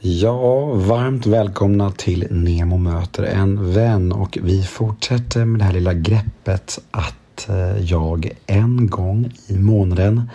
Ja, 0.00 0.64
varmt 0.64 1.26
välkomna 1.26 1.90
till 1.90 2.26
Nemo 2.30 2.76
möter 2.76 3.22
en 3.22 3.72
vän 3.72 4.12
och 4.12 4.38
vi 4.42 4.62
fortsätter 4.62 5.44
med 5.44 5.60
det 5.60 5.64
här 5.64 5.72
lilla 5.72 5.94
greppet 5.94 6.78
att 6.90 7.48
eh, 7.48 7.78
jag 7.78 8.30
en 8.46 8.86
gång 8.86 9.32
i 9.46 9.56
månaden 9.56 10.30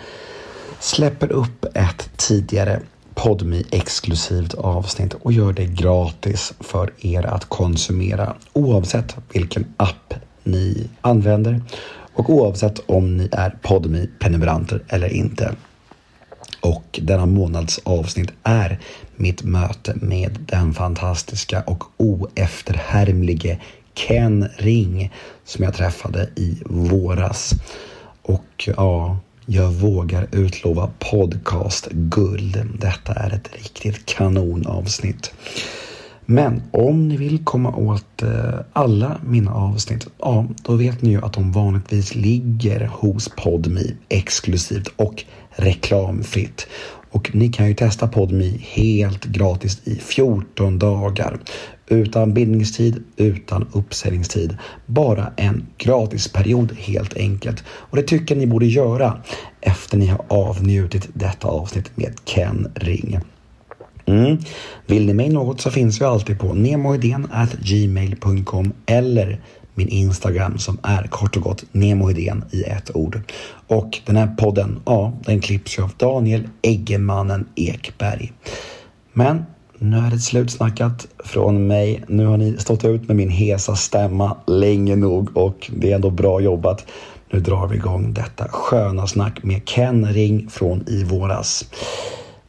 släpper 0.80 1.32
upp 1.32 1.64
ett 1.74 2.10
tidigare 2.16 2.80
podmi 3.14 3.64
exklusivt 3.70 4.54
avsnitt 4.54 5.14
och 5.14 5.32
gör 5.32 5.52
det 5.52 5.66
gratis 5.66 6.54
för 6.60 6.92
er 6.98 7.26
att 7.26 7.44
konsumera 7.44 8.34
oavsett 8.52 9.16
vilken 9.32 9.66
app 9.76 10.14
ni 10.42 10.88
använder 11.00 11.62
och 12.14 12.30
oavsett 12.30 12.80
om 12.86 13.16
ni 13.16 13.28
är 13.32 13.58
podmi 13.62 14.10
prenumeranter 14.18 14.82
eller 14.88 15.12
inte. 15.12 15.54
Och 16.64 17.00
denna 17.02 17.26
månads 17.26 17.80
avsnitt 17.84 18.32
är 18.42 18.80
mitt 19.16 19.42
möte 19.42 19.94
med 20.00 20.38
den 20.46 20.74
fantastiska 20.74 21.62
och 21.62 21.84
oefterhärmlige 21.96 23.58
Ken 23.94 24.48
Ring 24.56 25.12
som 25.44 25.64
jag 25.64 25.74
träffade 25.74 26.28
i 26.36 26.62
våras. 26.66 27.54
Och 28.22 28.68
ja, 28.76 29.18
jag 29.46 29.72
vågar 29.72 30.28
utlova 30.32 30.90
podcastguld. 30.98 32.66
Detta 32.78 33.12
är 33.12 33.30
ett 33.34 33.48
riktigt 33.52 34.06
kanonavsnitt. 34.06 35.32
Men 36.26 36.62
om 36.70 37.08
ni 37.08 37.16
vill 37.16 37.44
komma 37.44 37.76
åt 37.76 38.22
eh, 38.22 38.54
alla 38.72 39.20
mina 39.24 39.54
avsnitt, 39.54 40.06
ja, 40.18 40.46
då 40.62 40.74
vet 40.74 41.02
ni 41.02 41.10
ju 41.10 41.24
att 41.24 41.32
de 41.32 41.52
vanligtvis 41.52 42.14
ligger 42.14 42.86
hos 42.86 43.28
Podmi 43.28 43.96
exklusivt 44.08 44.88
och 44.96 45.24
reklamfritt. 45.50 46.66
Och 47.14 47.30
ni 47.34 47.48
kan 47.48 47.68
ju 47.68 47.74
testa 47.74 48.08
PodMe 48.08 48.52
helt 48.60 49.24
gratis 49.24 49.80
i 49.84 49.94
14 49.96 50.78
dagar. 50.78 51.38
Utan 51.88 52.34
bindningstid, 52.34 53.02
utan 53.16 53.66
uppsägningstid. 53.72 54.56
Bara 54.86 55.32
en 55.36 55.66
gratisperiod 55.78 56.72
helt 56.78 57.16
enkelt. 57.16 57.64
Och 57.68 57.96
det 57.96 58.02
tycker 58.02 58.34
jag 58.34 58.40
ni 58.40 58.46
borde 58.46 58.66
göra 58.66 59.18
efter 59.60 59.98
ni 59.98 60.06
har 60.06 60.24
avnjutit 60.28 61.08
detta 61.12 61.48
avsnitt 61.48 61.90
med 61.94 62.14
Ken 62.24 62.72
Ring. 62.74 63.18
Mm. 64.06 64.38
Vill 64.86 65.06
ni 65.06 65.14
mig 65.14 65.28
något 65.28 65.60
så 65.60 65.70
finns 65.70 66.00
vi 66.00 66.04
alltid 66.04 66.38
på 66.38 66.52
gmail.com 67.62 68.72
eller 68.86 69.40
min 69.74 69.88
Instagram 69.88 70.58
som 70.58 70.78
är 70.82 71.02
kort 71.02 71.36
och 71.36 71.42
gott 71.42 71.64
nemohedén 71.72 72.44
i 72.50 72.62
ett 72.62 72.96
ord. 72.96 73.20
Och 73.66 74.00
den 74.06 74.16
här 74.16 74.26
podden, 74.26 74.80
ja, 74.84 75.12
den 75.26 75.40
klipps 75.40 75.78
ju 75.78 75.82
av 75.82 75.90
Daniel 75.96 76.48
Eggemannen 76.62 77.46
Ekberg. 77.54 78.32
Men 79.12 79.44
nu 79.78 79.96
är 79.96 80.10
det 80.10 80.18
slutsnackat 80.18 81.06
från 81.24 81.66
mig. 81.66 82.04
Nu 82.08 82.26
har 82.26 82.36
ni 82.36 82.56
stått 82.58 82.84
ut 82.84 83.08
med 83.08 83.16
min 83.16 83.30
hesa 83.30 83.76
stämma 83.76 84.36
länge 84.46 84.96
nog 84.96 85.36
och 85.36 85.70
det 85.76 85.90
är 85.90 85.94
ändå 85.94 86.10
bra 86.10 86.40
jobbat. 86.40 86.86
Nu 87.30 87.40
drar 87.40 87.68
vi 87.68 87.76
igång 87.76 88.12
detta 88.12 88.48
sköna 88.48 89.06
snack 89.06 89.42
med 89.42 89.68
Ken 89.68 90.06
Ring 90.06 90.48
från 90.48 90.84
i 90.88 91.04
våras. 91.04 91.64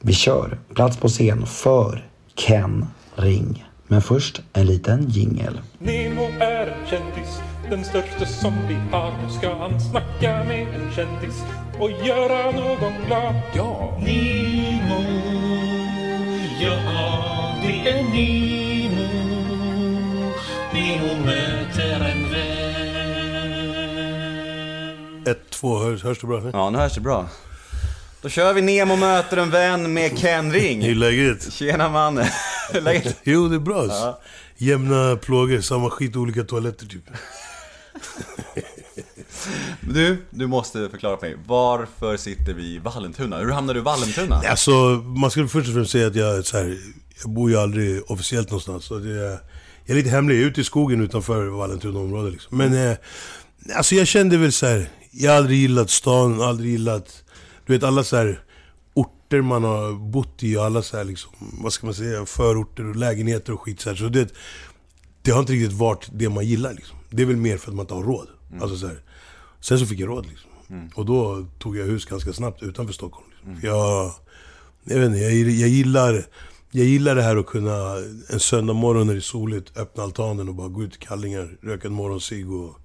Vi 0.01 0.13
kör 0.13 0.57
plats 0.75 0.97
på 0.97 1.07
scen 1.07 1.45
för 1.45 2.05
Ken 2.35 2.85
Ring. 3.15 3.65
Men 3.87 4.01
först 4.01 4.41
en 4.53 4.65
liten 4.65 5.09
jingel. 5.09 5.61
Nemo 5.79 6.23
är 6.39 6.67
en 6.67 6.87
kändis, 6.87 7.41
den 7.69 7.85
största 7.85 8.25
som 8.25 8.53
vi 8.67 8.75
har. 8.91 9.11
Nu 9.23 9.29
ska 9.29 9.55
han 9.55 9.81
snacka 9.81 10.43
med 10.43 10.67
en 10.67 10.91
kändis 10.95 11.43
och 11.79 11.91
göra 11.91 12.51
någon 12.51 12.93
glad. 13.07 13.35
Ja! 13.55 13.97
Nemo, 13.99 15.03
ja 16.61 16.77
det 17.61 17.89
är 17.89 18.03
Nemo. 18.03 19.07
Nemo 20.73 21.25
möter 21.25 21.95
en 21.95 22.31
vän. 22.31 22.55
Ett, 25.27 25.49
två, 25.49 25.77
hörs, 25.79 26.03
hörs 26.03 26.19
det 26.19 26.27
bra? 26.27 26.41
Ja, 26.53 26.69
nu 26.69 26.77
hörs 26.77 26.95
det 26.95 27.01
bra. 27.01 27.25
Då 28.25 28.29
kör 28.29 28.53
vi 28.53 28.61
Nemo 28.61 28.95
möter 28.95 29.37
en 29.37 29.49
vän 29.49 29.93
med 29.93 30.17
Ken 30.17 30.51
Hur 30.51 30.55
är 30.55 30.61
Ring. 30.61 30.95
läget? 30.95 31.53
Tjena 31.53 31.89
mannen. 31.89 32.25
Hur 32.71 32.77
är 32.77 32.81
Läget? 32.81 33.17
Jo, 33.23 33.47
det 33.47 33.55
är 33.55 33.59
bra. 33.59 33.81
alltså. 33.81 34.17
Jämna 34.57 35.15
plågor, 35.15 35.61
samma 35.61 35.89
skit, 35.89 36.15
olika 36.15 36.43
toaletter 36.43 36.85
typ. 36.85 37.03
Du, 39.79 40.25
du 40.29 40.47
måste 40.47 40.89
förklara 40.89 41.17
för 41.17 41.27
mig. 41.27 41.37
Varför 41.47 42.17
sitter 42.17 42.53
vi 42.53 42.63
i 42.63 42.79
Vallentuna? 42.79 43.37
Hur 43.37 43.51
hamnade 43.51 43.79
du 43.79 43.81
i 43.81 43.83
Vallentuna? 43.83 44.35
Alltså, 44.35 44.71
man 45.03 45.31
ska 45.31 45.47
först 45.47 45.67
och 45.67 45.73
främst 45.73 45.91
säga 45.91 46.07
att 46.07 46.15
jag, 46.15 46.45
så 46.45 46.57
här, 46.57 46.77
jag 47.23 47.31
bor 47.33 47.49
ju 47.49 47.57
aldrig 47.57 48.11
officiellt 48.11 48.49
någonstans. 48.49 48.85
Så 48.85 48.97
det 48.99 49.11
är, 49.11 49.29
jag 49.85 49.89
är 49.89 49.95
lite 49.95 50.09
hemlig, 50.09 50.35
jag 50.35 50.41
är 50.43 50.47
ute 50.47 50.61
i 50.61 50.63
skogen 50.63 51.01
utanför 51.01 51.45
Vallentuna 51.45 51.99
område 51.99 52.31
liksom. 52.31 52.57
Men 52.57 52.73
eh, 52.89 52.97
alltså 53.75 53.95
jag 53.95 54.07
kände 54.07 54.37
väl 54.37 54.51
så 54.51 54.65
här, 54.65 54.89
jag 55.11 55.31
har 55.31 55.37
aldrig 55.37 55.59
gillat 55.59 55.89
stan, 55.89 56.41
aldrig 56.41 56.71
gillat... 56.71 57.21
Du 57.65 57.73
vet 57.73 57.83
alla 57.83 58.03
så 58.03 58.15
här 58.15 58.43
orter 58.93 59.41
man 59.41 59.63
har 59.63 59.93
bott 59.93 60.43
i 60.43 60.57
och 60.57 60.65
alla 60.65 60.81
så 60.81 60.97
här 60.97 61.03
liksom, 61.03 61.31
vad 61.63 61.73
ska 61.73 61.87
man 61.87 61.93
säga, 61.93 62.25
förorter 62.25 62.89
och 62.89 62.95
lägenheter 62.95 63.53
och 63.53 63.61
skit 63.61 63.79
så 63.79 63.89
här. 63.89 63.95
Så 63.95 64.09
det, 64.09 64.33
det 65.21 65.31
har 65.31 65.39
inte 65.39 65.53
riktigt 65.53 65.77
varit 65.77 66.09
det 66.13 66.29
man 66.29 66.45
gillar 66.45 66.73
liksom. 66.73 66.97
Det 67.09 67.21
är 67.21 67.25
väl 67.25 67.35
mer 67.35 67.57
för 67.57 67.69
att 67.69 67.75
man 67.75 67.83
inte 67.83 67.93
har 67.93 68.03
råd. 68.03 68.27
Alltså 68.61 68.77
så 68.77 68.87
här. 68.87 69.01
Sen 69.59 69.79
så 69.79 69.85
fick 69.85 69.99
jag 69.99 70.09
råd 70.09 70.25
liksom. 70.25 70.49
Och 70.95 71.05
då 71.05 71.45
tog 71.59 71.77
jag 71.77 71.85
hus 71.85 72.05
ganska 72.05 72.33
snabbt 72.33 72.63
utanför 72.63 72.93
Stockholm. 72.93 73.27
Liksom. 73.29 73.61
För 73.61 73.67
jag, 73.67 74.11
jag 74.83 74.99
vet 74.99 75.05
inte, 75.05 75.19
jag, 75.19 75.33
jag 75.33 75.69
gillar... 75.69 76.25
Jag 76.71 76.85
gillar 76.85 77.15
det 77.15 77.21
här 77.21 77.37
att 77.37 77.45
kunna 77.45 77.95
en 78.29 78.39
söndag 78.39 78.73
morgon 78.73 79.07
när 79.07 79.13
det 79.13 79.19
är 79.19 79.21
soligt, 79.21 79.77
öppna 79.77 80.03
altanen 80.03 80.49
och 80.49 80.55
bara 80.55 80.67
gå 80.67 80.83
ut 80.83 80.95
i 80.95 80.99
kallingar, 80.99 81.57
röka 81.61 81.87
en 81.87 81.93
morgoncigg 81.93 82.51
och 82.51 82.79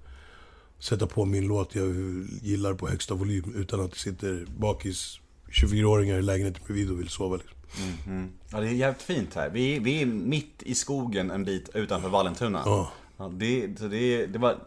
sätta 0.81 1.07
på 1.07 1.25
min 1.25 1.47
låt 1.47 1.75
jag 1.75 1.95
gillar 2.41 2.73
på 2.73 2.87
högsta 2.87 3.13
volym 3.13 3.53
utan 3.55 3.79
att 3.79 3.91
det 3.91 3.97
sitter 3.97 4.45
bakis 4.57 5.19
24-åringar 5.51 6.19
i 6.19 6.21
lägenheten 6.21 6.63
bredvid 6.65 6.91
och 6.91 6.99
vill 6.99 7.09
sova. 7.09 7.35
Liksom. 7.35 8.31
Ja, 8.51 8.59
det 8.59 8.67
är 8.67 8.71
jävligt 8.71 9.01
fint 9.01 9.35
här. 9.35 9.49
Vi, 9.49 9.79
vi 9.79 10.01
är 10.01 10.05
mitt 10.05 10.63
i 10.63 10.75
skogen 10.75 11.31
en 11.31 11.43
bit 11.43 11.69
utanför 11.73 12.09
Vallentuna. 12.09 12.61
Ja. 12.65 12.91
Ja, 13.17 13.31
det, 13.33 13.79
så 13.79 13.87
det, 13.87 14.25
det 14.25 14.39
var... 14.39 14.57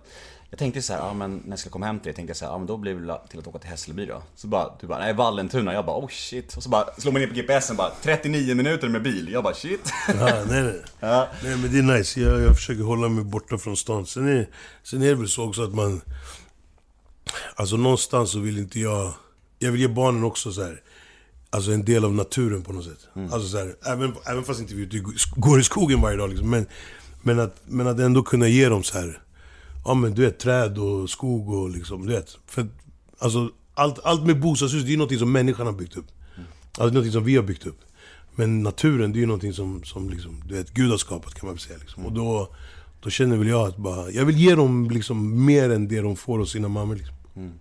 Jag 0.55 0.59
tänkte 0.59 0.83
så 0.83 0.93
här, 0.93 1.01
ja 1.01 1.15
men 1.15 1.37
när 1.45 1.51
jag 1.51 1.59
ska 1.59 1.71
komma 1.71 1.87
hem 1.87 1.99
till 1.99 2.05
dig, 2.05 2.15
tänkte 2.15 2.31
jag 2.31 2.37
så 2.37 2.45
här, 2.45 2.53
ja 2.53 2.59
men 2.59 2.67
då 2.67 2.77
blir 2.77 2.95
det 2.95 3.21
till 3.31 3.39
att 3.39 3.47
åka 3.47 3.59
till 3.59 3.71
Hässelby 3.71 4.07
då. 4.07 4.23
Så 4.37 4.47
bara, 4.47 4.77
du 4.81 4.87
bara, 4.87 4.99
nej 4.99 5.15
Vallentuna. 5.15 5.73
Jag 5.73 5.87
bara, 5.87 5.97
oh 5.97 6.09
shit. 6.09 6.57
Och 6.57 6.63
så 6.63 6.69
bara 6.69 6.87
slår 6.99 7.13
man 7.13 7.23
in 7.23 7.29
på 7.29 7.35
GPSen 7.35 7.77
bara, 7.77 7.91
39 8.03 8.55
minuter 8.55 8.89
med 8.89 9.03
bil. 9.03 9.29
Jag 9.33 9.45
bara, 9.45 9.55
shit. 9.55 9.93
Ja, 10.09 10.45
nej, 10.49 10.63
nej. 10.63 10.83
nej, 11.43 11.57
men 11.57 11.73
det 11.73 11.79
är 11.79 11.99
nice. 11.99 12.21
Jag, 12.21 12.41
jag 12.41 12.57
försöker 12.57 12.83
hålla 12.83 13.09
mig 13.09 13.25
borta 13.25 13.59
från 13.59 13.77
stan. 13.77 14.07
Sen 14.07 14.29
är, 14.29 14.49
sen 14.83 15.03
är 15.03 15.07
det 15.07 15.15
väl 15.15 15.29
så 15.29 15.49
också 15.49 15.63
att 15.63 15.75
man... 15.75 16.01
Alltså 17.55 17.77
någonstans 17.77 18.31
så 18.31 18.39
vill 18.39 18.59
inte 18.59 18.81
jag... 18.81 19.13
Jag 19.59 19.73
vill 19.73 19.81
ge 19.81 19.89
barnen 19.89 20.25
också 20.25 20.53
så 20.53 20.63
här. 20.63 20.83
Alltså 21.51 21.73
en 21.73 21.85
del 21.85 22.05
av 22.05 22.15
naturen 22.15 22.63
på 22.63 22.73
något 22.73 22.85
sätt. 22.85 23.09
Alltså 23.33 23.49
så 23.49 23.59
här, 23.59 23.77
även, 23.87 24.15
även 24.27 24.45
fast 24.45 24.61
inte 24.61 24.75
vi 24.75 25.03
går 25.37 25.61
i 25.61 25.65
skogen 25.65 26.01
varje 26.01 26.17
dag 26.17 26.29
liksom. 26.31 26.51
Men, 26.51 26.67
men, 27.23 27.41
att, 27.41 27.57
men 27.65 27.87
att 27.87 27.99
ändå 27.99 28.23
kunna 28.23 28.49
ge 28.49 28.69
dem 28.69 28.83
så 28.83 28.99
här. 28.99 29.21
Ja 29.85 29.95
men 29.95 30.15
du 30.15 30.23
vet, 30.23 30.39
träd 30.39 30.79
och 30.79 31.11
skog 31.11 31.49
och 31.49 31.71
liksom, 31.71 32.07
du 32.07 32.13
vet. 32.13 32.39
För 32.47 32.67
alltså, 33.19 33.51
allt, 33.75 33.99
allt 34.05 34.27
med 34.27 34.41
bostadshus, 34.41 34.83
det 34.83 34.89
är 34.89 34.91
ju 34.91 34.97
någonting 34.97 35.19
som 35.19 35.33
människan 35.33 35.67
har 35.67 35.73
byggt 35.73 35.97
upp. 35.97 36.07
Alltså 36.37 36.83
det 36.83 36.91
är 36.91 36.95
någonting 36.95 37.13
som 37.13 37.25
vi 37.25 37.37
har 37.37 37.43
byggt 37.43 37.67
upp. 37.67 37.81
Men 38.35 38.63
naturen, 38.63 39.13
det 39.13 39.19
är 39.19 39.21
ju 39.21 39.27
någonting 39.27 39.53
som, 39.53 39.85
som 39.85 40.11
liksom, 40.11 40.43
du 40.47 40.55
vet, 40.55 40.71
Gud 40.71 40.91
har 40.91 40.99
skapat 40.99 41.35
kan 41.35 41.47
man 41.47 41.55
väl 41.55 41.61
säga. 41.61 41.79
Liksom. 41.79 42.07
Och 42.07 42.13
då, 42.13 42.49
då 43.01 43.11
känner 43.11 43.37
väl 43.37 43.49
jag 43.49 43.69
att 43.69 43.77
bara, 43.77 44.11
jag 44.11 44.25
vill 44.25 44.37
ge 44.37 44.55
dem 44.55 44.91
liksom 44.91 45.45
mer 45.45 45.71
än 45.71 45.89
det 45.89 46.01
de 46.01 46.17
får 46.17 46.39
hos 46.39 46.53
sina 46.53 46.69
mammor. 46.69 46.97
Liksom. 46.97 47.17
Mm. 47.37 47.53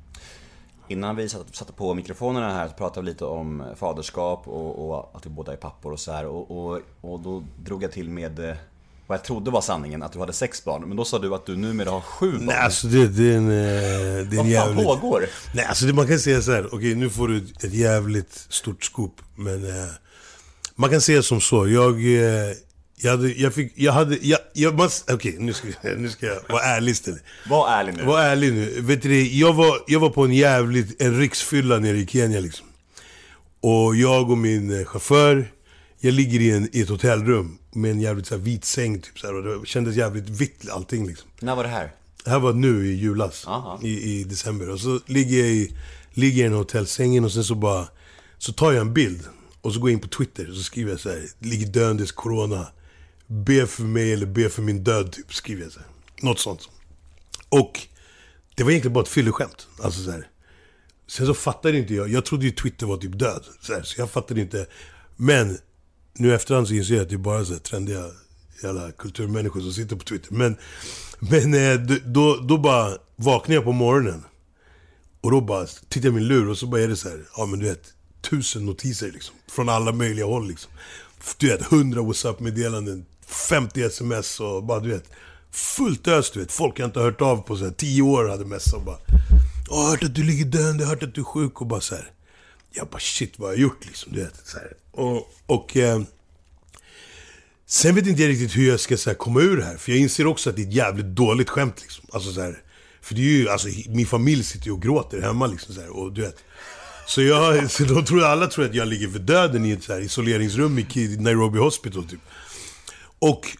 Innan 0.88 1.16
vi 1.16 1.30
satte, 1.30 1.74
på 1.74 1.94
mikrofonerna 1.94 2.54
här 2.54 2.68
så 2.68 2.74
pratade 2.74 3.06
vi 3.06 3.12
lite 3.12 3.26
om 3.26 3.64
faderskap 3.76 4.48
och, 4.48 4.90
och 4.90 5.18
att 5.18 5.26
vi 5.26 5.30
båda 5.30 5.54
är 5.54 5.58
pappor 5.58 5.92
och 5.92 6.00
så 6.00 6.12
här. 6.12 6.26
Och, 6.26 6.52
och, 6.52 6.80
och 7.02 7.20
då 7.20 7.44
drog 7.64 7.84
jag 7.84 7.92
till 7.92 8.10
med 8.10 8.40
eh, 8.40 8.56
vad 9.08 9.18
jag 9.18 9.24
trodde 9.26 9.52
var 9.52 9.62
sanningen, 9.62 10.04
att 10.04 10.12
du 10.12 10.20
hade 10.20 10.34
sex 10.34 10.64
barn. 10.64 10.84
Men 10.88 10.98
då 10.98 11.06
sa 11.06 11.20
du 11.20 11.36
att 11.36 11.46
du 11.46 11.56
numera 11.56 11.90
har 11.90 12.02
sju 12.02 12.32
barn. 12.32 12.46
Nej 12.46 12.58
alltså 12.58 12.88
det, 12.88 13.08
det 13.08 13.34
är 13.34 13.38
en, 13.38 13.48
eh, 13.48 14.28
det 14.28 14.38
är 14.38 14.40
en 14.40 14.76
vad 14.76 14.76
fan 14.76 15.00
pågår? 15.00 15.26
Nej 15.54 15.66
alltså 15.66 15.86
det, 15.86 15.94
man 15.94 16.08
kan 16.08 16.20
säga 16.20 16.42
så 16.42 16.52
här. 16.52 16.76
okej 16.76 16.96
nu 16.96 17.10
får 17.10 17.28
du 17.28 17.38
ett, 17.38 17.74
jävligt 17.74 18.48
stort 18.50 18.84
scoop. 18.84 19.22
Men 19.36 19.66
eh, 19.66 19.90
man 20.76 20.90
kan 20.90 21.02
säga 21.02 21.24
som 21.24 21.42
så, 21.42 21.68
jag... 21.68 21.94
Eh, 21.94 22.56
jag 22.96 23.12
hade, 23.12 23.32
jag 23.32 23.54
fick, 23.54 23.74
jag 23.76 23.94
hade, 23.94 24.18
jag, 24.22 24.40
jag 24.54 24.90
okej 25.14 25.36
nu, 25.40 25.54
ska, 25.54 25.68
nu 25.98 26.10
ska 26.10 26.26
jag 26.26 26.40
vara 26.50 26.64
ärlig 26.64 26.92
istället. 26.92 27.24
Var 27.50 27.70
ärlig 27.70 27.98
nu. 27.98 28.04
Var 28.04 28.22
ärlig 28.22 28.54
nu. 28.54 28.82
Vet 28.82 29.02
du, 29.02 29.38
jag, 29.38 29.54
var, 29.54 29.84
jag 29.88 30.00
var 30.00 30.10
på 30.10 30.26
en 30.26 30.34
jävligt, 30.34 31.02
en 31.02 31.20
riksfylla 31.20 31.80
nere 31.80 31.98
i 31.98 32.08
Kenya 32.08 32.40
liksom. 32.40 32.68
Och 33.62 33.96
jag 33.96 34.32
och 34.32 34.38
min 34.38 34.80
eh, 34.80 34.86
chaufför, 34.86 35.52
jag 36.06 36.14
ligger 36.14 36.40
i, 36.40 36.52
en, 36.52 36.70
i 36.72 36.82
ett 36.82 36.90
hotellrum 36.90 37.58
med 37.72 37.92
en 37.92 38.02
jävligt 38.02 38.28
så 38.28 38.38
vit 38.38 38.66
säng 38.66 39.02
typ 39.02 39.20
så 39.20 39.28
här, 39.28 39.34
och 39.34 39.60
det 39.60 39.68
kändes 39.68 39.96
jävligt 39.96 40.30
vitt 40.30 40.70
allting 40.70 41.08
liksom. 41.08 41.30
När 41.40 41.56
var 41.56 41.64
det 41.64 41.70
här? 41.70 41.96
Det 42.24 42.30
här 42.30 42.40
var 42.40 42.54
nu 42.54 42.88
i 42.88 42.96
julas, 42.96 43.48
Aha. 43.48 43.80
i, 43.84 44.20
i 44.20 44.24
december. 44.24 44.70
Och 44.70 44.80
så 44.80 45.00
ligger 45.06 45.38
jag 45.38 45.48
i, 45.48 45.76
ligger 46.14 46.40
i 46.40 46.44
den 46.44 46.58
hotellsängen 46.58 47.24
och 47.24 47.32
sen 47.32 47.44
så 47.44 47.56
bara, 47.56 47.88
så 48.38 48.54
tar 48.54 48.72
jag 48.72 48.82
en 48.82 48.94
bild. 48.94 49.24
Och 49.62 49.74
så 49.74 49.80
går 49.80 49.90
jag 49.90 49.94
in 49.94 50.02
på 50.02 50.08
Twitter 50.08 50.50
och 50.50 50.56
så 50.56 50.64
skriver 50.64 50.92
jag 50.92 51.00
så 51.00 51.10
här, 51.10 51.26
ligger 51.40 51.68
döendes 51.68 52.12
corona. 52.12 52.68
Be 53.28 53.68
för 53.68 53.84
mig 53.84 54.14
eller 54.14 54.26
be 54.26 54.50
för 54.50 54.62
min 54.62 54.84
död, 54.84 55.12
typ. 55.12 55.34
Skriver 55.34 55.64
jag 55.64 55.72
så 55.72 55.80
här. 55.80 55.88
Något 56.22 56.40
sånt. 56.40 56.70
Och 57.50 57.80
det 58.56 58.64
var 58.64 58.72
egentligen 58.72 58.94
bara 58.94 59.04
ett 59.04 59.10
fylleskämt. 59.10 59.68
Alltså 59.84 60.04
så 60.04 60.12
här. 60.12 60.28
Sen 61.08 61.26
så 61.26 61.34
fattade 61.34 61.78
inte 61.78 61.94
jag, 61.94 62.10
jag 62.10 62.26
trodde 62.26 62.46
ju 62.46 62.52
Twitter 62.52 62.86
var 62.86 62.98
typ 62.98 63.20
död. 63.20 63.44
Så, 63.62 63.74
här, 63.74 63.84
så 63.84 64.02
jag 64.02 64.12
fattade 64.12 64.42
inte. 64.42 64.66
Men 65.16 65.58
nu 66.14 66.30
i 66.30 66.34
efterhand 66.34 66.68
så 66.68 66.74
inser 66.74 66.94
jag 66.94 67.02
att 67.02 67.10
det 67.10 67.16
är 67.16 67.18
bara 67.18 67.46
så 67.46 67.54
här 67.54 67.60
trendiga 67.60 68.06
jävla 68.64 68.92
kulturmänniskor 68.92 69.62
som 69.62 69.74
sitter 69.74 69.96
på 69.96 70.04
Twitter. 70.04 70.34
Men, 70.34 70.56
men 71.20 71.54
eh, 71.54 71.80
då, 72.06 72.36
då 72.36 72.58
bara 72.58 72.98
vaknar 73.16 73.56
jag 73.56 73.64
på 73.64 73.72
morgonen. 73.72 74.24
Och 75.22 75.32
då 75.32 75.42
bara 75.42 75.66
tittar 75.66 76.08
jag 76.08 76.14
i 76.14 76.16
min 76.16 76.28
lur 76.28 76.50
och 76.50 76.58
så 76.58 76.68
bara 76.68 76.82
är 76.82 76.88
det 76.88 76.96
så 76.96 77.10
här, 77.10 77.20
ja 77.38 77.46
men 77.46 77.60
du 77.60 77.66
vet, 77.66 77.94
tusen 78.22 78.66
notiser 78.66 79.12
liksom. 79.12 79.36
Från 79.48 79.70
alla 79.70 79.92
möjliga 79.92 80.26
håll 80.26 80.48
liksom. 80.48 80.72
Du 81.38 81.48
vet, 81.48 81.64
hundra 81.64 82.02
WhatsApp-meddelanden, 82.02 83.06
50 83.26 83.82
sms 83.84 84.40
och 84.40 84.64
bara 84.64 84.80
du 84.80 84.90
vet. 84.90 85.06
Fullt 85.52 86.08
ös 86.08 86.32
du 86.32 86.40
vet. 86.40 86.52
Folk 86.52 86.80
jag 86.80 86.88
inte 86.88 87.00
har 87.00 87.06
hört 87.06 87.22
av 87.22 87.38
på 87.38 87.58
så 87.58 87.64
här, 87.64 87.72
tio 87.72 88.02
år 88.02 88.30
hade 88.30 88.46
messat 88.46 88.74
och 88.74 88.86
bara. 88.86 88.98
Jag 89.70 89.76
har 89.76 89.90
hört 89.90 90.04
att 90.04 90.16
du 90.16 90.24
ligger 90.24 90.46
döende, 90.46 90.84
jag 90.84 90.88
har 90.88 90.96
hört 90.96 91.04
att 91.04 91.16
du 91.16 91.22
är 91.22 91.26
sjuk 91.26 91.62
och 91.62 91.68
bara 91.68 91.82
så 91.82 91.96
här. 91.96 92.12
Jag 92.76 92.88
bara 92.88 93.00
shit 93.00 93.40
vad 93.40 93.50
har 93.50 93.54
jag 93.54 93.62
gjort 93.62 93.86
liksom, 93.86 94.14
du 94.14 94.24
vet. 94.24 94.48
Så 94.48 94.58
här. 94.58 94.74
Och, 94.92 95.34
och 95.46 95.78
eh, 95.78 96.02
Sen 97.66 97.96
vet 97.96 98.08
inte 98.08 98.22
jag 98.22 98.30
riktigt 98.30 98.56
hur 98.56 98.70
jag 98.70 98.80
ska 98.80 98.98
så 98.98 99.10
här, 99.10 99.18
komma 99.18 99.42
ur 99.42 99.58
det 99.58 99.64
här. 99.64 99.78
För 99.78 99.92
jag 99.92 100.00
inser 100.00 100.28
också 100.28 100.50
att 100.50 100.56
det 100.56 100.62
är 100.62 100.68
ett 100.68 100.74
jävligt 100.74 101.06
dåligt 101.06 101.50
skämt 101.50 101.82
liksom. 101.82 102.06
Alltså 102.12 102.32
så 102.32 102.42
här, 102.42 102.62
För 103.02 103.16
det 103.16 103.22
är 103.22 103.24
ju, 103.24 103.50
alltså 103.50 103.68
min 103.88 104.06
familj 104.06 104.44
sitter 104.44 104.66
ju 104.66 104.72
och 104.72 104.82
gråter 104.82 105.22
hemma 105.22 105.48
liksom 105.48 105.76
så 105.76 105.82
här, 105.82 105.90
och 105.90 106.14
du 106.14 106.22
vet. 106.22 106.44
Så, 107.08 107.22
jag, 107.22 107.72
så 107.72 107.84
de 107.84 108.06
tror, 108.06 108.24
alla 108.24 108.48
tror 108.48 108.66
att 108.66 108.76
jag 108.76 108.88
ligger 108.88 109.08
för 109.08 109.20
döden 109.20 109.66
i 109.66 109.72
ett 109.72 109.84
så 109.84 109.94
här 109.94 110.02
isoleringsrum 110.02 110.80
i 110.80 111.18
Nairobi 111.20 111.60
Hospital 111.60 112.08
typ. 112.08 112.20
Och 113.20 113.58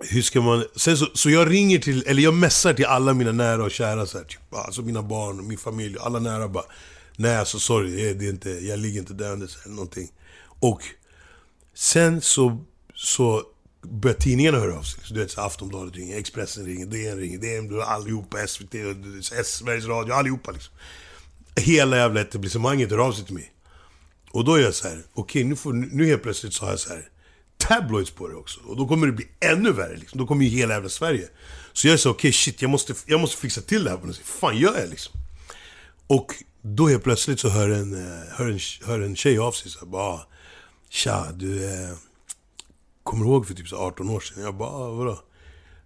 hur 0.00 0.22
ska 0.22 0.40
man... 0.40 0.64
Sen 0.76 0.96
så, 0.96 1.06
så 1.14 1.30
jag 1.30 1.50
ringer 1.50 1.78
till, 1.78 2.04
eller 2.06 2.22
jag 2.22 2.34
messar 2.34 2.74
till 2.74 2.84
alla 2.84 3.14
mina 3.14 3.32
nära 3.32 3.64
och 3.64 3.70
kära 3.70 4.06
så 4.06 4.18
här, 4.18 4.24
typ, 4.24 4.54
alltså 4.54 4.82
mina 4.82 5.02
barn, 5.02 5.48
min 5.48 5.58
familj, 5.58 5.96
alla 6.00 6.18
nära 6.18 6.48
bara. 6.48 6.64
Nej 7.16 7.36
alltså 7.36 7.58
sorry, 7.58 8.14
det 8.14 8.26
är 8.26 8.30
inte, 8.30 8.50
jag 8.50 8.78
ligger 8.78 9.00
inte 9.00 9.14
döendes 9.14 9.56
eller 9.64 9.74
någonting. 9.74 10.12
Och 10.60 10.82
sen 11.74 12.20
så, 12.20 12.64
så 12.94 13.42
börjar 13.82 14.16
tidningarna 14.16 14.58
höra 14.58 14.78
av 14.78 14.82
sig. 14.82 15.04
Så 15.04 15.14
du 15.14 15.20
vet, 15.20 15.30
så 15.30 15.40
Aftonbladet 15.40 15.96
ringer, 15.96 16.18
Expressen 16.18 16.66
ringer, 16.66 16.86
DN 16.86 17.18
ringer, 17.18 17.38
DN, 17.38 17.82
allihopa, 17.82 18.46
SVT, 18.46 18.74
Sveriges 19.44 19.86
Radio, 19.86 20.12
allihopa 20.12 20.50
liksom. 20.50 20.74
Hela 21.56 21.96
jävla 21.96 22.20
etablissemanget 22.20 22.90
hör 22.90 22.98
av 22.98 23.12
sig 23.12 23.24
till 23.24 23.34
mig. 23.34 23.52
Och 24.30 24.44
då 24.44 24.54
är 24.54 24.62
jag 24.62 24.74
så 24.74 24.88
här: 24.88 25.02
okej 25.14 25.52
okay, 25.52 25.72
nu, 25.72 25.88
nu 25.92 26.06
helt 26.06 26.22
plötsligt 26.22 26.54
så 26.54 26.64
har 26.64 26.70
jag 26.70 26.80
så 26.80 26.88
här 26.88 27.08
tabloids 27.56 28.10
på 28.10 28.28
det 28.28 28.34
också. 28.34 28.60
Och 28.60 28.76
då 28.76 28.88
kommer 28.88 29.06
det 29.06 29.12
bli 29.12 29.28
ännu 29.40 29.72
värre 29.72 29.96
liksom. 29.96 30.18
Då 30.18 30.26
kommer 30.26 30.44
ju 30.44 30.50
hela 30.50 30.74
jävla 30.74 30.88
Sverige. 30.88 31.28
Så 31.72 31.88
jag 31.88 32.00
sa 32.00 32.10
okej 32.10 32.18
okay, 32.18 32.32
shit, 32.32 32.62
jag 32.62 32.70
måste, 32.70 32.94
jag 33.06 33.20
måste 33.20 33.36
fixa 33.36 33.60
till 33.60 33.84
det 33.84 33.90
här 33.90 33.96
på 33.96 34.06
något 34.06 34.16
sätt. 34.16 34.26
fan 34.26 34.56
gör 34.56 34.78
jag 34.78 34.90
liksom? 34.90 35.12
Och 36.06 36.34
då 36.66 36.88
helt 36.88 37.04
plötsligt 37.04 37.40
så 37.40 37.48
hör 37.48 37.70
en, 37.70 37.94
eh, 37.94 38.22
hör 38.30 38.50
en, 38.50 38.58
hör 38.86 39.00
en 39.00 39.16
tjej 39.16 39.38
av 39.38 39.52
sig 39.52 39.70
så 39.70 39.78
här, 39.78 39.86
bara 39.86 40.20
Tja, 40.88 41.32
du 41.34 41.64
eh, 41.64 41.96
kommer 43.02 43.26
ihåg 43.26 43.46
för 43.46 43.54
typ 43.54 43.68
så 43.68 43.76
18 43.76 44.10
år 44.10 44.20
sedan? 44.20 44.42
Jag 44.42 44.54
bara, 44.54 44.68
ah, 44.68 44.90
vadå? 44.90 45.20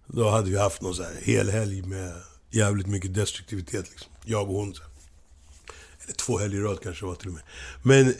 Då 0.07 0.29
hade 0.29 0.49
vi 0.49 0.57
haft 0.57 0.81
någon 0.81 0.95
så 0.95 1.03
här 1.03 1.15
hel 1.21 1.49
helg 1.49 1.81
med 1.81 2.13
jävligt 2.51 2.87
mycket 2.87 3.13
destruktivitet 3.13 3.89
liksom. 3.89 4.11
Jag 4.25 4.49
och 4.49 4.55
hon. 4.55 4.73
Så 4.73 4.81
här. 4.81 4.91
Eller 6.03 6.13
två 6.13 6.37
helger 6.37 6.59
i 6.59 6.61
rad 6.61 6.79
kanske 6.83 7.05
det 7.05 7.07
var 7.07 7.15
till 7.15 7.27
och 7.27 7.33
med. 7.33 7.43
Men, 7.83 8.13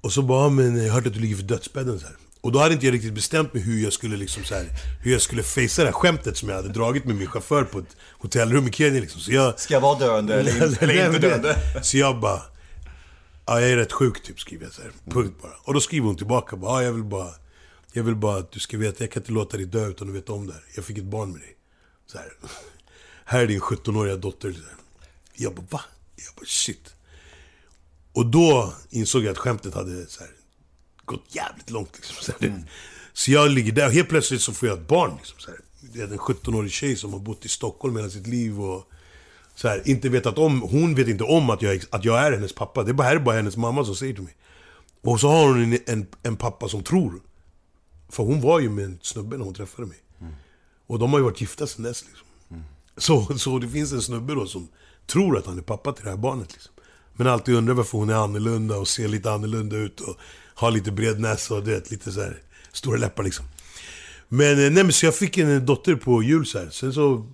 och 0.00 0.12
så 0.12 0.22
bara, 0.22 0.48
men 0.48 0.84
jag 0.84 0.92
hörde 0.92 1.08
att 1.08 1.14
du 1.14 1.20
ligger 1.20 1.36
för 1.36 1.42
dödsbädden 1.42 2.00
så 2.00 2.06
här. 2.06 2.16
Och 2.40 2.52
då 2.52 2.58
hade 2.58 2.74
inte 2.74 2.86
jag 2.86 2.94
riktigt 2.94 3.14
bestämt 3.14 3.54
mig 3.54 3.62
hur 3.62 3.82
jag 3.82 3.92
skulle 3.92 4.16
liksom 4.16 4.44
så 4.44 4.54
här, 4.54 4.66
hur 5.02 5.12
jag 5.12 5.20
skulle 5.20 5.42
facea 5.42 5.84
det 5.84 5.90
här 5.90 5.92
skämtet 5.92 6.36
som 6.36 6.48
jag 6.48 6.56
hade 6.56 6.68
dragit 6.68 7.04
med 7.04 7.16
min 7.16 7.26
chaufför 7.26 7.64
på 7.64 7.78
ett 7.78 7.96
hotellrum 8.18 8.68
i 8.68 8.72
Kenya 8.72 9.00
liksom. 9.00 9.20
Så 9.20 9.32
jag... 9.32 9.60
Ska 9.60 9.74
jag 9.74 9.80
vara 9.80 9.98
döende 9.98 10.34
eller, 10.34 10.82
eller 10.82 11.06
inte 11.06 11.18
döende? 11.18 11.82
Så 11.82 11.96
jag 11.96 12.20
bara... 12.20 12.42
Ja, 13.46 13.60
jag 13.60 13.70
är 13.70 13.76
rätt 13.76 13.92
sjuk 13.92 14.22
typ, 14.22 14.40
skriver 14.40 14.64
jag 14.64 14.72
så 14.72 14.82
här. 14.82 14.90
Punkt 15.10 15.34
bara. 15.42 15.52
Och 15.64 15.74
då 15.74 15.80
skriver 15.80 16.06
hon 16.06 16.16
tillbaka 16.16 16.56
bara, 16.56 16.82
ja, 16.82 16.86
jag 16.86 16.92
vill 16.92 17.04
bara... 17.04 17.30
Jag 17.92 18.02
vill 18.02 18.16
bara 18.16 18.38
att 18.38 18.52
du 18.52 18.60
ska 18.60 18.78
veta, 18.78 19.04
jag 19.04 19.12
kan 19.12 19.22
inte 19.22 19.32
låta 19.32 19.56
dig 19.56 19.66
dö 19.66 19.86
utan 19.86 20.08
att 20.08 20.14
veta 20.14 20.32
om 20.32 20.46
det 20.46 20.52
här. 20.52 20.64
Jag 20.76 20.84
fick 20.84 20.98
ett 20.98 21.04
barn 21.04 21.32
med 21.32 21.40
dig. 21.40 21.56
Så 22.06 22.18
här. 22.18 22.32
Här 23.24 23.40
är 23.40 23.46
din 23.46 23.60
17-åriga 23.60 24.16
dotter. 24.16 24.54
Jag 25.34 25.54
bara, 25.54 25.66
va? 25.70 25.80
Jag 26.16 26.34
bara, 26.36 26.46
shit. 26.46 26.94
Och 28.12 28.26
då 28.26 28.74
insåg 28.90 29.22
jag 29.24 29.32
att 29.32 29.38
skämtet 29.38 29.74
hade 29.74 30.06
så 30.06 30.20
här, 30.20 30.30
gått 31.10 31.34
jävligt 31.34 31.70
långt. 31.70 31.92
Liksom, 31.96 32.16
så, 32.20 32.44
mm. 32.44 32.62
så 33.12 33.30
jag 33.30 33.50
ligger 33.50 33.72
där 33.72 33.86
och 33.86 33.92
helt 33.92 34.08
plötsligt 34.08 34.40
så 34.40 34.52
får 34.52 34.68
jag 34.68 34.78
ett 34.78 34.88
barn. 34.88 35.16
Liksom, 35.16 35.38
så 35.38 35.50
här. 35.50 35.60
Det 35.80 36.00
är 36.00 36.04
en 36.04 36.18
17-årig 36.18 36.72
tjej 36.72 36.96
som 36.96 37.12
har 37.12 37.20
bott 37.20 37.44
i 37.44 37.48
Stockholm 37.48 37.96
hela 37.96 38.10
sitt 38.10 38.26
liv 38.26 38.60
och 38.60 38.90
så 39.54 39.68
här, 39.68 39.82
inte 39.88 40.08
vetat 40.08 40.38
om, 40.38 40.62
hon 40.62 40.94
vet 40.94 41.08
inte 41.08 41.24
om 41.24 41.50
att 41.50 41.62
jag, 41.62 41.82
att 41.90 42.04
jag 42.04 42.18
är 42.26 42.32
hennes 42.32 42.52
pappa. 42.52 42.82
Det 42.82 42.90
är 42.90 42.92
bara, 42.92 43.08
här 43.08 43.16
är 43.16 43.20
bara 43.20 43.36
hennes 43.36 43.56
mamma 43.56 43.84
som 43.84 43.96
säger 43.96 44.14
till 44.14 44.22
mig. 44.22 44.36
Och 45.02 45.20
så 45.20 45.28
har 45.28 45.48
hon 45.48 45.72
en, 45.72 45.78
en, 45.86 46.06
en 46.22 46.36
pappa 46.36 46.68
som 46.68 46.82
tror. 46.82 47.20
För 48.08 48.22
hon 48.22 48.40
var 48.40 48.60
ju 48.60 48.70
med 48.70 48.84
en 48.84 48.98
snubbe 49.02 49.36
när 49.36 49.44
hon 49.44 49.54
träffade 49.54 49.88
mig. 49.88 49.98
Mm. 50.20 50.32
Och 50.86 50.98
de 50.98 51.10
har 51.12 51.18
ju 51.18 51.24
varit 51.24 51.40
gifta 51.40 51.66
sedan 51.66 51.84
dess 51.84 52.04
liksom. 52.04 52.26
Mm. 52.50 52.62
Så, 52.96 53.38
så 53.38 53.58
det 53.58 53.68
finns 53.68 53.92
en 53.92 54.02
snubbe 54.02 54.34
då 54.34 54.46
som 54.46 54.68
tror 55.06 55.38
att 55.38 55.46
han 55.46 55.58
är 55.58 55.62
pappa 55.62 55.92
till 55.92 56.04
det 56.04 56.10
här 56.10 56.16
barnet 56.16 56.52
liksom. 56.52 56.72
Men 57.12 57.26
alltid 57.26 57.54
undrar 57.54 57.74
varför 57.74 57.98
hon 57.98 58.10
är 58.10 58.14
annorlunda 58.14 58.76
och 58.76 58.88
ser 58.88 59.08
lite 59.08 59.32
annorlunda 59.32 59.76
ut 59.76 60.00
och 60.00 60.16
har 60.60 60.70
lite 60.70 60.90
bred 60.90 61.20
näsa 61.20 61.54
och 61.54 61.64
du 61.64 61.70
vet, 61.70 61.90
lite 61.90 62.12
så 62.12 62.20
här 62.20 62.38
stora 62.72 62.98
läppar 62.98 63.22
liksom. 63.22 63.44
Men, 64.28 64.64
eh, 64.64 64.70
nej 64.70 64.84
men 64.84 64.92
så 64.92 65.06
jag 65.06 65.14
fick 65.14 65.38
en 65.38 65.66
dotter 65.66 65.94
på 65.94 66.22
jul 66.22 66.46
så 66.46 66.58
här. 66.58 66.70
Sen 66.70 66.92
så 66.92 67.26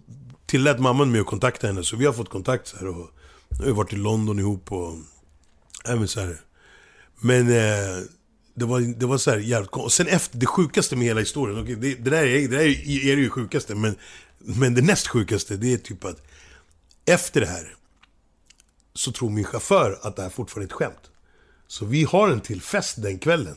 tillät 0.46 0.78
mamman 0.78 1.10
mig 1.10 1.20
att 1.20 1.26
kontakta 1.26 1.66
henne, 1.66 1.84
så 1.84 1.96
vi 1.96 2.06
har 2.06 2.12
fått 2.12 2.28
kontakt 2.28 2.66
så 2.66 2.76
här 2.76 2.86
och 2.86 3.10
nu 3.48 3.58
har 3.58 3.66
vi 3.66 3.72
varit 3.72 3.92
i 3.92 3.96
London 3.96 4.38
ihop 4.38 4.72
och... 4.72 4.94
Även 5.84 6.08
så 6.08 6.20
här. 6.20 6.40
Men 7.20 7.48
eh, 7.48 8.02
det 8.54 8.64
var, 8.64 8.80
det 8.80 9.06
var 9.06 9.18
så 9.18 9.30
här 9.30 9.38
jävligt 9.38 9.70
Och 9.72 9.92
sen 9.92 10.06
efter, 10.06 10.38
det 10.38 10.46
sjukaste 10.46 10.96
med 10.96 11.06
hela 11.06 11.20
historien, 11.20 11.58
okay, 11.58 11.74
det, 11.74 11.94
det, 11.94 12.10
där 12.10 12.26
är, 12.26 12.48
det 12.48 12.56
där 12.56 12.64
är, 12.64 13.10
är 13.10 13.16
det 13.16 13.22
ju 13.22 13.30
sjukaste, 13.30 13.74
men, 13.74 13.96
men 14.38 14.74
det 14.74 14.82
näst 14.82 15.06
sjukaste, 15.06 15.56
det 15.56 15.72
är 15.72 15.76
typ 15.76 16.04
att 16.04 16.22
efter 17.06 17.40
det 17.40 17.46
här 17.46 17.74
så 18.94 19.12
tror 19.12 19.30
min 19.30 19.44
chaufför 19.44 19.98
att 20.02 20.16
det 20.16 20.22
här 20.22 20.30
fortfarande 20.30 20.64
är 20.64 20.66
ett 20.66 20.72
skämt. 20.72 21.10
Så 21.68 21.84
vi 21.84 22.04
har 22.04 22.28
en 22.28 22.40
till 22.40 22.62
fest 22.62 23.02
den 23.02 23.18
kvällen. 23.18 23.56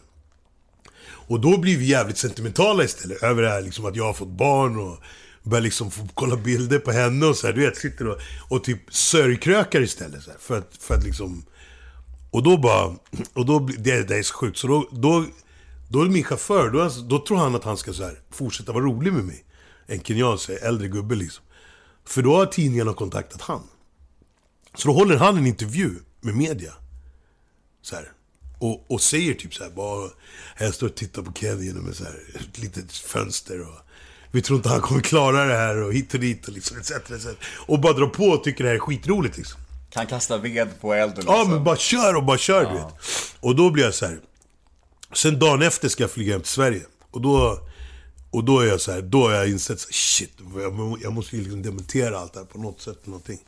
Och 1.01 1.39
då 1.39 1.57
blir 1.57 1.77
vi 1.77 1.85
jävligt 1.85 2.17
sentimentala 2.17 2.83
istället 2.83 3.23
över 3.23 3.41
det 3.41 3.50
här 3.50 3.61
liksom 3.61 3.85
att 3.85 3.95
jag 3.95 4.04
har 4.04 4.13
fått 4.13 4.28
barn 4.28 4.80
och 4.80 4.97
börjar 5.44 5.61
liksom 5.61 5.92
få 5.92 6.07
kolla 6.13 6.35
bilder 6.35 6.80
på 6.80 6.92
henne 6.92 7.25
och 7.25 7.35
så 7.35 7.47
här, 7.47 7.54
du 7.54 7.61
vet, 7.61 7.78
sitter 7.78 8.07
och, 8.07 8.18
och 8.49 8.63
typ 8.63 8.94
sörjkrökar 8.94 9.81
istället 9.81 10.23
så 10.23 10.31
här, 10.31 10.37
för, 10.39 10.57
att, 10.57 10.78
för 10.80 10.95
att 10.95 11.04
liksom... 11.04 11.45
Och 12.31 12.44
då 12.44 12.57
bara... 12.57 12.95
Och 13.33 13.45
då, 13.45 13.59
det, 13.59 14.07
det 14.07 14.18
är 14.18 14.23
så 14.23 14.33
sjukt, 14.33 14.57
så 14.57 14.68
då, 14.68 14.89
då, 14.92 15.25
då 15.89 16.01
är 16.01 16.06
min 16.06 16.23
chaufför, 16.23 16.69
då, 16.69 16.89
då 17.09 17.25
tror 17.25 17.37
han 17.37 17.56
att 17.56 17.63
han 17.63 17.78
ska 17.78 17.94
så 17.94 18.04
här, 18.04 18.19
fortsätta 18.31 18.71
vara 18.71 18.83
rolig 18.83 19.13
med 19.13 19.23
mig. 19.23 19.45
En 19.87 19.99
kenyan, 19.99 20.37
äldre 20.61 20.87
gubbe 20.87 21.16
liksom. 21.16 21.44
För 22.06 22.21
då 22.21 22.35
har 22.35 22.45
tidningarna 22.45 22.94
kontaktat 22.94 23.42
han. 23.42 23.63
Så 24.75 24.87
då 24.87 24.94
håller 24.94 25.18
han 25.18 25.37
en 25.37 25.47
intervju 25.47 25.95
med 26.21 26.35
media. 26.35 26.73
Så 27.81 27.95
här, 27.95 28.12
och, 28.59 28.92
och 28.92 29.02
säger 29.02 29.33
typ 29.33 29.54
så 29.54 29.64
här, 29.64 29.71
bara, 29.71 30.09
jag 30.59 30.74
står 30.74 30.88
och 30.88 30.95
tittar 30.95 31.21
på 31.21 31.33
Kevin 31.33 31.66
genom 31.66 31.90
ett, 31.90 31.95
så 31.95 32.04
här, 32.04 32.19
ett 32.36 32.57
litet 32.57 32.92
fönster 32.92 33.62
och 33.62 33.76
vi 34.31 34.42
tror 34.42 34.57
inte 34.57 34.69
han 34.69 34.81
kommer 34.81 35.02
klara 35.02 35.45
det 35.45 35.56
här 35.56 35.78
och 35.78 35.94
hit 35.94 36.14
och 36.14 36.19
dit 36.19 36.48
och 36.48 36.54
liksom 36.54 36.78
etc. 36.78 36.92
etc. 36.92 37.28
Och 37.68 37.80
bara 37.80 37.94
dra 37.94 38.07
på 38.07 38.26
och 38.26 38.44
tycker 38.44 38.64
det 38.64 38.69
här 38.69 38.76
är 38.76 38.80
skitroligt 38.80 39.38
liksom. 39.38 39.62
Kan 39.90 40.07
kasta 40.07 40.38
ved 40.38 40.81
på 40.81 40.94
elden 40.94 41.16
liksom. 41.16 41.36
Ja, 41.36 41.45
men 41.50 41.64
bara 41.64 41.78
kör 41.78 42.16
och 42.16 42.24
bara 42.24 42.38
kör 42.38 42.64
ja. 42.64 42.69
du 42.69 42.76
vet. 42.76 42.94
Och 43.40 43.56
då 43.56 43.69
blir 43.69 43.83
jag 43.83 43.94
så 43.94 44.06
här. 44.06 44.19
Sen 45.14 45.40
dagen 45.40 45.62
efter 45.62 45.90
ska 45.90 46.04
jag 46.04 46.12
flyga 46.12 46.33
hem 46.33 46.42
till 46.42 46.52
Sverige. 46.52 46.81
Och 47.12 47.21
då, 47.21 47.59
och 48.31 48.44
då 48.44 48.59
är 48.59 48.66
jag 48.66 48.81
så 48.81 48.92
här, 48.92 49.02
då 49.02 49.28
har 49.28 49.31
jag 49.31 49.50
insett 49.50 49.80
så 49.80 49.88
här, 49.88 49.94
shit, 49.94 50.31
jag, 51.04 51.14
måste 51.14 51.36
ju 51.36 51.42
liksom 51.42 51.62
dementera 51.62 52.19
allt 52.19 52.33
det 52.33 52.40
här 52.40 52.45
på 52.45 52.57
något 52.57 52.81
sätt. 52.81 53.06
Någonting. 53.06 53.40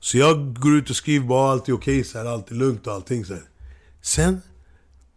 Så 0.00 0.18
jag 0.18 0.54
går 0.60 0.74
ut 0.74 0.90
och 0.90 0.96
skriver 0.96 1.26
bara 1.26 1.52
allt 1.52 1.68
är 1.68 1.72
okej, 1.72 2.00
okay, 2.00 2.04
så 2.04 2.18
här, 2.18 2.24
allt 2.24 2.50
är 2.50 2.54
lugnt 2.54 2.86
och 2.86 2.92
allting 2.92 3.24
så 3.24 3.34
här. 3.34 3.42
Sen, 4.04 4.42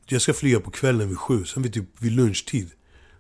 jag 0.06 0.22
ska 0.22 0.34
flyga 0.34 0.60
på 0.60 0.72
kvällen 0.72 1.10
vid 1.10 1.18
sju, 1.18 1.46
sen 1.46 1.64
vid 1.64 1.74
typ 1.74 1.86
vid 2.00 2.12
lunchtid 2.12 2.70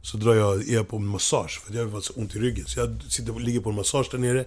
så 0.01 0.17
drar 0.17 0.33
jag, 0.33 0.69
är 0.69 0.73
jag 0.73 0.87
på 0.87 0.97
en 0.97 1.05
massage, 1.05 1.61
för 1.65 1.73
jag 1.73 1.87
har 1.87 2.01
så 2.01 2.13
ont 2.13 2.35
i 2.35 2.39
ryggen. 2.39 2.65
Så 2.65 2.79
jag 2.79 3.03
sitter 3.09 3.33
och 3.33 3.41
ligger 3.41 3.59
på 3.59 3.69
en 3.69 3.75
massage 3.75 4.07
där 4.11 4.17
nere. 4.17 4.45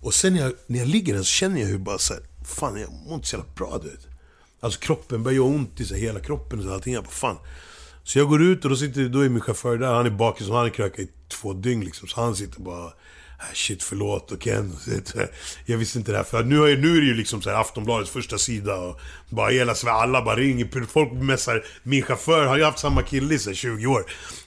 Och 0.00 0.14
sen 0.14 0.32
när 0.32 0.40
jag, 0.40 0.52
när 0.66 0.78
jag 0.78 0.88
ligger 0.88 1.14
där 1.14 1.22
så 1.22 1.26
känner 1.26 1.60
jag 1.60 1.66
hur 1.66 1.78
bara 1.78 1.98
så 1.98 2.14
här, 2.14 2.22
fan 2.44 2.80
jag 2.80 2.92
mår 2.92 3.14
inte 3.14 3.28
så 3.28 3.36
jävla 3.36 3.52
bra 3.54 3.78
du 3.82 3.90
vet. 3.90 4.06
Alltså 4.60 4.80
kroppen 4.80 5.22
börjar 5.22 5.36
göra 5.36 5.46
ont 5.46 5.80
i 5.80 5.84
så 5.84 5.94
hela 5.94 6.20
kroppen 6.20 6.58
och 6.58 6.64
så 6.64 6.72
allting. 6.72 6.94
Jag 6.94 7.04
bara, 7.04 7.10
fan. 7.10 7.36
Så 8.04 8.18
jag 8.18 8.28
går 8.28 8.42
ut 8.42 8.64
och 8.64 8.70
då 8.70 8.76
sitter 8.76 9.08
då 9.08 9.20
är 9.20 9.28
min 9.28 9.40
chaufför 9.40 9.76
där, 9.78 9.94
han 9.94 10.06
är 10.06 10.10
bakis 10.10 10.48
och 10.48 10.54
han 10.54 10.64
har 10.64 10.70
krökat 10.70 11.00
i 11.00 11.08
två 11.28 11.52
dygn 11.52 11.84
liksom. 11.84 12.08
Så 12.08 12.20
han 12.20 12.36
sitter 12.36 12.60
bara 12.60 12.92
ah, 13.38 13.54
shit 13.54 13.82
förlåt 13.82 14.32
och 14.32 14.40
Ken. 14.40 14.76
Eh, 15.14 15.24
jag 15.64 15.78
visste 15.78 15.98
inte 15.98 16.12
det 16.12 16.16
här. 16.16 16.24
För 16.24 16.44
nu 16.44 16.56
är, 16.56 16.76
nu 16.76 16.96
är 16.96 17.00
det 17.00 17.06
ju 17.06 17.14
liksom 17.14 17.42
så 17.42 17.50
här 17.50 17.60
Aftonbladets 17.60 18.10
första 18.10 18.38
sida 18.38 18.76
och 18.76 19.00
bara 19.28 19.50
hela 19.50 19.74
Sverige, 19.74 19.96
alla 19.96 20.22
bara 20.22 20.36
ringer. 20.36 20.86
Folk 20.86 21.12
messar. 21.12 21.64
Min 21.82 22.02
chaufför 22.02 22.46
har 22.46 22.56
ju 22.56 22.64
haft 22.64 22.78
samma 22.78 23.02
kille 23.02 23.34
i 23.34 23.38
så 23.38 23.50
här 23.50 23.54
20 23.54 23.86
år. 23.86 24.04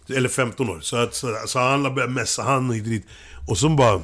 Eller 0.10 0.30
15 0.30 0.70
år. 0.70 0.80
Så, 0.82 0.98
att, 0.98 1.16
så, 1.16 1.38
så 1.46 1.60
alla 1.60 1.92
börjar 1.92 2.10
messa 2.10 2.44
han 2.44 2.70
och 2.70 2.76
dit. 2.76 3.06
Och 3.48 3.58
så 3.58 3.70
bara... 3.70 4.02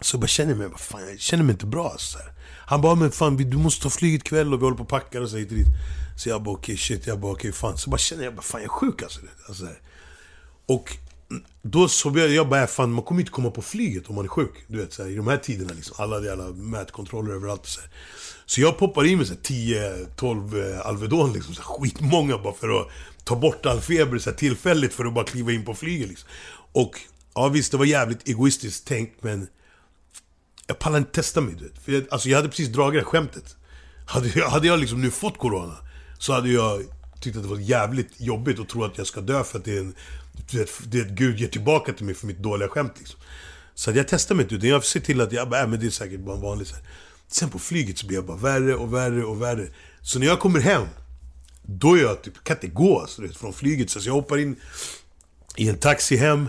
Så 0.00 0.18
bara 0.18 0.26
känner 0.26 0.50
jag 0.50 0.58
mig, 0.58 0.68
vad 0.68 0.80
fan, 0.80 1.08
jag 1.08 1.20
känner 1.20 1.44
mig 1.44 1.52
inte 1.52 1.66
bra 1.66 1.94
så 1.98 2.18
här. 2.18 2.32
Han 2.66 2.80
bara, 2.80 2.94
men 2.94 3.12
fan 3.12 3.36
du 3.36 3.56
måste 3.56 3.82
ta 3.82 3.90
flyget 3.90 4.20
ikväll 4.20 4.54
och 4.54 4.60
vi 4.60 4.64
håller 4.64 4.76
på 4.76 4.82
och 4.82 4.88
packar 4.88 5.20
och 5.20 5.30
så 5.30 5.36
hit 5.36 5.50
och 5.50 5.56
dit. 5.56 5.66
Så 6.16 6.28
jag 6.28 6.42
bara 6.42 6.54
okej 6.54 6.76
shit, 6.76 7.06
jag 7.06 7.20
bara 7.20 7.32
okej 7.32 7.52
fan. 7.52 7.78
Så 7.78 7.90
bara 7.90 7.98
känner 7.98 8.24
jag, 8.24 8.34
bara, 8.34 8.42
fan 8.42 8.60
jag 8.60 8.68
är 8.68 8.72
sjuk 8.72 9.02
alltså. 9.02 9.20
alltså. 9.48 9.66
Och 10.66 10.96
då 11.62 11.88
så 11.88 12.10
började 12.10 12.34
jag 12.34 12.48
bara, 12.48 12.66
fan 12.66 12.92
man 12.92 13.04
kommer 13.04 13.20
inte 13.20 13.32
komma 13.32 13.50
på 13.50 13.62
flyget 13.62 14.08
om 14.08 14.14
man 14.14 14.24
är 14.24 14.28
sjuk. 14.28 14.64
Du 14.66 14.78
vet, 14.78 14.92
så 14.92 15.02
här, 15.02 15.10
i 15.10 15.14
de 15.14 15.26
här 15.26 15.36
tiderna 15.36 15.72
liksom. 15.74 15.96
Alla 15.98 16.24
jävla 16.24 16.48
mätkontroller 16.48 17.32
överallt. 17.34 17.66
Så, 17.66 17.80
här. 17.80 17.90
så 18.46 18.60
jag 18.60 18.78
poppar 18.78 19.04
in 19.04 19.18
med 19.18 19.26
10-12 19.26 20.74
eh, 20.74 20.86
Alvedon 20.86 21.32
liksom. 21.32 21.54
Så 21.54 21.62
här, 21.62 21.68
skitmånga 21.68 22.38
bara 22.38 22.54
för 22.54 22.80
att 22.80 22.88
ta 23.24 23.36
bort 23.36 23.66
all 23.66 23.80
feber 23.80 24.18
så 24.18 24.30
här, 24.30 24.36
tillfälligt 24.36 24.94
för 24.94 25.04
att 25.04 25.14
bara 25.14 25.24
kliva 25.24 25.52
in 25.52 25.64
på 25.64 25.74
flyget 25.74 26.08
liksom. 26.08 26.28
Och 26.72 27.00
ja 27.34 27.48
visst, 27.48 27.72
det 27.72 27.78
var 27.78 27.84
jävligt 27.84 28.28
egoistiskt 28.28 28.86
tänkt 28.86 29.22
men 29.22 29.46
jag 30.66 30.78
pallar 30.78 30.98
inte 30.98 31.12
testa 31.12 31.40
mig 31.40 31.54
du 31.54 31.64
vet. 31.64 31.78
För 31.84 31.92
jag, 31.92 32.04
alltså 32.10 32.28
jag 32.28 32.36
hade 32.36 32.48
precis 32.48 32.68
dragit 32.68 33.00
det 33.00 33.04
här 33.04 33.10
skämtet. 33.10 33.56
Hade 34.06 34.28
jag, 34.28 34.48
hade 34.48 34.66
jag 34.66 34.80
liksom 34.80 35.00
nu 35.00 35.10
fått 35.10 35.38
Corona 35.38 35.76
så 36.18 36.32
hade 36.32 36.48
jag 36.48 36.82
tyckt 37.20 37.36
att 37.36 37.42
det 37.42 37.48
var 37.48 37.58
jävligt 37.58 38.20
jobbigt 38.20 38.60
att 38.60 38.68
tro 38.68 38.84
att 38.84 38.98
jag 38.98 39.06
ska 39.06 39.20
dö 39.20 39.44
för 39.44 39.58
att 39.58 39.64
det 39.64 39.76
är 39.76 39.80
en... 39.80 39.94
Du 40.50 40.58
vet, 40.58 40.70
du 40.88 41.02
vet, 41.02 41.12
Gud 41.12 41.38
ger 41.38 41.48
tillbaka 41.48 41.92
till 41.92 42.06
mig 42.06 42.14
för 42.14 42.26
mitt 42.26 42.38
dåliga 42.38 42.68
skämt 42.68 42.92
liksom. 42.98 43.20
Så 43.74 43.90
jag 43.90 44.08
testar 44.08 44.34
mig 44.34 44.42
inte 44.42 44.54
utan 44.54 44.68
jag 44.68 44.84
ser 44.84 45.00
till 45.00 45.20
att 45.20 45.32
jag 45.32 45.48
bara, 45.48 45.62
äh, 45.62 45.68
men 45.68 45.80
det 45.80 45.86
är 45.86 45.90
säkert 45.90 46.20
bara 46.20 46.36
en 46.36 46.42
vanlig 46.42 46.66
så 46.66 46.74
här. 46.74 46.84
Sen 47.28 47.50
på 47.50 47.58
flyget 47.58 47.98
så 47.98 48.06
blir 48.06 48.16
jag 48.16 48.26
bara 48.26 48.36
värre 48.36 48.74
och 48.74 48.94
värre 48.94 49.24
och 49.24 49.42
värre. 49.42 49.68
Så 50.02 50.18
när 50.18 50.26
jag 50.26 50.40
kommer 50.40 50.60
hem, 50.60 50.86
då 51.62 51.94
är 51.94 52.02
jag 52.02 52.22
typ, 52.22 52.44
kan 52.44 52.56
inte 52.56 52.66
gå 52.66 53.00
alltså, 53.00 53.22
vet, 53.22 53.36
från 53.36 53.52
flyget. 53.52 53.90
Så 53.90 54.00
jag 54.02 54.12
hoppar 54.12 54.38
in 54.38 54.56
i 55.56 55.68
en 55.68 55.78
taxi 55.78 56.16
hem, 56.16 56.48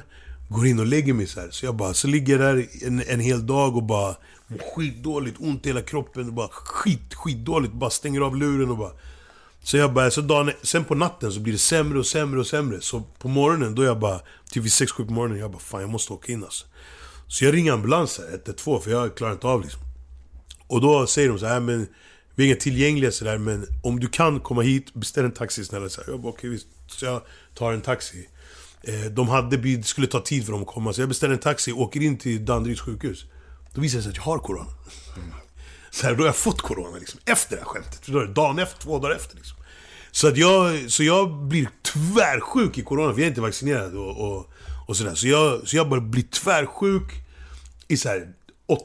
går 0.49 0.67
in 0.67 0.79
och 0.79 0.85
lägger 0.85 1.13
mig 1.13 1.27
så 1.27 1.39
här. 1.39 1.49
Så 1.51 1.65
jag 1.65 1.75
bara, 1.75 1.93
så 1.93 2.07
ligger 2.07 2.39
jag 2.39 2.55
där 2.55 2.67
en, 2.81 3.03
en 3.07 3.19
hel 3.19 3.47
dag 3.47 3.75
och 3.75 3.83
bara 3.83 4.15
mår 4.47 4.75
skitdåligt, 4.75 5.37
ont 5.39 5.65
i 5.65 5.69
hela 5.69 5.81
kroppen. 5.81 6.27
Och 6.27 6.33
bara 6.33 6.49
skit, 6.51 7.13
skitdåligt, 7.13 7.73
bara 7.73 7.89
stänger 7.89 8.21
av 8.21 8.35
luren 8.35 8.69
och 8.69 8.77
bara... 8.77 8.91
Så 9.63 9.77
jag 9.77 9.93
bara, 9.93 10.11
så 10.11 10.21
dagen, 10.21 10.51
sen 10.63 10.83
på 10.85 10.95
natten 10.95 11.31
så 11.31 11.39
blir 11.39 11.53
det 11.53 11.59
sämre 11.59 11.99
och 11.99 12.05
sämre 12.05 12.39
och 12.39 12.47
sämre. 12.47 12.81
Så 12.81 13.01
på 13.19 13.27
morgonen, 13.27 13.75
då 13.75 13.83
jag 13.83 13.99
bara, 13.99 14.19
typ 14.51 14.63
vid 14.63 14.71
6-7 14.71 15.05
på 15.07 15.13
morgonen, 15.13 15.39
jag 15.39 15.51
bara 15.51 15.59
fan 15.59 15.81
jag 15.81 15.89
måste 15.89 16.13
åka 16.13 16.31
in 16.31 16.43
alltså. 16.43 16.65
Så 17.27 17.45
jag 17.45 17.53
ringer 17.53 17.73
ambulans 17.73 18.19
112, 18.33 18.79
för 18.81 18.91
jag 18.91 19.15
klarar 19.17 19.31
inte 19.33 19.47
av 19.47 19.61
liksom. 19.61 19.81
Och 20.67 20.81
då 20.81 21.07
säger 21.07 21.29
de 21.29 21.39
så 21.39 21.45
här, 21.45 21.55
äh, 21.55 21.61
men 21.61 21.87
vi 22.35 22.43
är 22.43 22.47
inga 22.47 22.55
tillgängliga 22.55 23.11
sådär, 23.11 23.37
men 23.37 23.67
om 23.83 23.99
du 23.99 24.07
kan 24.07 24.39
komma 24.39 24.61
hit, 24.61 24.93
beställ 24.93 25.25
en 25.25 25.31
taxi 25.31 25.65
snälla. 25.65 25.89
Så 25.89 26.01
här, 26.01 26.09
jag 26.11 26.21
bara, 26.21 26.29
okej 26.29 26.49
visst. 26.49 26.67
Så 26.87 27.05
jag 27.05 27.21
tar 27.55 27.73
en 27.73 27.81
taxi. 27.81 28.29
Eh, 28.83 29.11
de 29.11 29.27
hade, 29.29 29.57
bil- 29.57 29.77
det 29.77 29.87
skulle 29.87 30.07
ta 30.07 30.19
tid 30.21 30.45
för 30.45 30.51
dem 30.51 30.61
att 30.61 30.67
komma, 30.67 30.93
så 30.93 31.01
jag 31.01 31.09
beställer 31.09 31.33
en 31.33 31.39
taxi, 31.39 31.71
åker 31.71 32.01
in 32.01 32.17
till 32.17 32.45
Danderyds 32.45 32.81
sjukhus. 32.81 33.25
Då 33.73 33.81
visar 33.81 33.97
det 33.97 34.03
sig 34.03 34.09
att 34.09 34.15
jag 34.17 34.23
har 34.23 34.39
corona. 34.39 34.69
Mm. 35.15 35.29
Så 35.93 36.07
här, 36.07 36.15
då 36.15 36.21
har 36.21 36.25
jag 36.25 36.35
fått 36.35 36.61
corona 36.61 36.97
liksom, 36.97 37.19
efter 37.25 37.55
det 37.55 37.61
här 37.61 37.69
skämtet. 37.69 37.99
Förstår 37.99 38.21
du? 38.21 38.33
Dagen 38.33 38.59
efter, 38.59 38.81
två 38.81 38.99
dagar 38.99 39.15
efter 39.15 39.35
liksom. 39.35 39.57
Så 40.11 40.27
att 40.27 40.37
jag, 40.37 40.91
så 40.91 41.03
jag 41.03 41.33
blir 41.33 41.69
tvärsjuk 41.81 42.77
i 42.77 42.83
corona, 42.83 43.13
för 43.13 43.19
jag 43.19 43.25
är 43.25 43.29
inte 43.29 43.41
vaccinerad 43.41 43.95
och, 43.95 44.17
och, 44.17 44.49
och 44.87 44.97
sådär. 44.97 45.15
Så 45.15 45.27
jag, 45.27 45.67
så 45.67 45.75
jag 45.75 45.89
bara 45.89 46.01
blir 46.01 46.23
tvärsjuk 46.23 47.03
i 47.87 47.97
så 47.97 48.09
här 48.09 48.27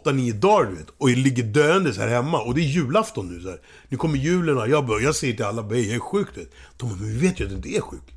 8-9 0.05 0.33
dagar 0.33 0.71
du 0.71 0.77
vet. 0.77 0.89
Och 0.99 1.11
jag 1.11 1.19
ligger 1.19 1.43
döende 1.43 1.95
så 1.95 2.01
här 2.01 2.09
hemma. 2.09 2.41
Och 2.41 2.55
det 2.55 2.61
är 2.61 2.65
julafton 2.65 3.29
nu 3.29 3.43
så 3.43 3.49
här. 3.49 3.61
Nu 3.89 3.97
kommer 3.97 4.19
julen 4.19 4.59
och 4.59 4.69
jag, 4.69 4.87
bara, 4.87 5.01
jag 5.01 5.17
säger 5.17 5.35
till 5.35 5.45
alla 5.45 5.63
att 5.63 5.71
jag 5.71 5.81
är 5.81 5.99
sjuk 5.99 6.29
du 6.35 6.41
vet. 6.41 6.53
De 6.77 6.89
bara, 6.89 6.99
men 6.99 7.09
vi 7.09 7.27
vet 7.27 7.41
ju 7.41 7.45
att 7.45 7.51
du 7.51 7.57
inte 7.57 7.69
är 7.69 7.81
sjuk. 7.81 8.15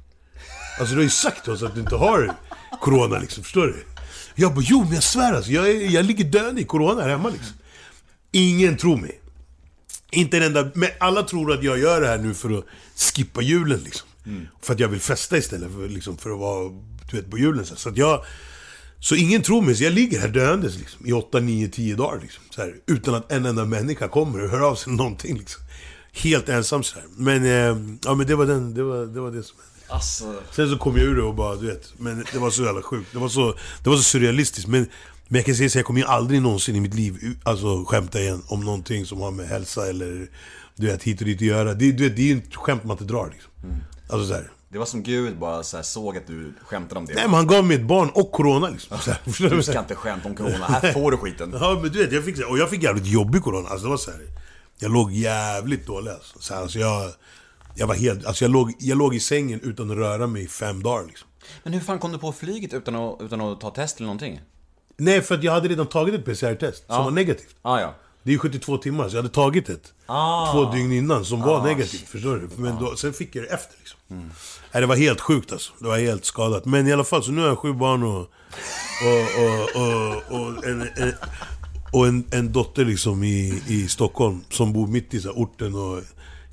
Alltså 0.80 0.96
du 0.96 1.00
har 1.00 1.04
ju 1.04 1.10
sagt 1.10 1.44
till 1.44 1.54
oss 1.54 1.64
att 1.64 1.76
du 1.76 1.82
inte 1.82 1.96
har 1.96 2.36
corona 2.82 3.20
liksom, 3.20 3.44
förstår 3.44 3.68
du? 3.68 3.84
Jag 4.36 4.54
bara, 4.54 4.66
jo 4.68 4.84
men 4.84 4.94
jag 4.94 5.04
svär 5.04 5.34
alltså, 5.34 5.52
jag, 5.52 5.70
är, 5.70 5.90
jag 5.90 6.06
ligger 6.06 6.24
döende 6.24 6.62
i 6.62 6.64
corona 6.64 7.02
här 7.02 7.10
hemma 7.10 7.30
liksom. 7.30 7.54
Ingen 8.32 8.78
tror 8.78 8.98
mig. 8.98 9.20
Inte 10.12 10.38
en 10.38 10.44
enda, 10.44 10.72
men 10.74 10.90
alla 11.00 11.24
tror 11.24 11.54
att 11.54 11.64
jag 11.64 11.80
gör 11.80 12.02
det 12.02 12.08
här 12.08 12.18
nu 12.18 12.34
för 12.34 12.58
att 12.58 12.66
skippa 12.96 13.42
julen 13.42 13.80
liksom. 13.80 14.08
För 14.62 14.74
att 14.74 14.80
jag 14.80 14.88
vill 14.88 15.00
festa 15.00 15.38
istället 15.38 15.72
för, 15.72 15.90
liksom, 15.90 16.18
för 16.18 16.30
att 16.30 16.40
vara, 16.40 16.70
du 17.12 17.18
vet, 17.18 17.32
på 17.32 17.38
julen. 17.38 17.66
Så, 17.66 17.90
att 17.90 17.98
jag... 17.98 18.26
Så 19.00 19.16
ingen 19.16 19.42
tror 19.42 19.62
mig, 19.62 19.76
så 19.76 19.84
jag 19.84 19.94
ligger 19.94 20.20
här 20.20 20.28
döendes 20.28 20.78
liksom, 20.78 21.08
i 21.08 21.12
8, 21.14 21.40
9, 21.40 21.68
10 21.68 21.96
dagar. 21.96 22.20
Liksom, 22.22 22.44
här, 22.58 22.76
utan 22.88 23.16
att 23.16 23.32
en 23.32 23.46
enda 23.46 23.66
människa 23.66 24.08
kommer 24.08 24.44
och 24.44 24.50
hör 24.50 24.60
av 24.60 24.76
sig 24.76 24.94
någonting. 24.94 25.38
Liksom. 25.38 25.64
Helt 26.12 26.50
ensam 26.50 26.84
så 26.84 26.96
här. 26.96 27.06
Men, 27.18 27.46
eh, 27.46 27.98
ja, 28.04 28.16
men 28.16 28.28
det, 28.28 28.36
var 28.36 28.46
den, 28.46 28.74
det, 28.74 28.84
var, 28.84 29.06
det 29.06 29.20
var 29.20 29.32
det 29.32 29.44
som 29.44 29.58
hände. 29.58 29.94
Alltså, 29.94 30.42
Sen 30.52 30.70
så 30.70 30.78
kom 30.78 30.98
jag 30.98 31.06
ur 31.06 31.16
det 31.16 31.24
och 31.24 31.36
bara, 31.36 31.56
du 31.56 31.68
vet. 31.68 31.94
Men 31.98 32.26
det 32.34 32.40
var 32.40 32.50
så 32.52 32.64
jävla 32.64 32.82
sjukt. 32.82 33.10
Det 33.12 33.20
var 33.20 33.30
så, 33.30 33.56
det 33.84 33.90
var 33.90 33.98
så 33.98 34.04
surrealistiskt. 34.04 34.68
Men, 34.68 34.86
men 35.32 35.38
jag 35.38 35.46
kan 35.46 35.56
säga 35.56 35.70
så 35.70 35.78
jag 35.78 35.86
kommer 35.86 36.00
ju 36.00 36.06
aldrig 36.06 36.42
någonsin 36.42 36.76
i 36.76 36.80
mitt 36.80 36.94
liv 36.94 37.38
alltså, 37.44 37.86
skämta 37.86 38.20
igen 38.20 38.44
om 38.48 38.60
någonting 38.60 39.06
som 39.06 39.22
har 39.22 39.32
med 39.32 39.48
hälsa 39.48 39.90
eller 39.90 40.30
du 40.76 40.88
vet, 40.88 41.04
hit 41.04 41.22
och 41.22 41.26
dit 41.26 41.38
att 41.38 41.42
göra. 41.42 41.74
Det, 41.74 41.92
du 41.92 42.04
vet, 42.04 42.16
det 42.16 42.22
är 42.22 42.26
ju 42.26 42.38
ett 42.38 42.56
skämt 42.56 42.84
man 42.84 42.92
inte 42.92 43.04
drar 43.04 43.30
liksom. 43.34 43.52
Alltså 44.10 44.28
så 44.28 44.34
här. 44.34 44.52
det 44.70 44.78
var 44.78 44.86
som 44.86 45.04
Gud 45.04 45.40
bara 45.40 45.64
så 45.64 45.78
här, 45.78 45.84
såg 45.84 46.18
att 46.18 46.28
du 46.28 46.54
skämtade 46.62 47.00
om 47.00 47.06
det. 47.06 47.14
Nej 47.14 47.24
men 47.24 47.34
han 47.34 47.48
gav 47.48 47.66
mig 47.66 47.78
ett 47.78 47.88
barn 47.88 48.10
och 48.10 48.32
corona 48.32 48.70
liksom. 48.70 48.98
Så 49.00 49.12
här, 49.12 49.50
Du 49.56 49.64
ska 49.64 49.80
inte 49.80 49.96
skämta 49.96 50.30
om 50.30 50.36
corona, 50.36 50.66
här 50.66 50.94
får 50.94 51.12
du 51.12 51.18
skiten. 51.18 51.52
Ja 51.62 51.80
men 51.82 51.92
du 51.92 52.04
vet, 52.04 52.12
jag 52.12 52.26
fick, 52.26 52.50
och 52.50 52.58
jag 52.58 52.70
fick 52.70 52.84
jävligt 52.84 53.08
jobbig 53.08 53.42
corona. 53.44 53.70
Alltså 53.70 53.86
det 53.86 53.90
var 53.90 53.98
så 53.98 54.12
här, 54.12 54.20
Jag 54.80 54.92
låg 54.92 55.12
jävligt 55.12 55.88
dålig 55.88 56.12
alltså. 56.12 56.40
Så 56.40 56.54
här, 56.54 56.62
alltså 56.62 56.80
jag, 56.80 57.12
jag 57.76 57.88
var 57.88 57.96
helt, 57.96 58.26
alltså 58.26 58.44
jag 58.46 58.52
låg, 58.52 58.74
jag 58.80 58.98
låg 58.98 59.16
i 59.16 59.20
sängen 59.20 59.60
utan 59.64 59.92
att 59.92 59.98
röra 59.98 60.28
mig 60.28 60.44
i 60.44 60.48
fem 60.48 60.84
dagar 60.84 61.08
liksom. 61.08 61.28
Men 61.64 61.74
hur 61.74 61.80
fan 61.80 62.00
kom 62.00 62.12
du 62.12 62.18
på 62.18 62.32
flyget 62.32 62.74
utan 62.74 62.96
att, 62.96 63.22
utan 63.22 63.42
att 63.42 63.62
ta 63.62 63.70
test 63.70 63.98
eller 63.98 64.06
någonting? 64.06 64.42
Nej, 64.98 65.22
för 65.22 65.36
att 65.36 65.44
jag 65.44 65.52
hade 65.52 65.68
redan 65.68 65.88
tagit 65.88 66.16
ett 66.16 66.26
PCR-test 66.26 66.84
som 66.88 67.04
var 67.04 67.12
negativt. 67.12 67.56
Ah, 67.62 67.80
ja. 67.80 67.94
Det 68.24 68.30
är 68.30 68.34
ju 68.34 68.40
72 68.40 68.78
timmar, 68.78 69.10
så 69.10 69.16
jag 69.16 69.22
hade 69.24 69.34
tagit 69.34 69.70
ett 69.70 69.94
Ah. 70.06 70.52
två 70.52 70.72
dygn 70.72 70.92
innan 70.92 71.26
som 71.26 71.42
var 71.42 71.64
negativt. 71.64 72.08
Förstår 72.10 72.36
du? 72.38 72.62
Men 72.62 72.80
då, 72.80 72.96
sen 72.96 73.14
fick 73.14 73.36
jag 73.36 73.44
det 73.46 73.50
efter 73.50 73.78
liksom. 73.80 74.00
Nej, 74.72 74.82
det 74.82 74.86
var 74.86 74.96
helt 74.96 75.22
sjukt 75.22 75.52
alltså. 75.52 75.74
Det 75.80 75.88
var 75.88 75.98
helt 75.98 76.26
skadat. 76.26 76.66
Men 76.66 76.88
i 76.88 76.94
alla 76.94 77.04
fall, 77.04 77.24
så 77.24 77.32
nu 77.32 77.42
har 77.42 77.48
jag 77.48 77.58
sju 77.60 77.74
barn 77.74 78.04
och... 78.04 78.28
Och, 79.04 79.82
och, 79.82 80.42
och, 80.42 80.66
en, 80.66 80.82
en, 80.82 81.14
och 81.94 82.08
en, 82.08 82.26
en 82.32 82.52
dotter 82.52 82.86
liksom 82.86 83.24
i, 83.24 83.64
i 83.68 83.88
Stockholm 83.88 84.44
som 84.50 84.74
bor 84.74 84.88
mitt 84.88 85.14
i 85.14 85.20
så 85.22 85.28
här, 85.28 85.36
orten 85.36 85.76
och 85.76 86.02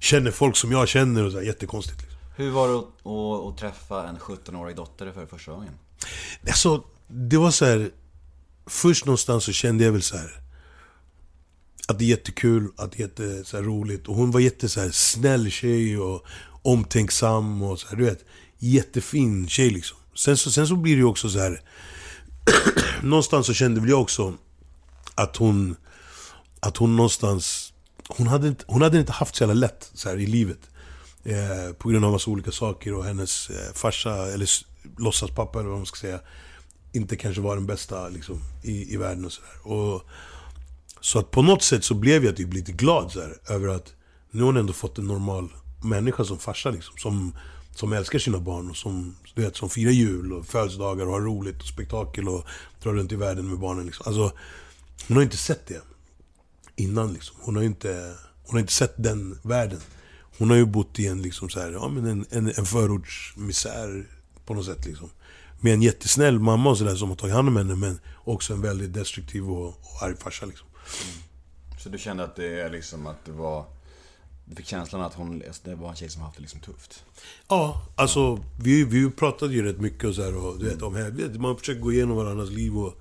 känner 0.00 0.30
folk 0.30 0.56
som 0.56 0.72
jag 0.72 0.88
känner 0.88 1.24
och 1.24 1.32
så 1.32 1.38
här, 1.38 1.44
jättekonstigt. 1.44 2.00
Liksom. 2.02 2.18
Hur 2.36 2.50
var 2.50 2.68
det 2.68 2.74
att, 2.78 2.84
att, 2.84 3.46
att 3.52 3.58
träffa 3.58 4.08
en 4.08 4.18
17-årig 4.18 4.76
dotter 4.76 5.12
för 5.12 5.26
första 5.26 5.52
gången? 5.52 5.72
Alltså, 6.46 6.82
det 7.06 7.36
var 7.36 7.50
så 7.50 7.64
här. 7.64 7.90
Först 8.68 9.04
någonstans 9.04 9.44
så 9.44 9.52
kände 9.52 9.84
jag 9.84 9.92
väl 9.92 10.02
så 10.02 10.16
här. 10.16 10.40
Att 11.88 11.98
det 11.98 12.04
är 12.04 12.08
jättekul, 12.08 12.68
att 12.76 12.92
det 12.92 12.98
är 12.98 13.00
jätte, 13.00 13.44
så 13.44 13.56
här, 13.56 13.64
roligt. 13.64 14.08
Och 14.08 14.14
hon 14.14 14.30
var 14.30 14.40
jätte 14.40 14.68
så 14.68 14.80
här, 14.80 14.90
snäll 14.90 15.50
tjej 15.50 15.98
och 15.98 16.24
omtänksam 16.62 17.62
och 17.62 17.80
så 17.80 17.88
här, 17.88 17.96
du 17.96 18.04
vet. 18.04 18.24
Jättefin 18.58 19.48
tjej 19.48 19.70
liksom. 19.70 19.98
Sen 20.14 20.36
så, 20.36 20.50
sen 20.50 20.68
så 20.68 20.76
blir 20.76 20.94
det 20.94 20.98
ju 20.98 21.04
också 21.04 21.28
så 21.28 21.38
här. 21.38 21.62
någonstans 23.02 23.46
så 23.46 23.54
kände 23.54 23.80
väl 23.80 23.90
jag 23.90 24.00
också 24.00 24.34
att 25.14 25.36
hon... 25.36 25.76
Att 26.60 26.76
hon 26.76 26.96
någonstans... 26.96 27.72
Hon 28.08 28.26
hade 28.26 28.48
inte, 28.48 28.64
hon 28.68 28.82
hade 28.82 28.98
inte 28.98 29.12
haft 29.12 29.34
så 29.34 29.42
jävla 29.42 29.54
lätt 29.54 29.90
så 29.94 30.08
här, 30.08 30.16
i 30.16 30.26
livet. 30.26 30.58
Eh, 31.24 31.72
på 31.78 31.88
grund 31.88 32.04
av 32.04 32.12
massa 32.12 32.30
olika 32.30 32.50
saker 32.50 32.94
och 32.94 33.04
hennes 33.04 33.50
eh, 33.50 33.72
farsa, 33.74 34.26
eller 34.26 34.48
låtsaspappa 34.98 35.58
eller 35.58 35.68
vad 35.68 35.78
man 35.78 35.86
ska 35.86 35.96
säga, 35.96 36.20
inte 36.92 37.16
kanske 37.16 37.42
var 37.42 37.56
den 37.56 37.66
bästa 37.66 38.08
liksom, 38.08 38.40
i, 38.62 38.94
i 38.94 38.96
världen 38.96 39.24
och 39.24 39.32
sådär. 39.32 39.66
Och 39.72 40.02
Så 41.00 41.18
att 41.18 41.30
på 41.30 41.42
något 41.42 41.62
sätt 41.62 41.84
så 41.84 41.94
blev 41.94 42.24
jag 42.24 42.36
typ 42.36 42.52
lite 42.54 42.72
glad 42.72 43.12
så 43.12 43.20
här, 43.20 43.36
över 43.48 43.68
att 43.68 43.94
nu 44.30 44.42
har 44.42 44.46
hon 44.46 44.56
ändå 44.56 44.72
fått 44.72 44.98
en 44.98 45.06
normal 45.06 45.48
människa 45.84 46.24
som 46.24 46.38
farsa 46.38 46.70
liksom. 46.70 46.94
Som, 46.98 47.36
som 47.74 47.92
älskar 47.92 48.18
sina 48.18 48.38
barn 48.38 48.70
och 48.70 48.76
som, 48.76 49.16
du 49.34 49.42
vet, 49.42 49.56
som 49.56 49.70
firar 49.70 49.90
jul 49.90 50.32
och 50.32 50.46
födelsedagar 50.46 51.06
och 51.06 51.12
har 51.12 51.20
roligt 51.20 51.60
och 51.60 51.68
spektakel 51.68 52.28
och 52.28 52.46
drar 52.82 52.92
runt 52.92 53.12
i 53.12 53.16
världen 53.16 53.48
med 53.48 53.58
barnen 53.58 53.86
liksom. 53.86 54.04
Alltså, 54.06 54.32
hon 55.08 55.16
har 55.16 55.24
inte 55.24 55.36
sett 55.36 55.66
det 55.66 55.82
innan 56.76 57.12
liksom. 57.12 57.36
Hon 57.40 57.56
har 57.56 57.62
ju 57.62 57.68
inte, 57.68 58.14
hon 58.44 58.52
har 58.52 58.60
inte 58.60 58.72
sett 58.72 58.94
den 58.96 59.38
världen. 59.42 59.80
Hon 60.38 60.50
har 60.50 60.56
ju 60.56 60.66
bott 60.66 60.98
i 60.98 61.06
en, 61.06 61.22
liksom 61.22 61.48
så 61.48 61.60
här, 61.60 61.70
ja, 61.70 61.88
men 61.88 62.06
en, 62.06 62.26
en, 62.30 62.52
en 62.56 62.66
förortsmisär 62.66 64.06
på 64.46 64.54
något 64.54 64.66
sätt. 64.66 64.86
Liksom. 64.86 65.10
Med 65.60 65.72
en 65.72 65.82
jättesnäll 65.82 66.38
mamma 66.38 66.70
och 66.70 66.78
sådär 66.78 66.94
som 66.94 67.08
har 67.08 67.16
tagit 67.16 67.34
hand 67.34 67.48
om 67.48 67.56
henne, 67.56 67.74
men 67.74 68.00
också 68.24 68.52
en 68.52 68.62
väldigt 68.62 68.94
destruktiv 68.94 69.50
och, 69.50 69.66
och 69.68 70.02
arg 70.02 70.16
farsa. 70.16 70.46
Liksom. 70.46 70.66
Så 71.78 71.88
du 71.88 71.98
kände 71.98 72.24
att 72.24 72.36
det 72.36 72.60
är 72.60 72.70
liksom 72.70 73.06
att 73.06 73.24
det 73.24 73.32
var... 73.32 73.64
Du 74.44 74.56
fick 74.56 74.66
känslan 74.66 75.02
att 75.02 75.14
hon, 75.14 75.42
alltså, 75.46 75.62
det 75.64 75.74
var 75.74 75.90
en 75.90 75.96
tjej 75.96 76.08
som 76.08 76.22
haft 76.22 76.36
det 76.36 76.40
liksom 76.40 76.60
tufft? 76.60 77.04
Ja, 77.48 77.86
alltså 77.96 78.44
vi, 78.62 78.84
vi 78.84 79.10
pratade 79.10 79.54
ju 79.54 79.62
rätt 79.62 79.80
mycket 79.80 80.04
och 80.04 80.14
så 80.14 80.22
här, 80.22 80.36
och 80.36 80.58
du 80.58 80.68
vet, 80.68 80.82
om 80.82 80.94
här, 80.94 81.38
man 81.38 81.56
försöker 81.56 81.80
gå 81.80 81.92
igenom 81.92 82.16
varandras 82.16 82.50
liv 82.50 82.78
och, 82.78 82.98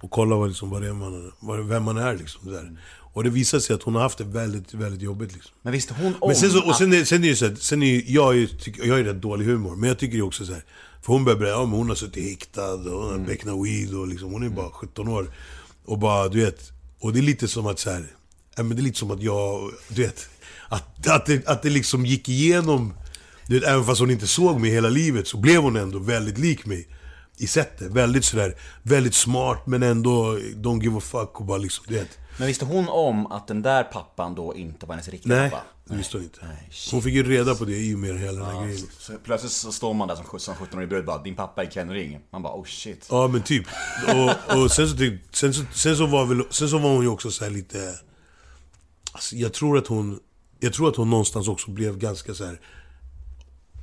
och 0.00 0.10
kolla 0.10 0.36
vad, 0.36 0.48
liksom, 0.48 0.70
vad 0.70 0.82
det 0.82 0.88
är 0.88 0.92
man, 0.92 1.32
vad, 1.40 1.66
vem 1.66 1.82
man 1.82 1.98
är. 1.98 2.16
Liksom, 2.16 2.52
där. 2.52 2.76
Och 3.12 3.24
det 3.24 3.30
visar 3.30 3.58
sig 3.58 3.74
att 3.76 3.82
hon 3.82 3.94
har 3.94 4.02
haft 4.02 4.18
det 4.18 4.24
väldigt, 4.24 4.74
väldigt 4.74 5.02
jobbigt. 5.02 5.32
Liksom. 5.32 5.52
Men 5.62 5.72
visste 5.72 5.94
hon 5.94 6.14
om 6.20 6.28
Men 6.28 6.36
sen, 6.36 6.50
så, 6.50 6.64
och 6.64 6.70
att... 6.70 6.78
sen, 6.78 6.92
är, 6.92 7.04
sen 7.04 7.18
är 7.18 7.22
det 7.22 7.28
ju 7.28 7.36
så 7.36 7.46
här, 7.46 7.54
sen 7.54 7.82
är 7.82 7.86
ju, 7.86 8.04
jag, 8.06 8.38
är, 8.38 8.48
jag 8.84 8.98
är 8.98 9.04
rätt 9.04 9.22
dålig 9.22 9.46
humor, 9.46 9.76
men 9.76 9.88
jag 9.88 9.98
tycker 9.98 10.16
ju 10.16 10.22
också 10.22 10.46
så 10.46 10.52
här. 10.52 10.64
För 11.02 11.12
hon 11.12 11.24
börjar 11.24 11.38
berätta, 11.38 11.52
ja 11.52 11.64
hon 11.64 11.88
har 11.88 11.94
suttit 11.94 12.30
häktad 12.30 12.72
och 12.72 13.02
hon 13.02 13.10
har 13.10 13.18
becknat 13.18 13.64
weed 13.64 13.94
och 13.94 14.08
liksom, 14.08 14.32
hon 14.32 14.42
är 14.42 14.48
bara 14.48 14.70
17 14.70 15.08
år. 15.08 15.30
Och 15.84 15.98
bara, 15.98 16.28
du 16.28 16.44
vet, 16.44 16.72
och 17.00 17.12
det 17.12 17.20
är 17.20 17.22
lite 17.22 17.48
som 17.48 17.66
att 17.66 17.78
så 17.78 17.90
här, 17.90 18.06
ja, 18.56 18.62
men 18.62 18.76
det 18.76 18.82
är 18.82 18.84
lite 18.84 18.98
som 18.98 19.10
att 19.10 19.22
jag, 19.22 19.70
du 19.88 20.02
vet, 20.02 20.28
att, 20.68 21.08
att, 21.08 21.26
det, 21.26 21.48
att 21.48 21.62
det 21.62 21.70
liksom 21.70 22.06
gick 22.06 22.28
igenom, 22.28 22.94
du 23.46 23.60
vet, 23.60 23.68
även 23.68 23.84
fast 23.84 24.00
hon 24.00 24.10
inte 24.10 24.26
såg 24.26 24.60
mig 24.60 24.70
hela 24.70 24.88
livet 24.88 25.28
så 25.28 25.36
blev 25.36 25.62
hon 25.62 25.76
ändå 25.76 25.98
väldigt 25.98 26.38
lik 26.38 26.66
mig. 26.66 26.88
I 27.36 27.46
sättet, 27.46 27.92
väldigt 27.92 28.24
sådär, 28.24 28.54
väldigt 28.82 29.14
smart 29.14 29.66
men 29.66 29.82
ändå 29.82 30.38
don't 30.38 30.82
give 30.82 30.98
a 30.98 31.00
fuck 31.00 31.40
och 31.40 31.46
bara 31.46 31.58
liksom, 31.58 31.84
du 31.88 31.94
vet. 31.94 32.18
Men 32.36 32.46
visste 32.46 32.64
hon 32.64 32.88
om 32.88 33.26
att 33.26 33.48
den 33.48 33.62
där 33.62 33.84
pappan 33.84 34.34
då 34.34 34.56
inte 34.56 34.86
var 34.86 34.94
hennes 34.94 35.08
riktiga 35.08 35.36
Nej, 35.36 35.50
pappa? 35.50 35.62
Det 35.90 35.96
visste 35.96 36.16
hon 36.16 36.24
inte. 36.24 36.46
Nej. 36.46 36.68
Hon 36.90 37.02
fick 37.02 37.14
ju 37.14 37.22
reda 37.22 37.54
på 37.54 37.64
det 37.64 37.76
i 37.76 37.94
och 37.94 37.98
med 37.98 38.18
hela 38.18 38.46
den 38.46 38.56
här 38.56 38.64
grejen. 38.64 38.86
Så 38.98 39.12
plötsligt 39.24 39.52
så 39.52 39.72
står 39.72 39.94
man 39.94 40.08
där 40.08 40.16
som 40.16 40.24
17 40.24 40.40
som 40.40 40.54
17-årig 40.54 40.88
brud 40.88 41.04
bara, 41.04 41.22
din 41.22 41.36
pappa 41.36 41.62
är 41.64 41.70
Ken 41.70 41.90
Ring. 41.90 42.20
Man 42.30 42.42
bara, 42.42 42.54
oh 42.54 42.64
shit. 42.64 43.06
Ja 43.10 43.28
men 43.28 43.42
typ. 43.42 43.66
Och, 44.08 44.56
och 44.56 44.70
sen, 44.70 44.88
så 44.88 44.96
tyck, 44.96 45.20
sen, 45.32 45.54
så, 45.54 45.64
sen, 45.74 45.96
så 45.96 46.06
var 46.06 46.26
väl, 46.26 46.42
sen 46.50 46.68
så 46.68 46.78
var 46.78 46.90
hon 46.90 47.02
ju 47.02 47.08
också 47.08 47.30
så 47.30 47.44
här 47.44 47.50
lite... 47.50 47.98
Alltså 49.12 49.36
jag 49.36 49.52
tror 49.52 49.78
att 49.78 49.86
hon... 49.86 50.20
Jag 50.60 50.72
tror 50.72 50.88
att 50.88 50.96
hon 50.96 51.10
någonstans 51.10 51.48
också 51.48 51.70
blev 51.70 51.98
ganska 51.98 52.34
så 52.34 52.44
här. 52.44 52.60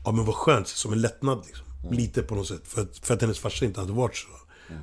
Ja 0.06 0.12
men 0.12 0.26
vad 0.26 0.36
skönt, 0.36 0.68
som 0.68 0.94
en 0.94 1.02
lättnad 1.02 1.44
liksom. 1.46 1.66
Lite 1.92 2.22
på 2.22 2.36
något 2.36 2.48
sätt. 2.48 2.62
För 2.68 2.82
att, 2.82 2.98
för 2.98 3.14
att 3.14 3.22
hennes 3.22 3.40
farsa 3.40 3.66
inte 3.66 3.80
hade 3.80 3.94
varit 3.94 4.16
så, 4.16 4.28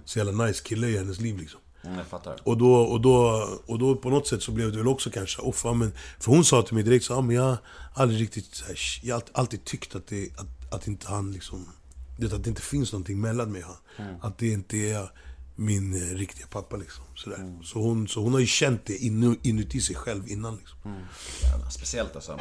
så 0.04 0.18
jävla 0.18 0.44
nice 0.44 0.64
kille 0.64 0.86
i 0.86 0.98
hennes 0.98 1.20
liv 1.20 1.38
liksom. 1.38 1.60
Mm, 1.84 1.98
jag 1.98 2.06
fattar. 2.06 2.36
Och 2.42 2.56
då, 2.58 2.74
och, 2.74 3.00
då, 3.00 3.48
och 3.66 3.78
då 3.78 3.96
på 3.96 4.10
något 4.10 4.26
sätt 4.28 4.42
så 4.42 4.52
blev 4.52 4.72
det 4.72 4.78
väl 4.78 4.88
också 4.88 5.10
kanske, 5.10 5.42
oh, 5.42 5.52
fan, 5.52 5.78
men, 5.78 5.92
för 6.20 6.30
hon 6.32 6.44
sa 6.44 6.62
till 6.62 6.74
mig 6.74 6.82
direkt 6.82 7.04
så, 7.04 7.14
ah, 7.14 7.20
men 7.20 7.36
jag 7.36 7.42
har 7.42 7.58
aldrig 7.94 8.20
riktigt, 8.20 8.54
så 8.54 8.64
här, 8.66 8.76
jag 9.02 9.14
har 9.14 9.22
alltid, 9.32 9.64
tyckt 9.64 9.94
att, 9.94 10.06
det, 10.06 10.28
att, 10.36 10.74
att 10.74 10.86
inte 10.86 11.08
han 11.08 11.32
liksom, 11.32 11.68
vet, 12.18 12.32
att 12.32 12.44
det 12.44 12.50
inte 12.50 12.62
finns 12.62 12.92
någonting 12.92 13.20
mellan 13.20 13.52
mig 13.52 13.64
och 13.64 13.70
han. 13.96 14.16
Att 14.20 14.38
det 14.38 14.48
inte 14.48 14.76
är 14.76 15.10
min 15.56 15.94
eh, 15.94 16.14
riktiga 16.16 16.46
pappa 16.46 16.76
liksom. 16.76 17.04
Sådär. 17.14 17.58
Så, 17.64 17.78
hon, 17.78 18.08
så 18.08 18.20
hon 18.20 18.32
har 18.32 18.40
ju 18.40 18.46
känt 18.46 18.86
det 18.86 18.96
inu, 18.96 19.36
inuti 19.42 19.80
sig 19.80 19.96
själv 19.96 20.28
innan 20.28 20.56
liksom. 20.56 20.78
Jävla 21.42 21.70
speciellt 21.70 22.16
alltså. 22.16 22.38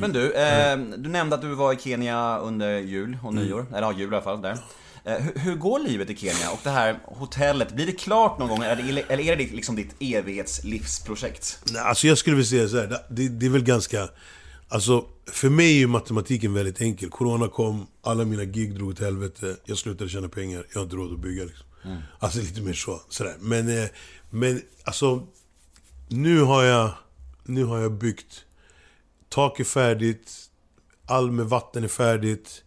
Men 0.00 0.12
du, 0.12 0.32
eh, 0.32 0.78
du 0.78 1.08
nämnde 1.08 1.36
att 1.36 1.42
du 1.42 1.54
var 1.54 1.72
i 1.72 1.76
Kenya 1.76 2.38
under 2.38 2.78
jul 2.78 3.18
och 3.22 3.32
Mm. 3.32 3.44
nyår. 3.44 3.66
Eller 3.70 3.82
ja, 3.82 3.92
jul 3.92 4.12
i 4.12 4.16
alla 4.16 4.24
fall 4.24 4.42
där. 4.42 4.58
Eh, 5.04 5.14
hur, 5.16 5.38
hur 5.40 5.54
går 5.54 5.78
livet 5.78 6.10
i 6.10 6.16
Kenya? 6.16 6.50
Och 6.52 6.60
det 6.62 6.70
här 6.70 6.98
hotellet, 7.04 7.72
blir 7.72 7.86
det 7.86 7.92
klart 7.92 8.38
någon 8.38 8.48
gång? 8.48 8.62
Eller 8.62 9.20
är 9.20 9.36
det 9.36 9.52
liksom 9.52 9.76
ditt 9.76 9.94
evighetslivsprojekt? 10.00 11.58
Alltså 11.84 12.06
jag 12.06 12.18
skulle 12.18 12.36
vilja 12.36 12.48
säga 12.50 12.68
så 12.68 12.76
här, 12.76 12.98
det- 13.10 13.28
det, 13.28 13.46
är 13.46 13.50
väl 13.50 13.64
ganska... 13.64 14.08
Alltså, 14.68 15.04
för 15.26 15.48
mig 15.50 15.66
är 15.74 15.78
ju 15.78 15.86
matematiken 15.86 16.54
väldigt 16.54 16.80
enkel. 16.80 17.10
Corona 17.10 17.48
kom, 17.48 17.86
alla 18.02 18.24
mina 18.24 18.44
gig 18.44 18.74
drog 18.74 18.88
åt 18.90 19.00
helvete, 19.00 19.56
jag 19.64 19.78
slutade 19.78 20.10
tjäna 20.10 20.28
pengar, 20.28 20.66
jag 20.72 20.80
har 20.80 20.84
inte 20.84 20.96
råd 20.96 21.12
att 21.12 21.18
bygga 21.20 21.44
liksom. 21.44 21.66
Alltså 22.18 22.38
lite 22.38 22.60
mer 22.60 22.72
så. 22.72 23.00
Sådär. 23.08 23.34
Men, 23.40 23.78
eh, 23.78 23.88
men 24.30 24.62
alltså, 24.84 25.26
nu 26.08 26.40
har 26.40 26.62
jag, 26.64 26.90
nu 27.44 27.64
har 27.64 27.78
jag 27.80 27.92
byggt. 27.92 28.44
Tak 29.28 29.60
är 29.60 29.64
färdigt, 29.64 30.32
all 31.06 31.30
med 31.30 31.46
vatten 31.46 31.84
är 31.84 31.88
färdigt. 31.88 32.63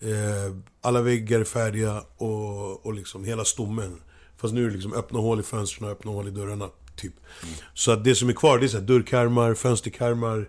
Eh, 0.00 0.56
alla 0.80 1.02
väggar 1.02 1.40
är 1.40 1.44
färdiga 1.44 2.02
och, 2.16 2.86
och 2.86 2.94
liksom 2.94 3.24
hela 3.24 3.44
stommen. 3.44 4.00
Fast 4.36 4.54
nu 4.54 4.64
är 4.64 4.68
det 4.68 4.74
liksom 4.74 4.92
öppna 4.92 5.18
hål 5.18 5.40
i 5.40 5.42
fönstren 5.42 5.88
och 5.88 5.92
öppna 5.92 6.10
hål 6.10 6.28
i 6.28 6.30
dörrarna. 6.30 6.68
Typ. 6.96 7.12
Så 7.74 7.92
att 7.92 8.04
det 8.04 8.14
som 8.14 8.28
är 8.28 8.32
kvar 8.32 8.58
det 8.58 8.66
är 8.66 8.68
så 8.68 8.78
här 8.78 8.84
dörrkarmar, 8.84 9.54
fönsterkarmar, 9.54 10.48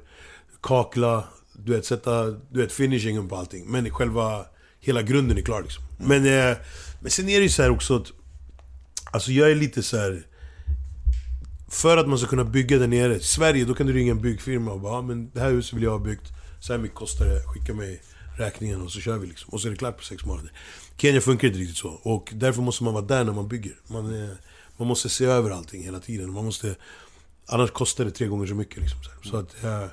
kakla, 0.61 1.23
du 1.53 1.71
vet, 1.71 1.85
sätta 1.85 2.25
du 2.25 2.61
vet, 2.61 2.71
finishingen 2.71 3.29
på 3.29 3.35
allting. 3.35 3.71
Men 3.71 3.89
själva, 3.89 4.45
hela 4.79 5.01
grunden 5.01 5.37
är 5.37 5.41
klar 5.41 5.61
liksom. 5.61 5.83
Men, 5.97 6.25
eh, 6.25 6.57
men 7.01 7.11
sen 7.11 7.29
är 7.29 7.37
det 7.37 7.43
ju 7.43 7.49
så 7.49 7.61
här 7.61 7.69
också 7.69 7.95
att, 7.95 8.11
alltså 9.11 9.31
jag 9.31 9.51
är 9.51 9.55
lite 9.55 9.83
så 9.83 9.97
här. 9.97 10.27
För 11.69 11.97
att 11.97 12.07
man 12.07 12.17
ska 12.17 12.27
kunna 12.27 12.43
bygga 12.43 12.77
där 12.77 12.87
nere, 12.87 13.15
i 13.15 13.19
Sverige, 13.19 13.65
då 13.65 13.73
kan 13.73 13.87
du 13.87 13.93
ringa 13.93 14.11
en 14.11 14.21
byggfirma 14.21 14.71
och 14.71 14.79
bara 14.79 14.93
ah, 14.93 15.01
men 15.01 15.31
det 15.33 15.39
här 15.39 15.51
huset 15.51 15.73
vill 15.73 15.83
jag 15.83 15.91
ha 15.91 15.99
byggt, 15.99 16.31
så 16.59 16.73
här 16.73 16.79
mycket 16.79 16.97
kostar 16.97 17.25
det, 17.25 17.41
skicka 17.43 17.73
mig 17.73 18.01
räkningen 18.37 18.81
och 18.81 18.91
så 18.91 18.99
kör 18.99 19.17
vi 19.17 19.27
liksom. 19.27 19.53
Och 19.53 19.61
så 19.61 19.67
är 19.67 19.71
det 19.71 19.77
klart 19.77 19.97
på 19.97 20.03
sex 20.03 20.25
månader. 20.25 20.51
Kenya 20.97 21.21
funkar 21.21 21.47
inte 21.47 21.59
riktigt 21.59 21.77
så. 21.77 21.89
Och 21.89 22.29
därför 22.33 22.61
måste 22.61 22.83
man 22.83 22.93
vara 22.93 23.05
där 23.05 23.23
när 23.23 23.33
man 23.33 23.47
bygger. 23.47 23.75
Man, 23.87 24.13
är, 24.13 24.37
man 24.77 24.87
måste 24.87 25.09
se 25.09 25.25
över 25.25 25.51
allting 25.51 25.83
hela 25.83 25.99
tiden. 25.99 26.31
Man 26.31 26.45
måste, 26.45 26.75
annars 27.45 27.71
kostar 27.71 28.05
det 28.05 28.11
tre 28.11 28.27
gånger 28.27 28.47
så 28.47 28.55
mycket. 28.55 28.77
Liksom, 28.77 28.99
så. 29.03 29.29
Så 29.29 29.37
att, 29.37 29.63
eh, 29.63 29.85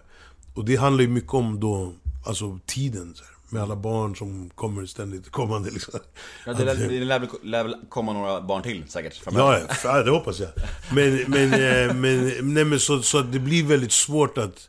och 0.54 0.64
det 0.64 0.76
handlar 0.76 1.02
ju 1.02 1.08
mycket 1.08 1.34
om 1.34 1.60
då, 1.60 1.92
alltså 2.26 2.58
tiden. 2.66 3.14
Så 3.14 3.24
här. 3.24 3.32
Med 3.48 3.62
alla 3.62 3.76
barn 3.76 4.16
som 4.16 4.50
kommer 4.50 4.86
ständigt 4.86 5.30
kommande 5.30 5.70
liksom. 5.70 6.00
Ja, 6.46 6.52
det, 6.52 6.64
lär, 6.64 6.72
Att, 6.72 6.78
det 6.78 7.04
lär, 7.04 7.28
lär 7.42 7.64
väl 7.64 7.76
komma 7.88 8.12
några 8.12 8.40
barn 8.40 8.62
till 8.62 8.84
säkert 8.88 9.16
framöver. 9.16 9.66
Ja, 9.68 9.76
ja, 9.84 10.02
det 10.02 10.10
hoppas 10.10 10.40
jag. 10.40 10.50
Men, 10.92 11.24
men, 11.26 11.52
eh, 11.52 11.94
men, 11.94 12.54
nej, 12.54 12.64
men 12.64 12.80
så, 12.80 13.02
så 13.02 13.20
det 13.20 13.38
blir 13.38 13.64
väldigt 13.64 13.92
svårt 13.92 14.38
att... 14.38 14.68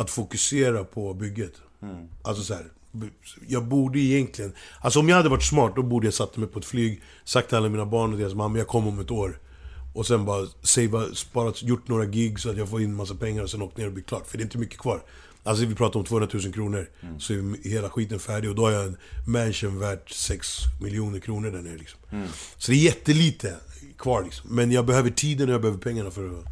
att 0.00 0.10
fokusera 0.10 0.84
på 0.84 1.14
bygget. 1.14 1.52
Alltså 2.22 2.42
så 2.42 2.54
här, 2.54 2.64
jag 3.48 3.64
borde 3.64 3.98
egentligen... 3.98 4.52
Alltså 4.80 5.00
om 5.00 5.08
jag 5.08 5.16
hade 5.16 5.28
varit 5.28 5.42
smart, 5.42 5.72
då 5.76 5.82
borde 5.82 6.06
jag 6.06 6.14
satt 6.14 6.36
mig 6.36 6.48
på 6.48 6.58
ett 6.58 6.64
flyg, 6.64 7.02
sagt 7.24 7.48
till 7.48 7.56
alla 7.56 7.68
mina 7.68 7.86
barn 7.86 8.12
och 8.12 8.18
deras 8.18 8.34
mamma, 8.34 8.58
jag 8.58 8.66
kommer 8.66 8.88
om 8.88 9.00
ett 9.00 9.10
år. 9.10 9.38
Och 9.94 10.06
sen 10.06 10.24
bara 10.24 10.46
savea, 10.62 11.14
sparat, 11.14 11.62
gjort 11.62 11.88
några 11.88 12.04
gig 12.06 12.40
så 12.40 12.50
att 12.50 12.56
jag 12.56 12.68
får 12.68 12.82
in 12.82 12.94
massa 12.94 13.14
pengar 13.14 13.42
och 13.42 13.50
sen 13.50 13.62
åkt 13.62 13.76
ner 13.76 13.86
och 13.86 13.92
blivit 13.92 14.08
klart. 14.08 14.26
För 14.26 14.38
det 14.38 14.42
är 14.42 14.44
inte 14.44 14.58
mycket 14.58 14.78
kvar. 14.78 15.02
Alltså 15.42 15.64
vi 15.64 15.74
pratar 15.74 16.00
om 16.00 16.06
200 16.06 16.28
000 16.32 16.52
kronor. 16.52 16.90
Så 17.18 17.32
är 17.32 17.68
hela 17.68 17.90
skiten 17.90 18.18
färdig 18.18 18.50
och 18.50 18.56
då 18.56 18.64
har 18.64 18.72
jag 18.72 18.84
en 18.84 18.96
mansion 19.26 19.78
värt 19.78 20.10
6 20.10 20.48
miljoner 20.82 21.20
kronor 21.20 21.50
där 21.50 21.62
nere 21.62 21.76
liksom. 21.78 22.00
Så 22.56 22.72
det 22.72 22.78
är 22.78 22.82
jättelite 22.82 23.56
kvar 23.98 24.22
liksom. 24.24 24.56
Men 24.56 24.72
jag 24.72 24.86
behöver 24.86 25.10
tiden 25.10 25.48
och 25.48 25.54
jag 25.54 25.60
behöver 25.60 25.80
pengarna 25.80 26.10
för 26.10 26.24
att, 26.26 26.44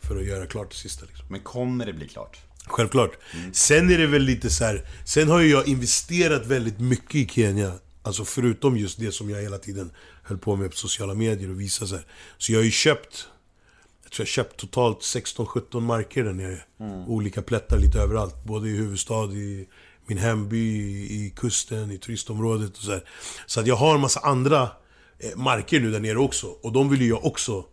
för 0.00 0.16
att 0.16 0.26
göra 0.26 0.46
klart 0.46 0.70
det 0.70 0.76
sista 0.76 1.06
liksom. 1.06 1.26
Men 1.30 1.40
kommer 1.40 1.86
det 1.86 1.92
bli 1.92 2.08
klart? 2.08 2.38
Självklart. 2.70 3.18
Sen 3.52 3.90
är 3.90 3.98
det 3.98 4.06
väl 4.06 4.22
lite 4.22 4.50
så 4.50 4.64
här. 4.64 4.84
Sen 5.04 5.28
har 5.28 5.40
ju 5.40 5.50
jag 5.50 5.68
investerat 5.68 6.46
väldigt 6.46 6.80
mycket 6.80 7.14
i 7.14 7.28
Kenya. 7.28 7.72
Alltså 8.02 8.24
förutom 8.24 8.76
just 8.76 8.98
det 8.98 9.12
som 9.12 9.30
jag 9.30 9.42
hela 9.42 9.58
tiden 9.58 9.90
höll 10.22 10.38
på 10.38 10.56
med 10.56 10.70
på 10.70 10.76
sociala 10.76 11.14
medier 11.14 11.50
och 11.50 11.60
visa 11.60 11.86
så 11.86 11.94
här. 11.94 12.04
Så 12.38 12.52
jag 12.52 12.58
har 12.58 12.64
ju 12.64 12.70
köpt... 12.70 13.28
Jag 14.02 14.12
tror 14.12 14.24
jag 14.24 14.26
har 14.26 14.44
köpt 14.44 14.56
totalt 14.56 14.98
16-17 15.00 15.80
marker 15.80 16.24
där 16.24 16.32
nere. 16.32 16.62
Olika 17.06 17.42
plättar 17.42 17.78
lite 17.78 17.98
överallt. 17.98 18.44
Både 18.44 18.68
i 18.68 18.76
huvudstad, 18.76 19.32
i 19.32 19.68
min 20.06 20.18
hemby, 20.18 20.58
i, 20.58 21.26
i 21.26 21.32
kusten, 21.36 21.90
i 21.90 21.98
turistområdet 21.98 22.76
och 22.76 22.82
så 22.82 22.90
här. 22.90 23.04
Så 23.46 23.60
att 23.60 23.66
jag 23.66 23.76
har 23.76 23.94
en 23.94 24.00
massa 24.00 24.20
andra 24.20 24.62
eh, 25.18 25.36
marker 25.36 25.80
nu 25.80 25.90
där 25.90 26.00
nere 26.00 26.18
också. 26.18 26.46
Och 26.46 26.72
de 26.72 26.88
vill 26.88 27.02
ju 27.02 27.08
jag 27.08 27.24
också 27.24 27.64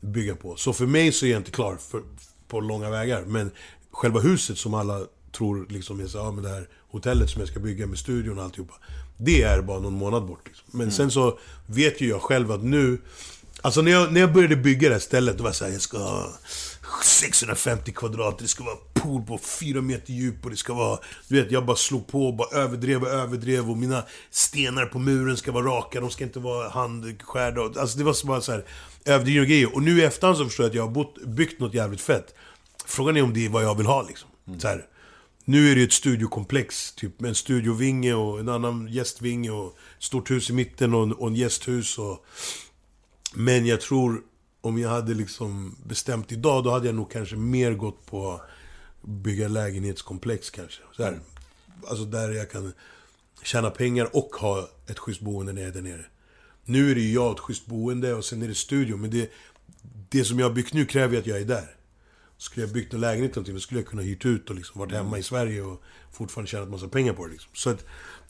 bygga 0.00 0.36
på. 0.36 0.56
Så 0.56 0.72
för 0.72 0.86
mig 0.86 1.12
så 1.12 1.26
är 1.26 1.30
jag 1.30 1.40
inte 1.40 1.50
klar 1.50 1.76
för, 1.76 2.02
på 2.48 2.60
långa 2.60 2.90
vägar. 2.90 3.24
Men 3.26 3.50
själva 3.92 4.20
huset 4.20 4.58
som 4.58 4.74
alla 4.74 5.00
tror 5.32 5.66
liksom 5.68 6.00
är 6.00 6.06
så, 6.06 6.18
ja, 6.18 6.32
men 6.32 6.44
det 6.44 6.50
här 6.50 6.68
hotellet 6.90 7.30
som 7.30 7.40
jag 7.40 7.48
ska 7.48 7.60
bygga 7.60 7.86
med 7.86 7.98
studion 7.98 8.38
och 8.38 8.44
alltihopa. 8.44 8.74
Det 9.16 9.42
är 9.42 9.62
bara 9.62 9.80
någon 9.80 9.92
månad 9.92 10.26
bort. 10.26 10.46
Liksom. 10.46 10.66
Men 10.70 10.92
sen 10.92 11.10
så 11.10 11.38
vet 11.66 12.00
ju 12.00 12.08
jag 12.08 12.22
själv 12.22 12.52
att 12.52 12.64
nu... 12.64 12.98
Alltså 13.60 13.82
när 13.82 13.92
jag, 13.92 14.12
när 14.12 14.20
jag 14.20 14.32
började 14.32 14.56
bygga 14.56 14.88
det 14.88 14.94
här 14.94 15.00
stället, 15.00 15.38
då 15.38 15.42
var 15.42 15.48
jag 15.48 15.56
såhär, 15.56 15.72
jag 15.72 15.80
ska 15.80 15.98
ha 15.98 16.32
650 17.04 17.92
kvadrat, 17.92 18.38
det 18.38 18.48
ska 18.48 18.64
vara 18.64 18.76
pool 18.92 19.22
på 19.22 19.38
4 19.38 19.80
meter 19.80 20.12
djup 20.12 20.44
och 20.44 20.50
det 20.50 20.56
ska 20.56 20.74
vara... 20.74 20.98
Du 21.28 21.42
vet, 21.42 21.52
jag 21.52 21.66
bara 21.66 21.76
slog 21.76 22.06
på 22.06 22.26
och 22.26 22.34
bara 22.34 22.58
överdrev 22.58 23.02
och 23.02 23.08
överdrev 23.08 23.70
och 23.70 23.76
mina 23.76 24.02
stenar 24.30 24.86
på 24.86 24.98
muren 24.98 25.36
ska 25.36 25.52
vara 25.52 25.66
raka, 25.66 26.00
de 26.00 26.10
ska 26.10 26.24
inte 26.24 26.38
vara 26.38 26.68
handskärda. 26.68 27.80
Alltså 27.80 27.98
det 27.98 28.04
var 28.04 28.12
så 28.12 28.26
bara 28.26 28.40
så 28.40 28.52
här 28.52 28.64
överdrivna 29.04 29.44
grejer. 29.44 29.74
Och 29.74 29.82
nu 29.82 29.98
i 29.98 30.04
efterhand 30.04 30.38
så 30.38 30.44
förstår 30.44 30.64
jag 30.64 30.70
att 30.70 30.76
jag 30.76 30.82
har 30.82 30.90
bott, 30.90 31.24
byggt 31.26 31.60
något 31.60 31.74
jävligt 31.74 32.00
fett. 32.00 32.34
Frågan 32.86 33.16
är 33.16 33.22
om 33.22 33.34
det 33.34 33.44
är 33.44 33.48
vad 33.48 33.64
jag 33.64 33.74
vill 33.74 33.86
ha 33.86 34.02
liksom. 34.02 34.28
Så 34.58 34.68
här. 34.68 34.86
Nu 35.44 35.70
är 35.70 35.74
det 35.74 35.80
ju 35.80 35.86
ett 35.86 35.92
studiokomplex, 35.92 36.92
typ 36.92 37.20
med 37.20 37.28
en 37.28 37.34
studiovinge 37.34 38.14
och 38.14 38.40
en 38.40 38.48
annan 38.48 38.88
gästvinge 38.90 39.50
och 39.50 39.76
stort 39.98 40.30
hus 40.30 40.50
i 40.50 40.52
mitten 40.52 40.94
och 40.94 41.02
en, 41.02 41.12
och 41.12 41.28
en 41.28 41.34
gästhus 41.34 41.98
och... 41.98 42.24
Men 43.34 43.66
jag 43.66 43.80
tror, 43.80 44.22
om 44.60 44.78
jag 44.78 44.90
hade 44.90 45.14
liksom 45.14 45.76
bestämt 45.86 46.32
idag, 46.32 46.64
då 46.64 46.70
hade 46.70 46.86
jag 46.86 46.94
nog 46.94 47.10
kanske 47.10 47.36
mer 47.36 47.72
gått 47.72 48.06
på 48.06 48.40
bygga 49.02 49.48
lägenhetskomplex 49.48 50.50
kanske. 50.50 50.82
Så 50.96 51.02
här. 51.02 51.20
Alltså 51.86 52.04
där 52.04 52.30
jag 52.30 52.50
kan 52.50 52.72
tjäna 53.42 53.70
pengar 53.70 54.16
och 54.16 54.30
ha 54.40 54.68
ett 54.86 54.98
schysst 54.98 55.20
boende 55.20 55.52
när 55.52 55.62
jag 55.62 55.68
är 55.68 55.74
där 55.74 55.82
nere. 55.82 56.04
Nu 56.64 56.90
är 56.90 56.94
det 56.94 57.00
ju 57.00 57.12
jag 57.12 57.32
ett 57.32 57.40
schysst 57.40 57.66
boende 57.66 58.14
och 58.14 58.24
sen 58.24 58.42
är 58.42 58.48
det 58.48 58.54
studio, 58.54 58.96
men 58.96 59.10
det, 59.10 59.30
det 60.08 60.24
som 60.24 60.38
jag 60.38 60.48
har 60.48 60.54
byggt 60.54 60.72
nu 60.72 60.86
kräver 60.86 61.14
ju 61.14 61.20
att 61.20 61.26
jag 61.26 61.40
är 61.40 61.44
där. 61.44 61.76
Skulle 62.42 62.66
jag 62.66 62.72
byggt 62.72 62.94
en 62.94 63.00
lägenhet 63.00 63.30
eller 63.30 63.36
någonting, 63.36 63.54
då 63.54 63.60
skulle 63.60 63.80
jag 63.80 63.88
kunna 63.88 64.02
hyrt 64.02 64.24
ut 64.24 64.50
och 64.50 64.56
liksom 64.56 64.80
varit 64.80 64.92
hemma 64.92 65.18
i 65.18 65.22
Sverige 65.22 65.62
och 65.62 65.82
fortfarande 66.12 66.50
tjänat 66.50 66.68
massa 66.68 66.88
pengar 66.88 67.12
på 67.12 67.26
det 67.26 67.32
liksom. 67.32 67.50
Så 67.54 67.70
att, 67.70 67.84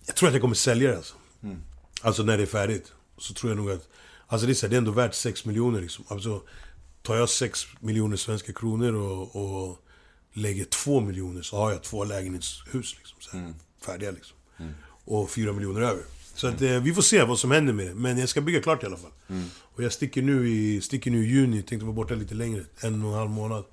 jag 0.06 0.16
tror 0.16 0.28
att 0.28 0.34
jag 0.34 0.42
kommer 0.42 0.54
sälja 0.54 0.90
det 0.90 0.96
alltså. 0.96 1.14
Alltså 2.00 2.22
när 2.22 2.36
det 2.36 2.42
är 2.42 2.46
färdigt. 2.46 2.92
Så 3.18 3.34
tror 3.34 3.50
jag 3.50 3.56
nog 3.56 3.70
att... 3.70 3.88
Alltså 4.26 4.46
det 4.46 4.52
är, 4.52 4.54
så 4.54 4.66
här, 4.66 4.70
det 4.70 4.76
är 4.76 4.78
ändå 4.78 4.90
värt 4.90 5.14
6 5.14 5.44
miljoner 5.44 5.80
liksom. 5.80 6.04
Alltså, 6.08 6.42
tar 7.02 7.16
jag 7.16 7.28
6 7.28 7.66
miljoner 7.80 8.16
svenska 8.16 8.52
kronor 8.52 8.94
och, 8.94 9.36
och 9.36 9.78
lägger 10.32 10.64
2 10.64 11.00
miljoner 11.00 11.42
så 11.42 11.56
har 11.56 11.70
jag 11.72 11.82
två 11.82 12.04
lägenhetshus 12.04 12.96
liksom. 12.98 13.16
Så 13.20 13.36
här, 13.36 13.54
Färdiga 13.86 14.10
liksom. 14.10 14.36
Och 15.04 15.30
4 15.30 15.52
miljoner 15.52 15.80
över. 15.80 16.02
Så 16.34 16.46
att, 16.46 16.62
eh, 16.62 16.80
vi 16.80 16.94
får 16.94 17.02
se 17.02 17.22
vad 17.24 17.38
som 17.38 17.50
händer 17.50 17.72
med 17.72 17.86
det. 17.86 17.94
Men 17.94 18.18
jag 18.18 18.28
ska 18.28 18.40
bygga 18.40 18.62
klart 18.62 18.82
i 18.82 18.86
alla 18.86 18.96
fall. 18.96 19.10
Och 19.60 19.82
jag 19.82 19.92
sticker 19.92 20.22
nu 20.22 20.48
i, 20.48 20.80
sticker 20.80 21.10
nu 21.10 21.24
i 21.24 21.28
juni, 21.28 21.62
tänkte 21.62 21.84
vara 21.84 21.94
borta 21.94 22.14
lite 22.14 22.34
längre. 22.34 22.64
En 22.80 23.02
och 23.02 23.12
en 23.12 23.18
halv 23.18 23.30
månad. 23.30 23.64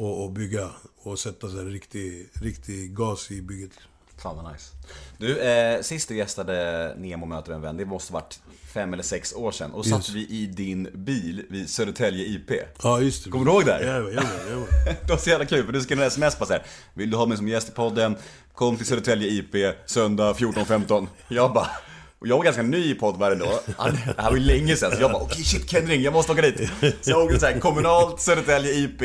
Och, 0.00 0.24
och 0.24 0.30
bygga 0.30 0.68
och 1.02 1.18
sätta 1.18 1.48
så 1.48 1.56
här 1.56 1.64
riktig, 1.64 2.28
riktig 2.32 2.94
gas 2.94 3.30
i 3.30 3.42
bygget. 3.42 3.70
Fan 4.22 4.36
vad 4.36 4.52
nice. 4.52 4.70
Du, 5.18 5.38
eh, 5.38 5.82
sist 5.82 6.08
du 6.08 6.16
gästade 6.16 6.94
Nemo 6.98 7.26
möter 7.26 7.52
en 7.52 7.60
vän, 7.60 7.76
det 7.76 7.84
måste 7.84 8.12
varit 8.12 8.40
fem 8.74 8.92
eller 8.92 9.02
sex 9.02 9.32
år 9.32 9.52
sedan. 9.52 9.72
Och 9.72 9.86
satt 9.86 10.08
vi 10.08 10.26
i 10.28 10.46
din 10.46 10.88
bil 10.94 11.46
vid 11.48 11.70
Södertälje 11.70 12.26
IP. 12.26 12.50
Ja, 12.82 13.00
just 13.00 13.24
det. 13.24 13.30
Kommer 13.30 13.44
du 13.44 13.50
ihåg 13.50 13.64
det 13.66 13.72
här? 13.72 13.82
Ja, 13.82 14.10
ja. 14.10 14.22
Det 15.06 15.10
var 15.10 15.16
så 15.16 15.30
jävla 15.30 15.46
kul, 15.46 15.66
för 15.66 15.72
du 15.72 15.80
skrev 15.80 16.00
en 16.00 16.06
sms 16.06 16.38
bara 16.38 16.46
såhär 16.46 16.62
Vill 16.94 17.10
du 17.10 17.16
ha 17.16 17.26
mig 17.26 17.36
som 17.36 17.48
gäst 17.48 17.68
i 17.68 17.72
podden? 17.72 18.16
Kom 18.54 18.76
till 18.76 18.86
Södertälje 18.86 19.28
IP, 19.28 19.76
söndag 19.86 20.32
14.15 20.32 21.06
Jag 21.28 21.52
bara 21.52 21.70
och 22.20 22.28
jag 22.28 22.36
var 22.36 22.44
ganska 22.44 22.62
ny 22.62 22.90
i 22.90 22.94
poddvärlden 22.94 23.38
då, 23.48 23.60
det 23.66 24.22
här 24.22 24.30
var 24.30 24.36
ju 24.36 24.42
länge 24.42 24.76
sedan, 24.76 24.92
så 24.96 25.00
jag 25.00 25.12
bara 25.12 25.22
okej 25.22 25.44
shit 25.44 25.70
Ken 25.70 25.86
ring, 25.86 26.02
jag 26.02 26.12
måste 26.12 26.32
åka 26.32 26.42
dit. 26.42 26.70
Så 27.00 27.10
jag 27.10 27.24
åkte 27.24 27.40
såhär, 27.40 27.60
kommunalt, 27.60 28.20
Södertälje 28.20 28.72
IP, 28.72 29.00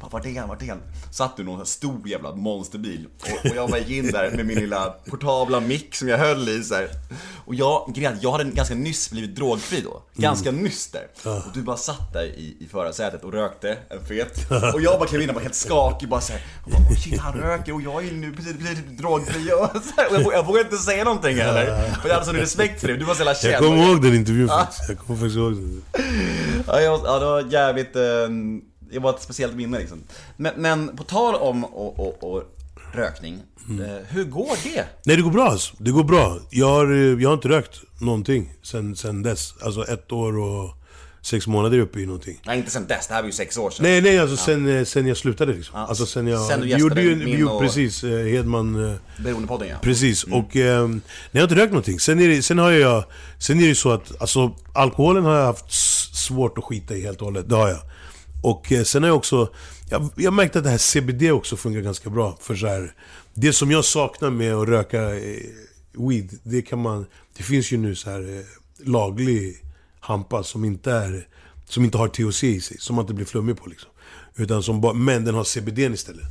bara 0.00 0.08
vart 0.10 0.26
är 0.26 0.40
han, 0.40 0.48
vart 0.48 0.62
är 0.62 0.68
han? 0.68 0.82
Satt 1.12 1.36
du 1.36 1.44
någon 1.44 1.58
här 1.58 1.64
stor 1.64 2.08
jävla 2.08 2.34
monsterbil 2.34 3.08
och, 3.20 3.50
och 3.50 3.56
jag 3.56 3.70
bara 3.70 3.78
gick 3.78 3.90
in 3.90 4.12
där 4.12 4.30
med 4.30 4.46
min 4.46 4.58
lilla 4.58 4.94
portabla 5.10 5.60
mick 5.60 5.94
som 5.94 6.08
jag 6.08 6.18
höll 6.18 6.48
i 6.48 6.62
så 6.62 6.74
här. 6.74 6.88
Och 7.46 7.54
jag, 7.54 7.92
grejen 7.94 8.18
jag 8.20 8.32
hade 8.32 8.44
ganska 8.44 8.74
nyss 8.74 9.10
blivit 9.10 9.36
drogfri 9.36 9.80
då, 9.80 10.02
ganska 10.14 10.50
nyss 10.50 10.90
där. 10.90 11.06
Och 11.24 11.52
du 11.54 11.62
bara 11.62 11.76
satt 11.76 12.12
där 12.12 12.24
i, 12.24 12.56
i 12.60 12.68
förarsätet 12.70 13.24
och 13.24 13.32
rökte 13.32 13.78
en 13.90 14.06
fet. 14.06 14.50
Och 14.74 14.80
jag 14.80 14.98
bara 14.98 15.08
klev 15.08 15.22
in 15.22 15.28
och 15.28 15.34
var 15.34 15.42
helt 15.42 15.54
skakig, 15.54 16.08
bara 16.08 16.20
såhär, 16.20 16.42
shit 17.04 17.20
han 17.20 17.34
röker 17.34 17.74
och 17.74 17.82
jag 17.82 18.06
är 18.06 18.12
nu 18.12 18.32
precis 18.32 18.56
blivit 18.56 18.98
drogfri. 18.98 19.52
Och, 19.52 19.82
så 19.82 19.92
här, 19.96 20.10
och 20.10 20.22
jag, 20.22 20.32
jag 20.32 20.46
vågade 20.46 20.64
inte 20.64 20.76
säga 20.76 21.04
någonting 21.04 21.36
heller. 21.36 21.90
För 22.02 22.08
jag 22.08 22.14
hade 22.14 22.26
sån 22.26 22.36
respekt 22.44 22.80
för 22.80 22.88
dig, 22.88 22.96
du 22.96 23.04
var 23.04 23.14
så 23.14 23.20
jävla 23.20 23.34
känd. 23.34 23.54
Jag 23.54 23.62
kommer 23.62 23.88
ihåg 23.88 24.02
den 24.02 24.14
intervjun 24.14 24.48
faktiskt. 24.48 24.88
Jag 24.88 24.98
kommer 24.98 25.20
faktiskt 25.20 25.36
ihåg 25.36 25.52
den. 25.52 25.82
Ja, 26.66 26.80
jag, 26.80 27.00
ja 27.04 27.18
det 27.18 27.24
var 27.24 27.52
jävligt... 27.52 27.96
Eh, 27.96 28.02
det 28.92 28.98
var 28.98 29.10
ett 29.10 29.22
speciellt 29.22 29.54
minne 29.54 29.78
liksom. 29.78 30.02
Men, 30.36 30.52
men 30.56 30.96
på 30.96 31.04
tal 31.04 31.34
om 31.34 31.64
och, 31.64 32.00
och, 32.00 32.34
och 32.34 32.42
rökning, 32.92 33.34
eh, 33.80 34.06
hur 34.08 34.24
går 34.24 34.56
det? 34.62 34.84
Nej, 35.04 35.16
det 35.16 35.22
går 35.22 35.30
bra 35.30 35.44
alltså. 35.44 35.74
Det 35.78 35.90
går 35.90 36.04
bra. 36.04 36.38
Jag 36.50 36.66
har, 36.66 36.92
eh, 36.92 37.22
jag 37.22 37.28
har 37.28 37.34
inte 37.34 37.48
rökt 37.48 37.80
någonting 38.00 38.52
sen, 38.62 38.96
sen 38.96 39.22
dess. 39.22 39.54
Alltså 39.62 39.84
ett 39.84 40.12
år 40.12 40.38
och 40.38 40.70
sex 41.24 41.46
månader 41.46 41.78
uppe 41.78 42.00
i 42.00 42.06
någonting. 42.06 42.40
Nej, 42.46 42.58
inte 42.58 42.70
sen 42.70 42.86
dess, 42.86 43.06
det 43.06 43.14
här 43.14 43.22
var 43.22 43.26
ju 43.26 43.32
sex 43.32 43.58
år 43.58 43.70
sedan. 43.70 43.82
Nej, 43.82 44.00
nej, 44.02 44.18
alltså 44.18 44.36
sen, 44.36 44.78
eh, 44.78 44.84
sen 44.84 45.06
jag 45.06 45.16
slutade 45.16 45.52
liksom. 45.52 45.78
Ja, 45.80 45.86
Alltså 45.86 46.06
sen 46.06 46.26
jag... 46.26 46.46
sen 46.46 46.60
du 46.60 46.66
gjorde 46.76 47.02
ju, 47.02 47.16
min 47.16 47.48
och- 47.48 47.60
Precis, 47.60 48.04
eh, 48.04 48.26
Hedman... 48.26 48.90
eh, 48.90 48.96
Beroendepodden 49.24 49.68
ja. 49.68 49.76
Precis, 49.82 50.24
och 50.24 50.56
eh, 50.56 50.88
nej, 50.88 51.00
jag 51.32 51.40
har 51.40 51.44
inte 51.48 51.54
rökt 51.54 51.72
någonting. 51.72 52.00
Sen, 52.00 52.20
är 52.20 52.28
det, 52.28 52.42
sen 52.42 52.58
har 52.58 52.70
jag... 52.70 53.04
Sen 53.38 53.56
är 53.58 53.62
det 53.62 53.68
ju 53.68 53.74
så 53.74 53.90
att, 53.92 54.20
alltså 54.20 54.54
alkoholen 54.72 55.24
har 55.24 55.34
jag 55.36 55.46
haft 55.46 55.72
svårt 56.16 56.58
att 56.58 56.64
skita 56.64 56.94
i 56.96 57.02
helt 57.02 57.18
och 57.20 57.24
hållet. 57.24 57.48
Det 57.48 57.54
har 57.56 57.68
jag. 57.68 57.80
Och 58.42 58.72
eh, 58.72 58.82
sen 58.84 59.02
har 59.02 59.08
jag 59.10 59.16
också... 59.16 59.48
Jag, 59.90 60.08
jag 60.16 60.32
märkte 60.32 60.58
att 60.58 60.64
det 60.64 60.70
här 60.70 60.78
CBD 60.78 61.22
också 61.32 61.56
funkar 61.56 61.80
ganska 61.80 62.10
bra. 62.10 62.38
För 62.40 62.54
så 62.54 62.66
här, 62.66 62.92
det 63.34 63.52
som 63.52 63.70
jag 63.70 63.84
saknar 63.84 64.30
med 64.30 64.54
att 64.54 64.68
röka 64.68 65.14
eh, 65.14 65.36
weed, 66.08 66.38
det 66.42 66.62
kan 66.62 66.78
man... 66.78 67.06
Det 67.36 67.42
finns 67.42 67.72
ju 67.72 67.76
nu 67.76 67.94
så 67.94 68.10
här 68.10 68.42
laglig 68.84 69.63
hampa 70.04 70.42
som 70.42 70.64
inte 70.64 70.92
är... 70.92 71.28
Som 71.68 71.84
inte 71.84 71.98
har 71.98 72.08
THC 72.08 72.44
i 72.44 72.60
sig, 72.60 72.76
som 72.80 72.96
man 72.96 73.02
inte 73.02 73.14
blir 73.14 73.26
flummig 73.26 73.56
på 73.56 73.68
liksom. 73.68 73.90
Utan 74.36 74.62
som 74.62 74.80
bara, 74.80 74.92
men 74.92 75.24
den 75.24 75.34
har 75.34 75.44
CBD 75.44 75.78
istället. 75.78 76.26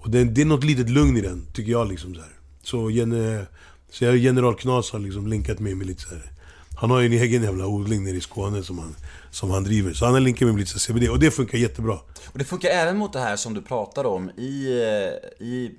Och 0.00 0.10
det, 0.10 0.24
det 0.24 0.40
är 0.40 0.44
något 0.44 0.64
litet 0.64 0.90
lugn 0.90 1.16
i 1.16 1.20
den, 1.20 1.46
tycker 1.52 1.72
jag 1.72 1.88
liksom 1.88 2.14
så 2.14 2.20
här. 2.20 2.32
Så, 2.62 2.88
gener, 2.88 3.46
så 3.90 4.04
jag, 4.04 4.16
General 4.16 4.54
Knas 4.54 4.90
har 4.90 4.98
liksom 4.98 5.26
linkat 5.26 5.58
mig 5.58 5.74
med 5.74 5.86
lite 5.86 6.02
så 6.02 6.08
här. 6.08 6.32
Han 6.82 6.90
har 6.90 7.00
ju 7.00 7.06
en 7.06 7.12
egen 7.12 7.42
jävla 7.42 7.66
odling 7.66 8.04
nere 8.04 8.16
i 8.16 8.20
Skåne 8.20 8.62
som 8.62 8.78
han, 8.78 8.96
som 9.30 9.50
han 9.50 9.64
driver. 9.64 9.92
Så 9.92 10.04
han 10.04 10.14
har 10.14 10.20
linkat 10.20 10.48
med 10.48 10.58
lite 10.58 10.78
CBD 10.78 11.08
och 11.08 11.18
det 11.18 11.30
funkar 11.30 11.58
jättebra. 11.58 11.94
Och 12.26 12.38
det 12.38 12.44
funkar 12.44 12.68
även 12.68 12.96
mot 12.98 13.12
det 13.12 13.20
här 13.20 13.36
som 13.36 13.54
du 13.54 13.62
pratade 13.62 14.08
om 14.08 14.30
i, 14.30 14.70
eh, 14.70 15.46
i 15.46 15.70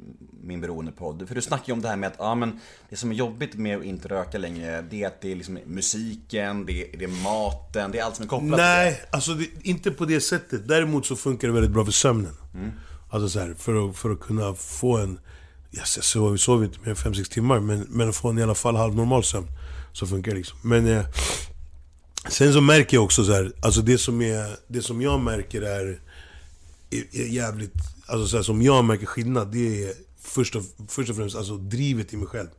min 0.44 0.62
beroendepodd. 0.62 1.28
För 1.28 1.36
du 1.36 1.42
snackar 1.42 1.64
ju 1.68 1.74
om 1.74 1.82
det 1.82 1.88
här 1.88 1.96
med 1.96 2.08
att 2.08 2.16
ja, 2.18 2.36
men 2.36 2.60
det 2.90 2.96
som 2.96 3.12
är 3.12 3.16
jobbigt 3.16 3.56
med 3.56 3.78
att 3.78 3.84
inte 3.84 4.08
röka 4.08 4.38
längre, 4.38 4.82
det 4.82 5.04
är 5.04 5.08
att 5.08 5.22
det 5.22 5.32
är 5.32 5.36
liksom 5.36 5.60
musiken, 5.66 6.66
det 6.66 6.74
är, 6.74 6.98
det 6.98 7.06
är 7.06 7.24
maten, 7.24 7.92
det 7.92 8.00
är 8.00 8.04
allt 8.04 8.16
som 8.16 8.26
är 8.26 8.30
kopplat 8.30 8.50
till 8.50 8.58
det. 8.58 8.64
Nej, 8.64 9.02
alltså 9.12 9.34
det, 9.34 9.48
inte 9.62 9.92
på 9.92 10.06
det 10.06 10.22
sättet. 10.22 10.68
Däremot 10.68 11.06
så 11.06 11.16
funkar 11.16 11.48
det 11.48 11.54
väldigt 11.54 11.72
bra 11.72 11.86
för 11.86 11.92
sömnen. 11.92 12.34
Alltså 13.10 13.30
så 13.30 13.40
här, 13.40 13.54
för, 13.54 13.90
att, 13.90 13.98
för 13.98 14.10
att 14.12 14.20
kunna 14.20 14.54
få 14.54 14.98
en... 14.98 15.20
Yes, 15.72 15.96
jag 15.96 16.04
sover, 16.04 16.38
sover 16.38 16.66
inte 16.66 16.80
mer 16.80 16.90
än 16.90 16.96
5-6 16.96 17.32
timmar, 17.34 17.60
men, 17.60 17.86
men 17.90 18.14
få 18.14 18.30
en 18.30 18.38
i 18.38 18.44
alla 18.44 18.56
fall 18.56 18.76
halvnormal 18.76 19.24
sömn. 19.24 19.48
Så 19.94 20.08
funkar 20.08 20.32
det 20.32 20.38
liksom. 20.38 20.58
Men... 20.62 20.88
Eh, 20.88 21.06
sen 22.30 22.54
så 22.54 22.62
märker 22.62 22.98
jag 22.98 23.04
också 23.04 23.24
så 23.24 23.34
här, 23.34 23.52
alltså 23.62 23.82
det 23.82 23.98
som, 23.98 24.22
är, 24.22 24.58
det 24.68 24.82
som 24.82 25.02
jag 25.02 25.20
märker 25.20 25.62
är, 25.62 26.00
är, 26.90 27.04
är 27.12 27.28
jävligt... 27.28 27.74
Alltså 28.06 28.28
så 28.28 28.36
här, 28.36 28.44
som 28.44 28.62
jag 28.62 28.86
märker 28.86 29.06
skillnad, 29.06 29.52
det 29.52 29.84
är 29.84 29.94
först 30.20 30.56
och, 30.56 30.64
först 30.88 31.10
och 31.10 31.16
främst 31.16 31.36
alltså 31.36 31.58
drivet 31.58 32.14
i 32.14 32.18
mig 32.18 32.28
själv. 32.28 32.50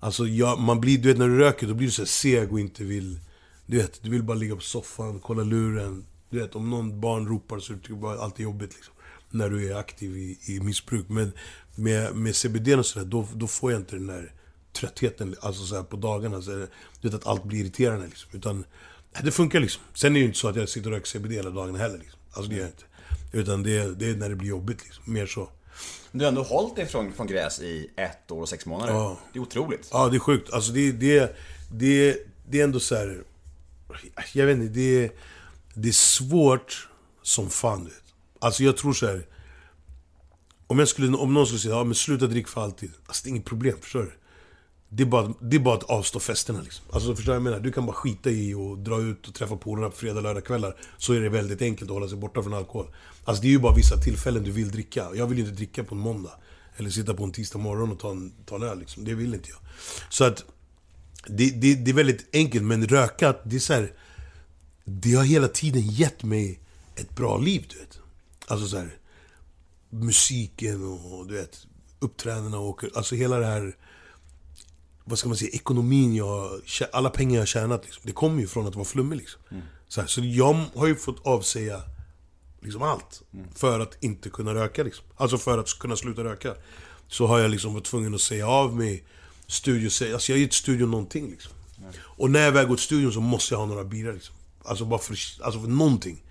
Alltså 0.00 0.26
jag, 0.26 0.60
man 0.60 0.80
blir, 0.80 0.98
du 0.98 1.08
vet 1.08 1.18
när 1.18 1.28
du 1.28 1.38
röker 1.38 1.66
då 1.66 1.74
blir 1.74 1.86
du 1.86 1.92
så 1.92 2.02
här 2.02 2.06
seg 2.06 2.52
och 2.52 2.60
inte 2.60 2.84
vill... 2.84 3.20
Du 3.66 3.76
vet, 3.76 4.02
du 4.02 4.10
vill 4.10 4.22
bara 4.22 4.36
ligga 4.36 4.56
på 4.56 4.62
soffan, 4.62 5.20
kolla 5.20 5.42
luren. 5.42 6.04
Du 6.30 6.38
vet, 6.38 6.54
om 6.54 6.70
någon 6.70 7.00
barn 7.00 7.28
ropar 7.28 7.58
så 7.58 7.74
tycker 7.74 7.88
du 7.88 7.94
bara 7.94 8.14
att 8.14 8.20
allt 8.20 8.38
är 8.38 8.42
jobbigt 8.42 8.74
liksom. 8.74 8.94
När 9.30 9.50
du 9.50 9.70
är 9.70 9.76
aktiv 9.76 10.16
i, 10.16 10.38
i 10.46 10.60
missbruk. 10.60 11.08
Men 11.08 11.32
med, 11.74 12.14
med 12.14 12.36
CBD 12.36 12.68
och 12.68 12.86
sådär, 12.86 13.06
då, 13.06 13.28
då 13.34 13.46
får 13.46 13.72
jag 13.72 13.80
inte 13.80 13.96
den 13.96 14.06
där 14.06 14.32
tröttheten 14.72 15.36
alltså 15.40 15.64
så 15.64 15.74
här, 15.76 15.82
på 15.82 15.96
dagarna. 15.96 16.42
Så, 16.42 16.50
här, 16.50 16.68
du 17.00 17.08
vet 17.08 17.14
att 17.14 17.26
allt 17.26 17.44
blir 17.44 17.60
irriterande 17.60 18.06
liksom. 18.06 18.30
Utan 18.32 18.64
det 19.22 19.30
funkar 19.30 19.60
liksom. 19.60 19.82
Sen 19.94 20.10
är 20.12 20.14
det 20.14 20.18
ju 20.20 20.26
inte 20.26 20.38
så 20.38 20.48
att 20.48 20.56
jag 20.56 20.68
sitter 20.68 20.90
och 20.90 20.96
röker 20.96 21.06
CBD 21.18 21.32
hela 21.32 21.50
dagarna 21.50 21.78
heller 21.78 21.98
liksom. 21.98 22.18
Alltså 22.32 22.50
det 22.50 22.56
gör 22.56 22.62
jag 22.62 22.70
inte. 22.70 22.84
Utan 23.32 23.62
det, 23.62 23.94
det 23.98 24.10
är 24.10 24.16
när 24.16 24.28
det 24.28 24.34
blir 24.36 24.48
jobbigt 24.48 24.84
liksom. 24.84 25.04
Mer 25.12 25.26
så. 25.26 25.50
Du 26.12 26.20
har 26.24 26.28
ändå 26.28 26.42
hållit 26.42 26.76
dig 26.76 26.86
från, 26.86 27.12
från 27.12 27.26
gräs 27.26 27.60
i 27.60 27.90
ett 27.96 28.30
år 28.30 28.40
och 28.42 28.48
sex 28.48 28.66
månader. 28.66 28.92
Ja. 28.92 29.18
Det 29.32 29.38
är 29.38 29.42
otroligt. 29.42 29.88
Ja, 29.92 30.08
det 30.08 30.16
är 30.16 30.20
sjukt. 30.20 30.52
Alltså 30.52 30.72
det, 30.72 30.92
det, 30.92 31.36
det, 31.72 32.18
det 32.48 32.60
är 32.60 32.64
ändå 32.64 32.80
så 32.80 32.94
här. 32.94 33.22
Jag 34.34 34.46
vet 34.46 34.56
inte, 34.58 34.72
det, 34.74 35.04
är- 35.04 35.10
det 35.74 35.88
är 35.88 35.92
svårt 35.92 36.88
som 37.22 37.50
fan 37.50 37.78
du 37.84 37.90
vet. 37.90 38.02
Alltså 38.38 38.62
jag 38.64 38.76
tror 38.76 38.92
så 38.92 39.06
här. 39.06 39.26
Om, 40.66 40.78
jag 40.78 40.88
skulle, 40.88 41.16
om 41.16 41.34
någon 41.34 41.46
skulle 41.46 41.60
säga 41.60 41.74
ja, 41.74 41.84
men 41.84 41.94
sluta 41.94 42.26
drick 42.26 42.48
för 42.48 42.60
alltid. 42.64 42.90
Alltså 43.06 43.24
det 43.24 43.28
är 43.28 43.30
inget 43.30 43.44
problem, 43.44 43.76
förstår 43.80 44.02
du? 44.02 44.12
Det 44.92 45.02
är, 45.02 45.06
bara, 45.06 45.34
det 45.40 45.56
är 45.56 45.60
bara 45.60 45.74
att 45.74 45.82
avstå 45.82 46.20
festerna 46.20 46.60
liksom. 46.62 46.84
Alltså 46.92 47.14
förstår 47.14 47.32
du 47.32 47.36
jag 47.36 47.42
menar? 47.42 47.60
Du 47.60 47.72
kan 47.72 47.86
bara 47.86 47.96
skita 47.96 48.30
i 48.30 48.54
och 48.54 48.78
dra 48.78 49.00
ut 49.00 49.28
och 49.28 49.34
träffa 49.34 49.56
polarna 49.56 49.90
på 49.90 49.96
fredag, 49.96 50.20
lördag 50.20 50.44
kvällar. 50.44 50.76
Så 50.98 51.12
är 51.12 51.20
det 51.20 51.28
väldigt 51.28 51.62
enkelt 51.62 51.90
att 51.90 51.94
hålla 51.94 52.08
sig 52.08 52.18
borta 52.18 52.42
från 52.42 52.54
alkohol. 52.54 52.86
Alltså 53.24 53.42
det 53.42 53.48
är 53.48 53.50
ju 53.50 53.58
bara 53.58 53.74
vissa 53.74 53.96
tillfällen 53.96 54.42
du 54.42 54.50
vill 54.50 54.70
dricka. 54.70 55.08
Jag 55.14 55.26
vill 55.26 55.38
ju 55.38 55.44
inte 55.44 55.56
dricka 55.56 55.84
på 55.84 55.94
en 55.94 56.00
måndag. 56.00 56.32
Eller 56.76 56.90
sitta 56.90 57.14
på 57.14 57.24
en 57.24 57.32
tisdag 57.32 57.58
morgon 57.58 57.92
och 57.92 57.98
ta 57.98 58.10
en, 58.10 58.32
ta 58.46 58.56
en 58.56 58.62
öl 58.62 58.78
liksom. 58.78 59.04
Det 59.04 59.14
vill 59.14 59.34
inte 59.34 59.48
jag. 59.50 59.58
Så 60.10 60.24
att... 60.24 60.44
Det, 61.26 61.50
det, 61.50 61.74
det 61.74 61.90
är 61.90 61.94
väldigt 61.94 62.26
enkelt, 62.32 62.64
men 62.64 62.86
röka, 62.86 63.34
det 63.44 63.56
är 63.56 63.60
så 63.60 63.72
här, 63.72 63.92
Det 64.84 65.14
har 65.14 65.24
hela 65.24 65.48
tiden 65.48 65.82
gett 65.82 66.22
mig 66.22 66.60
ett 66.96 67.16
bra 67.16 67.38
liv, 67.38 67.66
du 67.68 67.78
vet. 67.78 67.98
Alltså 68.46 68.66
så 68.68 68.76
här, 68.76 68.98
Musiken 69.90 70.84
och 70.84 71.26
du 71.26 71.34
vet, 71.34 71.66
uppträdandena 71.98 72.58
och 72.58 72.84
alltså 72.94 73.14
hela 73.14 73.38
det 73.38 73.46
här 73.46 73.76
vad 75.10 75.18
ska 75.18 75.28
man 75.28 75.36
säga, 75.36 75.50
ekonomin 75.50 76.14
jag, 76.14 76.60
alla 76.92 77.10
pengar 77.10 77.34
jag 77.34 77.40
har 77.40 77.46
tjänat 77.46 77.84
liksom, 77.84 78.02
det 78.06 78.12
kommer 78.12 78.40
ju 78.40 78.46
från 78.46 78.66
att 78.66 78.74
vara 78.74 78.84
flummig 78.84 79.16
liksom. 79.16 79.40
Så, 79.88 80.00
här, 80.00 80.08
så 80.08 80.20
jag 80.24 80.64
har 80.74 80.86
ju 80.86 80.96
fått 80.96 81.26
avsäga 81.26 81.82
liksom 82.60 82.82
allt. 82.82 83.22
För 83.54 83.80
att 83.80 84.04
inte 84.04 84.30
kunna 84.30 84.54
röka 84.54 84.82
liksom. 84.82 85.04
Alltså 85.16 85.38
för 85.38 85.58
att 85.58 85.78
kunna 85.78 85.96
sluta 85.96 86.24
röka. 86.24 86.54
Så 87.08 87.26
har 87.26 87.38
jag 87.38 87.50
liksom 87.50 87.74
varit 87.74 87.84
tvungen 87.84 88.14
att 88.14 88.20
säga 88.20 88.48
av 88.48 88.76
mig 88.76 89.04
studio, 89.46 89.84
alltså 89.86 90.32
jag 90.32 90.36
har 90.36 90.40
gett 90.40 90.52
studion 90.52 90.90
någonting 90.90 91.30
liksom. 91.30 91.52
Och 92.00 92.30
när 92.30 92.40
jag 92.40 92.52
väl 92.52 92.66
går 92.66 92.76
till 92.76 92.84
studion 92.84 93.12
så 93.12 93.20
måste 93.20 93.54
jag 93.54 93.58
ha 93.58 93.66
några 93.66 93.84
bira 93.84 94.12
liksom. 94.12 94.34
Alltså 94.64 94.84
bara 94.84 95.00
för, 95.00 95.16
alltså 95.42 95.60
för 95.60 95.68
någonting. 95.68 96.22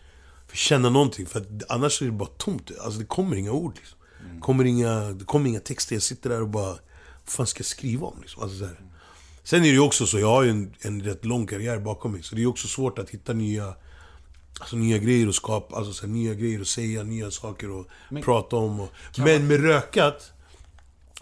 För 0.48 0.54
att 0.54 0.60
känna 0.60 0.89
någonting, 0.89 1.26
för 1.26 1.39
att 1.39 1.48
annars 1.70 2.02
är 2.02 2.06
det 2.06 2.12
bara 2.12 2.30
tomt. 2.38 2.72
Alltså 2.82 3.00
det 3.00 3.06
kommer 3.06 3.36
inga 3.36 3.52
ord 3.52 3.76
liksom. 3.76 3.98
Kommer 4.42 4.65
inga, 4.65 5.00
det 5.02 5.26
kommer 5.26 5.50
inga 5.50 5.60
texter, 5.60 5.96
jag 5.96 6.04
sitter 6.04 6.30
där 6.30 6.42
och 6.42 6.50
bara... 6.50 6.78
Vad 7.30 7.34
fan 7.34 7.48
ska 7.48 7.60
jag 7.60 7.65
skriva 7.65 8.08
om 8.08 8.22
liksom? 8.22 8.44
Alltså. 8.44 8.70
Sen 9.44 9.60
är 9.60 9.63
det 9.63 9.70
ju 9.70 9.80
också 9.80 10.06
så, 10.06 10.20
jag 10.20 10.28
har 10.28 10.44
ju 10.44 10.50
en, 10.50 10.74
en 10.82 11.02
rätt 11.02 11.26
lång 11.26 11.48
karriär 11.48 11.80
bakom 11.80 12.12
mig. 12.12 12.24
Så 12.24 12.36
det 12.36 12.42
är 12.42 12.48
också 12.48 12.68
svårt 12.68 13.00
att 13.00 13.10
hitta 13.10 13.34
nya, 13.34 13.76
alltså, 14.60 14.76
nya 14.76 14.98
grejer 14.98 15.28
att 15.28 15.36
skapa, 15.36 15.76
alltså 15.76 15.94
så 15.94 16.06
här, 16.06 16.13
nya 16.13 16.34
grejer 16.34 16.62
att 16.62 16.68
säga, 16.68 17.04
nya 17.04 17.32
saker 17.32 17.80
att 17.80 18.24
prata 18.24 18.56
om. 18.56 18.80
Och, 18.80 18.89
men 19.18 19.48
med 19.48 19.62
rökat, 19.62 20.32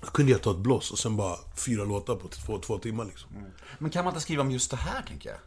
då 0.01 0.07
kunde 0.07 0.31
jag 0.31 0.41
ta 0.41 0.51
ett 0.51 0.57
blås 0.57 0.91
och 0.91 0.99
sen 0.99 1.17
bara 1.17 1.37
fyra 1.55 1.83
låtar 1.83 2.15
på 2.15 2.27
två, 2.27 2.59
två 2.59 2.77
timmar 2.77 3.05
liksom. 3.05 3.29
Men 3.79 3.91
kan 3.91 4.05
man 4.05 4.13
inte 4.13 4.21
skriva 4.21 4.41
om 4.41 4.51
just 4.51 4.71
det 4.71 4.77
här, 4.77 5.01
tänker 5.01 5.29
jag? 5.29 5.39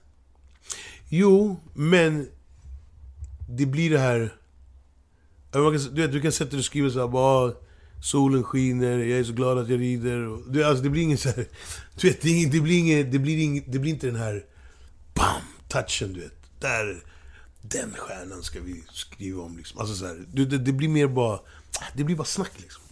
Jo, 1.09 1.61
men 1.75 2.29
det 3.49 3.67
blir 3.67 3.91
det 3.91 3.99
här... 3.99 4.35
Du, 5.53 5.71
vet, 5.71 6.13
du 6.13 6.21
kan 6.21 6.33
sätta 6.33 6.51
dig 6.51 6.59
och 6.59 6.65
skriva 6.65 6.91
såhär 6.91 7.09
bara 7.09 7.53
Solen 8.03 8.43
skiner, 8.43 8.99
jag 8.99 9.19
är 9.19 9.25
så 9.25 9.33
glad 9.33 9.59
att 9.59 9.69
jag 9.69 9.81
rider. 9.81 10.51
Du, 10.53 10.65
alltså, 10.65 10.85
det 10.85 10.91
blir 10.91 11.03
ingen 11.03 11.19
så 11.19 11.29
här, 11.29 11.47
Du 12.01 12.09
vet, 12.09 12.21
det, 12.21 12.47
det 12.47 12.61
blir 12.61 12.79
ingen, 12.79 13.11
det 13.11 13.19
blir 13.19 13.39
ingen, 13.39 13.65
det 13.67 13.79
blir 13.79 13.91
inte 13.91 14.07
den 14.07 14.17
här 14.17 14.45
BAM! 15.15 15.43
Touchen, 15.69 16.13
du 16.13 16.21
vet. 16.21 16.35
Där, 16.61 17.05
den 17.63 17.95
stjärnan 17.99 18.43
ska 18.43 18.61
vi 18.61 18.85
skriva 18.93 19.43
om 19.43 19.57
liksom. 19.57 19.81
Alltså 19.81 19.95
så 19.95 20.07
här, 20.07 20.25
det, 20.33 20.45
det, 20.45 20.59
det 20.59 20.73
blir 20.73 20.89
mer 20.89 21.07
bara... 21.07 21.41
Det 21.95 22.05
blir 22.05 22.17
bara 22.17 22.25
snack 22.25 22.53
liksom. 22.57 22.83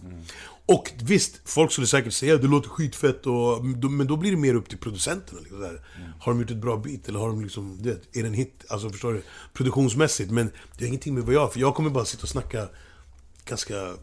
Och 0.65 0.91
visst, 1.01 1.41
folk 1.45 1.71
skulle 1.71 1.87
säkert 1.87 2.13
säga 2.13 2.35
att 2.35 2.41
det 2.41 2.47
låter 2.47 2.69
skitfett, 2.69 3.25
och, 3.25 3.65
men 3.65 4.07
då 4.07 4.17
blir 4.17 4.31
det 4.31 4.37
mer 4.37 4.53
upp 4.53 4.69
till 4.69 4.77
producenterna. 4.77 5.39
Liksom, 5.39 5.61
här. 5.61 5.81
Har 6.19 6.31
de 6.31 6.41
gjort 6.41 6.51
ett 6.51 6.57
bra 6.57 6.77
beat 6.77 7.07
eller 7.07 7.19
har 7.19 7.27
de 7.27 7.41
liksom, 7.43 7.77
du 7.81 7.89
vet, 7.89 8.15
är 8.17 8.21
det 8.21 8.27
en 8.27 8.33
hit? 8.33 8.65
Alltså 8.69 8.89
förstår 8.89 9.13
du? 9.13 9.21
Produktionsmässigt. 9.53 10.31
Men 10.31 10.51
det 10.77 10.83
har 10.83 10.87
ingenting 10.87 11.13
med 11.13 11.23
vad 11.23 11.35
jag 11.35 11.53
för 11.53 11.59
jag 11.59 11.75
kommer 11.75 11.89
bara 11.89 12.05
sitta 12.05 12.23
och 12.23 12.29
snacka 12.29 12.69
ganska 13.45 13.93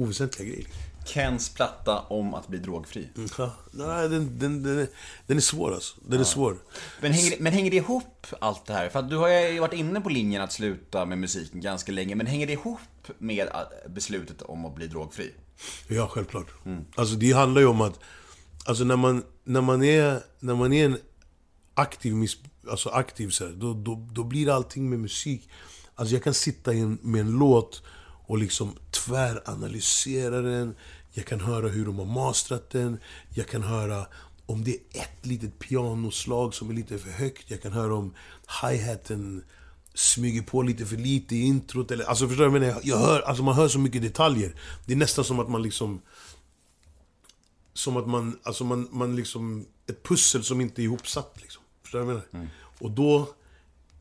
oväsentliga 0.00 0.48
grejer. 0.48 0.66
Kens 1.04 1.48
platta 1.48 2.00
om 2.00 2.34
att 2.34 2.48
bli 2.48 2.58
drogfri. 2.58 3.08
Ja, 3.38 3.54
nej, 3.70 4.08
den, 4.08 4.38
den, 4.38 4.62
den, 4.62 4.78
är, 4.78 4.88
den 5.26 5.36
är 5.36 5.40
svår 5.40 5.74
alltså. 5.74 5.96
Den 6.06 6.20
är 6.20 6.24
svår. 6.24 6.56
Men 7.00 7.12
hänger, 7.12 7.36
men 7.40 7.52
hänger 7.52 7.70
det 7.70 7.76
ihop 7.76 8.26
allt 8.40 8.66
det 8.66 8.72
här? 8.72 8.88
För 8.88 8.98
att 8.98 9.10
du 9.10 9.16
har 9.16 9.28
ju 9.28 9.60
varit 9.60 9.72
inne 9.72 10.00
på 10.00 10.08
linjen 10.08 10.42
att 10.42 10.52
sluta 10.52 11.04
med 11.04 11.18
musiken 11.18 11.60
ganska 11.60 11.92
länge, 11.92 12.14
men 12.14 12.26
hänger 12.26 12.46
det 12.46 12.52
ihop 12.52 12.78
med 13.18 13.46
äh, 13.46 13.90
beslutet 13.90 14.42
om 14.42 14.64
att 14.64 14.74
bli 14.74 14.86
drogfri? 14.86 15.30
Ja, 15.88 16.08
självklart. 16.08 16.46
Alltså 16.94 17.14
det 17.14 17.32
handlar 17.32 17.60
ju 17.60 17.66
om 17.66 17.80
att... 17.80 18.00
Alltså 18.64 18.84
när 18.84 18.96
man, 18.96 19.22
när 19.44 19.60
man, 19.60 19.82
är, 19.82 20.20
när 20.40 20.54
man 20.54 20.72
är 20.72 20.84
en 20.84 20.98
aktiv, 21.74 22.14
miss, 22.14 22.36
alltså 22.70 22.88
aktiv 22.88 23.30
så 23.30 23.46
här, 23.46 23.52
då, 23.52 23.74
då, 23.74 24.08
då 24.12 24.24
blir 24.24 24.54
allting 24.54 24.90
med 24.90 24.98
musik... 24.98 25.48
Alltså 25.94 26.14
jag 26.14 26.22
kan 26.24 26.34
sitta 26.34 26.74
i 26.74 26.80
en, 26.80 26.98
med 27.02 27.20
en 27.20 27.30
låt 27.30 27.82
och 28.30 28.38
liksom 28.38 28.76
tväranalysera 28.90 30.40
den. 30.40 30.74
Jag 31.12 31.26
kan 31.26 31.40
höra 31.40 31.68
hur 31.68 31.86
de 31.86 31.98
har 31.98 32.04
mastrat 32.04 32.70
den. 32.70 32.98
Jag 33.34 33.48
kan 33.48 33.62
höra 33.62 34.06
om 34.46 34.64
det 34.64 34.70
är 34.70 35.00
ett 35.02 35.26
litet 35.26 35.58
pianoslag 35.58 36.54
som 36.54 36.70
är 36.70 36.74
lite 36.74 36.98
för 36.98 37.10
högt. 37.10 37.50
Jag 37.50 37.62
kan 37.62 37.72
höra 37.72 37.94
om 37.94 38.14
hi-haten 38.62 39.44
smyger 39.94 40.42
på 40.42 40.62
lite 40.62 40.86
för 40.86 40.96
lite 40.96 41.36
i 41.36 41.42
introt. 41.42 41.90
Eller, 41.90 42.04
alltså 42.04 42.28
förstår 42.28 42.44
du? 42.44 42.50
vad 42.50 42.68
Jag, 42.68 42.84
jag 42.84 42.98
hör, 42.98 43.20
alltså 43.20 43.42
man 43.42 43.54
hör 43.54 43.68
så 43.68 43.78
mycket 43.78 44.02
detaljer. 44.02 44.54
Det 44.86 44.92
är 44.92 44.96
nästan 44.96 45.24
som 45.24 45.40
att 45.40 45.50
man 45.50 45.62
liksom... 45.62 46.00
Som 47.72 47.96
att 47.96 48.08
man, 48.08 48.38
alltså 48.42 48.64
man, 48.64 48.88
man 48.90 49.16
liksom... 49.16 49.66
Ett 49.86 50.02
pussel 50.02 50.44
som 50.44 50.60
inte 50.60 50.82
är 50.82 50.84
ihopsatt 50.84 51.34
liksom. 51.36 51.62
Förstår 51.82 51.98
du 51.98 52.04
vad 52.04 52.14
jag 52.14 52.34
menar? 52.34 52.50
Och 52.78 52.90
då 52.90 53.34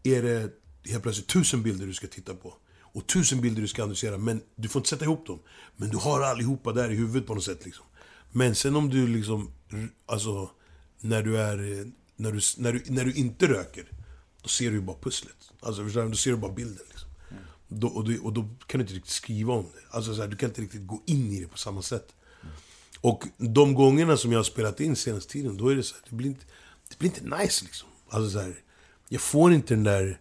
är 0.04 0.24
det 0.24 0.52
helt 0.86 1.04
plötsligt 1.04 1.28
tusen 1.28 1.64
bilder 1.64 1.88
du 1.88 1.94
ska 1.94 2.08
titta 2.08 2.34
på. 2.34 2.54
Och 2.94 3.08
tusen 3.08 3.42
bilder 3.42 3.62
du 3.62 3.68
ska 3.68 3.84
analysera, 3.84 4.18
men 4.18 4.42
du 4.56 4.68
får 4.68 4.80
inte 4.80 4.90
sätta 4.90 5.06
ihop 5.06 5.28
dem. 5.28 5.40
Men 5.78 5.90
du 5.90 5.98
har 5.98 6.22
allihopa 6.22 6.74
där 6.74 6.92
i 6.92 6.96
huvudet 6.96 7.28
på 7.28 7.36
något 7.36 7.44
sätt 7.44 7.66
liksom. 7.66 7.86
Men 8.32 8.56
sen 8.56 8.76
om 8.76 8.90
du 8.90 9.08
liksom, 9.08 9.52
alltså, 10.06 10.52
när 11.00 11.24
du 11.24 11.38
är, 11.38 11.58
när 12.16 12.32
du, 12.32 12.40
när 12.58 12.74
du, 12.74 12.84
när 12.88 13.06
du 13.06 13.14
inte 13.14 13.48
röker, 13.48 13.92
då 14.42 14.48
ser 14.48 14.70
du 14.70 14.76
ju 14.76 14.82
bara 14.82 14.98
pusslet. 15.02 15.52
Alltså 15.60 15.84
förstår 15.84 16.04
du? 16.04 16.10
Då 16.10 16.16
ser 16.16 16.32
du 16.32 16.38
bara 16.38 16.54
bilden 16.54 16.86
liksom. 16.90 17.10
Då, 17.68 17.88
och, 17.88 18.10
då, 18.10 18.24
och 18.24 18.34
då 18.34 18.50
kan 18.68 18.80
du 18.80 18.82
inte 18.82 18.94
riktigt 18.94 19.14
skriva 19.14 19.54
om 19.54 19.66
det. 19.74 19.96
Alltså 19.96 20.16
så 20.16 20.22
här, 20.22 20.28
du 20.28 20.36
kan 20.38 20.50
inte 20.50 20.62
riktigt 20.62 20.88
gå 20.88 21.02
in 21.06 21.32
i 21.32 21.40
det 21.40 21.48
på 21.48 21.58
samma 21.58 21.82
sätt. 21.82 22.16
Och 23.02 23.24
de 23.38 23.74
gångerna 23.74 24.18
som 24.18 24.32
jag 24.32 24.40
har 24.40 24.44
spelat 24.44 24.80
in 24.80 24.96
senaste 24.96 25.32
tiden, 25.32 25.58
då 25.58 25.70
är 25.70 25.76
det 25.76 25.84
så 25.84 25.96
här, 25.96 26.04
det 26.10 26.16
blir 26.16 26.28
inte, 26.28 26.46
det 26.90 27.00
blir 27.00 27.10
inte 27.10 27.38
nice 27.38 27.66
liksom. 27.66 27.90
Alltså 28.10 28.30
så 28.30 28.40
här, 28.40 28.56
jag 29.10 29.22
får 29.22 29.54
inte 29.54 29.74
den 29.74 29.84
där 29.84 30.20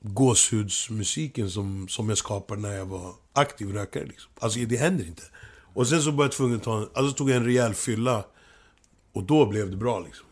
gåshudsmusiken 0.00 1.50
som, 1.50 1.88
som 1.88 2.08
jag 2.08 2.18
skapade 2.18 2.60
när 2.60 2.76
jag 2.76 2.86
var 2.86 3.14
aktiv 3.32 3.72
rökare. 3.72 4.06
Liksom. 4.06 4.30
Alltså 4.38 4.58
det 4.58 4.76
händer 4.76 5.04
inte. 5.04 5.22
Och 5.74 5.88
sen 5.88 6.02
så 6.02 6.10
var 6.10 6.24
jag 6.24 6.32
tvungen 6.32 6.56
att 6.56 6.62
ta 6.62 6.78
en, 6.78 6.88
alltså 6.94 7.16
tog 7.16 7.30
jag 7.30 7.36
en 7.36 7.44
rejäl 7.44 7.74
fylla. 7.74 8.24
Och 9.12 9.22
då 9.22 9.46
blev 9.46 9.70
det 9.70 9.76
bra 9.76 10.00
liksom. 10.00 10.26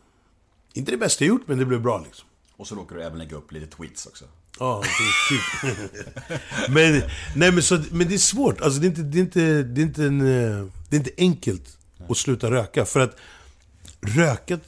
Inte 0.72 0.90
det 0.90 0.96
bästa 0.96 1.24
jag 1.24 1.29
gjort, 1.29 1.48
men 1.48 1.59
det 1.59 1.64
blev 1.64 1.83
bra 1.83 2.02
liksom. 2.05 2.29
Och 2.57 2.66
så 2.68 2.74
råkar 2.74 2.96
du 2.96 3.02
även 3.02 3.18
lägga 3.18 3.37
upp 3.37 3.52
lite 3.52 3.66
tweets 3.66 4.07
också. 4.07 4.24
Ja, 4.59 4.83
typ. 5.29 5.76
men, 6.70 7.02
nej, 7.37 7.52
men, 7.52 7.62
så, 7.62 7.83
men 7.90 8.09
det 8.09 8.14
är 8.14 8.18
svårt. 8.18 8.61
Alltså, 8.61 8.81
det, 8.81 8.87
är 8.87 8.88
inte, 8.88 9.02
det, 9.02 9.18
är 9.18 9.20
inte, 9.20 9.62
det, 9.62 9.81
är 9.81 9.83
inte 9.83 10.05
en, 10.05 10.18
det 10.88 10.96
är 10.96 10.98
inte 10.98 11.11
enkelt 11.18 11.79
att 12.09 12.16
sluta 12.16 12.50
röka. 12.50 12.85
För 12.85 13.00
att 13.00 13.16
röka 14.00 14.55
är 14.55 14.61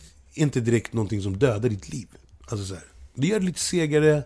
inte 0.42 0.61
direkt 0.61 0.92
någonting 0.92 1.22
som 1.22 1.38
dödar 1.38 1.68
ditt 1.68 1.88
liv. 1.88 2.08
Alltså, 2.40 2.66
så 2.66 2.74
här, 2.74 2.84
det 3.14 3.26
gör 3.26 3.40
det 3.40 3.46
lite 3.46 3.61
segare 3.61 4.22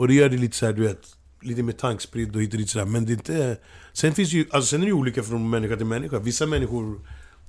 och 0.00 0.08
det 0.08 0.14
gör 0.14 0.28
det 0.28 0.36
lite 0.36 0.56
så 0.56 0.66
här, 0.66 0.72
du 0.72 0.82
vet, 0.82 1.16
lite 1.42 1.62
mer 1.62 1.72
tankspridd 1.72 2.36
och 2.36 2.42
hit 2.42 2.52
och 2.52 2.58
dit 2.58 2.70
sådär. 2.70 2.84
Men 2.84 3.06
det 3.06 3.12
är 3.12 3.14
inte... 3.14 3.58
Sen 3.92 4.14
finns 4.14 4.32
ju, 4.32 4.46
alltså 4.50 4.68
sen 4.68 4.80
är 4.80 4.84
det 4.84 4.88
ju 4.88 4.94
olika 4.94 5.22
från 5.22 5.50
människa 5.50 5.76
till 5.76 5.86
människa. 5.86 6.18
Vissa 6.18 6.46
människor, 6.46 7.00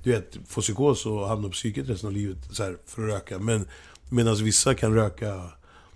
du 0.04 0.12
vet, 0.12 0.38
får 0.48 0.62
psykos 0.62 1.06
och 1.06 1.28
hamnar 1.28 1.50
på 1.50 1.54
psyket 1.54 1.90
resten 1.90 2.08
av 2.08 2.14
livet 2.14 2.38
så 2.52 2.64
här, 2.64 2.78
för 2.86 3.08
att 3.08 3.14
röka. 3.14 3.40
Men 3.40 3.68
medan 4.10 4.36
vissa 4.36 4.74
kan 4.74 4.94
röka, 4.94 5.42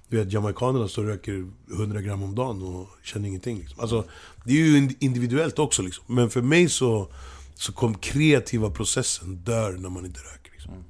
du 0.07 0.17
vet, 0.17 0.33
jamaikanerna 0.33 0.87
som 0.87 1.07
röker 1.07 1.47
100 1.71 2.01
gram 2.01 2.23
om 2.23 2.35
dagen 2.35 2.63
och 2.63 2.87
känner 3.03 3.27
ingenting. 3.27 3.59
Liksom. 3.59 3.79
Alltså, 3.79 4.05
det 4.45 4.51
är 4.51 4.65
ju 4.65 4.89
individuellt 4.99 5.59
också 5.59 5.81
liksom. 5.81 6.15
Men 6.15 6.29
för 6.29 6.41
mig 6.41 6.69
så, 6.69 7.11
så 7.55 7.71
kom 7.71 7.95
kreativa 7.95 8.69
processen 8.69 9.35
dör 9.35 9.71
när 9.71 9.89
man 9.89 10.05
inte 10.05 10.19
röker. 10.19 10.51
Liksom. 10.51 10.73
Mm. 10.73 10.85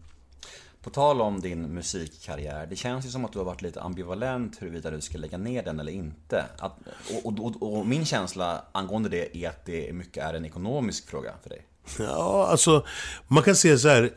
På 0.85 0.91
tal 0.91 1.21
om 1.21 1.41
din 1.41 1.61
musikkarriär, 1.61 2.67
det 2.67 2.75
känns 2.75 3.05
ju 3.05 3.09
som 3.09 3.25
att 3.25 3.31
du 3.31 3.37
har 3.37 3.45
varit 3.45 3.61
lite 3.61 3.81
ambivalent 3.81 4.61
huruvida 4.61 4.91
du 4.91 5.01
ska 5.01 5.17
lägga 5.17 5.37
ner 5.37 5.63
den 5.63 5.79
eller 5.79 5.91
inte. 5.91 6.45
Att, 6.57 6.77
och, 7.13 7.25
och, 7.25 7.39
och, 7.39 7.77
och 7.77 7.87
min 7.87 8.05
känsla 8.05 8.63
angående 8.71 9.09
det 9.09 9.37
är 9.37 9.49
att 9.49 9.65
det 9.65 9.93
mycket 9.93 10.23
är 10.23 10.33
en 10.33 10.45
ekonomisk 10.45 11.09
fråga 11.09 11.33
för 11.43 11.49
dig. 11.49 11.65
Ja, 11.99 12.47
alltså 12.47 12.85
man 13.27 13.43
kan 13.43 13.55
säga 13.55 13.77
så 13.77 13.87
här. 13.87 14.13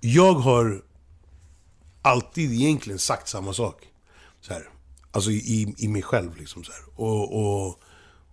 Jag 0.00 0.34
har 0.34 0.82
alltid 2.02 2.52
egentligen 2.52 2.98
sagt 2.98 3.28
samma 3.28 3.52
sak. 3.52 3.88
Så 4.40 4.52
här. 4.52 4.68
Alltså 5.10 5.30
i, 5.30 5.74
i 5.78 5.88
mig 5.88 6.02
själv 6.02 6.36
liksom 6.36 6.64
så 6.64 6.72
här. 6.72 6.82
Och, 6.96 7.66
och 7.66 7.80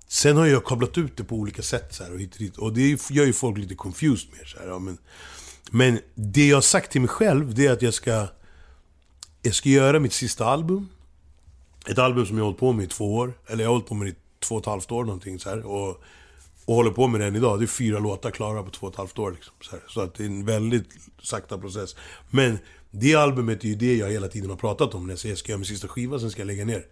sen 0.08 0.38
har 0.38 0.46
jag 0.46 0.66
kablat 0.66 0.98
ut 0.98 1.18
det 1.18 1.24
på 1.24 1.36
olika 1.36 1.62
sätt 1.62 1.94
så 1.94 2.04
här, 2.04 2.14
och 2.14 2.20
hit 2.20 2.34
och 2.34 2.40
dit. 2.40 2.58
Och 2.58 2.74
det 2.74 3.12
gör 3.12 3.26
ju 3.26 3.34
folk 3.34 3.58
lite 3.58 3.76
confused 3.76 4.30
med. 4.38 4.48
Så 4.48 4.60
här, 4.60 4.68
ja, 4.68 4.80
men, 4.80 4.98
men 5.72 6.00
det 6.16 6.48
jag 6.48 6.58
har 6.58 6.62
sagt 6.62 6.92
till 6.92 7.02
mig 7.02 7.08
själv, 7.08 7.54
det 7.54 7.68
är 7.68 7.72
att 7.72 7.82
jag 7.82 7.94
ska... 7.94 8.28
Jag 9.42 9.56
ska 9.56 9.70
göra 9.70 10.00
mitt 10.00 10.14
sista 10.14 10.46
album. 10.46 10.90
Ett 11.88 11.98
album 11.98 12.26
som 12.26 12.38
jag 12.38 12.44
har 12.44 12.48
hållit 12.48 12.60
på 12.60 12.72
med 12.72 12.86
i 12.86 12.88
två 12.88 13.16
år. 13.16 13.34
Eller 13.48 13.64
jag 13.64 13.70
har 13.70 13.74
hållit 13.74 13.88
på 13.88 13.96
med 13.96 14.08
det 14.08 14.12
i 14.12 14.16
två 14.40 14.56
och 14.56 14.62
ett 14.62 14.66
halvt 14.66 14.92
år 14.92 15.04
någonting 15.04 15.40
så 15.40 15.50
här. 15.50 15.66
Och, 15.66 15.90
och 16.66 16.76
håller 16.76 16.92
på 16.92 17.08
med 17.08 17.22
det 17.22 17.28
än 17.28 17.36
idag. 17.36 17.60
Det 17.60 17.66
är 17.66 17.68
fyra 17.68 18.00
låtar 18.00 18.32
klara 18.32 18.64
på 18.64 18.70
två 18.70 18.88
och 18.88 18.94
ett 18.94 18.98
halvt 18.98 19.20
år. 19.20 19.32
Liksom, 19.32 19.54
så, 19.62 19.72
här. 19.72 19.82
så 19.88 20.02
att 20.02 20.16
det 20.16 20.24
är 20.24 20.28
en 20.28 20.46
väldigt 20.46 20.90
sakta 21.22 21.58
process. 21.58 21.96
Men 22.30 22.60
det 22.92 23.16
albumet 23.16 23.64
är 23.64 23.68
ju 23.68 23.76
det 23.76 23.96
jag 23.96 24.10
hela 24.10 24.28
tiden 24.28 24.50
har 24.50 24.58
pratat 24.58 24.94
om. 24.94 25.08
När 25.08 25.12
jag 25.12 25.20
säger 25.20 25.34
att 25.34 25.38
jag 25.38 25.40
ska 25.40 25.52
göra 25.52 25.58
min 25.58 25.66
sista 25.66 25.88
skiva, 25.88 26.20
sen 26.20 26.32
ska 26.32 26.42
jag 26.42 26.48
lägga 26.48 26.66
ner. 26.66 26.86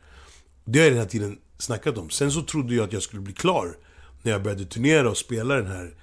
Det 0.66 0.80
har 0.80 0.84
jag 0.84 0.94
den 0.94 1.02
här 1.02 1.10
tiden 1.10 1.40
snackat 1.58 1.98
om. 1.98 2.10
Sen 2.10 2.32
så 2.32 2.42
trodde 2.42 2.76
jag 2.76 2.84
att 2.84 2.94
jag 2.94 3.02
skulle 3.02 3.22
bli 3.22 3.34
klar 3.34 3.78
när 4.22 4.32
jag 4.32 4.44
började 4.44 4.66
turnera 4.66 5.10
och 5.10 5.18
spela 5.18 5.56
den 5.56 5.68
här 5.68 5.96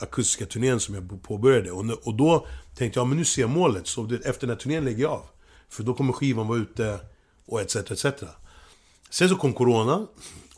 akustiska 0.00 0.46
turnén 0.46 0.80
som 0.80 0.94
jag 0.94 1.22
påbörjade. 1.22 1.70
Och, 1.70 2.06
och 2.06 2.14
då 2.14 2.46
tänkte 2.76 3.00
jag, 3.00 3.06
men 3.06 3.18
nu 3.18 3.24
ser 3.24 3.42
jag 3.42 3.50
målet. 3.50 3.86
Så 3.86 4.02
det, 4.02 4.16
efter 4.16 4.46
den 4.46 4.56
här 4.56 4.62
turnén 4.62 4.84
lägger 4.84 5.02
jag 5.02 5.12
av. 5.12 5.26
För 5.68 5.82
då 5.82 5.94
kommer 5.94 6.12
skivan 6.12 6.48
vara 6.48 6.58
ute 6.58 7.00
och 7.46 7.60
etc. 7.60 7.76
etc. 7.76 8.06
Sen 9.10 9.28
så 9.28 9.36
kom 9.36 9.52
Corona 9.52 10.06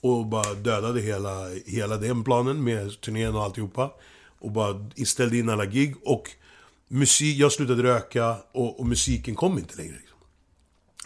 och 0.00 0.26
bara 0.26 0.54
dödade 0.54 1.00
hela, 1.00 1.48
hela 1.66 1.96
den 1.96 2.24
planen 2.24 2.64
med 2.64 3.00
turnén 3.00 3.34
och 3.34 3.42
alltihopa. 3.42 3.90
Och 4.38 4.50
bara 4.50 4.90
ställde 5.06 5.38
in 5.38 5.48
alla 5.48 5.66
gig. 5.66 5.94
Och 6.04 6.30
musik, 6.88 7.38
jag 7.38 7.52
slutade 7.52 7.82
röka 7.82 8.36
och, 8.52 8.80
och 8.80 8.86
musiken 8.86 9.34
kom 9.34 9.58
inte 9.58 9.76
längre. 9.76 9.92
Liksom, 9.92 10.18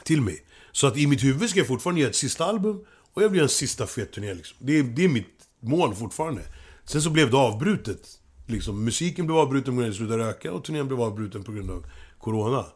till 0.05 0.23
mig. 0.23 0.43
Så 0.73 0.87
att 0.87 0.97
i 0.97 1.07
mitt 1.07 1.25
huvud 1.25 1.51
ska 1.51 1.59
jag 1.61 1.67
fortfarande 1.67 2.01
göra 2.01 2.11
ett 2.11 2.17
sista 2.17 2.45
album. 2.45 2.85
Och 3.15 3.23
jag 3.23 3.29
vill 3.29 3.37
göra 3.37 3.47
en 3.47 3.49
sista 3.49 3.87
fet 3.87 4.13
turné 4.13 4.35
liksom. 4.35 4.57
Det 4.61 4.83
det 4.83 5.05
är 5.05 5.09
mitt 5.09 5.27
mål 5.61 5.95
fortfarande. 5.95 6.43
Sen 6.87 7.03
så 7.03 7.11
blev 7.11 7.31
det 7.31 7.37
avbrutet. 7.37 8.21
Liksom, 8.47 8.85
musiken 8.85 9.27
blev 9.27 9.39
avbruten 9.39 9.75
på 9.75 9.81
grund 9.81 9.85
av 9.85 9.91
att 9.91 9.95
jag 9.95 9.97
slutade 9.97 10.29
röka 10.29 10.53
och 10.53 10.65
turnén 10.65 10.87
blev 10.87 11.01
avbruten 11.01 11.45
på 11.45 11.53
grund 11.53 11.71
av 11.71 11.87
Corona. 12.19 12.67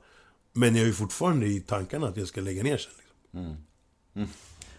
Men 0.52 0.74
jag 0.76 0.82
är 0.82 0.86
ju 0.86 0.92
fortfarande 0.92 1.46
i 1.46 1.60
tankarna 1.60 2.08
att 2.08 2.16
jag 2.16 2.28
ska 2.28 2.40
lägga 2.40 2.62
ner 2.62 2.78
sen. 2.78 2.92
Liksom. 2.96 3.56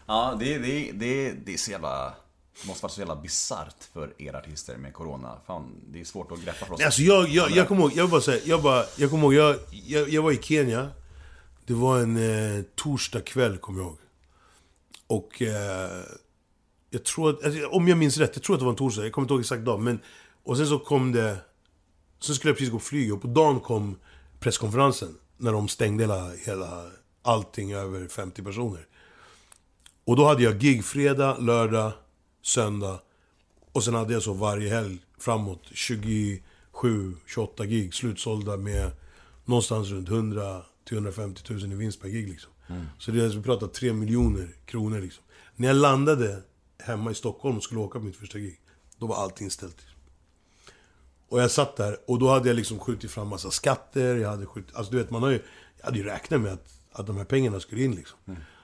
Ja, 0.05 0.37
det, 0.39 0.57
det, 0.57 0.91
det, 0.91 1.31
det 1.31 1.53
är 1.53 1.57
så 1.57 1.71
jävla... 1.71 2.13
Det 2.61 2.67
måste 2.67 2.83
vara 2.83 2.91
så 2.91 3.01
jävla 3.01 3.15
bisarrt 3.15 3.83
för 3.93 4.13
er 4.17 4.33
artister 4.33 4.77
med 4.77 4.93
Corona. 4.93 5.39
Fan, 5.47 5.75
det 5.87 5.99
är 5.99 6.05
svårt 6.05 6.31
att 6.31 6.43
greppa 6.43 6.65
för 6.65 6.73
oss. 6.73 6.81
Alltså 6.81 7.01
jag, 7.01 7.29
jag, 7.29 7.51
jag 7.51 7.67
kommer 7.67 7.81
ihåg, 7.81 7.91
jag 7.95 8.09
bara 8.09 8.21
säga, 8.21 8.41
jag, 8.45 8.61
bara, 8.61 8.85
jag 8.97 9.09
kommer 9.09 9.23
ihåg, 9.23 9.33
jag, 9.33 9.57
jag, 9.71 10.09
jag 10.09 10.21
var 10.21 10.31
i 10.31 10.37
Kenya. 10.41 10.89
Det 11.65 11.73
var 11.73 11.99
en 11.99 12.17
eh, 12.17 12.63
torsdag 12.75 13.21
kväll, 13.21 13.57
kommer 13.57 13.79
jag 13.79 13.87
ihåg. 13.87 13.97
Och 15.07 15.41
eh, 15.41 16.03
jag 16.93 17.03
tror 17.03 17.29
att, 17.29 17.43
alltså, 17.45 17.67
om 17.67 17.87
jag 17.87 17.97
minns 17.97 18.17
rätt, 18.17 18.31
jag 18.33 18.43
tror 18.43 18.55
att 18.55 18.59
det 18.59 18.65
var 18.65 18.71
en 18.71 18.77
torsdag, 18.77 19.03
jag 19.03 19.11
kommer 19.11 19.23
inte 19.23 19.33
ihåg 19.33 19.41
exakt 19.41 19.65
dag. 19.65 19.79
Men, 19.79 19.99
och 20.43 20.57
sen 20.57 20.67
så 20.67 20.79
kom 20.79 21.11
det, 21.11 21.37
sen 22.19 22.35
skulle 22.35 22.49
jag 22.49 22.57
precis 22.57 22.71
gå 22.71 22.77
och 22.77 22.83
flyga 22.83 23.13
och 23.13 23.21
på 23.21 23.27
dagen 23.27 23.59
kom 23.59 23.97
presskonferensen. 24.39 25.15
När 25.37 25.51
de 25.51 25.67
stängde 25.67 26.03
hela, 26.03 26.31
hela 26.31 26.91
allting 27.21 27.73
över 27.73 28.07
50 28.07 28.43
personer. 28.43 28.87
Och 30.05 30.15
då 30.15 30.25
hade 30.25 30.43
jag 30.43 30.59
gig 30.59 30.85
fredag, 30.85 31.37
lördag, 31.37 31.91
söndag. 32.41 32.99
Och 33.71 33.83
sen 33.83 33.93
hade 33.93 34.13
jag 34.13 34.23
så 34.23 34.33
varje 34.33 34.69
helg 34.69 34.97
framåt 35.19 35.63
27, 35.71 36.41
28 37.27 37.65
gig 37.65 37.93
slutsålda 37.93 38.57
med 38.57 38.91
någonstans 39.45 39.89
runt 39.89 40.09
100 40.09 40.61
till 40.85 40.97
150 40.97 41.53
000 41.53 41.63
i 41.63 41.75
vinst 41.75 42.01
per 42.01 42.09
gig 42.09 42.29
liksom. 42.29 42.51
Så 42.99 43.11
det 43.11 43.25
är, 43.25 43.29
vi 43.29 43.41
pratar 43.41 43.67
3 43.67 43.93
miljoner 43.93 44.55
kronor 44.65 44.99
liksom. 44.99 45.23
När 45.55 45.67
jag 45.67 45.77
landade 45.77 46.43
hemma 46.83 47.11
i 47.11 47.15
Stockholm 47.15 47.57
och 47.57 47.63
skulle 47.63 47.79
åka 47.79 47.99
på 47.99 48.05
mitt 48.05 48.15
första 48.15 48.39
gig, 48.39 48.59
då 48.97 49.07
var 49.07 49.15
allt 49.15 49.41
inställt. 49.41 49.77
Och 51.29 51.41
jag 51.41 51.51
satt 51.51 51.75
där 51.75 51.97
och 52.07 52.19
då 52.19 52.29
hade 52.29 52.49
jag 52.49 52.55
liksom 52.55 52.79
skjutit 52.79 53.11
fram 53.11 53.27
massa 53.27 53.51
skatter, 53.51 54.15
jag 54.15 54.29
hade 54.29 54.45
skjutit, 54.45 54.75
alltså 54.75 54.91
du 54.91 54.97
vet 54.97 55.09
man 55.09 55.23
har 55.23 55.29
ju, 55.29 55.41
jag 55.77 55.85
hade 55.85 55.97
ju 55.97 56.03
räknat 56.03 56.41
med 56.41 56.53
att, 56.53 56.67
att 56.91 57.07
de 57.07 57.17
här 57.17 57.25
pengarna 57.25 57.59
skulle 57.59 57.83
in 57.83 57.95
liksom. 57.95 58.17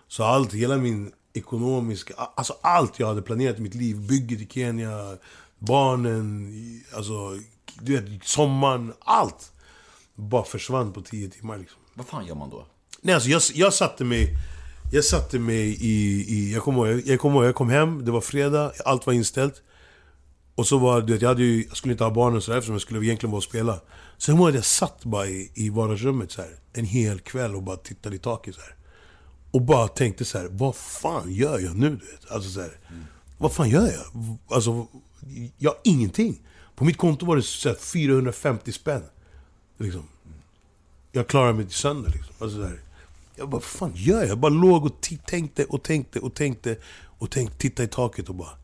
Så 0.08 0.24
allt, 0.24 0.54
hela 0.54 0.78
min 0.78 1.12
ekonomiska, 1.34 2.14
alltså 2.14 2.56
allt 2.62 3.00
jag 3.00 3.08
hade 3.08 3.22
planerat 3.22 3.58
i 3.58 3.62
mitt 3.62 3.76
liv, 3.76 4.08
bygget 4.08 4.42
i 4.42 4.48
Kenya, 4.54 5.18
barnen, 5.60 6.54
alltså 6.96 7.40
du 7.82 8.00
vet, 8.00 8.28
sommaren, 8.28 8.94
allt. 9.00 9.52
Bara 10.16 10.44
försvann 10.44 10.94
på 10.94 11.02
10 11.02 11.30
timmar 11.30 11.58
liksom. 11.58 11.82
Vad 11.94 12.08
fan 12.08 12.26
gör 12.26 12.36
man 12.36 12.50
då? 12.50 12.68
Nej 13.02 13.16
alltså 13.16 13.30
jag, 13.30 13.42
jag 13.54 13.74
satte 13.74 14.04
mig 14.04 14.38
Jag 14.92 15.06
satte 15.06 15.40
mig 15.40 15.78
i, 15.80 16.26
i 16.28 16.54
jag 16.54 16.64
kommer 16.64 16.88
ihåg, 16.88 17.02
jag, 17.06 17.26
ihåg, 17.26 17.46
jag 17.46 17.56
kom 17.56 17.70
hem, 17.70 18.06
det 18.06 18.12
var 18.12 18.22
fredag, 18.22 18.72
allt 18.86 19.06
var 19.06 19.14
inställt 19.14 19.62
Och 20.56 20.68
så 20.68 20.78
var 20.78 21.02
det, 21.02 21.22
jag 21.22 21.30
hade 21.30 21.44
ju, 21.44 21.66
jag 21.68 21.78
skulle 21.78 21.92
inte 21.92 22.04
ha 22.04 22.12
barnen 22.12 22.42
sådär 22.42 22.58
eftersom 22.58 22.76
jag 22.76 22.82
skulle 22.82 23.06
egentligen 23.06 23.32
vara 23.32 23.38
och 23.38 23.44
spela 23.44 23.80
Så 24.18 24.32
jag 24.32 24.48
att 24.48 24.56
jag 24.56 24.66
satt 24.66 25.06
bara 25.06 25.28
i, 25.28 25.52
i 25.54 25.70
vardagsrummet 25.70 26.32
så 26.32 26.42
här, 26.42 26.52
en 26.74 26.86
hel 26.86 27.20
kväll 27.20 27.56
och 27.56 27.64
bara 27.64 27.78
tittade 27.78 28.16
i 28.16 28.20
taket 28.20 28.56
så 28.56 28.62
här. 28.62 28.76
Och 29.52 29.62
bara 29.62 29.88
tänkte 29.88 30.26
så 30.26 30.38
här: 30.38 30.48
vad 30.52 30.76
fan 30.76 31.32
gör 31.34 31.60
jag 31.60 31.76
nu? 31.76 31.90
Du 31.90 31.96
vet? 31.96 32.32
Alltså 32.32 32.50
så 32.50 32.62
här, 32.62 32.80
vad 33.38 33.54
fan 33.54 33.70
gör 33.70 33.92
jag? 33.92 34.38
Alltså, 34.50 34.88
jag 35.58 35.72
har 35.72 35.80
ingenting. 35.84 36.40
På 36.76 36.86
mitt 36.86 36.98
konto 36.98 37.26
var 37.26 37.36
det 37.36 37.42
så 37.42 37.70
här 37.70 37.76
450 37.76 38.72
spänn. 38.72 39.04
Liksom 39.78 40.04
jag 41.12 41.28
klarar 41.28 41.54
mig 41.54 41.66
till 41.66 41.76
söndag 41.76 42.10
liksom. 42.10 42.36
Alltså 42.40 42.58
där. 42.58 42.80
Jag 43.38 43.50
bara, 43.50 43.58
vad 43.58 43.64
fan 43.64 43.92
gör 43.96 44.20
jag? 44.20 44.28
Jag 44.28 44.38
bara 44.38 44.54
låg 44.54 44.86
och 44.86 45.02
tänkte 45.26 45.66
och 45.66 45.84
tänkte 45.84 46.20
och 46.20 46.34
tänkte 46.34 46.78
och 47.20 47.32
tänkte, 47.32 47.58
titta 47.58 47.84
i 47.84 47.88
taket 47.88 48.30
och 48.30 48.36
bara... 48.36 48.58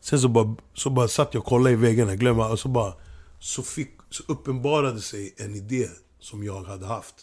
Sen 0.00 0.20
så 0.20 0.28
bara, 0.28 0.56
så 0.74 0.90
bara 0.90 1.08
satt 1.08 1.34
jag 1.34 1.40
och 1.40 1.46
kollade 1.46 1.70
i 1.70 1.76
väggarna, 1.76 2.16
glömma, 2.16 2.48
och 2.48 2.58
så 2.58 2.68
bara... 2.68 2.94
Så, 3.38 3.62
fick, 3.62 3.90
så 4.10 4.22
uppenbarade 4.26 5.00
sig 5.00 5.34
en 5.36 5.54
idé 5.54 5.88
som 6.20 6.44
jag 6.44 6.62
hade 6.62 6.86
haft. 6.86 7.14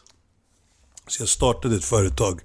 Så 1.08 1.22
jag 1.22 1.30
startade 1.30 1.76
ett 1.76 1.86
företag 1.86 2.42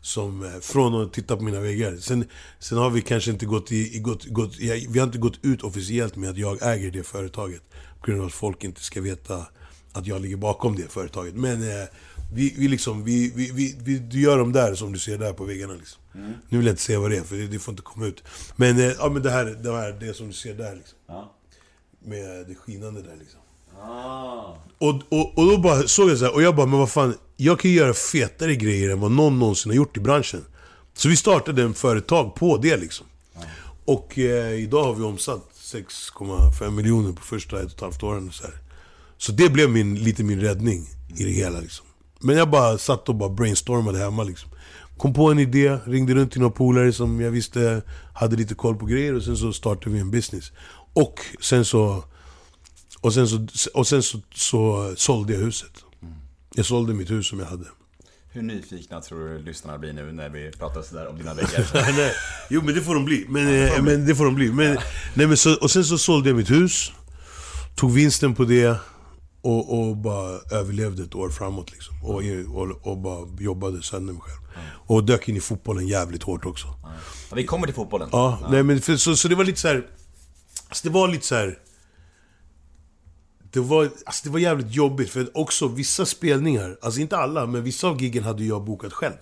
som, 0.00 0.44
eh, 0.44 0.60
från 0.60 1.02
att 1.02 1.12
titta 1.12 1.36
på 1.36 1.42
mina 1.42 1.60
väggar. 1.60 1.96
Sen, 1.96 2.24
sen 2.58 2.78
har 2.78 2.90
vi 2.90 3.02
kanske 3.02 3.30
inte 3.30 3.46
gått 3.46 3.72
i, 3.72 3.96
i 3.96 3.98
gått, 3.98 4.24
gått, 4.24 4.56
vi 4.58 4.98
har 4.98 5.06
inte 5.06 5.18
gått 5.18 5.44
ut 5.44 5.62
officiellt 5.62 6.16
med 6.16 6.30
att 6.30 6.38
jag 6.38 6.62
äger 6.62 6.90
det 6.90 7.02
företaget. 7.02 7.62
På 8.00 8.06
grund 8.06 8.20
av 8.20 8.26
att 8.26 8.32
folk 8.32 8.64
inte 8.64 8.80
ska 8.80 9.00
veta 9.00 9.46
att 9.92 10.06
jag 10.06 10.22
ligger 10.22 10.36
bakom 10.36 10.76
det 10.76 10.92
företaget. 10.92 11.34
Men 11.34 11.62
eh, 11.62 11.88
vi, 12.32 12.54
vi 12.58 12.68
liksom, 12.68 13.04
vi, 13.04 13.32
vi, 13.34 13.50
vi, 13.52 13.76
vi, 13.82 13.98
du 13.98 14.20
gör 14.20 14.38
dem 14.38 14.52
där 14.52 14.74
som 14.74 14.92
du 14.92 14.98
ser 14.98 15.18
där 15.18 15.32
på 15.32 15.44
väggarna 15.44 15.74
liksom. 15.74 16.02
Nu 16.48 16.58
vill 16.58 16.66
jag 16.66 16.72
inte 16.72 16.82
säga 16.82 17.00
vad 17.00 17.10
det 17.10 17.16
är, 17.16 17.22
för 17.22 17.36
det, 17.36 17.46
det 17.46 17.58
får 17.58 17.72
inte 17.72 17.82
komma 17.82 18.06
ut. 18.06 18.22
Men, 18.56 18.78
eh, 18.78 18.92
ja, 18.98 19.08
men 19.08 19.22
det 19.22 19.30
här, 19.30 19.44
det 19.44 19.72
här, 19.72 19.92
det 20.00 20.14
som 20.14 20.26
du 20.26 20.32
ser 20.32 20.54
där 20.54 20.76
liksom. 20.76 20.98
Med 22.04 22.46
det 22.48 22.54
skinande 22.54 23.02
där 23.02 23.16
liksom. 23.18 23.40
Och, 24.78 24.94
och, 25.08 25.38
och 25.38 25.46
då 25.46 25.58
bara 25.58 25.82
såg 25.82 26.10
jag 26.10 26.18
så 26.18 26.24
här, 26.24 26.34
och 26.34 26.42
jag 26.42 26.56
bara, 26.56 26.66
men 26.66 26.78
vad 26.78 26.90
fan, 26.90 27.14
jag 27.36 27.60
kan 27.60 27.70
ju 27.70 27.76
göra 27.76 27.94
fetare 27.94 28.56
grejer 28.56 28.90
än 28.90 29.00
vad 29.00 29.10
någon 29.10 29.38
någonsin 29.38 29.70
har 29.70 29.76
gjort 29.76 29.96
i 29.96 30.00
branschen. 30.00 30.44
Så 30.94 31.08
vi 31.08 31.16
startade 31.16 31.62
en 31.62 31.74
företag 31.74 32.34
på 32.34 32.56
det 32.56 32.76
liksom. 32.76 33.06
Och 33.84 34.18
eh, 34.18 34.54
idag 34.54 34.84
har 34.84 34.94
vi 34.94 35.02
omsatt 35.02 35.50
6,5 35.54 36.70
miljoner 36.70 37.12
på 37.12 37.22
första 37.22 37.60
ett 37.60 37.64
och 37.64 37.72
ett 37.72 37.80
halvt 37.80 38.02
åren. 38.02 38.32
Så, 38.32 38.42
här. 38.44 38.54
så 39.18 39.32
det 39.32 39.48
blev 39.48 39.70
min, 39.70 39.94
lite 39.94 40.22
min 40.22 40.40
räddning 40.40 40.86
i 41.16 41.24
det 41.24 41.30
hela 41.30 41.60
liksom. 41.60 41.86
Men 42.18 42.36
jag 42.36 42.50
bara 42.50 42.78
satt 42.78 43.08
och 43.08 43.14
bara 43.14 43.28
brainstormade 43.28 43.98
hemma 43.98 44.22
liksom. 44.22 44.50
Kom 44.96 45.14
på 45.14 45.30
en 45.30 45.38
idé, 45.38 45.78
ringde 45.84 46.14
runt 46.14 46.32
till 46.32 46.40
några 46.40 46.54
polare 46.54 46.92
som 46.92 47.20
jag 47.20 47.30
visste 47.30 47.82
hade 48.14 48.36
lite 48.36 48.54
koll 48.54 48.76
på 48.76 48.86
grejer 48.86 49.14
och 49.14 49.22
sen 49.22 49.36
så 49.36 49.52
startade 49.52 49.90
vi 49.90 50.00
en 50.00 50.10
business. 50.10 50.52
Och 50.92 51.20
sen 51.40 51.64
så 51.64 52.04
och 53.00 53.14
sen, 53.14 53.28
så, 53.28 53.46
och 53.74 53.86
sen 53.86 54.02
så, 54.02 54.20
så 54.34 54.92
sålde 54.96 55.32
jag 55.32 55.40
huset. 55.40 55.84
Jag 56.54 56.66
sålde 56.66 56.94
mitt 56.94 57.10
hus 57.10 57.28
som 57.28 57.38
jag 57.38 57.46
hade. 57.46 57.64
Hur 58.32 58.42
nyfikna 58.42 59.00
tror 59.00 59.28
du 59.28 59.38
lyssnarna 59.38 59.78
blir 59.78 59.92
nu 59.92 60.12
när 60.12 60.28
vi 60.28 60.50
pratar 60.50 60.82
sådär 60.82 61.08
om 61.08 61.18
dina 61.18 61.34
väggar? 61.34 62.12
Jo 62.50 62.62
men 62.64 62.74
det 62.74 62.80
får 62.80 62.94
de 62.94 63.04
bli. 63.04 63.26
Men, 63.28 63.48
eh, 63.48 63.82
men 63.82 64.06
det 64.06 64.14
får 64.14 64.24
de 64.24 64.34
bli. 64.34 64.52
Men, 64.52 64.78
nej, 65.14 65.26
men 65.26 65.36
så, 65.36 65.54
och 65.54 65.70
sen 65.70 65.84
så 65.84 65.98
sålde 65.98 66.28
jag 66.28 66.36
mitt 66.36 66.50
hus. 66.50 66.92
Tog 67.74 67.92
vinsten 67.92 68.34
på 68.34 68.44
det. 68.44 68.76
Och, 69.48 69.78
och 69.78 69.96
bara 69.96 70.38
överlevde 70.50 71.02
ett 71.02 71.14
år 71.14 71.30
framåt 71.30 71.72
liksom. 71.72 71.94
Och, 72.02 72.22
och, 72.54 72.86
och 72.86 72.98
bara 72.98 73.28
jobbade 73.38 73.82
sönder 73.82 74.12
mig 74.12 74.22
själv. 74.22 74.40
Och 74.86 75.04
dök 75.04 75.28
in 75.28 75.36
i 75.36 75.40
fotbollen 75.40 75.86
jävligt 75.86 76.22
hårt 76.22 76.46
också. 76.46 76.66
Ja, 77.30 77.36
vi 77.36 77.44
kommer 77.44 77.66
till 77.66 77.74
fotbollen. 77.74 78.08
Ja, 78.12 78.48
nej 78.50 78.62
men 78.62 78.80
för, 78.80 78.96
så, 78.96 79.16
så 79.16 79.28
det 79.28 79.34
var 79.34 79.44
lite 79.44 79.60
så 79.60 79.68
här. 79.68 79.86
Alltså 80.68 80.88
det 80.88 80.94
var 80.94 81.08
lite 81.08 81.26
så 81.26 81.34
här. 81.34 81.58
Det 83.50 83.60
var, 83.60 83.90
alltså 84.06 84.24
det 84.24 84.30
var 84.30 84.38
jävligt 84.38 84.74
jobbigt, 84.74 85.10
för 85.10 85.38
också 85.38 85.68
vissa 85.68 86.06
spelningar, 86.06 86.78
alltså 86.82 87.00
inte 87.00 87.16
alla, 87.16 87.46
men 87.46 87.64
vissa 87.64 87.88
av 87.88 88.02
giggen 88.02 88.24
hade 88.24 88.44
jag 88.44 88.64
bokat 88.64 88.92
själv. 88.92 89.16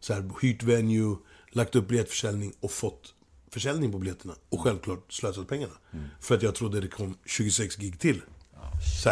Så 0.00 0.12
här, 0.12 0.30
hyrt 0.42 0.62
venue, 0.62 1.16
lagt 1.52 1.74
upp 1.76 1.88
biljettförsäljning 1.88 2.52
och 2.60 2.70
fått 2.70 3.14
försäljning 3.52 3.92
på 3.92 3.98
biljetterna. 3.98 4.34
Och 4.48 4.60
självklart 4.60 5.12
slösat 5.12 5.48
pengarna. 5.48 5.74
För 6.20 6.34
att 6.34 6.42
jag 6.42 6.54
trodde 6.54 6.80
det 6.80 6.88
kom 6.88 7.14
26 7.24 7.76
gig 7.76 8.00
till. 8.00 8.22
Så, 9.02 9.10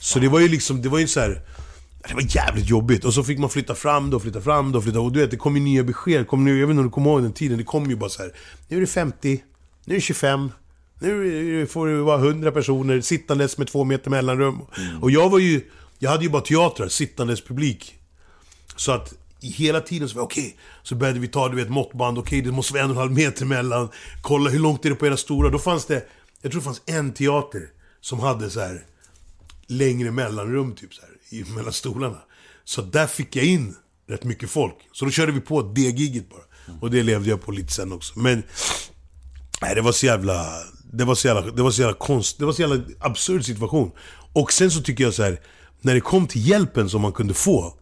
så 0.00 0.18
det 0.18 0.28
var 0.28 0.40
ju 0.40 0.48
liksom, 0.48 0.82
det 0.82 0.88
var 0.88 0.98
ju 0.98 1.08
så 1.08 1.20
här. 1.20 1.42
Det 2.08 2.14
var 2.14 2.36
jävligt 2.36 2.68
jobbigt. 2.68 3.04
Och 3.04 3.14
så 3.14 3.24
fick 3.24 3.38
man 3.38 3.50
flytta 3.50 3.74
fram 3.74 4.14
och 4.14 4.22
flytta 4.22 4.40
fram 4.40 4.74
och 4.74 4.82
flytta... 4.82 5.00
Och 5.00 5.12
du 5.12 5.20
vet, 5.20 5.30
det 5.30 5.36
kom 5.36 5.56
ju 5.56 5.62
nya 5.62 5.84
besked. 5.84 6.28
Kom 6.28 6.44
nu, 6.44 6.58
jag 6.58 6.66
vet 6.66 6.70
inte 6.70 6.80
om 6.80 6.86
du 6.86 6.92
kommer 6.92 7.10
ihåg 7.10 7.22
den 7.22 7.32
tiden. 7.32 7.58
Det 7.58 7.64
kom 7.64 7.90
ju 7.90 7.96
bara 7.96 8.10
så 8.10 8.22
här. 8.22 8.32
Nu 8.68 8.76
är 8.76 8.80
det 8.80 8.86
50, 8.86 9.42
nu 9.84 9.94
är 9.94 9.96
det 9.96 10.00
25. 10.00 10.50
Nu 11.00 11.66
får 11.70 11.86
det 11.86 12.02
vara 12.02 12.18
100 12.18 12.52
personer 12.52 13.00
sittandes 13.00 13.58
med 13.58 13.66
två 13.66 13.84
meter 13.84 14.10
mellanrum. 14.10 14.60
Och 15.00 15.10
jag 15.10 15.30
var 15.30 15.38
ju... 15.38 15.60
Jag 15.98 16.10
hade 16.10 16.24
ju 16.24 16.30
bara 16.30 16.42
teatrar, 16.42 16.88
sittandes 16.88 17.40
publik. 17.40 17.94
Så 18.76 18.92
att 18.92 19.14
hela 19.40 19.80
tiden 19.80 20.08
så 20.08 20.16
var 20.16 20.24
okej, 20.24 20.56
så 20.82 20.94
började 20.94 21.20
vi 21.20 21.28
ta 21.28 21.48
du 21.48 21.56
vet, 21.56 21.68
måttband, 21.68 22.18
okej 22.18 22.42
det 22.42 22.52
måste 22.52 22.72
vara 22.72 22.84
en 22.84 22.90
och 22.90 22.96
en 22.96 23.00
halv 23.00 23.12
meter 23.12 23.44
mellan. 23.44 23.88
Kolla 24.22 24.50
hur 24.50 24.58
långt 24.58 24.84
är 24.84 24.90
det 24.90 24.96
på 24.96 25.06
era 25.06 25.16
stora? 25.16 25.50
Då 25.50 25.58
fanns 25.58 25.84
det, 25.84 26.06
jag 26.42 26.52
tror 26.52 26.60
det 26.60 26.64
fanns 26.64 26.82
en 26.86 27.12
teater 27.12 27.60
som 28.00 28.20
hade 28.20 28.50
så 28.50 28.60
här 28.60 28.84
längre 29.66 30.10
mellanrum 30.10 30.74
typ 30.74 30.94
så 30.94 31.02
här, 31.02 31.54
mellan 31.54 31.72
stolarna. 31.72 32.18
Så 32.64 32.82
där 32.82 33.06
fick 33.06 33.36
jag 33.36 33.44
in 33.44 33.76
rätt 34.08 34.24
mycket 34.24 34.50
folk. 34.50 34.74
Så 34.92 35.04
då 35.04 35.10
körde 35.10 35.32
vi 35.32 35.40
på 35.40 35.62
det 35.62 35.80
giget 35.80 36.30
bara. 36.30 36.42
Och 36.80 36.90
det 36.90 37.02
levde 37.02 37.30
jag 37.30 37.42
på 37.42 37.52
lite 37.52 37.72
sen 37.72 37.92
också. 37.92 38.18
Men, 38.18 38.42
nej 39.60 39.74
det 39.74 39.80
var 39.80 39.92
så 39.92 40.06
jävla... 40.06 40.46
Det 40.92 41.04
var 41.04 41.14
så 41.14 41.28
jävla, 41.28 41.50
det 41.50 41.62
var 41.62 41.70
så 41.70 41.80
jävla 41.80 41.96
konst, 41.96 42.38
det 42.38 42.44
var 42.44 42.52
så 42.52 42.62
jävla 42.62 42.84
absurd 43.00 43.44
situation. 43.44 43.90
Och 44.32 44.52
sen 44.52 44.70
så 44.70 44.82
tycker 44.82 45.04
jag 45.04 45.14
så 45.14 45.22
här, 45.22 45.40
när 45.80 45.94
det 45.94 46.00
kom 46.00 46.26
till 46.26 46.48
hjälpen 46.48 46.90
som 46.90 47.02
man 47.02 47.12
kunde 47.12 47.34
få, 47.34 47.74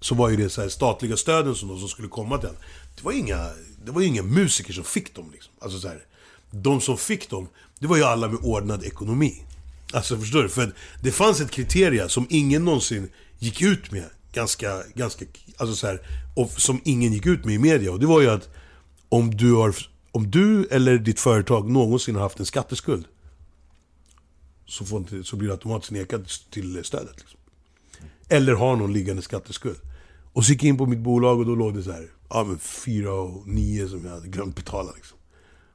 så 0.00 0.14
var 0.14 0.28
ju 0.28 0.36
det 0.36 0.50
så 0.50 0.60
här 0.60 0.68
statliga 0.68 1.16
stöden 1.16 1.54
som, 1.54 1.68
de 1.68 1.78
som 1.78 1.88
skulle 1.88 2.08
komma 2.08 2.38
till 2.38 2.48
en. 2.48 2.54
Det 2.96 3.04
var 3.04 3.12
ju 3.12 3.18
inga, 3.18 3.50
det 3.84 3.90
var 3.92 4.00
ju 4.00 4.06
inga 4.06 4.22
musiker 4.22 4.72
som 4.72 4.84
fick 4.84 5.14
dem 5.14 5.30
liksom. 5.32 5.52
Alltså 5.60 5.78
så 5.78 5.88
här, 5.88 6.04
de 6.50 6.80
som 6.80 6.98
fick 6.98 7.30
dem, 7.30 7.48
det 7.78 7.86
var 7.86 7.96
ju 7.96 8.04
alla 8.04 8.28
med 8.28 8.38
ordnad 8.42 8.84
ekonomi. 8.84 9.44
Alltså 9.92 10.18
förstår 10.18 10.42
du? 10.42 10.48
För 10.48 10.74
det 11.00 11.12
fanns 11.12 11.40
ett 11.40 11.50
kriterium 11.50 12.08
som 12.08 12.26
ingen 12.30 12.64
någonsin 12.64 13.08
gick 13.38 13.62
ut 13.62 13.92
med. 13.92 14.10
Ganska, 14.32 14.82
ganska, 14.94 15.24
alltså 15.56 15.76
så 15.76 15.86
här, 15.86 16.00
och 16.34 16.50
som 16.50 16.80
ingen 16.84 17.12
gick 17.12 17.26
ut 17.26 17.44
med 17.44 17.54
i 17.54 17.58
media. 17.58 17.92
Och 17.92 18.00
det 18.00 18.06
var 18.06 18.20
ju 18.20 18.30
att 18.30 18.48
om 19.08 19.36
du, 19.36 19.52
har, 19.52 19.76
om 20.10 20.30
du 20.30 20.66
eller 20.66 20.98
ditt 20.98 21.20
företag 21.20 21.70
någonsin 21.70 22.14
har 22.14 22.22
haft 22.22 22.40
en 22.40 22.46
skatteskuld 22.46 23.06
så, 24.66 24.84
får 24.84 24.98
inte, 24.98 25.24
så 25.24 25.36
blir 25.36 25.48
du 25.48 25.52
automatiskt 25.52 25.92
nekad 25.92 26.28
till 26.50 26.84
stödet. 26.84 27.16
Liksom. 27.18 27.40
Eller 28.28 28.52
har 28.52 28.76
någon 28.76 28.92
liggande 28.92 29.22
skatteskuld. 29.22 29.80
Och 30.32 30.44
så 30.44 30.52
gick 30.52 30.62
jag 30.62 30.68
in 30.68 30.78
på 30.78 30.86
mitt 30.86 30.98
bolag 30.98 31.38
och 31.38 31.46
då 31.46 31.54
låg 31.54 31.74
det 31.74 31.82
så 31.82 31.92
här, 31.92 32.08
ja 32.28 32.44
men 32.44 32.58
4 32.58 33.12
och 33.12 33.48
9 33.48 33.88
som 33.88 34.04
jag 34.04 34.12
hade 34.12 34.28
glömt 34.28 34.56
betala. 34.56 34.92
Liksom. 34.96 35.18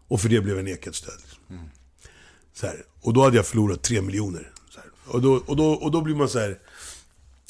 Och 0.07 0.21
för 0.21 0.29
det 0.29 0.41
blev 0.41 0.55
jag 0.55 0.65
nekad 0.65 0.95
stöd. 0.95 1.19
Liksom. 1.21 1.43
Mm. 1.49 1.69
Så 2.59 2.67
här. 2.67 2.85
Och 3.01 3.13
då 3.13 3.23
hade 3.23 3.35
jag 3.35 3.45
förlorat 3.45 3.83
3 3.83 4.01
miljoner. 4.01 4.51
Så 4.69 4.79
här. 4.79 4.89
Och, 5.07 5.21
då, 5.21 5.33
och, 5.45 5.55
då, 5.55 5.71
och 5.71 5.91
då 5.91 6.01
blir 6.01 6.15
man 6.15 6.29
så 6.29 6.39
här. 6.39 6.59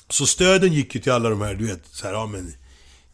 Så 0.10 0.28
stöden 0.28 0.74
gick 0.74 0.95
ju 0.95 1.01
till 1.01 1.12
alla 1.12 1.30
de 1.30 1.41
här, 1.41 1.55
du 1.55 1.68
vet, 1.68 1.86
så 1.86 2.05
här, 2.05 2.14
ja 2.14 2.26
men... 2.26 2.53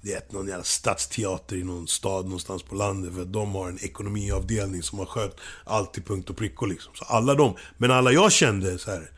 Det 0.06 0.14
är 0.14 0.22
någon 0.30 0.48
jävla 0.48 0.64
stadsteater 0.64 1.56
i 1.56 1.64
någon 1.64 1.88
stad 1.88 2.26
någonstans 2.26 2.64
på 2.64 2.76
landet. 2.76 3.14
För 3.14 3.22
att 3.22 3.34
de 3.34 3.56
har 3.56 3.70
en 3.70 3.84
ekonomiavdelning 3.84 4.84
som 4.84 5.00
har 5.00 5.06
skött 5.06 5.38
allt 5.64 5.94
till 5.94 6.04
punkt 6.04 6.30
och 6.30 6.38
pricko 6.38 6.66
liksom. 6.66 6.96
Så 6.96 7.06
alla 7.06 7.36
de. 7.36 7.56
Men 7.78 7.92
alla 7.92 8.12
jag 8.12 8.32
kände 8.32 8.78
så 8.78 8.92
här 8.92 9.12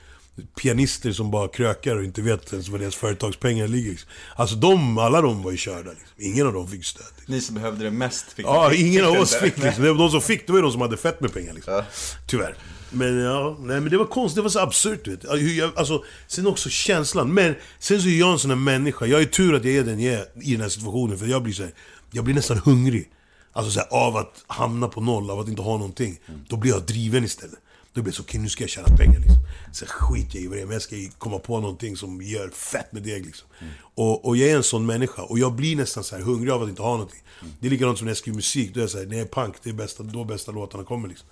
pianister 0.62 1.12
som 1.12 1.32
bara 1.32 1.48
krökar 1.48 1.96
och 1.96 2.04
inte 2.04 2.22
vet 2.22 2.54
ens 2.54 2.68
var 2.70 2.80
deras 2.80 2.96
företagspengar 2.96 3.68
ligger. 3.68 4.00
Alltså 4.36 4.56
de, 4.56 4.98
alla 4.98 5.22
de 5.22 5.44
var 5.44 5.52
ju 5.52 5.58
körda. 5.58 5.90
Liksom. 5.90 6.08
Ingen 6.18 6.48
av 6.48 6.54
dem 6.54 6.68
fick 6.68 6.86
stöd. 6.86 7.06
Liksom. 7.18 7.34
Ni 7.36 7.42
som 7.42 7.56
behövde 7.56 7.84
det 7.84 7.92
mest 7.92 8.32
fick 8.34 8.46
Ja, 8.46 8.70
fick 8.70 8.80
ingen 8.80 9.06
av 9.06 9.14
oss 9.20 9.36
fick 9.36 9.58
liksom. 9.58 9.98
De 9.98 10.12
som 10.12 10.22
fick, 10.22 10.46
det 10.48 10.52
var 10.54 10.60
ju 10.60 10.64
de 10.64 10.72
som 10.72 10.82
hade 10.82 10.98
fett 10.98 11.22
med 11.22 11.34
pengar 11.34 11.54
liksom. 11.54 11.74
Ja. 11.74 11.84
Tyvärr. 12.28 12.56
Men 12.92 13.18
ja, 13.20 13.58
nej 13.60 13.82
men 13.82 13.92
det 13.92 13.98
var 13.98 14.06
konstigt, 14.06 14.36
det 14.36 14.42
var 14.42 14.50
så 14.50 14.60
absurt 14.60 15.06
du 15.06 15.12
vet. 15.12 15.24
Jag- 15.58 15.72
Alltså, 15.78 16.04
sen 16.28 16.48
också 16.48 16.70
känslan. 16.70 17.34
Men 17.34 17.56
sen 17.80 18.02
så 18.02 18.08
är 18.08 18.20
jag 18.20 18.32
en 18.32 18.40
sån 18.40 18.52
här 18.52 18.58
människa, 18.58 19.06
jag 19.06 19.22
är 19.22 19.26
tur 19.26 19.54
att 19.56 19.66
jag 19.66 19.74
är 19.76 19.84
den 19.84 20.00
jag 20.00 20.14
är 20.14 20.26
i 20.42 20.52
den 20.52 20.62
här 20.62 20.70
situationen. 20.70 21.18
För 21.18 21.26
jag 21.26 21.44
blir 21.44 21.54
så 21.54 21.64
här, 21.64 21.72
jag 22.12 22.24
blir 22.24 22.36
nästan 22.36 22.58
hungrig. 22.58 23.10
Alltså 23.54 23.72
så 23.72 23.80
här, 23.80 23.88
av 23.92 24.18
att 24.18 24.44
hamna 24.48 24.88
på 24.88 25.02
noll, 25.02 25.30
av 25.30 25.40
att 25.40 25.48
inte 25.48 25.62
ha 25.62 25.78
någonting. 25.78 26.20
Då 26.50 26.56
blir 26.58 26.72
jag 26.72 26.82
driven 26.86 27.24
istället. 27.24 27.60
Då 27.96 28.02
blir 28.02 28.12
det 28.12 28.16
så, 28.16 28.24
okej 28.24 28.40
nu 28.42 28.50
ska 28.50 28.64
jag 28.64 28.70
tjäna 28.70 28.98
pengar 28.98 29.20
liksom. 29.20 29.38
Sen 29.74 29.88
skit 29.88 30.34
jag 30.34 30.44
i 30.44 30.48
vad 30.48 30.58
det 30.58 30.62
är, 30.62 30.66
men 30.66 30.74
jag 30.74 30.82
ska 30.82 30.96
komma 31.18 31.40
på 31.40 31.60
någonting 31.60 31.98
som 31.98 32.22
gör 32.22 32.50
fett 32.50 32.92
med 32.92 33.04
deg 33.04 33.26
liksom. 33.26 33.48
Och, 33.96 34.26
och 34.26 34.38
jag 34.38 34.50
är 34.50 34.56
en 34.56 34.64
sån 34.64 34.86
människa, 34.86 35.22
och 35.22 35.40
jag 35.40 35.54
blir 35.54 35.76
nästan 35.76 36.04
så 36.04 36.16
här 36.16 36.24
hungrig 36.24 36.52
av 36.52 36.64
att 36.64 36.70
inte 36.70 36.82
ha 36.82 36.92
någonting. 36.92 37.24
Det 37.60 37.68
är 37.68 37.72
likadant 37.72 37.98
som 37.98 38.06
när 38.06 38.10
jag 38.10 38.18
skriver 38.18 38.36
musik, 38.36 38.74
då 38.74 38.80
är 38.80 38.84
jag 38.84 38.90
såhär, 38.90 39.06
när 39.06 39.18
jag 39.18 39.26
är 39.26 39.32
punk, 39.32 39.56
det 39.64 39.70
är 39.70 39.74
bästa, 39.74 40.04
då 40.04 40.24
bästa 40.24 40.52
låtarna 40.52 40.84
kommer 40.84 41.08
liksom. 41.08 41.28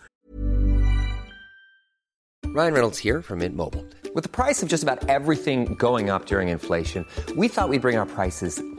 Ryan 2.55 2.73
Reynolds 2.73 3.03
här 3.03 3.21
från 3.21 3.37
Mint 3.37 3.55
Mobile. 3.55 3.83
Med 4.15 4.31
priset 4.31 4.69
på 4.69 4.75
nästan 4.75 4.89
allt 4.89 5.23
som 5.33 5.75
går 5.77 6.15
upp 6.15 6.31
under 6.31 6.51
inflationen, 6.51 7.05
trodde 7.25 7.41
vi 7.41 7.47
att 7.47 7.69
vi 7.71 7.79
skulle 7.79 7.79
bring 7.79 7.99
våra 7.99 8.05
priser 8.05 8.72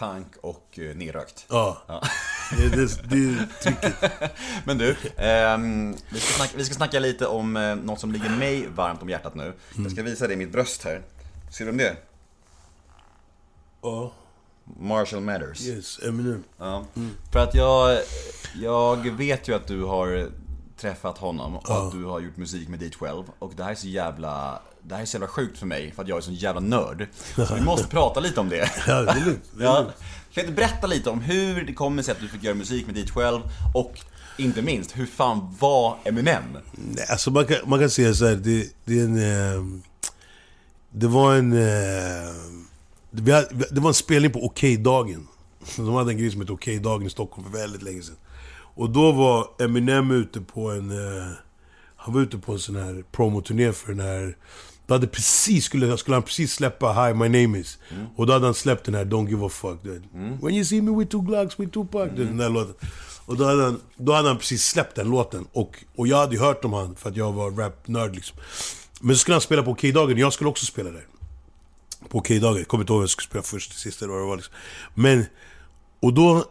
Punk 0.00 0.36
och 0.40 0.78
eh, 0.78 0.96
nerrökt. 0.96 1.46
Ja. 1.48 1.82
Det, 2.56 2.68
det, 2.68 3.02
det 3.08 3.16
är 3.16 3.62
tricket. 3.62 3.94
Men 4.64 4.78
du, 4.78 4.96
ehm, 5.16 5.96
vi, 6.08 6.20
ska 6.20 6.32
snacka, 6.32 6.56
vi 6.56 6.64
ska 6.64 6.74
snacka 6.74 6.98
lite 6.98 7.26
om 7.26 7.56
eh, 7.56 7.76
något 7.76 8.00
som 8.00 8.12
ligger 8.12 8.30
mig 8.30 8.66
varmt 8.66 9.02
om 9.02 9.08
hjärtat 9.08 9.34
nu. 9.34 9.52
Jag 9.76 9.92
ska 9.92 10.02
visa 10.02 10.26
dig 10.26 10.36
mitt 10.36 10.52
bröst 10.52 10.84
här. 10.84 11.02
Ser 11.50 11.64
du 11.64 11.70
om 11.70 11.76
det? 11.76 11.96
Ja, 13.82 14.12
Marshall 14.64 15.20
Matters. 15.20 15.66
yes, 15.66 16.00
Eminem. 16.02 16.44
Ja. 16.58 16.84
För 17.32 17.38
att 17.38 17.54
jag, 17.54 17.98
jag 18.54 19.10
vet 19.10 19.48
ju 19.48 19.54
att 19.54 19.66
du 19.66 19.82
har 19.82 20.30
träffat 20.76 21.18
honom 21.18 21.56
och 21.56 21.70
att 21.70 21.92
du 21.92 22.04
har 22.04 22.20
gjort 22.20 22.36
musik 22.36 22.68
med 22.68 22.82
D12 22.82 23.24
och 23.38 23.52
det 23.56 23.64
här 23.64 23.70
är 23.70 23.74
så 23.74 23.88
jävla 23.88 24.62
det 24.82 24.94
här 24.94 25.02
är 25.02 25.06
så 25.06 25.14
jävla 25.14 25.28
sjukt 25.28 25.58
för 25.58 25.66
mig 25.66 25.92
för 25.92 26.02
att 26.02 26.08
jag 26.08 26.18
är 26.18 26.22
sån 26.22 26.34
jävla 26.34 26.60
nörd. 26.60 27.06
Så 27.36 27.54
vi 27.54 27.60
måste 27.60 27.88
prata 27.90 28.20
lite 28.20 28.40
om 28.40 28.48
det. 28.48 28.70
Ja, 28.86 29.02
det 29.02 29.10
är 29.10 29.24
lugnt. 29.24 29.44
Ja. 29.60 29.90
Kan 30.32 30.46
du 30.46 30.52
berätta 30.52 30.86
lite 30.86 31.10
om 31.10 31.20
hur 31.20 31.62
det 31.64 31.72
kommer 31.72 32.02
sig 32.02 32.12
att 32.12 32.20
du 32.20 32.28
fick 32.28 32.42
göra 32.42 32.54
musik 32.54 32.86
med 32.86 32.96
D12 32.96 33.42
och 33.74 34.00
inte 34.36 34.62
minst, 34.62 34.98
hur 34.98 35.06
fan 35.06 35.56
var 35.58 35.98
Eminem? 36.04 36.42
Nej, 36.72 37.06
alltså 37.08 37.30
man 37.30 37.46
kan, 37.46 37.56
man 37.66 37.78
kan 37.78 37.90
säga 37.90 38.14
så 38.14 38.26
här, 38.26 38.34
det, 38.34 38.66
det 38.84 39.00
är 39.00 39.04
en... 39.04 39.18
ehm, 39.18 39.82
det 40.90 41.06
var 41.06 41.34
en... 41.34 41.52
eh, 41.52 43.32
hade, 43.34 43.48
det 43.70 43.80
var 43.80 43.88
en 43.88 43.94
spelning 43.94 44.30
på 44.32 44.44
Okej-dagen. 44.44 45.28
De 45.76 45.94
hade 45.94 46.10
en 46.12 46.18
grej 46.18 46.30
som 46.30 46.40
hette 46.40 46.52
Okej-dagen 46.52 47.06
i 47.06 47.10
Stockholm 47.10 47.50
för 47.50 47.58
väldigt 47.58 47.82
länge 47.82 48.02
sedan. 48.02 48.16
Och 48.74 48.90
då 48.90 49.12
var 49.12 49.46
Eminem 49.58 50.10
ute 50.10 50.40
på 50.40 50.70
en... 50.70 50.90
eh, 50.90 51.26
han 51.96 52.14
var 52.14 52.20
ute 52.20 52.38
på 52.38 52.52
en 52.52 52.58
sån 52.58 52.76
här 52.76 53.04
promoturné 53.12 53.72
för 53.72 53.92
den 53.92 54.06
här... 54.06 54.36
Då 54.90 54.94
hade 54.94 55.06
precis, 55.06 55.64
skulle, 55.64 55.96
skulle 55.96 56.16
han 56.16 56.22
precis 56.22 56.52
släppa 56.52 56.92
Hi 56.92 57.14
My 57.14 57.28
Name 57.28 57.58
Is. 57.58 57.78
Och 58.16 58.26
då 58.26 58.32
hade 58.32 58.44
han 58.44 58.54
släppt 58.54 58.84
den 58.84 58.94
här 58.94 59.04
Don't 59.04 59.28
Give 59.28 59.46
A 59.46 59.48
Fuck. 59.48 59.78
Du 59.82 59.90
vet. 59.90 60.02
When 60.42 60.54
you 60.54 60.64
see 60.64 60.80
me 60.82 60.98
with 60.98 61.10
two 61.10 61.20
Glocks, 61.20 61.60
with 61.60 61.72
Tupac. 61.72 62.08
du 62.14 62.16
vet, 62.16 62.28
Den 62.28 62.36
där 62.36 62.48
låten. 62.48 62.74
Och 63.26 63.36
då 63.36 63.44
hade, 63.44 63.62
han, 63.62 63.80
då 63.96 64.12
hade 64.12 64.28
han 64.28 64.38
precis 64.38 64.64
släppt 64.64 64.94
den 64.96 65.10
låten. 65.10 65.46
Och, 65.52 65.84
och 65.96 66.06
jag 66.08 66.16
hade 66.16 66.34
ju 66.34 66.40
hört 66.40 66.64
om 66.64 66.72
han 66.72 66.96
för 66.96 67.10
att 67.10 67.16
jag 67.16 67.32
var 67.32 67.50
rap-nörd 67.50 68.14
liksom. 68.14 68.38
Men 69.00 69.16
så 69.16 69.20
skulle 69.20 69.34
han 69.34 69.40
spela 69.40 69.62
på 69.62 69.74
K-dagen 69.74 70.18
jag 70.18 70.32
skulle 70.32 70.50
också 70.50 70.66
spela 70.66 70.90
där. 70.90 71.06
På 72.08 72.20
K-dagen. 72.20 72.64
kommer 72.64 72.82
inte 72.82 72.92
ihåg 72.92 73.00
vem 73.00 73.02
jag 73.02 73.10
skulle 73.10 73.28
spela 73.28 73.42
först, 73.42 73.78
sist 73.78 74.02
eller 74.02 74.12
vad 74.12 74.22
det 74.22 74.26
var 74.26 74.36
liksom. 74.36 74.54
Men, 74.94 75.24
och 76.00 76.12
då 76.14 76.44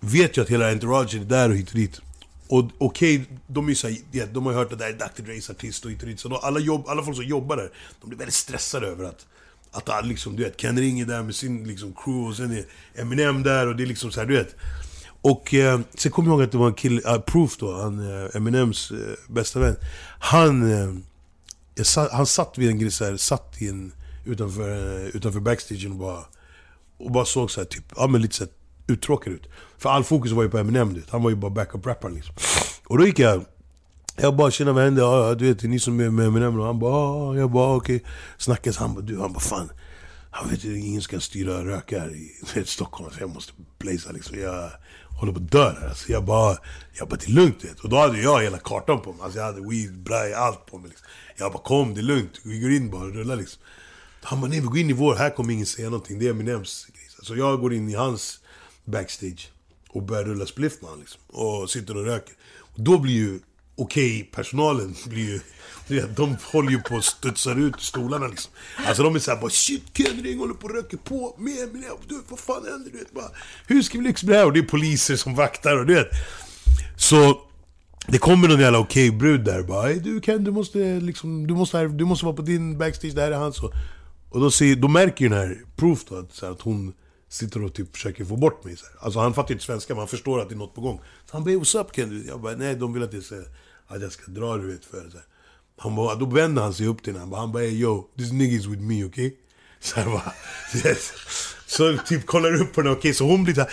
vet 0.00 0.36
jag 0.36 0.44
att 0.44 0.50
hela 0.50 0.70
entouragen 0.70 1.20
är 1.20 1.24
där 1.24 1.50
och 1.50 1.56
hit 1.56 1.68
och 1.68 1.76
dit. 1.76 2.00
Och 2.48 2.64
okej, 2.78 3.24
de 3.46 3.68
är 3.68 3.76
ja, 4.10 4.26
de 4.26 4.46
har 4.46 4.52
ju 4.52 4.58
hört 4.58 4.72
att 4.72 4.78
det 4.78 4.84
där 4.84 4.92
är 4.92 5.22
Dr 5.22 5.30
Dre's 5.30 5.50
artist 5.50 5.84
och 5.84 5.90
hit 5.90 6.02
och 6.02 6.08
dit. 6.08 6.20
Så 6.20 6.28
då, 6.28 6.36
alla, 6.36 6.60
jobb, 6.60 6.84
alla 6.88 7.02
folk 7.02 7.16
som 7.16 7.26
jobbar 7.26 7.56
där, 7.56 7.70
de 8.00 8.08
blir 8.08 8.18
väldigt 8.18 8.34
stressade 8.34 8.86
över 8.86 9.04
att 9.04 9.26
att 9.74 9.88
alla 9.88 10.06
liksom, 10.06 10.36
du 10.36 10.44
vet, 10.44 10.56
Ken 10.56 10.78
Ring 10.78 11.00
är 11.00 11.06
där 11.06 11.22
med 11.22 11.34
sin 11.34 11.68
liksom, 11.68 11.94
crew 12.04 12.28
och 12.28 12.36
sen 12.36 12.52
är 12.52 12.64
Eminem 12.94 13.42
där 13.42 13.66
och 13.66 13.76
det 13.76 13.82
är 13.82 13.86
liksom 13.86 14.12
så 14.12 14.20
här, 14.20 14.26
du 14.26 14.36
vet. 14.36 14.56
Och 15.20 15.54
eh, 15.54 15.80
sen 15.94 16.12
kommer 16.12 16.28
jag 16.28 16.34
ihåg 16.34 16.42
att 16.42 16.52
det 16.52 16.58
var 16.58 16.66
en 16.66 16.74
kille, 16.74 17.00
uh, 17.00 17.20
Proof 17.20 17.56
då, 17.56 17.82
han, 17.82 18.24
eh, 18.24 18.36
Eminems 18.36 18.90
eh, 18.90 18.98
bästa 19.28 19.60
vän. 19.60 19.76
Han, 20.18 20.72
eh, 20.72 20.94
jag 21.74 21.86
sa, 21.86 22.08
han 22.12 22.26
satt 22.26 22.58
vid 22.58 22.68
en 22.68 22.78
grej 22.78 22.90
så 22.90 23.04
här, 23.04 23.16
satt 23.16 23.62
i 23.62 23.68
en, 23.68 23.92
utanför, 24.24 24.70
eh, 24.70 25.06
utanför 25.06 25.40
backstagen 25.40 25.92
och 25.92 25.98
bara, 25.98 26.24
och 26.98 27.10
bara 27.12 27.24
såg 27.24 27.50
så 27.50 27.60
här, 27.60 27.66
typ, 27.66 27.84
ja 27.96 28.06
men 28.06 28.22
lite 28.22 28.34
så 28.34 28.44
här, 28.44 28.52
uttråkad 28.86 29.32
ut. 29.32 29.48
För 29.78 29.90
all 29.90 30.04
fokus 30.04 30.32
var 30.32 30.42
ju 30.42 30.48
på 30.48 30.58
Eminem, 30.58 30.94
du 30.94 31.02
han 31.10 31.22
var 31.22 31.30
ju 31.30 31.36
bara 31.36 31.50
backup-rapparen 31.50 32.14
liksom. 32.14 32.34
Och 32.86 32.98
då 32.98 33.06
gick 33.06 33.18
jag, 33.18 33.44
jag 34.16 34.36
bara 34.36 34.50
tjena 34.50 34.72
vad 34.72 34.84
händer? 34.84 35.02
Ja, 35.02 35.34
du 35.34 35.48
vet, 35.48 35.58
det 35.58 35.66
är 35.66 35.68
ni 35.68 35.78
som 35.78 36.00
är 36.00 36.10
med 36.10 36.26
Eminem? 36.26 36.60
Och 36.60 36.66
han 36.66 36.78
bara, 36.78 36.92
ja, 36.92 37.36
jag 37.36 37.50
bara 37.50 37.76
okej. 37.76 38.04
Snackade, 38.38 38.76
så 38.76 38.80
han 38.80 38.94
bara, 38.94 39.00
du, 39.00 39.20
han 39.20 39.32
bara 39.32 39.40
fan. 39.40 39.70
Han 40.30 40.50
vet 40.50 40.64
ju, 40.64 40.78
ingen 40.78 41.02
ska 41.02 41.20
styra 41.20 41.64
röka 41.64 42.00
här 42.00 42.14
i 42.14 42.32
vet, 42.54 42.68
Stockholm, 42.68 43.10
så 43.10 43.20
jag 43.20 43.30
måste 43.30 43.52
blaza 43.78 44.12
liksom. 44.12 44.38
Jag 44.38 44.70
håller 45.20 45.32
på 45.32 45.38
att 45.38 45.50
dö 45.50 45.70
här. 45.80 45.88
Alltså, 45.88 46.12
jag 46.12 46.24
bara, 46.24 46.56
jag 46.92 47.08
bara, 47.08 47.16
det 47.16 47.26
är 47.26 47.30
lugnt 47.30 47.64
vet. 47.64 47.80
Och 47.80 47.88
då 47.88 47.96
hade 47.96 48.20
jag 48.20 48.42
hela 48.42 48.58
kartan 48.58 49.00
på 49.00 49.12
mig. 49.12 49.22
Alltså, 49.22 49.38
jag 49.38 49.46
hade 49.46 49.68
weed, 49.68 49.98
braj, 49.98 50.34
allt 50.34 50.66
på 50.66 50.78
mig 50.78 50.88
liksom. 50.88 51.06
Jag 51.36 51.52
bara, 51.52 51.62
kom 51.62 51.94
det 51.94 52.00
är 52.00 52.02
lugnt. 52.02 52.40
Vi 52.44 52.60
går 52.60 52.70
in 52.70 52.90
bara 52.90 53.02
och 53.02 53.14
rullar 53.14 53.36
liksom. 53.36 53.62
Han 54.22 54.40
bara, 54.40 54.50
nej 54.50 54.60
vi 54.60 54.66
går 54.66 54.78
in 54.78 54.90
i 54.90 54.92
vår, 54.92 55.14
här 55.14 55.30
kommer 55.30 55.52
ingen 55.54 55.66
säga 55.66 55.90
någonting. 55.90 56.18
Det 56.18 56.26
är 56.26 56.30
Eminems 56.30 56.86
grej. 56.86 57.04
Så 57.22 57.36
jag 57.36 57.60
går 57.60 57.74
in 57.74 57.88
i 57.88 57.94
hans 57.94 58.40
backstage 58.84 59.50
och 59.88 60.02
börjar 60.02 60.24
rulla 60.24 60.46
spliff 60.46 60.72
med 60.80 60.90
honom 60.90 61.00
liksom. 61.00 61.20
Och 61.26 61.70
sitter 61.70 61.96
och 61.96 62.04
röker. 62.04 62.34
Och 62.58 62.80
då 62.82 62.98
blir 62.98 63.14
ju, 63.14 63.40
okej, 63.76 64.30
personalen 64.32 64.94
blir 65.06 65.24
ju... 65.24 65.40
De 66.16 66.36
håller 66.52 66.70
ju 66.70 66.80
på 66.80 66.94
och 66.94 67.04
studsar 67.04 67.60
ut 67.60 67.74
ur 67.74 67.80
stolarna 67.80 68.26
liksom. 68.26 68.52
Alltså 68.86 69.02
de 69.02 69.14
är 69.14 69.18
såhär 69.18 69.40
bara 69.40 69.50
shit, 69.50 69.82
Ken 69.92 70.22
Ring 70.22 70.38
håller 70.38 70.54
på 70.54 70.66
och 70.66 70.74
röker 70.74 70.96
på 70.96 71.34
med 71.38 71.62
Eminem. 71.62 71.96
Du, 72.08 72.22
vad 72.28 72.38
fan 72.38 72.64
händer? 72.64 72.90
Du 72.92 72.98
vet, 72.98 73.12
bara, 73.12 73.30
hur 73.66 73.82
ska 73.82 73.98
vi 73.98 74.04
lyckas 74.04 74.22
med 74.24 74.34
det 74.34 74.38
här? 74.38 74.46
Och 74.46 74.52
det 74.52 74.60
är 74.60 74.62
poliser 74.62 75.16
som 75.16 75.34
vaktar 75.34 75.78
och 75.78 75.86
du 75.86 75.94
vet. 75.94 76.08
Så 76.96 77.40
det 78.06 78.18
kommer 78.18 78.48
någon 78.48 78.60
jävla 78.60 78.78
okej 78.78 79.10
brud 79.10 79.44
där 79.44 79.62
bara 79.62 79.92
du 79.92 80.20
Ken, 80.20 80.44
du 80.44 80.50
måste 80.50 81.00
liksom, 81.00 81.46
du 81.46 81.54
måste, 81.54 81.78
här, 81.78 81.88
du 81.88 82.04
måste 82.04 82.24
vara 82.24 82.36
på 82.36 82.42
din 82.42 82.78
backstage, 82.78 83.14
det 83.14 83.20
här 83.20 83.30
är 83.30 83.36
hans 83.36 83.62
och, 83.62 83.72
och 84.30 84.40
då, 84.40 84.50
ser, 84.50 84.76
då 84.76 84.88
märker 84.88 85.24
ju 85.24 85.28
den 85.28 85.38
här 85.38 85.60
Proof 85.76 86.04
då, 86.04 86.16
att, 86.16 86.34
så 86.34 86.46
här, 86.46 86.52
att 86.52 86.60
hon 86.60 86.92
sitter 87.34 87.64
och 87.64 87.74
typ 87.74 87.92
försöker 87.92 88.24
få 88.24 88.36
bort 88.36 88.64
mig 88.64 88.76
så 88.76 88.86
här. 88.86 89.04
Alltså 89.04 89.20
han 89.20 89.34
fattar 89.34 89.48
ju 89.48 89.54
inte 89.54 89.64
svenska 89.64 89.94
men 89.94 89.98
han 89.98 90.08
förstår 90.08 90.40
att 90.40 90.48
det 90.48 90.54
är 90.54 90.56
något 90.56 90.74
på 90.74 90.80
gång 90.80 91.00
Så 91.30 91.36
han 91.36 91.44
bara 91.44 91.50
'What's 91.50 91.80
up 91.80 91.92
Ken?' 91.92 92.24
Jag 92.28 92.40
bara 92.40 92.56
'Nej, 92.56 92.74
de 92.76 92.92
vill 92.92 93.02
att 93.02 93.12
jag 93.12 93.22
ska, 93.22 93.36
att 93.86 94.02
jag 94.02 94.12
ska 94.12 94.30
dra 94.30 94.56
du 94.56 94.72
vet 94.72 94.84
för 94.84 95.10
så 95.10 95.16
här. 95.16 95.26
Han 95.76 95.96
bara, 95.96 96.14
då 96.14 96.26
vänder 96.26 96.62
han 96.62 96.74
sig 96.74 96.86
upp 96.86 97.02
till 97.02 97.12
honom. 97.12 97.32
han 97.32 97.52
bara, 97.52 97.62
han 97.62 97.70
'Hey 97.70 97.80
yo, 97.80 98.10
this 98.18 98.32
nigga 98.32 98.56
is 98.56 98.66
with 98.66 98.82
me, 98.82 99.04
okay?' 99.04 99.32
Så 99.80 100.00
här 100.00 100.06
bara, 100.06 100.32
yes. 100.84 101.12
Så 101.66 101.98
typ 102.06 102.26
kollar 102.26 102.54
upp 102.54 102.72
på 102.72 102.80
henne, 102.80 102.90
okej, 102.90 102.98
okay, 102.98 103.14
så 103.14 103.24
hon 103.24 103.44
blir 103.44 103.54
såhär 103.54 103.70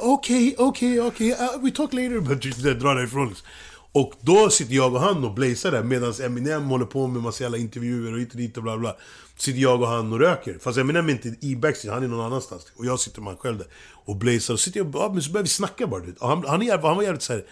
okej, 0.00 0.48
eh, 0.48 0.60
eh, 0.60 0.68
okej, 0.68 1.00
okej, 1.00 1.30
uh, 1.30 1.64
we 1.64 1.70
talk 1.70 1.92
later. 1.92 2.20
Men 2.28 2.78
drar 2.78 2.94
därifrån 2.94 3.28
liksom. 3.28 3.46
Och 3.92 4.12
då 4.20 4.50
sitter 4.50 4.74
jag 4.74 4.94
och 4.94 5.00
han 5.00 5.24
och 5.24 5.34
blazar 5.34 5.70
där 5.70 5.82
medan 5.82 6.12
Eminem 6.22 6.64
håller 6.64 6.84
på 6.84 7.06
med 7.06 7.22
massa 7.22 7.42
jävla 7.42 7.58
intervjuer 7.58 8.12
och 8.12 8.20
hit 8.20 8.30
och 8.30 8.36
dit 8.36 8.56
och 8.56 8.62
bla 8.62 8.78
bla. 8.78 8.96
Sitter 9.36 9.60
jag 9.60 9.82
och 9.82 9.88
han 9.88 10.12
och 10.12 10.18
röker. 10.20 10.58
Fast 10.60 10.78
Eminem 10.78 11.08
är 11.08 11.12
inte 11.12 11.34
i 11.40 11.56
backstage, 11.56 11.94
han 11.94 12.02
är 12.02 12.08
någon 12.08 12.26
annanstans. 12.26 12.72
Och 12.76 12.86
jag 12.86 13.00
sitter 13.00 13.20
med 13.20 13.28
han 13.28 13.36
själv 13.36 13.58
där. 13.58 13.66
Och 14.04 14.16
blazar. 14.16 14.54
Och 14.54 14.60
sitter 14.60 14.80
jag 14.80 14.90
ja, 14.94 15.10
men 15.12 15.22
så 15.22 15.30
börjar 15.30 15.44
vi 15.44 15.48
snacka 15.48 15.86
bara. 15.86 16.00
du. 16.00 16.14
Och 16.20 16.28
han, 16.28 16.44
han, 16.46 16.62
är, 16.62 16.78
han 16.78 16.96
var 16.96 17.02
jävligt 17.02 17.22
såhär 17.22 17.44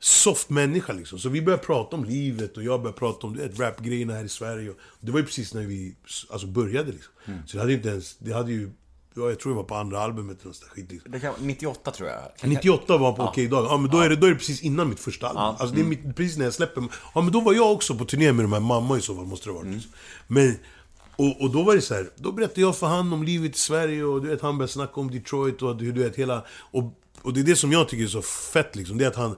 soft 0.00 0.50
människa 0.50 0.92
liksom. 0.92 1.18
Så 1.18 1.28
vi 1.28 1.42
började 1.42 1.62
prata 1.62 1.96
om 1.96 2.04
livet 2.04 2.56
och 2.56 2.62
jag 2.62 2.80
började 2.80 2.98
prata 2.98 3.26
om 3.26 3.38
rapgrejerna 3.56 4.14
här 4.14 4.24
i 4.24 4.28
Sverige. 4.28 4.70
Och 4.70 4.76
det 5.00 5.12
var 5.12 5.18
ju 5.18 5.24
precis 5.24 5.54
när 5.54 5.62
vi 5.62 5.94
alltså, 6.30 6.46
började 6.46 6.92
liksom. 6.92 7.12
Så 7.46 7.56
det 7.56 7.58
hade 7.58 7.72
ju 7.72 7.76
inte 7.76 7.88
ens, 7.88 8.16
det 8.18 8.32
hade 8.32 8.52
ju, 8.52 8.70
jag 9.14 9.40
tror 9.40 9.52
det 9.52 9.56
var 9.56 9.64
på 9.64 9.74
andra 9.74 10.00
albumet 10.00 10.40
eller 10.40 10.48
nåt 10.48 10.62
skit 10.62 10.92
liksom. 10.92 11.12
Det 11.12 11.20
kan, 11.20 11.34
98 11.38 11.90
tror 11.90 12.08
jag. 12.08 12.48
98 12.48 12.96
var 12.96 13.12
på 13.12 13.22
Okej 13.22 13.48
Dag. 13.48 13.64
Ja 13.64 13.76
men 13.76 13.90
då 13.90 13.98
är, 13.98 14.08
det, 14.08 14.16
då 14.16 14.26
är 14.26 14.30
det 14.30 14.36
precis 14.36 14.62
innan 14.62 14.88
mitt 14.88 15.00
första 15.00 15.28
album. 15.28 15.42
Alltså 15.42 15.66
det 15.66 15.80
är 15.80 15.84
mitt, 15.84 16.16
precis 16.16 16.36
när 16.38 16.44
jag 16.44 16.54
släpper. 16.54 16.84
Ja 17.14 17.20
men 17.20 17.32
då 17.32 17.40
var 17.40 17.54
jag 17.54 17.72
också 17.72 17.94
på 17.94 18.04
turné 18.04 18.32
med 18.32 18.44
de 18.44 18.52
här 18.52 18.60
mamma 18.60 18.98
i 18.98 19.00
så 19.00 19.14
fall, 19.14 19.26
måste 19.26 19.48
det 19.48 19.52
ha 19.52 19.58
varit. 19.60 19.72
liksom. 19.72 19.92
Men, 20.26 20.56
och, 21.16 21.40
och 21.40 21.50
då 21.50 21.62
var 21.62 21.74
det 21.74 21.80
så 21.80 21.94
här, 21.94 22.10
då 22.16 22.32
berättade 22.32 22.60
jag 22.60 22.76
för 22.76 22.86
han 22.86 23.12
om 23.12 23.22
livet 23.22 23.56
i 23.56 23.58
Sverige 23.58 24.04
och 24.04 24.22
du 24.22 24.28
vet, 24.28 24.42
han 24.42 24.58
började 24.58 24.72
snacka 24.72 25.00
om 25.00 25.10
Detroit 25.10 25.62
och 25.62 25.80
hur 25.80 25.92
du 25.92 26.02
vet 26.02 26.16
hela... 26.16 26.44
Och, 26.70 26.84
och 27.22 27.32
det 27.32 27.40
är 27.40 27.44
det 27.44 27.56
som 27.56 27.72
jag 27.72 27.88
tycker 27.88 28.04
är 28.04 28.08
så 28.08 28.22
fett 28.22 28.76
liksom, 28.76 28.98
det 28.98 29.04
är 29.04 29.08
att 29.08 29.16
han... 29.16 29.36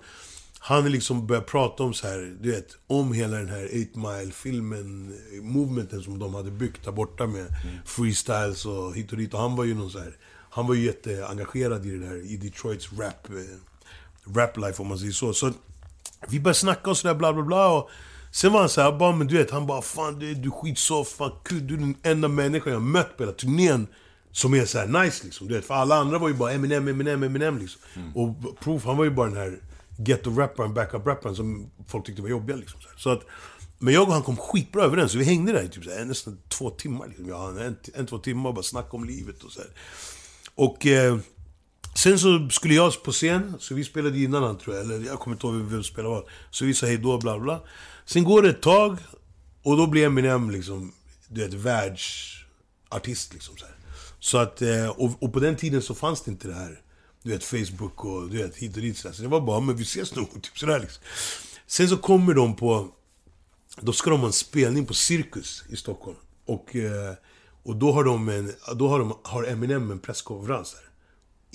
Han 0.67 0.93
liksom 0.93 1.27
börjar 1.27 1.43
prata 1.43 1.83
om 1.83 1.95
så 1.95 2.07
här, 2.07 2.37
du 2.41 2.51
vet, 2.51 2.77
om 2.87 3.13
hela 3.13 3.37
den 3.37 3.49
här 3.49 3.65
8 3.65 4.01
Mile-filmen, 4.01 5.19
movementen 5.43 6.03
som 6.03 6.19
de 6.19 6.35
hade 6.35 6.51
byggt 6.51 6.85
där 6.85 6.93
borta 6.93 7.27
med 7.27 7.47
freestyles 7.87 8.67
och 8.67 8.95
hit 8.95 9.13
och 9.13 9.19
dit. 9.19 9.35
Och 9.35 9.41
han 9.41 9.57
var 9.57 9.65
ju 9.65 9.75
någon 9.75 9.91
så 9.91 9.99
här, 9.99 10.17
han 10.51 10.67
var 10.67 10.75
ju 10.75 10.85
jätteengagerad 10.85 11.87
i 11.87 11.91
det 11.91 12.07
där, 12.07 12.33
i 12.33 12.37
Detroits 12.37 12.93
rap, 12.93 13.31
eh, 13.31 14.37
rap 14.37 14.57
life 14.57 14.83
om 14.83 14.89
man 14.89 14.99
säger 14.99 15.13
så. 15.13 15.33
Så 15.33 15.53
vi 16.29 16.41
började 16.41 16.59
snacka 16.59 16.91
och 16.91 16.97
sådär 16.97 17.15
bla 17.15 17.33
bla 17.33 17.43
bla 17.43 17.69
och 17.73 17.91
Sen 18.33 18.53
var 18.53 18.61
han 18.61 18.69
såhär, 18.69 18.93
bara, 18.93 19.13
men 19.13 19.27
du 19.27 19.37
vet, 19.39 19.51
han 19.51 19.67
bara 19.67 19.83
'Fan 19.83 20.19
du, 20.19 20.35
du 20.35 20.49
är 20.49 20.53
skitsoft, 20.53 21.13
fan 21.13 21.33
kul, 21.45 21.67
du 21.67 21.75
är 21.75 21.79
den 21.79 21.97
enda 22.03 22.29
människan 22.29 22.73
jag 22.73 22.81
har 22.81 22.87
mött 22.87 23.17
på 23.17 23.23
hela 23.23 23.37
turnén' 23.37 23.87
Som 24.33 24.55
är 24.55 24.65
såhär 24.65 24.87
nice 24.87 25.25
liksom, 25.25 25.49
du 25.49 25.55
vet. 25.55 25.65
För 25.65 25.75
alla 25.75 25.95
andra 25.95 26.19
var 26.19 26.29
ju 26.29 26.35
bara 26.35 26.53
Eminem, 26.53 26.89
Eminem, 26.89 27.23
Eminem 27.23 27.59
liksom. 27.59 27.81
Och 28.15 28.61
Proof, 28.61 28.85
han 28.85 28.97
var 28.97 29.05
ju 29.05 29.11
bara 29.11 29.29
den 29.29 29.37
här 29.37 29.59
ghetto-rapparen, 29.97 30.75
backup-rapparen 30.75 31.35
som 31.35 31.71
folk 31.89 32.07
tyckte 32.07 32.23
var 32.23 32.29
jobbiga 32.29 32.57
liksom. 32.57 32.81
Så, 32.97 33.11
att, 33.11 33.23
men 33.79 33.95
jag 33.95 34.09
och 34.09 34.13
han 34.13 34.23
kom 34.23 34.37
skitbra 34.37 34.85
överens, 34.85 35.13
så 35.13 35.19
vi 35.19 35.25
hängde 35.25 35.53
där 35.53 35.63
i 35.63 35.69
typ 35.69 35.91
här, 35.91 36.05
nästan 36.05 36.39
två 36.49 36.71
timmar. 36.71 37.07
Liksom. 37.07 37.29
Jag, 37.29 37.67
en, 37.67 37.77
en, 37.95 38.07
två 38.07 38.19
timmar 38.19 38.49
och 38.49 38.55
bara 38.55 38.63
snackade 38.63 38.97
om 38.97 39.05
livet 39.05 39.43
och 39.43 39.53
så 39.53 39.61
här. 39.61 39.71
Och 40.55 40.87
eh, 40.87 41.19
sen 41.95 42.19
så 42.19 42.49
skulle 42.51 42.75
jag 42.75 43.03
på 43.03 43.13
scen, 43.13 43.55
så 43.59 43.75
vi 43.75 43.85
spelade 43.85 44.19
innan 44.19 44.43
han 44.43 44.59
tror 44.59 44.77
jag, 44.77 44.85
eller 44.85 45.07
jag 45.07 45.19
kommer 45.19 45.37
inte 45.37 45.47
ihåg 45.47 45.55
vem 45.55 45.71
som 45.71 45.85
spelade 45.85 46.15
var. 46.15 46.31
Så 46.51 46.65
vi 46.65 46.75
sa 46.75 46.87
hej 46.87 46.99
då, 46.99 47.19
bla 47.19 47.39
bla. 47.39 47.61
Sen 48.05 48.25
går 48.25 48.43
det 48.43 48.51
ett 48.51 48.63
tag, 48.63 48.99
och 49.63 49.77
då 49.77 49.87
blir 49.87 50.07
Eminem 50.07 50.51
liksom, 50.51 50.93
du 51.29 51.41
vet, 51.41 51.55
världsartist 51.55 53.33
liksom 53.33 53.57
så. 53.57 53.67
Så 54.21 54.39
att, 54.39 54.63
eh, 54.63 54.89
och, 54.89 55.23
och 55.23 55.33
på 55.33 55.41
den 55.41 55.57
tiden 55.57 55.83
så 55.83 55.95
fanns 55.95 56.23
det 56.23 56.31
inte 56.31 56.49
det 56.49 56.55
här, 56.55 56.81
du 57.25 57.31
vet, 57.31 57.45
Facebook 57.45 58.05
och 58.05 58.31
du 58.31 58.37
vet, 58.43 58.57
hit 58.57 58.77
och 58.77 58.83
dit 58.83 58.99
så, 58.99 59.13
så 59.13 59.23
det 59.23 59.29
var 59.29 59.41
bara, 59.41 59.61
men 59.61 59.77
vi 59.77 59.83
ses 59.83 60.15
nog, 60.15 60.43
typ 60.43 60.59
sådär 60.59 60.81
liksom. 60.81 61.03
Sen 61.67 61.89
så 61.89 61.97
kommer 61.97 62.35
de 62.35 62.57
på, 62.57 62.89
då 63.81 63.93
ska 63.93 64.11
de 64.11 64.21
ha 64.21 64.27
en 64.27 64.33
spelning 64.33 64.87
på 64.87 64.95
Cirkus 64.95 65.65
i 65.69 65.77
Stockholm. 65.77 66.17
Och, 66.47 66.77
eh, 66.77 67.15
och 67.63 67.77
då 67.77 67.93
har 67.93 68.05
de 68.05 68.29
en, 68.29 68.53
då 68.75 68.89
har, 68.89 68.99
de, 68.99 69.19
har 69.23 69.45
Eminem 69.45 69.91
en 69.91 69.99
presskonferens 69.99 70.73
där. 70.73 70.81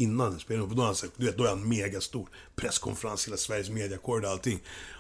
Innan 0.04 0.40
spelningen. 0.40 0.70
För 0.70 0.76
då 0.76 0.82
är 0.82 0.86
han, 0.86 0.96
så- 0.96 1.06
du 1.18 1.26
vet, 1.26 1.38
då 1.38 1.44
är 1.44 1.50
han 1.50 1.70
megastor. 1.70 2.30
Presskonferens, 2.56 3.28
hela 3.28 3.38
Sveriges 3.38 3.70
mediakår 3.70 4.22
och 4.22 4.30
allting. 4.30 4.60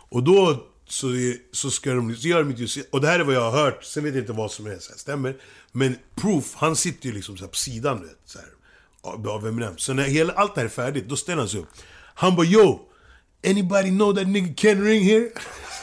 Och 0.09 0.23
då 0.23 0.67
så, 0.87 1.07
så 1.51 1.71
ska 1.71 1.93
de, 1.93 2.15
så 2.15 2.27
gör 2.27 2.43
de 2.43 2.49
inte 2.51 2.83
och 2.91 3.01
det 3.01 3.07
här 3.07 3.19
är 3.19 3.23
vad 3.23 3.35
jag 3.35 3.51
har 3.51 3.63
hört, 3.65 3.83
sen 3.83 4.03
vet 4.03 4.13
jag 4.13 4.23
inte 4.23 4.33
vad 4.33 4.51
som 4.51 4.65
är, 4.67 4.79
så 4.79 4.91
här, 4.91 4.97
stämmer. 4.97 5.37
Men 5.71 5.95
Proof, 6.15 6.53
han 6.55 6.75
sitter 6.75 7.05
ju 7.09 7.13
liksom 7.15 7.37
så 7.37 7.43
här 7.43 7.49
på 7.49 7.55
sidan, 7.55 8.01
du 8.01 8.07
vet, 8.07 8.17
så 8.25 8.39
här, 8.39 8.47
av 9.03 9.47
Eminem. 9.47 9.77
Så 9.77 9.93
när 9.93 10.03
hela, 10.03 10.33
allt 10.33 10.55
det 10.55 10.61
här 10.61 10.65
är 10.65 10.69
färdigt, 10.69 11.09
då 11.09 11.15
ställer 11.15 11.39
han 11.39 11.49
sig 11.49 11.59
upp. 11.59 11.69
Han 12.15 12.35
bara 12.35 12.45
'Yo! 12.45 12.79
Anybody 13.47 13.89
know 13.89 14.15
that 14.15 14.27
nigga 14.27 14.53
Ken 14.53 14.83
Ring 14.85 15.03
here?' 15.03 15.29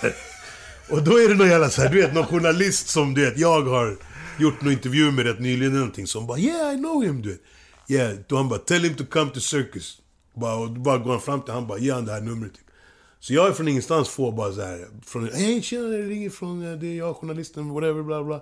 Och 0.91 1.03
då 1.03 1.19
är 1.19 1.29
det 1.29 1.35
någon 1.35 1.49
jävla 1.49 1.71
så 1.71 1.83
här, 1.83 1.89
du 1.89 2.03
vet, 2.03 2.15
någon 2.15 2.27
journalist 2.27 2.89
som 2.89 3.15
du 3.15 3.25
vet, 3.25 3.39
jag 3.39 3.63
har 3.63 3.97
gjort 4.39 4.63
någon 4.63 4.73
intervju 4.73 5.11
med 5.11 5.27
rätt 5.27 5.41
nyligen 5.41 5.73
eller 5.73 5.79
någonting 5.79 6.07
som 6.07 6.27
bara 6.27 6.39
'Yeah, 6.39 6.75
I 6.75 6.77
know 6.77 7.05
him' 7.05 7.23
du 7.23 7.29
vet. 7.29 7.41
Yeah, 7.89 8.19
då 8.29 8.37
han 8.37 8.49
bara 8.49 8.59
'Tell 8.59 8.83
him 8.83 8.95
to 8.95 9.05
come 9.11 9.31
to 9.31 9.41
circus' 9.41 10.01
bara, 10.35 10.55
Och 10.55 10.71
då 10.71 10.81
bara 10.81 10.99
går 10.99 11.11
han 11.11 11.21
fram 11.21 11.43
till 11.43 11.55
han 11.55 11.67
bara 11.67 11.79
'Ge 11.79 11.93
han 11.93 12.05
det 12.07 12.13
här 12.13 12.21
numret' 12.21 12.53
typ. 12.53 12.67
Så 13.21 13.35
jag 13.35 13.49
är 13.49 13.53
från 13.53 13.69
ingenstans 13.69 14.09
får 14.09 14.33
bara 14.33 14.53
så 14.53 14.63
här, 14.63 14.89
från 15.07 15.31
'Hej 15.35 15.63
tjena, 15.63 15.89
det 15.89 16.03
ringer 16.03 16.31
från, 16.31 16.81
det 16.81 16.87
är 16.87 16.95
jag, 16.95 17.17
journalisten, 17.17 17.69
whatever, 17.71 18.03
bla 18.03 18.17
bla' 18.17 18.41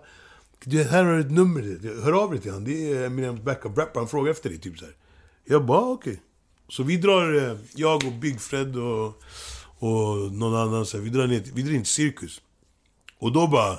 Du 0.64 0.84
här 0.84 1.04
har 1.04 1.14
du 1.14 1.20
ett 1.20 1.30
nummer, 1.30 2.02
hör 2.02 2.12
av 2.12 2.30
dig 2.30 2.40
till 2.40 2.50
honom. 2.50 2.64
det 2.64 2.92
är 2.92 3.04
Eminems 3.04 3.40
backup 3.40 3.78
rapper, 3.78 4.00
han 4.00 4.08
frågar 4.08 4.30
efter 4.30 4.50
dig, 4.50 4.58
typ 4.58 4.78
så 4.78 4.84
här. 4.84 4.94
Jag 5.44 5.66
bara, 5.66 5.78
ah, 5.78 5.90
okej. 5.90 6.20
Så 6.68 6.82
vi 6.82 6.96
drar, 6.96 7.50
eh, 7.50 7.56
jag 7.74 8.04
och 8.04 8.12
Big 8.12 8.40
Fred 8.40 8.76
och, 8.76 9.22
och 9.78 10.32
någon 10.32 10.54
annan, 10.54 10.86
så 10.86 10.96
här, 10.96 11.04
vi 11.04 11.10
drar 11.10 11.26
ner 11.26 11.42
vi 11.54 11.62
drar 11.62 11.72
in 11.72 11.82
till 11.82 11.92
Cirkus. 11.92 12.40
Och 13.18 13.32
då 13.32 13.46
bara... 13.46 13.78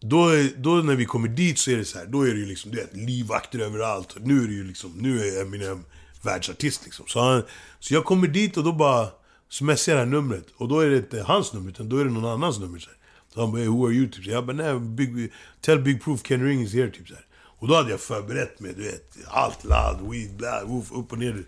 Då, 0.00 0.28
är, 0.28 0.50
då 0.56 0.70
när 0.70 0.96
vi 0.96 1.04
kommer 1.04 1.28
dit 1.28 1.58
så 1.58 1.70
är 1.70 1.76
det 1.76 1.84
så 1.84 1.98
här, 1.98 2.06
då 2.06 2.22
är 2.22 2.30
det 2.30 2.40
ju 2.40 2.46
liksom, 2.46 2.70
du 2.70 2.76
vet, 2.76 2.96
livvakter 2.96 3.58
överallt. 3.58 4.16
Nu 4.20 4.42
är 4.42 4.46
det 4.46 4.54
ju 4.54 4.64
liksom, 4.64 4.92
nu 4.96 5.20
är 5.20 5.42
Eminem 5.42 5.84
världsartist 6.22 6.84
liksom. 6.84 7.06
Så, 7.06 7.20
han, 7.20 7.42
så 7.80 7.94
jag 7.94 8.04
kommer 8.04 8.28
dit 8.28 8.56
och 8.56 8.64
då 8.64 8.72
bara, 8.72 9.08
så 9.48 9.64
messar 9.64 9.92
jag 9.92 9.98
det 9.98 10.04
här 10.04 10.10
numret. 10.10 10.46
Och 10.56 10.68
då 10.68 10.80
är 10.80 10.90
det 10.90 10.96
inte 10.96 11.22
hans 11.22 11.52
nummer, 11.52 11.70
utan 11.70 11.88
då 11.88 11.96
är 11.96 12.04
det 12.04 12.10
någon 12.10 12.24
annans 12.24 12.58
nummer. 12.58 12.78
Så, 12.78 12.90
här 12.90 12.98
han 13.40 13.52
bara, 13.52 13.64
who 13.64 13.86
are 13.86 13.92
you? 13.92 14.10
Typ. 14.10 14.26
Jag 14.26 14.46
bara, 14.46 14.56
nej, 14.56 14.80
big, 14.80 15.32
tell 15.60 15.78
Big 15.78 16.02
Proof 16.02 16.22
Ken 16.22 16.44
Ring 16.44 16.62
is 16.62 16.74
here. 16.74 16.90
Typ, 16.90 17.08
så 17.08 17.14
här. 17.14 17.24
Och 17.58 17.68
då 17.68 17.74
hade 17.74 17.90
jag 17.90 18.00
förberett 18.00 18.60
mig, 18.60 18.74
du 18.76 18.82
vet, 18.82 19.16
allt, 19.26 19.64
ladd, 19.64 20.00
weed, 20.10 20.36
bla, 20.36 20.64
woof, 20.64 20.92
upp 20.92 21.12
och 21.12 21.18
ner. 21.18 21.44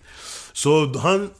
Så 0.52 0.98
han, 0.98 1.30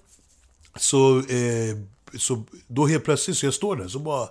så, 0.77 1.19
eh, 1.19 1.77
så 2.19 2.43
då 2.67 2.87
helt 2.87 3.05
plötsligt, 3.05 3.37
så 3.37 3.47
jag 3.47 3.55
står 3.55 3.77
där, 3.77 3.89
så 3.89 3.99
bara... 3.99 4.29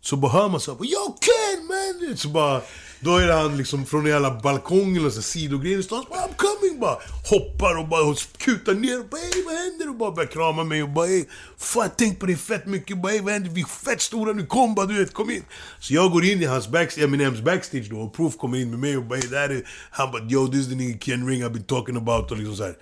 Så 0.00 0.16
bara 0.16 0.32
hör 0.32 0.48
man 0.48 0.60
så 0.60 0.74
här, 0.74 0.84
Yo 0.84 1.18
Ken 1.20 1.66
man! 1.66 2.16
Så 2.16 2.28
bara... 2.28 2.62
Då 3.00 3.16
är 3.16 3.28
han 3.28 3.56
liksom 3.56 3.86
från 3.86 4.06
en 4.06 4.12
jävla 4.12 4.40
balkong 4.40 4.96
eller 4.96 5.10
så 5.10 5.22
sidogrejen 5.22 5.80
i 5.80 5.84
han 5.90 6.04
bara 6.10 6.20
I'm 6.20 6.36
coming! 6.36 6.80
Bara 6.80 6.98
hoppar 7.30 7.78
och 7.78 7.88
bara 7.88 8.14
kutar 8.36 8.74
ner 8.74 9.00
och 9.00 9.08
bara 9.08 9.20
hey, 9.20 9.44
vad 9.46 9.54
händer? 9.54 9.88
Och 9.88 9.94
bara 9.94 10.10
börjar 10.10 10.30
krama 10.30 10.64
mig 10.64 10.82
och 10.82 10.88
bara 10.88 11.06
hey, 11.06 11.24
fan 11.56 11.82
jag 11.82 11.96
tänkt 11.96 12.20
på 12.20 12.26
det 12.26 12.36
fett 12.36 12.66
mycket. 12.66 13.02
Bara, 13.02 13.12
hey, 13.12 13.20
vad 13.20 13.32
händer? 13.32 13.50
Vi 13.50 13.60
är 13.60 13.66
fett 13.66 14.00
stora 14.00 14.32
nu, 14.32 14.46
kom 14.46 14.74
bara 14.74 14.86
du 14.86 14.98
vet, 14.98 15.12
kom 15.12 15.30
in! 15.30 15.44
Så 15.78 15.94
jag 15.94 16.10
går 16.10 16.24
in 16.24 16.42
i 16.42 16.44
hans 16.44 16.68
backstage, 16.68 17.04
Eminems 17.04 17.40
backstage 17.40 17.90
då 17.90 18.00
och 18.00 18.14
Proof 18.14 18.36
kommer 18.36 18.58
in 18.58 18.70
med 18.70 18.78
mig 18.78 18.96
och 18.96 19.04
bara 19.04 19.18
hey, 19.18 19.28
det 19.28 19.38
här 19.38 19.48
är... 19.48 19.62
Han 19.90 20.12
bara 20.12 20.22
Yo 20.22 20.48
this 20.48 20.60
is 20.60 20.68
the 20.68 20.74
nigga 20.74 20.98
Ken 20.98 21.28
Ring 21.28 21.44
I've 21.44 21.50
been 21.50 21.64
talking 21.64 21.96
about 21.96 22.30
och 22.30 22.36
liksom 22.36 22.56
så 22.56 22.62
här. 22.62 22.76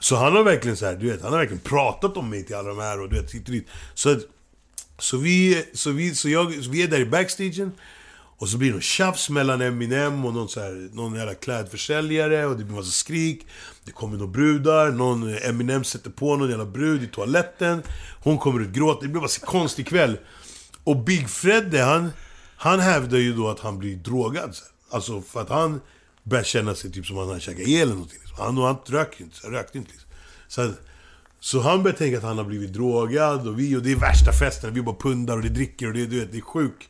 Så 0.00 0.16
han 0.16 0.32
har 0.36 0.42
verkligen 0.42 0.76
så 0.76 0.86
här, 0.86 0.96
du 0.96 1.10
vet, 1.10 1.22
han 1.22 1.32
har 1.32 1.38
verkligen 1.38 1.62
pratat 1.62 2.16
om 2.16 2.30
mig 2.30 2.44
till 2.44 2.56
alla 2.56 2.68
de 2.68 2.78
här 2.78 3.00
och 3.00 3.08
du 3.08 3.20
vet, 3.20 3.34
hit 3.34 3.46
och 3.46 3.52
dit. 3.52 3.66
Så 3.94 4.10
att, 4.10 4.18
så 4.98 5.16
vi, 5.16 5.64
så 5.74 5.90
vi, 5.90 6.14
så 6.14 6.28
jag, 6.28 6.64
så 6.64 6.70
vi 6.70 6.82
är 6.82 6.88
där 6.88 7.00
i 7.00 7.06
backstagen. 7.06 7.72
Och 8.38 8.48
så 8.48 8.58
blir 8.58 8.68
det 8.68 8.72
någon 8.72 8.82
tjafs 8.82 9.30
mellan 9.30 9.60
Eminem 9.60 10.24
och 10.24 10.34
någon, 10.34 10.48
så 10.48 10.60
här, 10.60 10.88
någon 10.92 11.14
jävla 11.14 11.34
klädförsäljare 11.34 12.46
och 12.46 12.58
det 12.58 12.64
blir 12.64 12.76
massa 12.76 12.90
skrik. 12.90 13.46
Det 13.84 13.92
kommer 13.92 14.16
några 14.16 14.32
brudar, 14.32 14.90
någon 14.90 15.34
Eminem 15.38 15.84
sätter 15.84 16.10
på 16.10 16.36
någon 16.36 16.50
jävla 16.50 16.64
brud 16.64 17.02
i 17.02 17.06
toaletten. 17.06 17.82
Hon 18.22 18.38
kommer 18.38 18.60
ut 18.60 18.68
gråta. 18.68 19.00
det 19.00 19.08
blir 19.08 19.20
bara 19.20 19.28
så 19.28 19.46
konstig 19.46 19.86
kväll. 19.86 20.18
Och 20.84 20.96
Big 20.96 21.30
Fredde, 21.30 21.82
han, 21.82 22.10
han 22.56 22.80
hävdar 22.80 23.18
ju 23.18 23.32
då 23.32 23.48
att 23.48 23.60
han 23.60 23.78
blir 23.78 23.96
drogad. 23.96 24.54
Så. 24.54 24.64
Alltså 24.90 25.22
för 25.22 25.40
att 25.40 25.48
han 25.48 25.80
börjar 26.22 26.44
känna 26.44 26.74
sig 26.74 26.92
typ 26.92 27.06
som 27.06 27.18
att 27.18 27.24
han 27.24 27.32
har 27.32 27.40
käkat 27.40 27.68
el 27.68 27.82
eller 27.82 27.92
någonting. 27.92 28.18
liksom. 28.18 28.44
Han, 28.44 28.58
och 28.58 28.64
han 28.64 28.76
rökte 28.86 29.22
inte, 29.22 29.36
så 29.36 29.48
rökte 29.48 29.78
inte 29.78 29.90
liksom. 29.90 30.10
Så 30.48 30.62
att, 30.62 30.80
så 31.40 31.60
han 31.60 31.82
börjar 31.82 31.96
tänka 31.96 32.18
att 32.18 32.24
han 32.24 32.38
har 32.38 32.44
blivit 32.44 32.72
drogad 32.72 33.48
och 33.48 33.58
vi, 33.58 33.76
och 33.76 33.82
det 33.82 33.92
är 33.92 33.96
värsta 33.96 34.32
festen, 34.32 34.74
vi 34.74 34.82
bara 34.82 34.96
pundar 34.96 35.36
och 35.36 35.42
det 35.42 35.48
dricker 35.48 35.86
och 35.86 35.92
det, 35.92 36.06
du 36.06 36.20
vet, 36.20 36.32
det 36.32 36.38
är 36.38 36.42
sjukt 36.42 36.88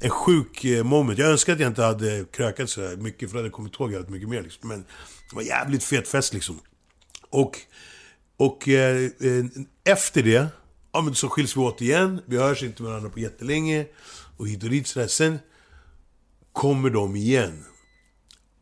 en 0.00 0.10
sjuk 0.10 0.64
eh, 0.64 0.84
moment. 0.84 1.18
Jag 1.18 1.30
önskar 1.30 1.52
att 1.52 1.60
jag 1.60 1.70
inte 1.70 1.82
hade 1.82 2.24
krökat 2.32 2.70
så 2.70 2.88
här 2.88 2.96
mycket, 2.96 3.30
för 3.30 3.36
jag 3.36 3.42
hade 3.42 3.50
kommit 3.50 3.74
ihåg 3.74 3.92
jävligt 3.92 4.10
mycket 4.10 4.28
mer 4.28 4.42
liksom. 4.42 4.68
Men 4.68 4.84
det 5.30 5.36
var 5.36 5.42
jävligt 5.42 5.84
fet 5.84 6.08
fest 6.08 6.34
liksom. 6.34 6.60
Och, 7.30 7.58
och 8.36 8.68
eh, 8.68 9.04
eh, 9.04 9.44
efter 9.84 10.22
det, 10.22 10.46
ja 10.92 11.00
men 11.00 11.14
så 11.14 11.28
skiljs 11.28 11.56
vi 11.56 11.60
åt 11.60 11.80
igen. 11.80 12.20
Vi 12.26 12.38
hörs 12.38 12.62
inte 12.62 12.82
med 12.82 12.90
varandra 12.90 13.10
på 13.10 13.20
jättelänge. 13.20 13.86
Och 14.36 14.48
hit 14.48 14.62
och 14.62 14.70
dit 14.70 14.86
sådär. 14.86 15.06
Sen 15.06 15.38
kommer 16.52 16.90
de 16.90 17.16
igen. 17.16 17.64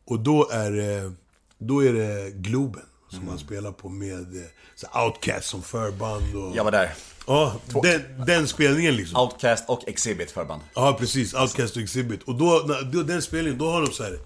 Och 0.05 0.19
då 0.19 0.49
är 0.49 0.71
det, 0.71 1.13
då 1.57 1.83
är 1.83 1.93
det 1.93 2.31
Globen 2.31 2.85
som 3.09 3.27
han 3.27 3.39
spelar 3.39 3.71
på 3.71 3.89
med 3.89 4.35
eh, 4.35 4.49
så 4.75 5.05
Outcast 5.05 5.49
som 5.49 5.61
förband 5.61 6.35
och... 6.35 6.55
Jag 6.55 6.63
var 6.63 6.71
där. 6.71 6.91
Ja, 7.27 7.59
den, 7.83 8.25
den 8.25 8.47
spelningen 8.47 8.95
liksom. 8.95 9.21
Outcast 9.21 9.69
och 9.69 9.87
Exhibit 9.87 10.31
förband. 10.31 10.61
Ja, 10.73 10.97
precis. 10.99 11.33
Outcast 11.33 11.75
och 11.75 11.81
Exhibit. 11.81 12.23
Och 12.23 12.35
då, 12.35 12.59
den 13.03 13.21
spelningen, 13.21 13.59
då 13.59 13.71
har 13.71 13.81
de 13.81 13.91
så 13.91 14.03
här. 14.03 14.19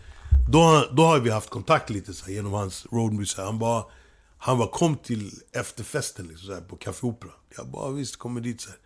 Då, 0.49 0.89
då 0.91 1.03
har 1.03 1.19
vi 1.19 1.29
haft 1.29 1.49
kontakt 1.49 1.89
lite 1.89 2.13
så 2.13 2.25
här, 2.25 2.33
genom 2.33 2.53
hans 2.53 2.87
här. 2.91 3.43
Han 3.43 3.59
bara, 3.59 3.83
han 4.37 4.57
bara 4.57 4.67
kom 4.67 4.97
till 4.97 5.31
efterfesten 5.51 6.27
liksom, 6.27 6.47
så 6.47 6.53
här, 6.53 6.61
på 6.61 6.75
Café 6.75 7.07
Opera. 7.07 7.31
Jag 7.57 7.67
bara 7.67 7.91
visst, 7.91 8.15
kommer 8.15 8.41
dit 8.41 8.61
så 8.61 8.69
här. 8.69 8.77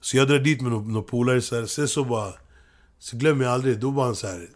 Så 0.00 0.16
jag 0.16 0.28
drar 0.28 0.38
dit 0.38 0.60
med 0.60 0.72
några 0.72 0.84
några 0.86 1.02
polare 1.02 1.42
så 1.42 1.56
här. 1.56 1.66
Sen 1.66 1.88
så 1.88 2.04
bara, 2.04 2.32
så 2.98 3.16
glömmer 3.16 3.44
jag 3.44 3.54
aldrig, 3.54 3.80
då 3.80 3.90
var 3.90 4.04
han 4.04 4.16
så 4.16 4.26
här. 4.26 4.48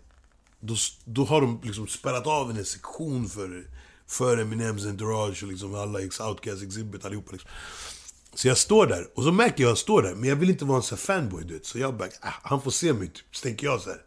Då, 0.61 0.75
då 1.05 1.25
har 1.25 1.41
de 1.41 1.61
liksom 1.63 1.87
spärrat 1.87 2.27
av 2.27 2.51
en 2.51 2.65
sektion 2.65 3.29
för, 3.29 3.67
för 4.07 4.39
Eminems 4.39 4.87
entourage 4.87 5.43
och 5.43 5.49
liksom 5.49 5.75
alla 5.75 6.01
ex 6.01 6.21
Outcast, 6.21 6.63
Exhibit, 6.63 7.05
allihopa 7.05 7.33
liksom. 7.33 7.51
Så 8.35 8.49
jag 8.49 8.59
står 8.59 8.87
där, 8.87 9.09
och 9.15 9.23
så 9.25 9.33
märker 9.33 9.63
jag 9.63 9.69
att 9.69 9.71
jag 9.71 9.79
står 9.79 10.03
där, 10.03 10.15
men 10.15 10.29
jag 10.29 10.37
vill 10.37 10.51
inte 10.51 10.65
vara 10.65 10.77
en 10.77 10.83
sån 10.83 10.99
fanboy 10.99 11.45
du 11.45 11.55
vet. 11.55 11.67
Så 11.67 11.79
jag 11.79 11.97
bara, 11.97 12.09
ah, 12.21 12.33
han 12.43 12.63
får 12.63 12.71
se 12.71 12.93
mig 12.93 13.09
typ. 13.09 13.25
Så 13.33 13.43
tänker 13.43 13.67
jag 13.67 13.81
så 13.81 13.91
här. 13.91 14.01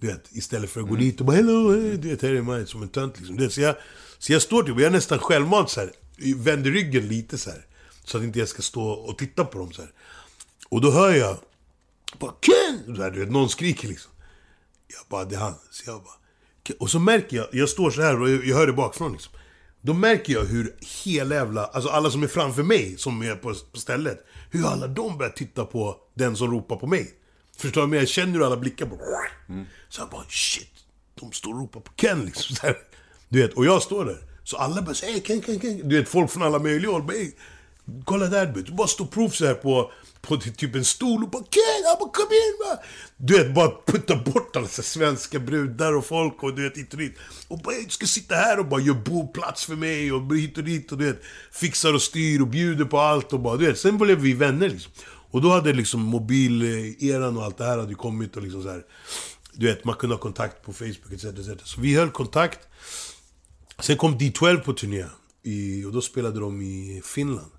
Du 0.00 0.06
vet, 0.06 0.32
istället 0.32 0.70
för 0.70 0.80
att 0.80 0.88
gå 0.88 0.96
dit 0.96 1.20
och 1.20 1.26
bara 1.26 1.36
'Hello, 1.36 1.72
hey, 1.72 1.96
du 1.96 2.08
vet, 2.08 2.22
här 2.22 2.30
är 2.30 2.42
mig' 2.42 2.66
som 2.66 2.82
en 2.82 2.88
tönt 2.88 3.18
liksom. 3.18 3.36
Du 3.36 3.42
vet, 3.44 3.52
så, 3.52 3.60
jag, 3.60 3.76
så 4.18 4.32
jag 4.32 4.42
står 4.42 4.62
typ, 4.62 4.74
och 4.74 4.80
jag 4.80 4.86
är 4.86 4.90
nästan 4.90 5.18
självmant 5.18 5.70
så 5.70 5.80
här. 5.80 5.90
Vänder 6.36 6.70
ryggen 6.70 7.08
lite 7.08 7.38
så 7.38 7.50
här. 7.50 7.66
Så 8.04 8.18
att 8.18 8.24
inte 8.24 8.38
jag 8.38 8.48
ska 8.48 8.62
stå 8.62 8.82
och 8.90 9.18
titta 9.18 9.44
på 9.44 9.58
dem 9.58 9.72
så 9.72 9.82
här. 9.82 9.90
Och 10.68 10.80
då 10.80 10.90
hör 10.90 11.14
jag, 11.14 11.36
bara 12.18 12.32
'Ken!' 12.40 12.96
Så 12.96 13.02
här, 13.02 13.10
du 13.10 13.20
vet, 13.20 13.30
någon 13.30 13.48
skriker 13.48 13.88
liksom. 13.88 14.12
Jag 14.88 15.06
bara, 15.08 15.24
det 15.24 15.34
är 15.34 15.40
han. 15.40 15.54
Så 15.70 15.90
jag 15.90 16.02
bara... 16.02 16.14
"Ken." 16.62 16.76
Och 16.80 16.90
så 16.90 16.98
märker 16.98 17.36
jag, 17.36 17.46
jag 17.52 17.68
står 17.68 17.90
så 17.90 18.02
här 18.02 18.20
och 18.20 18.30
jag 18.30 18.46
jag 18.46 18.56
hör 18.56 18.66
det 18.66 18.72
bakifrån 18.72 19.12
liksom. 19.12 19.32
Då 19.84 19.94
märker 19.94 20.32
jag 20.32 20.44
hur 20.44 20.74
hela 21.04 21.34
jävla, 21.34 21.64
alltså 21.64 21.90
alla 21.90 22.10
som 22.10 22.22
är 22.22 22.26
framför 22.26 22.62
mig, 22.62 22.98
som 22.98 23.22
är 23.22 23.34
på, 23.34 23.54
på 23.72 23.78
stället, 23.80 24.26
hur 24.50 24.66
alla 24.66 24.86
de 24.86 25.18
börjar 25.18 25.32
titta 25.32 25.64
på 25.64 25.96
den 26.14 26.36
som 26.36 26.50
ropar 26.50 26.76
på 26.76 26.86
mig. 26.86 27.10
Förstår 27.56 27.80
du? 27.80 27.86
Men 27.86 27.98
jag 27.98 28.08
känner 28.08 28.32
hur 28.32 28.46
alla 28.46 28.56
blickar 28.56 28.86
på 28.86 28.98
Så 29.88 30.00
jag 30.00 30.08
bara, 30.10 30.24
shit, 30.28 30.70
de 31.20 31.32
står 31.32 31.50
och 31.54 31.60
ropar 31.60 31.80
på 31.80 31.92
Ken 31.92 32.24
liksom. 32.24 32.56
Så 32.56 32.66
här. 32.66 32.76
Du 33.28 33.42
vet, 33.42 33.52
och 33.54 33.64
jag 33.66 33.82
står 33.82 34.04
där. 34.04 34.18
Så 34.44 34.56
alla 34.56 34.82
bara 34.82 34.94
säger 34.94 35.20
Ken, 35.20 35.40
Ken, 35.42 35.60
Ken. 35.60 35.88
Du 35.88 35.98
vet, 35.98 36.08
folk 36.08 36.30
från 36.30 36.42
alla 36.42 36.58
möjliga 36.58 36.90
håll 36.90 37.02
bara, 37.02 37.12
"Hey, 37.16 37.32
Kolla 38.04 38.26
där 38.26 38.46
du. 38.46 38.62
Du 38.62 38.72
bara 38.72 38.86
står 38.86 39.06
prov 39.06 39.28
så 39.28 39.46
här 39.46 39.54
på, 39.54 39.92
på 40.22 40.36
typ-, 40.36 40.56
typ 40.56 40.74
en 40.74 40.84
stol 40.84 41.22
och 41.22 41.30
bara 41.30 41.42
Kid! 41.42 41.84
bara 42.00 42.10
kom 42.10 42.28
in 42.32 42.58
va. 42.66 42.82
Du 43.16 43.38
vet, 43.38 43.54
bara 43.54 43.72
putta 43.86 44.16
bort 44.16 44.56
alla 44.56 44.68
svenska 44.68 45.38
brudar 45.38 45.92
och 45.92 46.06
folk 46.06 46.42
och 46.42 46.54
du 46.54 46.62
vet 46.62 46.76
hit 46.76 46.92
och 46.92 46.98
dit. 46.98 47.16
Och 47.48 47.58
bara 47.58 47.74
du 47.74 47.90
ska 47.90 48.06
sitta 48.06 48.34
här 48.34 48.58
och 48.58 48.66
bara 48.66 48.80
gör 48.80 48.94
boplats 48.94 49.64
för 49.64 49.76
mig 49.76 50.12
och 50.12 50.36
hit 50.36 50.58
och 50.58 50.64
dit 50.64 50.92
och 50.92 50.98
du 50.98 51.04
vet. 51.04 51.22
Fixar 51.52 51.94
och 51.94 52.02
styr 52.02 52.40
och 52.40 52.48
bjuder 52.48 52.84
på 52.84 52.98
allt 52.98 53.32
och 53.32 53.40
bara 53.40 53.56
du 53.56 53.66
vet. 53.66 53.78
Sen 53.78 53.98
blev 53.98 54.18
vi 54.18 54.32
vänner 54.32 54.68
liksom. 54.68 54.92
Och 55.04 55.42
då 55.42 55.50
hade 55.50 55.72
liksom 55.72 56.00
mobileran 56.00 57.36
och 57.36 57.44
allt 57.44 57.58
det 57.58 57.64
här 57.64 57.78
hade 57.78 57.94
kommit 57.94 58.36
och 58.36 58.42
liksom 58.42 58.62
så 58.62 58.68
här. 58.68 58.82
Du 59.54 59.66
vet, 59.66 59.84
man 59.84 59.94
kunde 59.94 60.14
ha 60.14 60.20
kontakt 60.20 60.64
på 60.64 60.72
Facebook 60.72 61.12
etc. 61.12 61.24
etc. 61.24 61.64
Så 61.64 61.80
vi 61.80 61.94
höll 61.94 62.10
kontakt. 62.10 62.58
Sen 63.78 63.96
kom 63.96 64.18
D12 64.18 64.60
på 64.60 64.72
turné. 64.72 65.04
I, 65.42 65.84
och 65.84 65.92
då 65.92 66.00
spelade 66.00 66.40
de 66.40 66.62
i 66.62 67.02
Finland. 67.04 67.50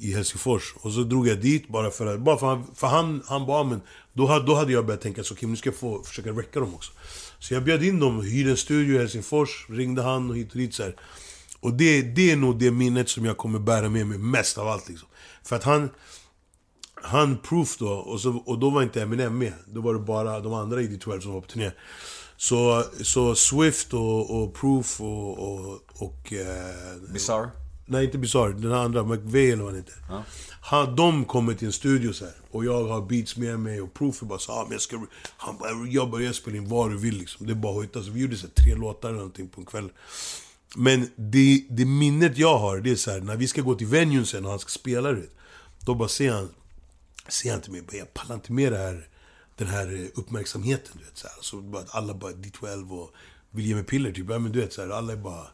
I 0.00 0.14
Helsingfors. 0.14 0.74
Och 0.80 0.92
så 0.92 1.00
drog 1.02 1.28
jag 1.28 1.40
dit 1.40 1.68
bara 1.68 1.90
för 1.90 2.06
att... 2.06 2.20
Bara 2.20 2.38
för, 2.38 2.46
han, 2.46 2.64
för 2.74 2.86
han, 2.86 3.22
han 3.26 3.46
bara, 3.46 3.64
men 3.64 3.80
då, 4.12 4.26
hade- 4.26 4.46
då 4.46 4.54
hade 4.54 4.72
jag 4.72 4.86
börjat 4.86 5.00
tänka 5.00 5.24
så 5.24 5.34
okej, 5.34 5.48
nu 5.48 5.56
ska 5.56 5.68
jag 5.68 5.76
få, 5.76 6.02
försöka 6.02 6.30
räcka 6.30 6.60
dem 6.60 6.74
också. 6.74 6.92
Så 7.38 7.54
jag 7.54 7.64
bjöd 7.64 7.82
in 7.84 8.00
dem, 8.00 8.22
hyrde 8.22 8.50
en 8.50 8.56
studio 8.56 8.94
i 8.94 8.98
Helsingfors, 8.98 9.66
ringde 9.68 10.02
han 10.02 10.30
och 10.30 10.36
hit 10.36 10.50
och 10.52 10.56
dit 10.58 10.74
så 10.74 10.82
här. 10.82 10.96
Och 11.60 11.72
det, 11.72 12.02
det 12.02 12.30
är 12.30 12.36
nog 12.36 12.58
det 12.58 12.70
minnet 12.70 13.08
som 13.08 13.24
jag 13.24 13.36
kommer 13.36 13.58
bära 13.58 13.88
med 13.88 14.06
mig 14.06 14.18
mest 14.18 14.58
av 14.58 14.68
allt 14.68 14.88
liksom. 14.88 15.08
För 15.44 15.56
att 15.56 15.64
han... 15.64 15.90
Han 17.02 17.38
Proof 17.38 17.76
då, 17.78 17.88
och, 17.88 18.20
så, 18.20 18.36
och 18.46 18.58
då 18.58 18.70
var 18.70 18.82
inte 18.82 19.02
Eminem 19.02 19.38
med. 19.38 19.52
Då 19.66 19.80
var 19.80 19.94
det 19.94 20.00
bara 20.00 20.40
de 20.40 20.54
andra 20.54 20.80
i 20.82 20.88
D12 20.88 21.20
som 21.20 21.32
var 21.32 21.40
på 21.40 21.46
turné. 21.46 21.70
Så, 22.36 22.84
så 23.02 23.34
Swift 23.34 23.94
och, 23.94 24.42
och 24.42 24.54
Proof 24.54 25.00
och... 25.00 25.38
och, 25.38 25.80
och 25.94 26.32
eh, 26.32 27.12
Bizarre. 27.12 27.50
Nej, 27.90 28.04
inte 28.04 28.18
Bizarre. 28.18 28.52
Den 28.52 28.72
andra, 28.72 29.04
McVeigh 29.04 29.52
eller 29.52 29.62
vad 29.62 29.72
han 29.72 29.82
heter. 29.82 29.94
Han, 30.60 30.96
de 30.96 31.24
kommer 31.24 31.54
till 31.54 31.66
en 31.66 31.72
studio 31.72 32.12
så 32.12 32.24
här. 32.24 32.34
Och 32.50 32.64
jag 32.64 32.84
har 32.84 33.02
beats 33.02 33.36
med 33.36 33.60
mig 33.60 33.80
och 33.80 33.94
Proof 33.94 34.22
är 34.22 34.26
bara 34.26 34.38
så 34.38 34.52
ah, 34.52 34.62
men 34.62 34.72
jag 34.72 34.80
ska... 34.80 35.06
Han 35.36 35.58
bara, 35.58 35.70
jag 35.88 36.10
börjar 36.10 36.32
spela 36.32 36.56
in 36.56 36.68
vad 36.68 36.90
du 36.90 36.98
vill 36.98 37.18
liksom. 37.18 37.46
Det 37.46 37.52
är 37.52 37.54
bara 37.54 37.72
att 37.72 37.76
hojta. 37.76 38.02
Så 38.02 38.10
vi 38.10 38.20
gjorde 38.20 38.36
så 38.36 38.46
här, 38.46 38.64
tre 38.64 38.74
låtar 38.74 39.08
eller 39.08 39.18
någonting 39.18 39.48
på 39.48 39.60
en 39.60 39.66
kväll. 39.66 39.90
Men 40.76 41.10
det, 41.16 41.64
det 41.70 41.84
minnet 41.84 42.38
jag 42.38 42.58
har, 42.58 42.80
det 42.80 42.90
är 42.90 42.96
så 42.96 43.10
här, 43.10 43.20
när 43.20 43.36
vi 43.36 43.48
ska 43.48 43.62
gå 43.62 43.74
till 43.74 43.86
venuen 43.86 44.26
sen 44.26 44.44
och 44.44 44.50
han 44.50 44.58
ska 44.58 44.68
spela 44.68 45.12
det. 45.12 45.26
Då 45.80 45.94
bara 45.94 46.08
ser 46.08 46.32
han, 46.32 46.48
ser 47.28 47.52
han 47.52 47.60
till 47.60 47.72
mig, 47.72 47.82
jag 47.92 48.14
pallar 48.14 48.34
inte 48.34 48.52
med 48.52 48.72
det 48.72 48.78
här, 48.78 49.08
den 49.56 49.68
här 49.68 49.94
eh, 49.94 50.18
uppmärksamheten. 50.20 50.92
Du 50.98 51.04
vet, 51.04 51.18
så 51.18 51.26
här. 51.26 51.36
Så 51.40 51.60
bara, 51.60 51.84
alla 51.88 52.14
bara 52.14 52.32
D12 52.32 52.90
och 52.90 53.14
vill 53.50 53.66
ge 53.66 53.74
mig 53.74 53.84
piller 53.84 54.12
typ. 54.12 54.30
Ja, 54.30 54.38
men 54.38 54.52
du 54.52 54.60
vet, 54.60 54.72
så 54.72 54.82
här, 54.82 54.88
alla 54.88 55.12
är 55.12 55.16
bara... 55.16 55.46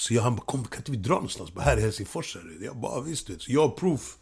Så 0.00 0.14
jag, 0.14 0.22
han 0.22 0.36
bara, 0.36 0.44
kom 0.44 0.64
kan 0.64 0.78
inte 0.78 0.90
vi 0.90 0.96
dra 0.96 1.14
någonstans? 1.14 1.54
Bara, 1.54 1.64
här 1.64 1.76
i 1.76 1.80
Helsingfors 1.80 2.36
är 2.36 2.58
det. 2.58 2.64
Jag 2.64 2.76
bara, 2.76 3.00
visst 3.00 3.26
du 3.26 3.32
vet. 3.32 3.42
Så 3.42 3.52
jag 3.52 3.64
och 3.64 3.78
Proof, 3.78 4.16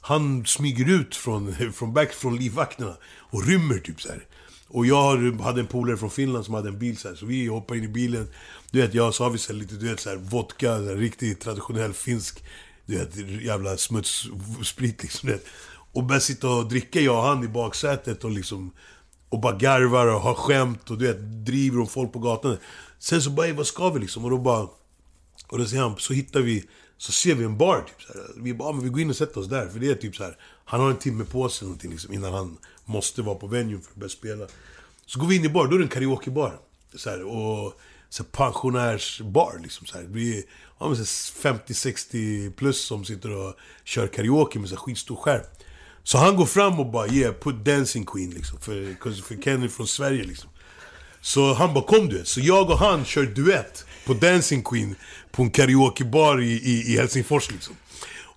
han 0.00 0.46
smyger 0.46 0.88
ut 1.00 1.16
från, 1.16 1.54
från 1.72 1.92
back 1.92 2.12
från 2.12 2.36
livvakterna 2.36 2.96
och 3.04 3.46
rymmer 3.46 3.78
typ 3.78 4.00
så 4.00 4.08
här. 4.08 4.26
Och 4.68 4.86
jag 4.86 5.32
hade 5.40 5.60
en 5.60 5.66
polare 5.66 5.96
från 5.96 6.10
Finland 6.10 6.44
som 6.44 6.54
hade 6.54 6.68
en 6.68 6.78
bil 6.78 6.96
så, 6.96 7.08
här, 7.08 7.14
så 7.14 7.26
vi 7.26 7.46
hoppar 7.46 7.74
in 7.74 7.84
i 7.84 7.88
bilen. 7.88 8.28
Du 8.70 8.80
vet, 8.80 8.94
jag 8.94 9.14
sa 9.14 9.28
vi 9.28 9.38
så 9.38 9.52
här, 9.52 9.60
lite, 9.60 9.74
du 9.74 9.88
vet, 9.88 10.00
så 10.00 10.08
här, 10.08 10.16
vodka, 10.16 10.76
så 10.78 10.84
här, 10.84 10.96
riktigt 10.96 11.40
traditionell 11.40 11.92
finsk, 11.92 12.44
du 12.86 12.98
vet, 12.98 13.16
jävla 13.42 13.76
smutssprit 13.76 15.02
liksom. 15.02 15.26
Du 15.26 15.32
vet. 15.32 15.46
Och 15.92 16.04
börjar 16.04 16.20
sitta 16.20 16.48
och 16.48 16.68
dricka, 16.68 17.00
jag 17.00 17.16
och 17.16 17.22
han 17.22 17.44
i 17.44 17.48
baksätet 17.48 18.24
och 18.24 18.30
liksom 18.30 18.72
och 19.28 19.40
bara 19.40 19.56
garvar 19.56 20.06
och 20.06 20.20
har 20.20 20.34
skämt 20.34 20.90
och 20.90 20.98
du 20.98 21.06
vet, 21.06 21.46
driver 21.46 21.80
om 21.80 21.86
folk 21.86 22.12
på 22.12 22.18
gatan. 22.18 22.56
Sen 22.98 23.22
så 23.22 23.30
bara, 23.30 23.52
vad 23.52 23.66
ska 23.66 23.90
vi 23.90 24.00
liksom? 24.00 24.24
Och 24.24 24.30
då 24.30 24.38
bara... 24.38 24.68
Och 25.46 25.58
då 25.58 25.64
säger 25.66 25.82
han, 25.82 25.96
så 25.98 26.12
hittar 26.12 26.40
vi, 26.40 26.64
så 26.98 27.12
ser 27.12 27.34
vi 27.34 27.44
en 27.44 27.58
bar 27.58 27.80
typ 27.80 28.02
så 28.02 28.12
här. 28.12 28.26
Vi 28.36 28.54
bara, 28.54 28.68
"Ah, 28.68 28.72
men 28.72 28.84
vi 28.84 28.90
går 28.90 29.00
in 29.00 29.10
och 29.10 29.16
sätter 29.16 29.40
oss 29.40 29.48
där. 29.48 29.68
För 29.68 29.78
det 29.78 29.90
är 29.90 29.94
typ 29.94 30.16
så 30.16 30.24
här. 30.24 30.36
han 30.64 30.80
har 30.80 30.90
en 30.90 30.96
timme 30.96 31.24
på 31.24 31.48
sig 31.48 31.66
någonting 31.66 31.90
liksom, 31.90 32.12
innan 32.12 32.32
han 32.32 32.58
måste 32.84 33.22
vara 33.22 33.34
på 33.34 33.46
venue 33.46 33.80
för 33.80 33.90
att 33.90 33.96
börja 33.96 34.10
spela. 34.10 34.46
Så 35.06 35.20
går 35.20 35.26
vi 35.26 35.36
in 35.36 35.44
i 35.44 35.48
bar, 35.48 35.66
då 35.66 35.74
är 35.74 35.78
det 35.78 35.84
en 35.84 35.88
karaokebar. 35.88 36.58
Så 36.94 37.10
här, 37.10 37.24
och 37.24 37.80
så 38.08 38.22
här, 38.22 38.30
pensionärsbar 38.30 39.58
liksom 39.62 39.86
så 39.86 39.98
här. 39.98 40.04
Vi 40.08 40.38
är 40.38 40.44
ja, 40.78 40.86
50-60 40.86 42.50
plus 42.52 42.80
som 42.80 43.04
sitter 43.04 43.30
och 43.30 43.54
kör 43.84 44.06
karaoke 44.06 44.58
med 44.58 44.68
så 44.68 44.74
här 44.74 44.80
skitstor 44.82 45.16
skärm. 45.16 45.44
Så 46.02 46.18
han 46.18 46.36
går 46.36 46.46
fram 46.46 46.80
och 46.80 46.86
bara 46.86 47.08
yeah, 47.08 47.34
put 47.34 47.64
Dancing 47.64 48.06
Queen 48.06 48.30
liksom. 48.30 48.60
För, 48.60 49.12
för 49.22 49.42
Kenny 49.42 49.64
är 49.64 49.68
från 49.68 49.86
Sverige 49.86 50.24
liksom. 50.24 50.50
Så 51.20 51.54
han 51.54 51.74
bara 51.74 51.84
kom 51.84 52.08
du 52.08 52.18
vet. 52.18 52.28
Så 52.28 52.40
jag 52.40 52.70
och 52.70 52.78
han 52.78 53.04
kör 53.04 53.22
duett 53.22 53.85
på 54.06 54.14
Dancing 54.14 54.62
Queen 54.62 54.94
på 55.30 55.42
en 55.42 55.50
karaokebar 55.50 56.40
i, 56.40 56.52
i, 56.52 56.92
i 56.92 56.96
Helsingfors 56.96 57.50
liksom. 57.50 57.74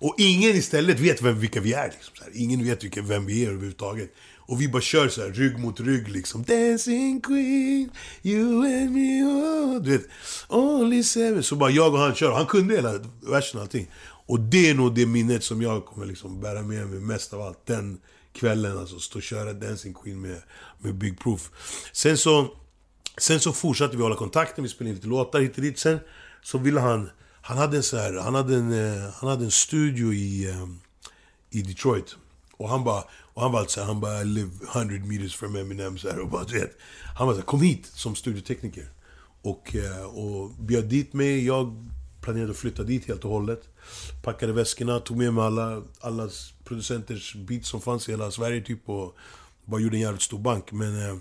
Och 0.02 0.14
ingen 0.18 0.56
istället 0.56 1.00
vet 1.00 1.22
vem, 1.22 1.38
vilka 1.38 1.60
vi 1.60 1.72
är 1.72 1.90
liksom. 1.90 2.14
Så 2.18 2.24
här. 2.24 2.32
Ingen 2.34 2.64
vet 2.64 2.84
vilka, 2.84 3.02
vem 3.02 3.26
vi 3.26 3.44
är 3.44 3.48
överhuvudtaget. 3.48 4.14
Och 4.36 4.60
vi 4.60 4.68
bara 4.68 4.82
kör 4.82 5.08
så 5.08 5.20
här, 5.22 5.30
rygg 5.30 5.58
mot 5.58 5.80
rygg 5.80 6.08
liksom. 6.08 6.42
Dancing 6.42 7.20
Queen, 7.20 7.90
you 8.22 8.64
and 8.66 8.90
me, 8.90 9.22
oh. 9.24 9.82
Du 9.82 9.90
vet, 9.90 10.06
only 10.48 11.02
seven. 11.02 11.42
Så 11.42 11.56
bara 11.56 11.70
jag 11.70 11.94
och 11.94 12.00
han 12.00 12.14
kör. 12.14 12.32
Han 12.32 12.46
kunde 12.46 12.74
hela 12.74 12.92
versen 13.22 13.58
och 13.58 13.62
allting. 13.62 13.90
Och 14.26 14.40
det 14.40 14.70
är 14.70 14.74
nog 14.74 14.94
det 14.94 15.06
minnet 15.06 15.44
som 15.44 15.62
jag 15.62 15.86
kommer 15.86 16.06
liksom 16.06 16.40
bära 16.40 16.62
med 16.62 16.86
mig 16.86 17.00
mest 17.00 17.32
av 17.32 17.40
allt. 17.40 17.66
Den 17.66 18.00
kvällen 18.32 18.78
alltså, 18.78 18.98
stå 18.98 19.18
och 19.18 19.22
köra 19.22 19.52
Dancing 19.52 19.94
Queen 19.94 20.20
med, 20.20 20.42
med 20.78 20.94
Big 20.94 21.20
Proof. 21.20 21.50
Sen 21.92 22.18
så, 22.18 22.48
sen 23.20 23.40
så 23.40 23.52
fortsatte 23.52 23.96
vi 23.96 24.02
hålla 24.02 24.16
kontakten, 24.16 24.64
vi 24.64 24.70
spelade 24.70 24.90
in 24.90 24.94
lite 24.96 25.08
låtar 25.08 25.40
hit 25.40 25.56
och 25.56 25.62
dit. 25.62 25.78
Sen 25.78 25.98
så 26.42 26.58
ville 26.58 26.80
han, 26.80 27.10
han 27.42 27.58
hade 27.58 27.76
en 27.76 27.82
så 27.82 27.96
här, 27.96 28.14
han 28.14 28.34
hade 28.34 28.54
en, 28.54 28.72
eh, 28.72 29.10
han 29.14 29.30
hade 29.30 29.44
en 29.44 29.50
studio 29.50 30.12
i, 30.12 30.50
eh, 30.50 30.68
i 31.50 31.62
Detroit. 31.62 32.16
Och 32.56 32.68
han 32.68 32.84
bara, 32.84 33.04
och 33.34 33.42
han 33.42 33.52
var 33.52 33.60
alltså, 33.60 33.82
han 33.82 34.00
bara 34.00 34.22
I 34.22 34.24
live 34.24 34.50
100 34.74 35.06
meters 35.06 35.36
from 35.36 35.56
Eminem 35.56 35.98
så 35.98 36.08
här, 36.10 36.18
och 36.18 36.28
bara 36.28 36.44
du 36.44 36.58
vet. 36.58 36.78
Han 37.16 37.26
var 37.26 37.34
så 37.34 37.40
här, 37.40 37.46
kom 37.46 37.60
hit 37.60 37.86
som 37.86 38.14
studiotekniker. 38.14 38.88
Och, 39.42 39.76
eh, 39.76 40.04
och 40.04 40.50
bjöd 40.50 40.84
dit 40.84 41.12
mig, 41.12 41.46
jag 41.46 41.86
planerade 42.20 42.50
att 42.50 42.56
flytta 42.56 42.82
dit 42.82 43.08
helt 43.08 43.24
och 43.24 43.30
hållet. 43.30 43.68
Packade 44.22 44.52
väskorna, 44.52 45.00
tog 45.00 45.16
med 45.16 45.34
mig 45.34 45.44
alla, 45.44 45.82
alla 46.00 46.28
producenters 46.64 47.34
beats 47.34 47.68
som 47.68 47.80
fanns 47.80 48.08
i 48.08 48.12
hela 48.12 48.30
Sverige 48.30 48.60
typ 48.60 48.88
och 48.88 49.16
bara 49.64 49.80
gjorde 49.80 49.96
en 49.96 50.00
jävligt 50.00 50.22
stor 50.22 50.38
bank. 50.38 50.72
Men 50.72 51.08
eh, 51.08 51.16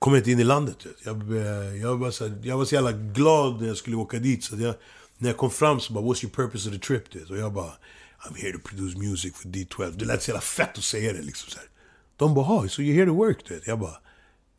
kom 0.00 0.16
inte 0.16 0.30
in 0.30 0.40
i 0.40 0.44
landet. 0.44 0.86
vet. 0.86 0.96
Jag, 1.04 1.36
eh, 1.36 1.76
jag, 1.76 1.96
var 1.96 2.10
så 2.10 2.32
jag 2.42 2.58
var 2.58 2.64
så 2.64 2.74
jävla 2.74 2.92
glad 2.92 3.60
när 3.60 3.68
jag 3.68 3.76
skulle 3.76 3.96
åka 3.96 4.18
dit. 4.18 4.44
Så 4.44 4.56
jag, 4.56 4.74
när 5.18 5.28
jag 5.28 5.36
kom 5.36 5.50
fram 5.50 5.80
så 5.80 5.92
bara, 5.92 6.04
what's 6.04 6.24
your 6.24 6.34
purpose 6.34 6.68
of 6.68 6.74
the 6.74 6.80
trip? 6.80 7.10
du 7.10 7.18
vet. 7.18 7.30
Och 7.30 7.38
jag 7.38 7.52
bara, 7.52 7.72
I'm 8.20 8.36
here 8.36 8.52
to 8.52 8.58
produce 8.68 8.98
music 8.98 9.34
for 9.36 9.48
D12. 9.48 9.92
Det 9.98 10.04
lät 10.04 10.22
så 10.22 10.30
jävla 10.30 10.40
fett 10.40 10.78
att 10.78 10.84
säga 10.84 11.12
det 11.12 11.22
liksom. 11.22 11.50
Så 11.50 11.58
här. 11.58 11.68
De 12.16 12.34
bara, 12.34 12.44
"Ha, 12.44 12.68
so 12.68 12.82
you're 12.82 12.94
here 12.94 13.06
to 13.06 13.14
work? 13.14 13.38
Du 13.48 13.54
vet. 13.54 13.66
Jag 13.66 13.78
bara, 13.78 13.96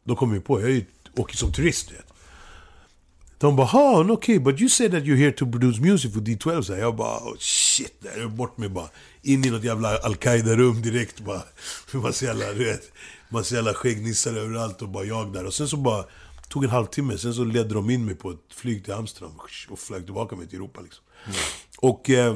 då 0.03 0.15
kom 0.15 0.33
jag 0.33 0.45
på, 0.45 0.61
jag 0.61 0.85
åker 1.15 1.37
som 1.37 1.53
turist. 1.53 1.89
Du 1.89 1.95
vet. 1.95 2.05
De 3.37 3.55
bara, 3.55 3.67
ha, 3.67 3.99
okej, 3.99 4.11
okay, 4.11 4.39
but 4.39 4.61
you 4.61 4.69
said 4.69 4.91
that 4.91 5.03
you're 5.03 5.17
here 5.17 5.31
to 5.31 5.51
produce 5.51 5.81
music 5.81 6.13
for 6.13 6.19
D12. 6.19 6.61
Så 6.61 6.73
här, 6.73 6.79
jag 6.79 6.95
bara, 6.95 7.17
oh, 7.17 7.35
shit, 7.39 7.93
där 7.99 8.21
är 8.21 8.27
bort 8.27 8.57
mig 8.57 8.69
bara. 8.69 8.89
In 9.21 9.45
i 9.45 9.49
något 9.49 9.63
jävla 9.63 9.97
Al-Qaida-rum 9.97 10.81
direkt 10.81 11.19
bara. 11.19 11.41
Hur 11.91 11.99
Man 11.99 12.13
så 12.13 12.25
jävla, 12.25 12.53
du 12.53 12.65
vet, 12.65 12.91
man 13.31 13.43
ser 13.43 13.55
jävla 13.55 13.73
skäggnissar 13.73 14.33
överallt 14.33 14.81
och 14.81 14.89
bara 14.89 15.03
jag 15.03 15.33
där. 15.33 15.45
Och 15.45 15.53
sen 15.53 15.67
så 15.67 15.77
bara, 15.77 16.05
tog 16.49 16.63
en 16.63 16.69
halvtimme, 16.69 17.17
sen 17.17 17.33
så 17.33 17.43
ledde 17.43 17.73
de 17.73 17.89
in 17.89 18.05
mig 18.05 18.15
på 18.15 18.31
ett 18.31 18.53
flyg 18.53 18.83
till 18.83 18.93
Amsterdam 18.93 19.39
och 19.69 19.79
flög 19.79 20.05
tillbaka 20.05 20.35
mig 20.35 20.47
till 20.47 20.55
Europa. 20.55 20.81
Liksom. 20.81 21.03
Och 21.77 22.09
eh, 22.09 22.35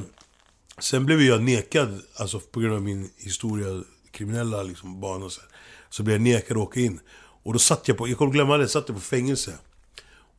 sen 0.80 1.06
blev 1.06 1.22
jag 1.22 1.42
nekad, 1.42 2.02
alltså 2.16 2.40
på 2.40 2.60
grund 2.60 2.76
av 2.76 2.82
min 2.82 3.10
historia, 3.18 3.84
kriminella 4.12 4.64
liksom, 4.64 5.02
bana 5.02 5.30
så, 5.30 5.42
här, 5.42 5.50
så 5.90 6.04
blev 6.04 6.16
jag 6.16 6.22
nekad 6.22 6.58
att 6.58 6.64
åka 6.64 6.80
in. 6.80 7.00
Och 7.44 7.54
då 7.54 7.60
satt 7.60 7.88
jag 7.88 7.98
på, 7.98 8.08
jag 8.08 8.18
kommer 8.18 8.32
glömma 8.32 8.58
det, 8.58 8.68
satt 8.68 8.90
jag 8.90 8.98
på 8.98 9.04
fängelse. 9.04 9.54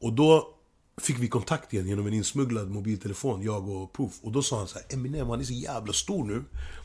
Och 0.01 0.13
då 0.13 0.57
fick 1.01 1.19
vi 1.19 1.29
kontakt 1.29 1.73
igen 1.73 1.89
genom 1.89 2.07
en 2.07 2.13
insmugglad 2.13 2.71
mobiltelefon, 2.71 3.43
jag 3.43 3.69
och 3.69 3.93
Proof. 3.93 4.13
Och 4.23 4.33
då 4.33 4.43
sa 4.43 4.59
han 4.59 4.69
så 4.69 4.79
här, 4.79 4.87
Eminem 4.95 5.29
han 5.29 5.41
är 5.41 5.45
så 5.45 5.53
jävla 5.53 5.93
stor 5.93 6.25
nu. 6.25 6.45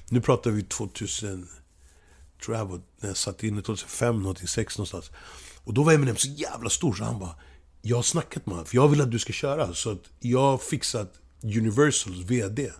Nu 0.10 0.22
pratar 0.22 0.52
vi 0.52 0.64
2000, 0.64 1.48
tror 2.46 2.58
jag 2.58 2.66
var, 2.66 2.82
när 3.00 3.10
jag 3.10 3.18
satt 3.18 3.44
inne 3.44 3.62
2005, 3.62 4.20
någonting, 4.22 4.48
6 4.48 4.78
någonstans. 4.78 5.12
Och 5.64 5.74
då 5.74 5.84
var 5.84 5.94
Eminem 5.94 6.16
så 6.16 6.28
jävla 6.28 6.70
stor 6.70 6.94
så 6.94 7.04
han 7.04 7.20
bara, 7.20 7.36
jag 7.82 7.96
har 7.96 8.04
snackat 8.04 8.46
med 8.46 8.54
honom, 8.54 8.66
för 8.66 8.76
jag 8.76 8.88
vill 8.88 9.02
att 9.02 9.12
du 9.12 9.20
ska 9.20 9.34
köra. 9.34 9.74
Så 9.74 9.92
att 9.92 10.04
jag 10.20 10.40
har 10.40 10.58
fixat 10.58 11.14
Universals 11.44 12.18
VD, 12.18 12.72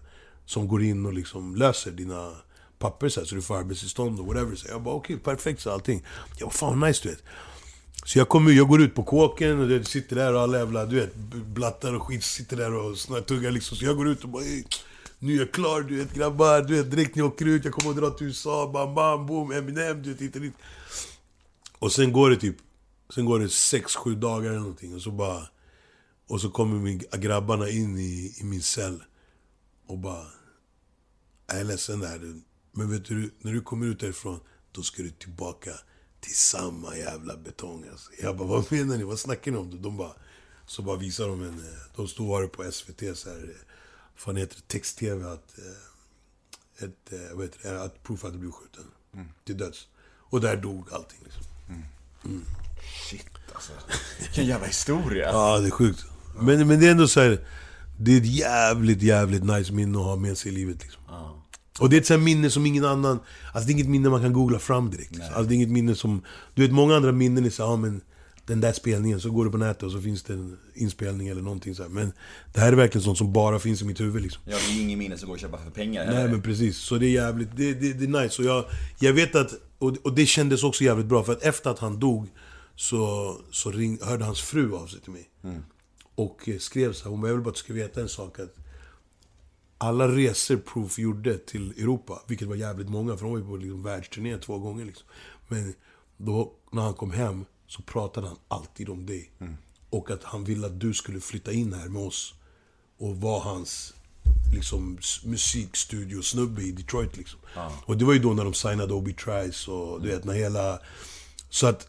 som 0.46 0.68
går 0.68 0.84
in 0.84 1.06
och 1.06 1.14
liksom 1.14 1.56
löser 1.56 1.92
dina 1.92 2.32
papper 2.80 3.10
så, 3.10 3.20
här, 3.20 3.28
så 3.28 3.36
du 3.36 3.42
får 3.42 3.58
arbetstillstånd 3.58 4.20
och 4.20 4.26
whatever. 4.26 4.56
Så 4.56 4.68
jag 4.68 4.82
bara 4.82 4.96
okej, 4.96 5.18
perfekt 5.18 5.62
så 5.62 5.72
allting. 5.72 6.06
Jag 6.38 6.48
bara 6.48 6.54
fan 6.54 6.80
vad 6.80 6.90
nice 6.90 7.04
du 7.04 7.10
vet. 7.10 7.24
Så 8.06 8.20
jag 8.20 8.30
kommer 8.30 8.52
jag 8.52 8.68
går 8.68 8.82
ut 8.82 8.96
på 8.96 9.04
kåken 9.04 9.60
och 9.60 9.68
det 9.68 9.84
sitter 9.84 10.16
där 10.16 10.34
och 10.34 10.42
alla 10.42 10.58
jävla, 10.58 10.86
du 10.86 10.96
vet, 10.96 11.16
blattar 11.46 11.94
och 11.94 12.04
skit 12.04 12.24
sitter 12.24 12.58
där 12.58 12.74
och 12.74 12.98
snartuggar 12.98 13.52
liksom. 13.52 13.78
Så 13.78 13.86
jag 13.86 13.98
går 13.98 14.08
ut 14.08 14.24
och 14.24 14.30
bara 14.30 14.44
nu 15.24 15.34
är 15.36 15.38
jag 15.38 15.52
klar, 15.52 15.82
du 15.82 15.98
vet 15.98 16.14
grabbar, 16.14 16.62
du 16.62 16.76
vet 16.76 16.92
direkt 16.92 17.16
när 17.16 17.24
jag 17.24 17.34
åker 17.34 17.46
ut, 17.46 17.66
jag 17.66 17.74
kommer 17.74 17.90
att 17.90 17.98
dra 17.98 18.10
till 18.10 18.28
USA, 18.28 18.72
bam 18.74 18.96
bam 18.96 19.26
boom, 19.26 19.52
Eminem, 19.52 20.04
du 20.04 20.10
vet 20.10 20.22
hit 20.22 20.36
och 20.36 20.42
dit. 20.42 20.54
Och 21.80 21.92
sen 21.92 22.14
går 22.14 22.30
det 22.30 22.36
typ, 22.36 22.56
sen 23.16 23.26
går 23.26 23.40
det 23.40 23.46
6-7 23.46 24.16
dagar 24.16 24.50
eller 24.50 24.60
någonting 24.60 24.96
och 24.96 25.02
så 25.02 25.12
bara, 25.12 25.48
och 26.28 26.42
så 26.42 26.50
kommer 26.50 26.80
min, 26.80 27.04
grabbarna 27.14 27.70
in 27.70 27.98
i, 27.98 28.36
i 28.40 28.44
min 28.44 28.62
cell 28.62 29.04
och 29.88 29.98
bara, 29.98 30.26
jag 31.48 31.60
är 31.60 31.64
ledsen 31.64 32.00
där 32.00 32.20
du. 32.20 32.42
Men 32.72 32.92
vet 32.92 33.06
du, 33.06 33.32
när 33.40 33.54
du 33.54 33.62
kommer 33.62 33.86
ut 33.86 34.00
därifrån, 34.00 34.40
då 34.72 34.82
ska 34.82 35.04
du 35.04 35.10
tillbaka 35.10 35.72
till 36.20 36.36
samma 36.36 36.98
jävla 36.98 37.38
betong 37.38 37.86
alltså. 37.92 38.12
Jag 38.22 38.38
bara, 38.38 38.48
vad 38.48 38.72
menar 38.72 38.98
ni? 38.98 39.04
Vad 39.04 39.20
snackar 39.20 39.52
ni 39.52 39.58
om? 39.58 39.82
De 39.82 39.98
bara, 39.98 40.14
så 40.66 40.82
bara 40.82 40.98
visar 40.98 41.28
de 41.28 41.44
en, 41.44 41.64
de 41.96 42.08
stod 42.08 42.28
var 42.28 42.48
på 42.48 42.72
SVT 42.72 43.18
så 43.18 43.30
här, 43.30 43.56
fan 44.22 44.38
heter 44.38 44.56
det, 44.56 44.68
text-tv 44.68 45.26
att, 45.26 45.58
eh, 45.58 46.86
ett, 46.86 47.14
eh, 47.14 47.36
vad 47.36 47.46
heter 47.46 47.74
det, 47.74 47.84
att 47.84 48.04
Proof 48.04 48.24
hade 48.24 48.38
blivit 48.38 48.56
skjuten. 48.56 48.84
Till 49.46 49.58
döds. 49.58 49.88
Och 50.18 50.42
där 50.42 50.58
dog 50.58 50.88
allting 50.94 51.20
liksom. 51.24 51.44
Shit 53.10 53.30
alltså. 53.54 53.72
Vilken 54.20 54.46
jävla 54.46 54.68
historia. 54.68 55.32
Ja, 55.32 55.60
det 55.60 55.68
är 55.68 55.72
sjukt. 55.72 56.06
Men, 56.40 56.68
men 56.68 56.80
det 56.80 56.88
är 56.88 56.92
ändå 56.92 57.08
så 57.08 57.22
här, 57.22 57.48
det 58.00 58.12
är 58.12 58.18
ett 58.18 58.26
jävligt, 58.26 59.02
jävligt 59.02 59.44
nice 59.44 59.74
minne 59.74 59.98
att 59.98 60.06
ha 60.06 60.16
med 60.16 60.38
sig 60.38 60.52
i 60.52 60.56
livet 60.56 60.82
liksom. 60.82 61.02
Och 61.80 61.90
det 61.90 61.96
är 61.96 62.02
ett 62.02 62.08
sånt 62.08 62.24
minne 62.24 62.50
som 62.50 62.66
ingen 62.66 62.86
annan... 62.86 63.20
Alltså 63.54 63.68
det 63.68 63.72
är 63.72 63.74
inget 63.74 63.90
minne 63.90 64.10
man 64.10 64.22
kan 64.22 64.34
googla 64.34 64.60
fram 64.60 64.90
direkt. 64.90 65.12
Liksom. 65.12 65.34
Alltså 65.34 65.44
det 65.44 65.54
är 65.54 65.56
inget 65.56 65.70
minne 65.70 65.96
som... 65.96 66.24
Du 66.54 66.62
vet, 66.62 66.72
många 66.72 66.96
andra 66.96 67.12
minnen 67.12 67.46
är 67.46 67.50
så 67.50 67.64
här, 67.64 67.72
ja 67.72 67.76
men... 67.76 68.02
Den 68.46 68.62
där 68.62 68.74
spelningen, 68.74 69.22
så 69.22 69.32
går 69.32 69.46
du 69.46 69.52
på 69.52 69.58
nätet 69.58 69.84
och 69.84 69.92
så 69.92 70.02
finns 70.02 70.24
det 70.24 70.34
en 70.34 70.58
inspelning 70.74 71.28
eller 71.28 71.42
någonting 71.42 71.76
så 71.76 71.84
här. 71.84 71.90
Men 71.90 72.14
det 72.54 72.60
här 72.60 72.72
är 72.72 72.76
verkligen 72.76 73.04
sånt 73.04 73.18
som 73.18 73.34
bara 73.34 73.60
finns 73.60 73.82
i 73.82 73.86
mitt 73.86 74.00
huvud 74.00 74.22
liksom. 74.22 74.42
Ja, 74.46 74.58
det 74.68 74.74
är 74.74 74.82
ingen 74.82 75.00
minne 75.00 75.18
som 75.18 75.28
går 75.28 75.36
att 75.36 75.42
köpa 75.42 75.58
för 75.58 75.72
pengar 75.72 76.06
Nej 76.06 76.16
heller. 76.16 76.32
men 76.32 76.42
precis, 76.42 76.78
så 76.78 76.98
det 76.98 77.06
är 77.06 77.12
jävligt, 77.12 77.50
det, 77.56 77.74
det, 77.74 77.94
det 77.94 78.04
är 78.06 78.24
nice. 78.24 78.42
Och 78.42 78.48
jag, 78.48 78.66
jag 79.00 79.14
vet 79.14 79.36
att, 79.36 79.54
och, 79.78 79.98
och 80.04 80.14
det 80.16 80.26
kändes 80.26 80.64
också 80.64 80.84
jävligt 80.84 81.06
bra 81.08 81.24
för 81.24 81.32
att 81.34 81.44
efter 81.44 81.70
att 81.70 81.80
han 81.80 82.00
dog 82.00 82.28
så, 82.76 83.36
så 83.52 83.72
ring, 83.72 84.00
hörde 84.02 84.26
hans 84.26 84.42
fru 84.42 84.76
av 84.76 84.88
sig 84.88 85.02
till 85.02 85.12
mig. 85.12 85.30
Och 86.16 86.50
eh, 86.50 86.58
skrev 86.58 86.94
så 86.94 87.04
här, 87.04 87.12
hon 87.12 87.22
bara, 87.22 87.28
jag 87.28 87.36
vill 87.36 87.44
bara 87.44 87.50
att 87.50 87.56
du 87.56 87.60
ska 87.60 87.74
veta 87.74 88.02
en 88.02 88.10
sak 88.10 88.40
att 88.40 88.56
alla 89.78 90.08
resor 90.08 90.58
Proof 90.58 91.00
gjorde 91.00 91.38
till 91.38 91.72
Europa, 91.72 92.22
vilket 92.28 92.48
var 92.48 92.56
jävligt 92.56 92.90
många, 92.90 93.18
för 93.18 93.26
de 93.26 93.32
var 93.32 93.40
ju 93.40 93.46
på 93.46 93.56
liksom 93.56 93.84
världsturné 93.84 94.38
två 94.38 94.60
gånger 94.60 94.86
liksom. 94.86 95.08
Men 95.48 95.74
då, 96.18 96.54
när 96.72 96.82
han 96.82 96.94
kom 96.94 97.12
hem, 97.12 97.46
så 97.72 97.82
pratade 97.82 98.28
han 98.28 98.38
alltid 98.48 98.90
om 98.90 99.06
dig. 99.06 99.32
Och 99.90 100.12
att 100.12 100.24
han 100.24 100.44
ville 100.44 100.68
att 100.68 100.80
du 100.80 100.94
skulle 100.94 101.20
flytta 101.20 101.52
in 101.52 101.74
här 101.74 101.90
med 101.90 102.02
oss. 102.02 102.34
Och 102.98 103.18
vara 103.18 103.44
hans 103.44 103.94
liksom, 104.54 104.98
musikstudiosnubbe 105.24 106.62
i 106.62 106.72
Detroit 106.72 107.18
liksom. 107.18 107.40
Och 107.86 107.98
det 107.98 108.06
var 108.06 108.14
ju 108.14 108.20
då 108.20 108.34
när 108.34 108.44
de 108.44 108.54
signade 108.54 108.94
Obi 108.94 109.14
Trice 109.14 109.72
och 109.72 110.02
du 110.02 110.10
vet, 110.10 110.24
när 110.24 110.34
hela... 110.34 110.80
Så 111.50 111.68
att 111.68 111.88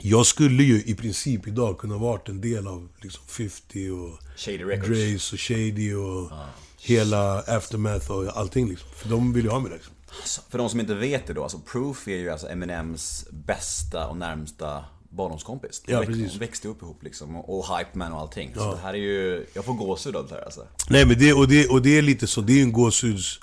jag 0.00 0.26
skulle 0.26 0.62
ju 0.62 0.82
i 0.82 0.94
princip 0.94 1.46
idag 1.46 1.78
kunna 1.78 1.98
varit 1.98 2.28
en 2.28 2.40
del 2.40 2.66
av 2.66 2.88
liksom 3.02 3.24
50 3.26 3.90
och 3.90 4.18
Shady 4.36 4.64
Records. 4.64 4.88
Drace 4.88 5.34
och 5.34 5.40
Shady 5.40 5.94
och 5.94 6.30
hela 6.78 7.40
Aftermath 7.40 8.10
och 8.10 8.36
allting 8.36 8.68
liksom. 8.68 8.88
För 8.96 9.08
de 9.08 9.32
vill 9.32 9.44
ju 9.44 9.50
ha 9.50 9.60
mig 9.60 9.70
där 9.70 9.76
liksom. 9.76 9.94
Så 10.24 10.42
För 10.48 10.58
de 10.58 10.68
som 10.70 10.80
inte 10.80 10.94
vet 10.94 11.26
det 11.26 11.32
då, 11.32 11.42
alltså 11.42 11.58
Proof 11.58 12.08
är 12.08 12.16
ju 12.16 12.30
alltså 12.30 12.48
Eminems 12.48 13.26
bästa 13.30 14.06
och 14.08 14.16
närmsta 14.16 14.84
barndomskompis. 15.10 15.82
De 15.86 15.92
Ja, 15.92 15.98
väx- 16.00 16.06
precis. 16.08 16.32
de 16.32 16.38
växte 16.38 16.68
upp 16.68 16.82
ihop 16.82 17.02
liksom, 17.02 17.36
och, 17.36 17.58
och 17.58 17.78
Hype 17.78 17.90
Man 17.98 18.12
och 18.12 18.20
allting. 18.20 18.54
Så 18.54 18.72
det 18.74 18.80
här 18.82 18.94
är 18.94 18.98
ju, 18.98 19.46
jag 19.54 19.64
får 19.64 19.72
gåshud 19.74 20.16
av 20.16 20.28
det 20.28 20.34
här 20.34 20.42
alltså. 20.42 20.66
Nej 20.90 21.06
men 21.06 21.18
det, 21.18 21.32
och 21.32 21.48
det, 21.48 21.68
och 21.68 21.82
det 21.82 21.98
är 21.98 22.02
lite 22.02 22.26
så, 22.26 22.40
det 22.40 22.52
är 22.58 22.62
en 22.62 22.72
gåshuds 22.72 23.40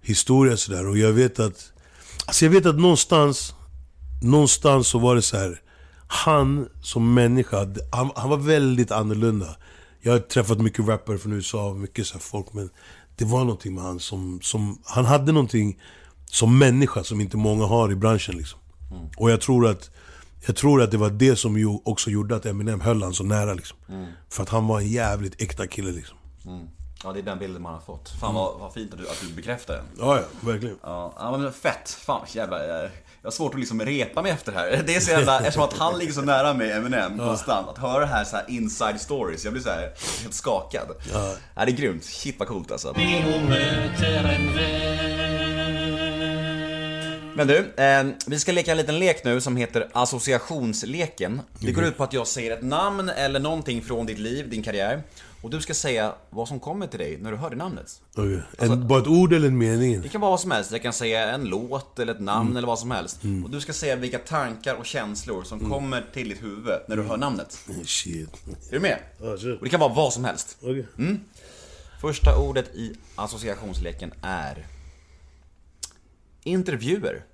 historia 0.00 0.56
sådär. 0.56 0.86
Och 0.88 0.98
jag 0.98 1.12
vet 1.12 1.38
att, 1.40 1.72
alltså 2.26 2.44
jag 2.44 2.52
vet 2.52 2.66
att 2.66 2.76
någonstans, 2.78 3.54
någonstans 4.22 4.88
så 4.88 4.98
var 4.98 5.14
det 5.14 5.22
så 5.22 5.36
här. 5.36 5.60
Han 6.08 6.68
som 6.82 7.14
människa, 7.14 7.56
han, 7.92 8.10
han 8.16 8.30
var 8.30 8.36
väldigt 8.36 8.90
annorlunda. 8.90 9.56
Jag 10.00 10.12
har 10.12 10.18
träffat 10.18 10.58
mycket 10.60 10.88
rappare 10.88 11.18
från 11.18 11.32
USA, 11.32 11.74
mycket 11.74 12.06
så 12.06 12.18
folk, 12.18 12.52
men 12.52 12.70
det 13.16 13.24
var 13.24 13.38
någonting 13.38 13.74
med 13.74 13.84
han 13.84 14.00
som, 14.00 14.40
som, 14.42 14.82
han 14.84 15.04
hade 15.04 15.32
någonting 15.32 15.80
som 16.26 16.58
människa 16.58 17.04
som 17.04 17.20
inte 17.20 17.36
många 17.36 17.66
har 17.66 17.92
i 17.92 17.94
branschen 17.94 18.36
liksom. 18.36 18.60
Och 19.16 19.30
jag 19.30 19.40
tror 19.40 19.66
att 19.66 19.90
jag 20.46 20.56
tror 20.56 20.82
att 20.82 20.90
det 20.90 20.96
var 20.96 21.10
det 21.10 21.36
som 21.36 21.58
ju 21.58 21.78
också 21.84 22.10
gjorde 22.10 22.36
att 22.36 22.46
Eminem 22.46 22.80
höll 22.80 23.02
han 23.02 23.14
så 23.14 23.24
nära 23.24 23.54
liksom. 23.54 23.78
För 24.28 24.42
att 24.42 24.48
han 24.48 24.66
var 24.66 24.80
en 24.80 24.88
jävligt 24.88 25.42
äkta 25.42 25.66
kille 25.66 25.92
liksom. 25.92 26.18
Ja, 27.04 27.12
det 27.12 27.18
är 27.18 27.22
den 27.22 27.38
bilden 27.38 27.62
man 27.62 27.74
har 27.74 27.80
fått. 27.80 28.08
Fan 28.08 28.34
vad, 28.34 28.60
vad 28.60 28.72
fint 28.72 28.92
att 28.92 28.98
du, 28.98 29.08
att 29.08 29.20
du 29.20 29.34
bekräftar 29.34 29.74
den. 29.74 29.84
Ja, 29.98 30.16
ja, 30.16 30.22
verkligen. 30.40 30.76
Ja, 30.82 31.12
ja, 31.18 31.38
men 31.38 31.52
fett. 31.52 31.88
Fan 31.88 32.26
jävla, 32.28 32.58
jag, 33.26 33.30
har 33.30 33.34
svårt 33.34 33.54
att 33.54 33.60
liksom 33.60 33.80
repa 33.80 34.22
mig 34.22 34.32
efter 34.32 34.52
det 34.52 34.58
här. 34.58 34.82
Det 34.86 34.96
är 34.96 35.00
så 35.00 35.10
jävla, 35.10 35.38
eftersom 35.38 35.62
att 35.62 35.72
han 35.72 35.98
ligger 35.98 36.12
så 36.12 36.22
nära 36.22 36.54
mig, 36.54 36.72
Eminem, 36.72 37.18
konstant. 37.18 37.68
Att 37.68 37.78
höra 37.78 38.00
det 38.00 38.06
här 38.06 38.24
så 38.24 38.36
här 38.36 38.44
inside 38.48 39.00
stories, 39.00 39.44
jag 39.44 39.52
blir 39.52 39.62
så 39.62 39.70
här 39.70 39.80
helt 40.22 40.34
skakad. 40.34 40.86
Ja. 41.12 41.34
det 41.54 41.60
är 41.60 41.66
grymt. 41.66 42.04
Shit 42.04 42.38
vad 42.38 42.48
coolt 42.48 42.72
alltså. 42.72 42.94
Men 47.36 47.46
du, 47.46 47.82
eh, 47.82 48.06
vi 48.26 48.38
ska 48.38 48.52
leka 48.52 48.70
en 48.70 48.76
liten 48.76 48.98
lek 48.98 49.24
nu 49.24 49.40
som 49.40 49.56
heter 49.56 49.88
associationsleken. 49.92 51.40
Det 51.60 51.72
går 51.72 51.84
ut 51.84 51.96
på 51.96 52.04
att 52.04 52.12
jag 52.12 52.26
säger 52.26 52.52
ett 52.52 52.62
namn 52.62 53.08
eller 53.08 53.40
någonting 53.40 53.82
från 53.82 54.06
ditt 54.06 54.18
liv, 54.18 54.50
din 54.50 54.62
karriär. 54.62 55.02
Och 55.40 55.50
du 55.50 55.60
ska 55.60 55.74
säga 55.74 56.14
vad 56.30 56.48
som 56.48 56.60
kommer 56.60 56.86
till 56.86 56.98
dig 56.98 57.18
när 57.20 57.30
du 57.30 57.36
hör 57.36 57.50
det 57.50 57.56
namnet. 57.56 58.02
Okej. 58.14 58.42
En, 58.58 58.88
bara 58.88 58.98
ett 58.98 59.06
ord 59.06 59.32
eller 59.32 59.48
en 59.48 59.58
mening? 59.58 60.00
Det 60.00 60.08
kan 60.08 60.20
vara 60.20 60.30
vad 60.30 60.40
som 60.40 60.50
helst. 60.50 60.72
Jag 60.72 60.82
kan 60.82 60.92
säga 60.92 61.30
en 61.30 61.44
låt 61.44 61.98
eller 61.98 62.14
ett 62.14 62.20
namn 62.20 62.56
eller 62.56 62.66
vad 62.66 62.78
som 62.78 62.90
helst. 62.90 63.20
Och 63.44 63.50
du 63.50 63.60
ska 63.60 63.72
säga 63.72 63.96
vilka 63.96 64.18
tankar 64.18 64.74
och 64.74 64.86
känslor 64.86 65.42
som 65.42 65.70
kommer 65.70 66.04
till 66.12 66.28
ditt 66.28 66.42
huvud 66.42 66.80
när 66.88 66.96
du 66.96 67.02
hör 67.02 67.16
namnet. 67.16 67.58
Shit. 67.84 68.28
Är 68.68 68.72
du 68.72 68.80
med? 68.80 68.98
Och 69.20 69.64
det 69.64 69.68
kan 69.70 69.80
vara 69.80 69.94
vad 69.94 70.12
som 70.12 70.24
helst. 70.24 70.58
Okej. 70.60 70.86
Första 72.00 72.38
ordet 72.38 72.74
i 72.74 72.96
associationsleken 73.16 74.12
är 74.22 74.66
intervjuer. 76.42 77.24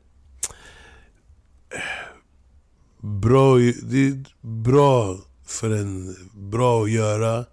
Bra, 2.98 3.56
det 3.82 4.06
är 4.06 4.24
bra 4.40 5.18
för 5.46 5.70
en, 5.70 6.16
bra 6.32 6.82
att 6.82 6.90
göra, 6.90 7.44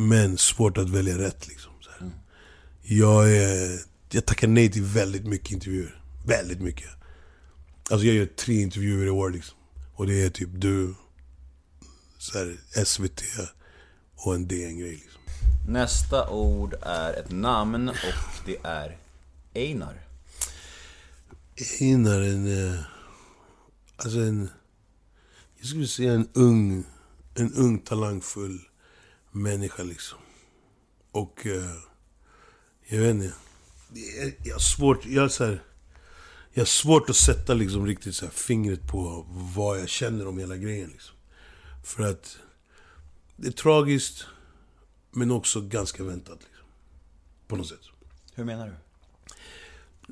men 0.00 0.38
svårt 0.38 0.78
att 0.78 0.90
välja 0.90 1.18
rätt 1.18 1.48
liksom. 1.48 1.72
Så 1.80 1.90
här. 1.90 2.10
Jag, 2.82 3.36
är, 3.36 3.80
jag 4.10 4.26
tackar 4.26 4.48
nej 4.48 4.72
till 4.72 4.82
väldigt 4.82 5.26
mycket 5.26 5.50
intervjuer. 5.50 6.02
Väldigt 6.26 6.60
mycket. 6.60 6.88
Alltså 7.90 8.06
jag 8.06 8.16
gör 8.16 8.26
tre 8.26 8.60
intervjuer 8.60 9.06
i 9.06 9.10
år 9.10 9.30
liksom. 9.30 9.58
Och 9.94 10.06
det 10.06 10.22
är 10.22 10.30
typ 10.30 10.48
du, 10.52 10.94
så 12.18 12.38
här, 12.38 12.56
SVT 12.84 13.22
och 14.14 14.34
en 14.34 14.48
DN-grej 14.48 14.90
liksom. 14.90 15.22
Nästa 15.68 16.28
ord 16.30 16.74
är 16.82 17.12
ett 17.14 17.30
namn 17.30 17.88
och 17.88 18.46
det 18.46 18.56
är 18.62 18.98
Einar. 19.54 20.06
Einar 21.80 22.20
en... 22.20 22.68
eh, 22.68 22.80
Alltså 23.96 24.18
en... 24.18 24.50
Jag 25.58 25.66
skulle 25.66 25.86
säga 25.86 26.12
en 26.12 26.28
ung... 26.32 26.84
En 27.34 27.54
ung 27.54 27.78
talangfull 27.78 28.60
människa 29.30 29.82
liksom. 29.82 30.18
Och... 31.12 31.46
eh, 31.46 31.74
Jag 32.86 32.98
vet 33.00 33.10
inte. 33.14 33.32
Det 33.88 34.18
är- 34.18 34.34
Jag 34.44 34.54
har 34.54 34.60
svårt... 34.60 35.06
Jag, 35.06 35.24
är 35.24 35.28
så 35.28 35.44
här, 35.44 35.62
Jag 36.52 36.60
har 36.60 36.66
svårt 36.66 37.10
att 37.10 37.16
sätta 37.16 37.54
liksom 37.54 37.86
riktigt 37.86 38.14
så 38.14 38.28
fingret 38.28 38.88
på 38.88 39.26
vad 39.56 39.80
jag 39.80 39.88
känner 39.88 40.26
om 40.26 40.38
hela 40.38 40.56
grejen. 40.56 40.90
Liksom. 40.90 41.14
För 41.84 42.02
att 42.10 42.38
det 43.36 43.48
är 43.48 43.52
tragiskt, 43.52 44.26
men 45.10 45.30
också 45.30 45.60
ganska 45.60 46.04
väntat. 46.04 46.38
Liksom. 46.40 46.66
På 47.48 47.56
något 47.56 47.68
sätt. 47.68 47.80
Hur 48.34 48.44
menar 48.44 48.66
du? 48.66 48.74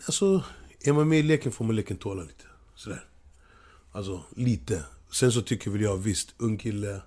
Alltså, 0.06 0.44
är 0.80 0.92
man 0.92 1.08
med 1.08 1.18
i 1.18 1.22
leken 1.22 1.52
får 1.52 1.64
man 1.64 1.76
leken 1.76 1.96
tåla 1.96 2.22
lite. 2.22 2.44
Sådär. 2.74 3.08
Alltså, 3.92 4.24
lite. 4.36 4.84
Sen 5.12 5.32
så 5.32 5.42
tycker 5.42 5.70
väl 5.70 5.80
jag 5.80 5.96
visst, 5.96 6.34
ung 6.38 6.58
kille, 6.58 7.02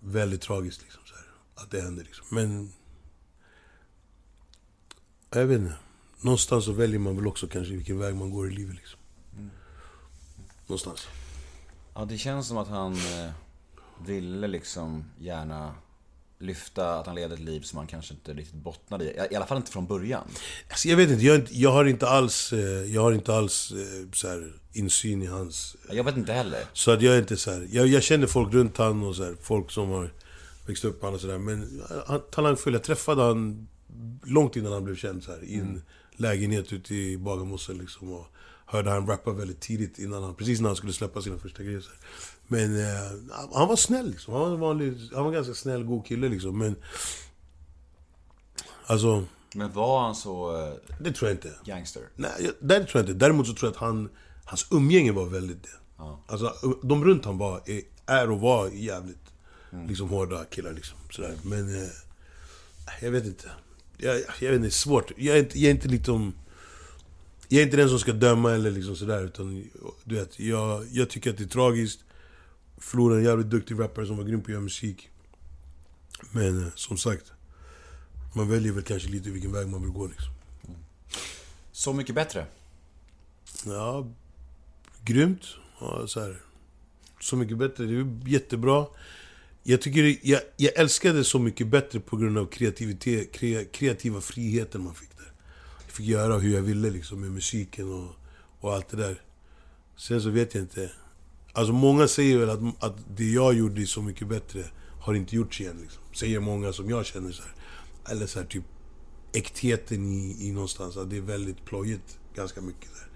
väldigt 0.00 0.40
tragiskt 0.40 0.82
liksom. 0.82 1.02
Att 1.54 1.70
det 1.70 1.80
händer 1.80 2.04
liksom. 2.04 2.26
Men... 2.30 2.72
Jag 5.30 5.46
vet 5.46 5.60
inte. 5.60 5.74
Någonstans 6.20 6.64
så 6.64 6.72
väljer 6.72 6.98
man 6.98 7.16
väl 7.16 7.26
också 7.26 7.46
kanske 7.46 7.74
vilken 7.74 7.98
väg 7.98 8.14
man 8.16 8.30
går 8.30 8.48
i 8.48 8.54
livet 8.54 8.76
liksom. 8.76 8.98
Någonstans. 10.66 11.08
Ja, 11.94 12.04
det 12.04 12.18
känns 12.18 12.48
som 12.48 12.56
att 12.56 12.68
han 12.68 12.92
eh, 12.92 13.30
ville 14.06 14.46
liksom 14.46 15.04
gärna 15.18 15.74
lyfta 16.38 16.98
att 16.98 17.06
han 17.06 17.14
levde 17.14 17.34
ett 17.34 17.40
liv 17.40 17.60
som 17.60 17.76
han 17.78 17.86
kanske 17.86 18.14
inte 18.14 18.32
riktigt 18.34 18.54
bottnade 18.62 19.04
i. 19.04 19.26
I 19.30 19.36
alla 19.36 19.46
fall 19.46 19.56
inte 19.56 19.70
från 19.72 19.86
början. 19.86 20.24
Alltså, 20.70 20.88
jag 20.88 20.96
vet 20.96 21.10
inte, 21.10 21.24
jag, 21.24 21.32
har 21.32 21.38
inte- 21.38 21.54
jag 21.58 21.72
har 21.72 21.84
inte 21.84 22.08
alls, 22.08 22.52
eh, 22.52 22.58
jag 22.94 23.02
har 23.02 23.12
inte 23.12 23.34
alls 23.34 23.72
eh, 23.72 24.10
så 24.12 24.28
här, 24.28 24.52
insyn 24.72 25.22
i 25.22 25.26
hans... 25.26 25.76
Jag 25.90 26.04
vet 26.04 26.16
inte 26.16 26.32
heller. 26.32 26.64
Så 26.72 26.90
att 26.90 27.02
jag 27.02 27.14
är 27.14 27.18
inte 27.18 27.36
så 27.36 27.50
här, 27.50 27.68
jag, 27.70 27.86
jag 27.86 28.02
känner 28.02 28.26
folk 28.26 28.52
runt 28.54 28.76
han 28.76 29.02
och 29.02 29.16
så 29.16 29.24
här, 29.24 29.36
folk 29.42 29.70
som 29.70 29.90
har 29.90 30.12
växt 30.66 30.84
upp 30.84 31.02
med 31.02 31.14
och 31.14 31.20
sådär. 31.20 31.38
Men 31.38 31.82
han, 32.06 32.20
talangfull, 32.30 32.72
jag 32.72 32.82
träffade 32.82 33.22
han 33.22 33.68
långt 34.22 34.56
innan 34.56 34.72
han 34.72 34.84
blev 34.84 34.96
känd 34.96 35.22
så 35.22 35.30
här, 35.30 35.44
i 35.44 35.54
en 35.54 35.82
lägenhet 36.16 36.72
ute 36.72 36.94
i 36.94 37.18
Bagarmossen 37.18 37.78
liksom. 37.78 38.12
Och 38.12 38.26
hörde 38.66 38.90
han 38.90 39.06
rappa 39.06 39.32
väldigt 39.32 39.60
tidigt, 39.60 39.98
innan 39.98 40.22
han, 40.22 40.34
precis 40.34 40.60
när 40.60 40.68
han 40.68 40.76
skulle 40.76 40.92
släppa 40.92 41.22
sina 41.22 41.38
första 41.38 41.62
grejer. 41.62 41.80
Så 41.80 41.90
här. 41.90 41.98
Men 42.48 42.80
eh, 42.80 43.10
han 43.54 43.68
var 43.68 43.76
snäll 43.76 44.10
liksom. 44.10 44.34
Han 44.34 44.42
var, 44.42 44.54
en 44.54 44.60
vanlig, 44.60 44.96
han 45.14 45.22
var 45.24 45.30
en 45.30 45.34
ganska 45.34 45.54
snäll, 45.54 45.84
god 45.84 46.06
kille 46.06 46.28
liksom. 46.28 46.58
Men... 46.58 46.76
Alltså, 48.86 49.24
Men 49.54 49.72
var 49.72 50.00
han 50.00 50.14
så 50.14 50.56
eh, 50.56 50.74
det 51.00 51.12
tror 51.12 51.30
jag 51.30 51.36
inte. 51.36 51.52
gangster? 51.64 52.02
Nej, 52.16 52.50
det 52.60 52.84
tror 52.84 52.88
jag 52.92 53.02
inte. 53.02 53.12
Däremot 53.12 53.46
så 53.46 53.54
tror 53.54 53.66
jag 53.68 53.72
att 53.72 53.80
han, 53.80 54.08
hans 54.44 54.66
umgänge 54.70 55.12
var 55.12 55.26
väldigt 55.26 55.62
det. 55.62 56.04
Alltså, 56.26 56.54
de 56.82 57.04
runt 57.04 57.24
han 57.24 57.38
var, 57.38 57.62
är, 57.66 57.82
är 58.06 58.30
och 58.30 58.40
var 58.40 58.68
jävligt 58.68 59.23
liksom, 59.88 60.08
hårda 60.08 60.44
killar. 60.44 60.72
Liksom, 60.72 60.98
sådär. 61.10 61.34
Men 61.42 61.82
eh, 61.82 61.88
jag 63.00 63.10
vet 63.10 63.24
inte. 63.26 63.50
Jag, 63.96 64.16
jag 64.16 64.22
vet 64.24 64.42
inte, 64.42 64.58
det 64.58 64.66
är 64.66 64.70
svårt. 64.70 65.12
Jag 65.16 65.36
är 65.36 65.40
inte, 65.40 65.58
jag 65.60 65.66
är 65.66 65.74
inte 65.74 65.88
liksom... 65.88 66.34
Jag 67.48 67.60
är 67.60 67.64
inte 67.64 67.76
den 67.76 67.88
som 67.88 67.98
ska 67.98 68.12
döma 68.12 68.52
eller 68.52 68.70
liksom 68.70 68.96
sådär. 68.96 69.24
Utan, 69.24 69.64
du 70.04 70.14
vet, 70.14 70.40
jag, 70.40 70.86
jag 70.90 71.10
tycker 71.10 71.30
att 71.30 71.38
det 71.38 71.44
är 71.44 71.48
tragiskt. 71.48 72.00
Förlorade 72.78 73.20
en 73.20 73.24
jävligt 73.24 73.50
duktig 73.50 73.80
rappare 73.80 74.06
som 74.06 74.16
var 74.16 74.24
grym 74.24 74.40
på 74.40 74.44
att 74.44 74.52
göra 74.52 74.60
musik. 74.60 75.10
Men 76.30 76.62
eh, 76.62 76.72
som 76.74 76.96
sagt, 76.96 77.32
man 78.34 78.48
väljer 78.50 78.72
väl 78.72 78.82
kanske 78.82 79.08
lite 79.08 79.30
vilken 79.30 79.52
väg 79.52 79.68
man 79.68 79.82
vill 79.82 79.90
gå 79.90 80.06
liksom. 80.06 80.34
Så 81.72 81.92
mycket 81.92 82.14
bättre. 82.14 82.46
Ja, 83.64 84.06
grymt. 85.04 85.46
Ja, 85.80 86.06
så, 86.06 86.20
här. 86.20 86.36
så 87.20 87.36
mycket 87.36 87.58
bättre. 87.58 87.84
Det 87.84 87.94
är 87.94 88.28
jättebra. 88.28 88.86
Jag, 89.66 89.80
tycker, 89.80 90.18
jag, 90.22 90.40
jag 90.56 90.78
älskade 90.78 91.24
Så 91.24 91.38
mycket 91.38 91.66
bättre 91.66 92.00
på 92.00 92.16
grund 92.16 92.38
av 92.38 92.46
kreativitet, 92.46 93.32
kre, 93.32 93.64
kreativa 93.64 94.20
friheten 94.20 94.84
man 94.84 94.94
fick 94.94 95.16
där. 95.16 95.32
Jag 95.86 95.92
fick 95.92 96.06
göra 96.06 96.38
hur 96.38 96.54
jag 96.54 96.62
ville 96.62 96.90
liksom, 96.90 97.20
med 97.20 97.30
musiken 97.30 97.92
och, 97.92 98.10
och 98.60 98.74
allt 98.74 98.88
det 98.88 98.96
där. 98.96 99.20
Sen 99.96 100.22
så 100.22 100.30
vet 100.30 100.54
jag 100.54 100.62
inte. 100.62 100.90
Alltså 101.52 101.72
många 101.72 102.08
säger 102.08 102.38
väl 102.38 102.50
att, 102.50 102.84
att 102.84 102.96
det 103.16 103.24
jag 103.24 103.54
gjorde 103.54 103.80
i 103.80 103.86
Så 103.86 104.02
mycket 104.02 104.28
bättre 104.28 104.64
har 105.00 105.14
inte 105.14 105.36
gjorts 105.36 105.60
igen. 105.60 105.78
Liksom. 105.82 106.02
Säger 106.14 106.40
många 106.40 106.72
som 106.72 106.90
jag 106.90 107.06
känner 107.06 107.32
så 107.32 107.42
här. 107.42 107.54
Eller 108.12 108.26
så 108.26 108.38
här, 108.38 108.46
typ 108.46 108.64
äktheten 109.32 110.12
i, 110.12 110.48
i 110.48 110.52
någonstans. 110.52 110.96
Att 110.96 111.10
det 111.10 111.16
är 111.16 111.20
väldigt 111.20 111.64
plojigt 111.64 112.18
ganska 112.34 112.60
mycket. 112.60 112.90
Där. 112.94 113.08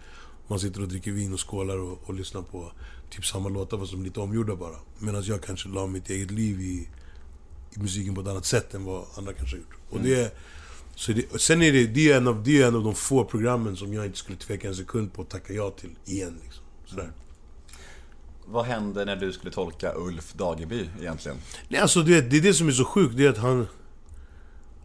Man 0.49 0.61
sitter 0.61 0.83
och 0.83 0.89
dricker 0.89 1.13
vin 1.13 1.33
och 1.33 1.51
skålar 1.51 1.79
och, 1.79 1.99
och 2.05 2.15
lyssnar 2.15 2.43
på 2.43 2.73
typ 3.11 3.27
samma 3.27 3.49
låtar 3.49 3.79
fast 3.79 3.93
de 3.93 4.05
lite 4.05 4.21
omgjorda 4.21 4.57
bara. 4.57 4.77
Medan 4.99 5.23
jag 5.23 5.43
kanske 5.43 5.69
la 5.69 5.87
mitt 5.87 6.11
eget 6.11 6.31
liv 6.31 6.61
i, 6.61 6.89
i 7.77 7.81
musiken 7.81 8.15
på 8.15 8.21
ett 8.21 8.27
annat 8.29 8.47
sätt 8.47 8.75
än 8.75 8.85
vad 8.85 9.05
andra 9.17 9.33
kanske 9.33 9.57
har 9.57 9.61
gjort. 9.61 9.75
Och 9.91 10.01
det 10.01 10.21
är, 10.23 10.31
så 10.95 11.13
det, 11.13 11.41
sen 11.41 11.63
är 11.63 11.73
det, 11.73 11.87
det 11.87 12.13
är 12.13 12.17
en 12.17 12.29
av, 12.29 12.43
det 12.43 12.63
är 12.63 12.67
en 12.69 12.77
av 12.77 12.85
de 12.85 12.95
få 12.95 13.25
programmen 13.25 13.77
som 13.77 13.95
jag 13.95 14.07
inte 14.07 14.19
skulle 14.19 14.39
tveka 14.39 14.69
en 14.69 14.75
sekund 14.77 15.13
på 15.13 15.23
att 15.23 15.29
tacka 15.31 15.53
ja 15.53 15.71
till 15.71 15.91
igen. 16.05 16.39
Liksom. 16.45 16.65
Sådär. 16.87 17.13
Vad 18.47 18.65
hände 18.65 19.05
när 19.05 19.17
du 19.17 19.33
skulle 19.33 19.53
tolka 19.53 19.93
Ulf 19.97 20.33
Dageby 20.33 20.89
egentligen? 21.01 21.39
Nej, 21.69 21.81
alltså 21.81 22.03
du 22.03 22.15
vet, 22.15 22.31
det 22.31 22.37
är 22.37 22.41
det 22.41 22.55
som 22.55 22.69
är 22.69 22.73
så 22.73 22.85
sjukt, 22.85 23.17
det 23.17 23.25
är 23.25 23.31
att 23.31 23.39
han... 23.39 23.67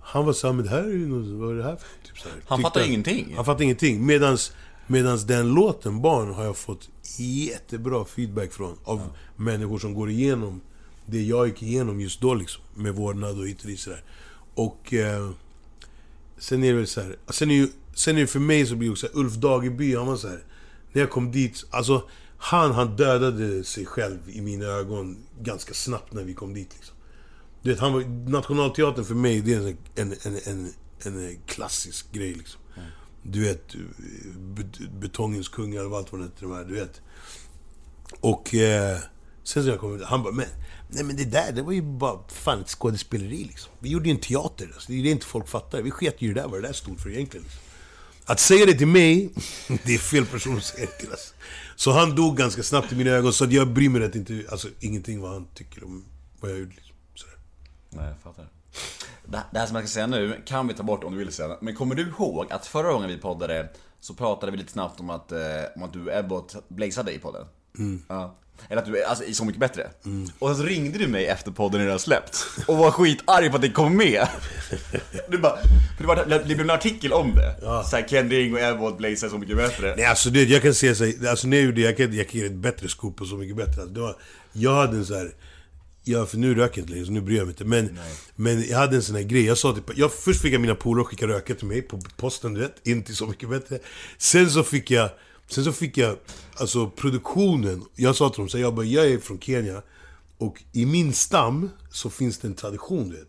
Han 0.05 0.25
var 0.25 0.33
såhär, 0.33 0.53
men 0.53 0.65
det 0.65 0.71
här 0.71 0.83
är 0.83 0.89
ju 0.89 1.07
något, 1.07 1.39
vad 1.39 1.51
är 1.51 1.55
det 1.57 1.63
här 1.63 1.75
för 1.75 2.07
typ 2.07 2.17
så 2.17 2.29
här, 2.29 2.37
Han 2.47 2.61
fattar 2.61 2.81
att- 2.81 2.87
ingenting. 2.87 3.33
Han 3.35 3.45
fattar 3.45 3.63
ingenting. 3.63 4.05
Medans, 4.05 4.53
medans 4.87 5.23
den 5.23 5.53
låten, 5.53 6.01
Barn, 6.01 6.33
har 6.33 6.43
jag 6.43 6.57
fått 6.57 6.89
jättebra 7.19 8.05
feedback 8.05 8.53
från. 8.53 8.77
Av 8.83 9.01
människor 9.35 9.79
som 9.79 9.93
går 9.93 10.09
igenom 10.09 10.61
det 11.05 11.21
jag 11.21 11.47
gick 11.47 11.63
igenom 11.63 12.01
just 12.01 12.21
då 12.21 12.33
liksom. 12.33 12.63
Med 12.75 12.95
vårdnad 12.95 13.39
och 13.39 13.45
dit 13.45 13.79
sådär. 13.79 14.03
Och... 14.55 14.93
Eh, 14.93 15.31
sen 16.37 16.63
är 16.63 16.67
det 16.67 16.77
väl 16.77 16.87
så 16.87 17.01
här, 17.01 17.15
sen 17.29 17.51
är 17.51 17.55
ju, 17.55 17.67
sen 17.95 18.17
är 18.17 18.21
det 18.21 18.27
för 18.27 18.39
mig 18.39 18.65
så 18.65 18.75
blir 18.75 18.87
det 18.87 18.91
också 18.91 19.07
här, 19.13 19.19
Ulf 19.19 19.33
Dageby, 19.33 19.95
han 19.95 20.07
var 20.07 20.15
så 20.15 20.27
här. 20.27 20.43
När 20.93 21.01
jag 21.01 21.09
kom 21.11 21.31
dit, 21.31 21.65
alltså... 21.69 22.09
Han, 22.37 22.71
han 22.71 22.95
dödade 22.95 23.63
sig 23.63 23.85
själv 23.85 24.19
i 24.29 24.41
mina 24.41 24.65
ögon 24.65 25.17
ganska 25.41 25.73
snabbt 25.73 26.13
när 26.13 26.23
vi 26.23 26.33
kom 26.33 26.53
dit 26.53 26.69
liksom. 26.75 26.95
Du 27.61 27.69
vet, 27.69 27.79
han 27.79 27.93
var, 27.93 28.29
Nationalteatern 28.29 29.05
för 29.05 29.15
mig, 29.15 29.41
det 29.41 29.53
är 29.53 29.59
en, 29.59 29.77
en, 29.95 30.13
en, 30.45 30.73
en, 31.03 31.19
en 31.19 31.37
klassisk 31.45 32.11
grej 32.11 32.33
liksom. 32.33 32.61
Du 33.23 33.43
vet, 33.43 33.75
bet- 34.37 34.91
betongens 34.99 35.49
kungar 35.49 35.85
och 35.85 35.97
allt 35.97 36.11
vad 36.11 36.21
det 36.21 36.25
heter, 36.25 36.65
du 36.67 36.73
vet. 36.73 37.01
Och 38.19 38.55
eh, 38.55 38.97
sen 39.43 39.63
så 39.63 39.69
jag 39.69 39.79
kom 39.79 39.95
ut, 39.95 40.03
han 40.03 40.23
bara, 40.23 40.33
men, 40.33 40.45
nej 40.87 41.03
men 41.03 41.15
det 41.15 41.25
där, 41.25 41.51
det 41.51 41.61
var 41.61 41.71
ju 41.71 41.81
bara 41.81 42.19
fan 42.27 42.61
ett 42.61 42.69
skådespeleri 42.69 43.43
liksom. 43.43 43.71
Vi 43.79 43.89
gjorde 43.89 44.05
ju 44.09 44.15
en 44.15 44.21
teater, 44.21 44.71
alltså. 44.73 44.91
det 44.91 44.99
är 44.99 45.03
det 45.03 45.09
inte 45.09 45.25
folk 45.25 45.47
fattar. 45.47 45.81
Vi 45.81 45.91
sket 45.91 46.21
ju 46.21 46.29
i 46.29 46.33
det 46.33 46.41
där, 46.41 46.47
vad 46.47 46.61
det 46.61 46.67
där 46.67 46.73
stod 46.73 46.99
för 46.99 47.09
egentligen. 47.09 47.43
Liksom. 47.43 47.61
Att 48.25 48.39
säga 48.39 48.65
det 48.65 48.73
till 48.73 48.87
mig, 48.87 49.29
det 49.85 49.93
är 49.93 49.97
fel 49.97 50.25
person 50.25 50.57
att 50.57 50.63
säga 50.63 50.85
det 50.85 50.97
till. 50.99 51.11
Alltså. 51.11 51.33
Så 51.75 51.91
han 51.91 52.15
dog 52.15 52.37
ganska 52.37 52.63
snabbt 52.63 52.91
i 52.91 52.95
mina 52.95 53.11
ögon, 53.11 53.33
så 53.33 53.43
att 53.43 53.51
jag 53.51 53.67
bryr 53.67 53.89
mig 53.89 54.01
rätt 54.01 54.15
inte, 54.15 54.43
alltså 54.51 54.67
ingenting 54.79 55.21
vad 55.21 55.31
han 55.31 55.47
tycker 55.53 55.83
om 55.83 56.05
vad 56.39 56.51
jag 56.51 56.59
gjorde. 56.59 56.75
Liksom. 56.75 56.95
Sådär. 57.15 57.37
Nej, 57.89 58.05
jag 58.05 58.19
fattar. 58.19 58.49
Det, 59.25 59.43
det 59.51 59.59
här 59.59 59.67
som 59.67 59.75
jag 59.75 59.85
ska 59.85 59.93
säga 59.93 60.07
nu 60.07 60.41
kan 60.45 60.67
vi 60.67 60.73
ta 60.73 60.83
bort 60.83 61.03
om 61.03 61.11
du 61.11 61.19
vill 61.19 61.33
säga 61.33 61.47
det. 61.47 61.57
Men 61.61 61.75
kommer 61.75 61.95
du 61.95 62.01
ihåg 62.01 62.51
att 62.51 62.65
förra 62.65 62.93
gången 62.93 63.09
vi 63.09 63.17
poddade 63.17 63.69
så 63.99 64.13
pratade 64.13 64.51
vi 64.51 64.57
lite 64.57 64.71
snabbt 64.71 64.99
om 64.99 65.09
att, 65.09 65.31
eh, 65.31 65.39
om 65.75 65.83
att 65.83 65.93
du 65.93 66.05
och 66.05 66.13
Ebbot 66.13 66.55
blazade 66.67 67.13
i 67.13 67.19
podden? 67.19 67.45
Ja. 68.07 68.35
Eller 68.69 68.81
att 68.81 68.87
du 68.87 68.97
är 68.97 69.05
alltså, 69.05 69.23
Så 69.33 69.45
Mycket 69.45 69.59
Bättre. 69.59 69.89
Och 70.39 70.49
sen 70.49 70.57
så 70.57 70.63
ringde 70.63 70.97
du 70.97 71.07
mig 71.07 71.27
efter 71.27 71.51
podden 71.51 71.81
när 71.81 71.87
den 71.87 71.99
släppt 71.99 72.47
och 72.67 72.77
var 72.77 72.91
skitarg 72.91 73.49
på 73.49 73.55
att 73.55 73.61
det 73.61 73.69
kom 73.69 73.97
med. 73.97 74.27
Du 75.29 75.37
bara, 75.37 75.57
för 75.97 76.03
det, 76.03 76.07
var, 76.07 76.15
det 76.15 76.45
blev 76.45 76.61
en 76.61 76.69
artikel 76.69 77.13
om 77.13 77.35
det. 77.35 77.55
Ja. 77.61 77.83
Såhär, 77.83 78.07
Ken 78.07 78.29
Ring 78.29 78.53
och 78.53 78.59
Ebbot 78.59 78.97
blazar 78.97 79.29
Så 79.29 79.37
Mycket 79.37 79.57
Bättre. 79.57 79.95
Nej 79.95 80.05
alltså 80.05 80.29
det, 80.29 80.43
jag 80.43 80.61
kan 80.61 80.73
säga 80.73 80.95
så 80.95 81.05
här, 81.05 81.27
alltså 81.27 81.47
gjorde 81.47 81.71
det, 81.71 81.81
jag 81.81 81.97
kan, 81.97 82.13
jag 82.13 82.29
kan 82.29 82.39
ge 82.39 82.45
ett 82.45 82.53
bättre 82.53 82.87
scoop 82.87 83.21
och 83.21 83.27
så 83.27 83.35
mycket 83.35 83.55
bättre. 83.55 83.81
Alltså, 83.81 83.93
det 83.93 83.99
var, 83.99 84.15
jag 84.53 84.75
hade 84.75 84.97
en 84.97 85.05
så 85.05 85.15
här, 85.15 85.31
ja 86.03 86.25
för 86.25 86.37
nu 86.37 86.55
röker 86.55 86.77
jag 86.77 86.83
inte 86.83 86.93
längre 86.93 87.05
så 87.05 87.11
nu 87.11 87.21
bryr 87.21 87.37
jag 87.37 87.45
mig 87.45 87.51
inte. 87.51 87.65
Men, 87.65 87.99
men 88.35 88.63
jag 88.67 88.77
hade 88.77 88.95
en 88.95 89.03
sån 89.03 89.15
här 89.15 89.23
grej, 89.23 89.45
jag 89.45 89.57
sa 89.57 89.73
typ, 89.73 89.97
jag, 89.97 90.13
först 90.13 90.41
fick 90.41 90.53
jag 90.53 90.61
mina 90.61 90.75
polare 90.75 91.05
skicka 91.05 91.27
röka 91.27 91.55
till 91.55 91.67
mig 91.67 91.81
på 91.81 91.99
posten 92.17 92.53
du 92.53 92.61
vet, 92.61 92.87
inte 92.87 93.13
Så 93.13 93.27
Mycket 93.27 93.49
Bättre. 93.49 93.79
Sen 94.17 94.49
så 94.49 94.63
fick 94.63 94.91
jag, 94.91 95.09
sen 95.47 95.63
så 95.63 95.71
fick 95.71 95.97
jag, 95.97 96.17
alltså 96.55 96.89
produktionen, 96.89 97.85
jag 97.95 98.15
sa 98.15 98.29
till 98.29 98.39
dem 98.39 98.49
så 98.49 98.57
jag 98.57 98.75
bara, 98.75 98.85
jag 98.85 99.07
är 99.07 99.17
från 99.17 99.39
Kenya 99.39 99.81
och 100.37 100.63
i 100.71 100.85
min 100.85 101.13
stam 101.13 101.69
så 101.91 102.09
finns 102.09 102.37
det 102.37 102.47
en 102.47 102.55
tradition 102.55 103.09
du 103.09 103.15
vet. 103.15 103.27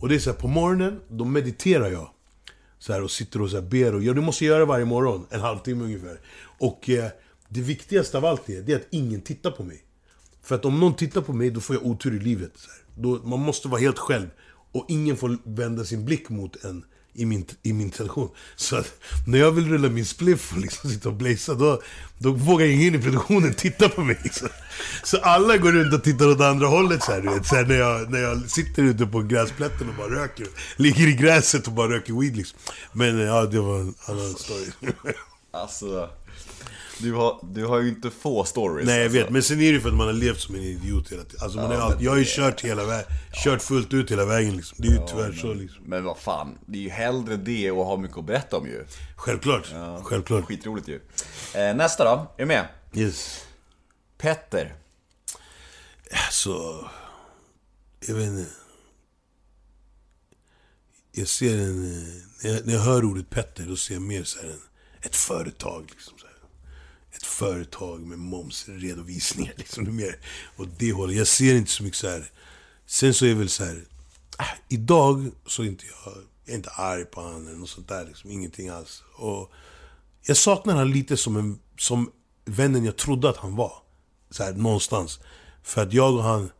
Och 0.00 0.08
det 0.08 0.14
är 0.14 0.18
så 0.18 0.30
här, 0.30 0.38
på 0.38 0.48
morgonen, 0.48 1.00
då 1.08 1.24
mediterar 1.24 1.90
jag. 1.90 2.10
Så 2.78 2.92
här, 2.92 3.02
och 3.02 3.10
sitter 3.10 3.42
och 3.42 3.50
så 3.50 3.56
här 3.56 3.68
ber 3.68 3.94
och 3.94 4.02
ja, 4.02 4.12
du 4.12 4.20
måste 4.20 4.44
göra 4.44 4.58
det 4.58 4.64
varje 4.64 4.84
morgon, 4.84 5.26
en 5.30 5.40
halvtimme 5.40 5.84
ungefär. 5.84 6.20
Och 6.58 6.90
eh, 6.90 7.10
det 7.48 7.60
viktigaste 7.60 8.18
av 8.18 8.24
allt 8.24 8.48
är, 8.48 8.62
det 8.62 8.72
är 8.72 8.76
att 8.76 8.86
ingen 8.90 9.20
tittar 9.20 9.50
på 9.50 9.62
mig. 9.62 9.82
För 10.42 10.54
att 10.54 10.64
om 10.64 10.80
någon 10.80 10.94
tittar 10.94 11.20
på 11.20 11.32
mig, 11.32 11.50
då 11.50 11.60
får 11.60 11.76
jag 11.76 11.86
otur 11.86 12.16
i 12.16 12.18
livet. 12.18 12.52
Så 12.54 12.70
här. 12.70 13.02
Då, 13.02 13.28
man 13.28 13.40
måste 13.40 13.68
vara 13.68 13.80
helt 13.80 13.98
själv. 13.98 14.26
Och 14.72 14.84
ingen 14.88 15.16
får 15.16 15.38
vända 15.44 15.84
sin 15.84 16.04
blick 16.04 16.28
mot 16.28 16.64
en 16.64 16.84
i 17.16 17.26
min, 17.26 17.46
i 17.62 17.72
min 17.72 17.90
tradition. 17.90 18.30
Så 18.56 18.76
att 18.76 18.92
när 19.26 19.38
jag 19.38 19.52
vill 19.52 19.68
rulla 19.68 19.88
min 19.88 20.06
spliff 20.06 20.52
och 20.52 20.58
liksom 20.58 20.90
sitta 20.90 21.08
och 21.08 21.14
blaza, 21.14 21.54
då, 21.54 21.82
då 22.18 22.32
vågar 22.32 22.66
ingen 22.66 22.94
i 22.94 23.02
produktionen 23.02 23.54
titta 23.54 23.88
på 23.88 24.00
mig. 24.00 24.18
Liksom. 24.24 24.48
Så 25.04 25.18
alla 25.18 25.56
går 25.56 25.72
runt 25.72 25.94
och 25.94 26.04
tittar 26.04 26.28
åt 26.28 26.40
andra 26.40 26.66
hållet 26.66 27.02
så 27.02 27.12
här, 27.12 27.20
du 27.20 27.28
vet. 27.28 27.46
Så 27.46 27.56
här, 27.56 27.64
när, 27.64 27.78
jag, 27.78 28.10
när 28.10 28.18
jag 28.18 28.50
sitter 28.50 28.82
ute 28.82 29.06
på 29.06 29.22
gräsplätten 29.22 29.88
och 29.88 29.94
bara 29.94 30.22
röker. 30.22 30.46
Ligger 30.76 31.08
i 31.08 31.12
gräset 31.12 31.66
och 31.66 31.72
bara 31.72 31.88
röker 31.88 32.20
weed 32.20 32.36
liksom. 32.36 32.58
Men 32.92 33.20
eh, 33.20 33.26
ja, 33.26 33.46
det 33.46 33.60
var 33.60 33.80
en 33.80 33.94
annan 34.06 34.34
story. 34.34 34.66
Alltså, 35.50 36.10
du 36.98 37.12
har, 37.12 37.40
du 37.42 37.64
har 37.64 37.80
ju 37.80 37.88
inte 37.88 38.10
få 38.10 38.44
stories. 38.44 38.86
Nej 38.86 38.96
jag 38.96 39.04
alltså. 39.04 39.18
vet, 39.18 39.30
men 39.30 39.42
sen 39.42 39.56
är 39.56 39.60
det 39.60 39.64
ju 39.72 39.80
för 39.80 39.88
att 39.88 39.94
man 39.94 40.06
har 40.06 40.14
levt 40.14 40.40
som 40.40 40.54
en 40.54 40.62
idiot 40.62 41.12
hela 41.12 41.22
tiden. 41.22 41.38
Alltså 41.42 41.58
man 41.58 41.66
har, 41.70 41.76
alltid, 41.76 42.06
jag 42.06 42.10
har 42.10 42.18
ju 42.18 42.24
kört 42.26 42.60
hela 42.60 42.84
vägen, 42.84 43.06
kört 43.44 43.62
fullt 43.62 43.92
ut 43.92 44.10
hela 44.10 44.24
vägen 44.24 44.56
liksom. 44.56 44.78
Det 44.80 44.88
är 44.88 44.92
ju 44.92 45.06
tyvärr 45.08 45.32
så 45.32 45.54
liksom. 45.54 45.84
Men 45.84 46.04
vad 46.04 46.18
fan, 46.18 46.58
det 46.66 46.78
är 46.78 46.82
ju 46.82 46.88
hellre 46.90 47.36
det 47.36 47.70
och 47.70 47.84
ha 47.84 47.96
mycket 47.96 48.18
att 48.18 48.24
berätta 48.24 48.56
om 48.56 48.66
ju. 48.66 48.84
Självklart, 49.16 49.72
självklart. 50.02 50.44
Skitroligt 50.44 50.88
ju. 50.88 51.00
Eh, 51.54 51.76
nästa 51.76 52.04
då, 52.04 52.10
är 52.36 52.40
du 52.40 52.46
med? 52.46 52.68
Yes. 52.94 53.40
Petter. 54.18 54.74
Alltså... 56.26 56.84
Jag 58.06 58.14
vet 58.14 58.26
inte. 58.28 58.50
Jag 61.12 61.28
ser 61.28 61.58
en... 61.58 61.84
eh, 61.84 62.22
När 62.42 62.50
jag, 62.54 62.66
när 62.66 62.74
jag 62.74 62.80
hör 62.80 63.04
ordet 63.04 63.30
Petter, 63.30 63.64
då 63.68 63.76
ser 63.76 63.94
jag 63.94 64.02
mer 64.02 64.24
så 64.24 64.38
här 64.38 64.48
en, 64.48 64.60
ett 65.02 65.16
företag. 65.16 65.86
Liksom, 65.90 66.14
företag 67.36 68.00
med 68.00 68.18
momsredovisningar. 68.18 69.52
Liksom, 69.56 69.96
mer 69.96 70.18
och 70.56 70.68
det 70.78 70.92
hållet. 70.92 71.16
Jag 71.16 71.26
ser 71.26 71.54
inte 71.54 71.70
så 71.70 71.82
mycket 71.82 71.98
så 71.98 72.08
här. 72.08 72.30
Sen 72.86 73.14
så 73.14 73.24
är 73.24 73.28
det 73.28 73.34
väl 73.34 73.48
så 73.48 73.64
här... 73.64 73.84
Ah, 74.36 74.56
idag 74.68 75.30
så 75.46 75.62
är 75.62 75.66
inte 75.66 75.84
jag, 75.86 76.14
jag 76.44 76.52
är 76.52 76.56
inte 76.56 76.70
arg 76.70 77.04
på 77.04 77.20
honom 77.20 77.46
eller 77.46 77.58
något 77.58 77.68
sånt 77.68 77.88
där. 77.88 78.04
Liksom, 78.04 78.30
ingenting 78.30 78.68
alls. 78.68 79.02
Och 79.16 79.52
jag 80.22 80.36
saknar 80.36 80.74
honom 80.74 80.88
lite 80.88 81.16
som, 81.16 81.36
en, 81.36 81.58
som 81.78 82.10
vännen 82.44 82.84
jag 82.84 82.96
trodde 82.96 83.28
att 83.28 83.36
han 83.36 83.56
var. 83.56 83.72
Så 84.30 84.42
här, 84.42 84.52
någonstans. 84.52 85.20
För 85.62 85.82
att 85.82 85.92
jag 85.92 86.14
och 86.14 86.22
han, 86.22 86.50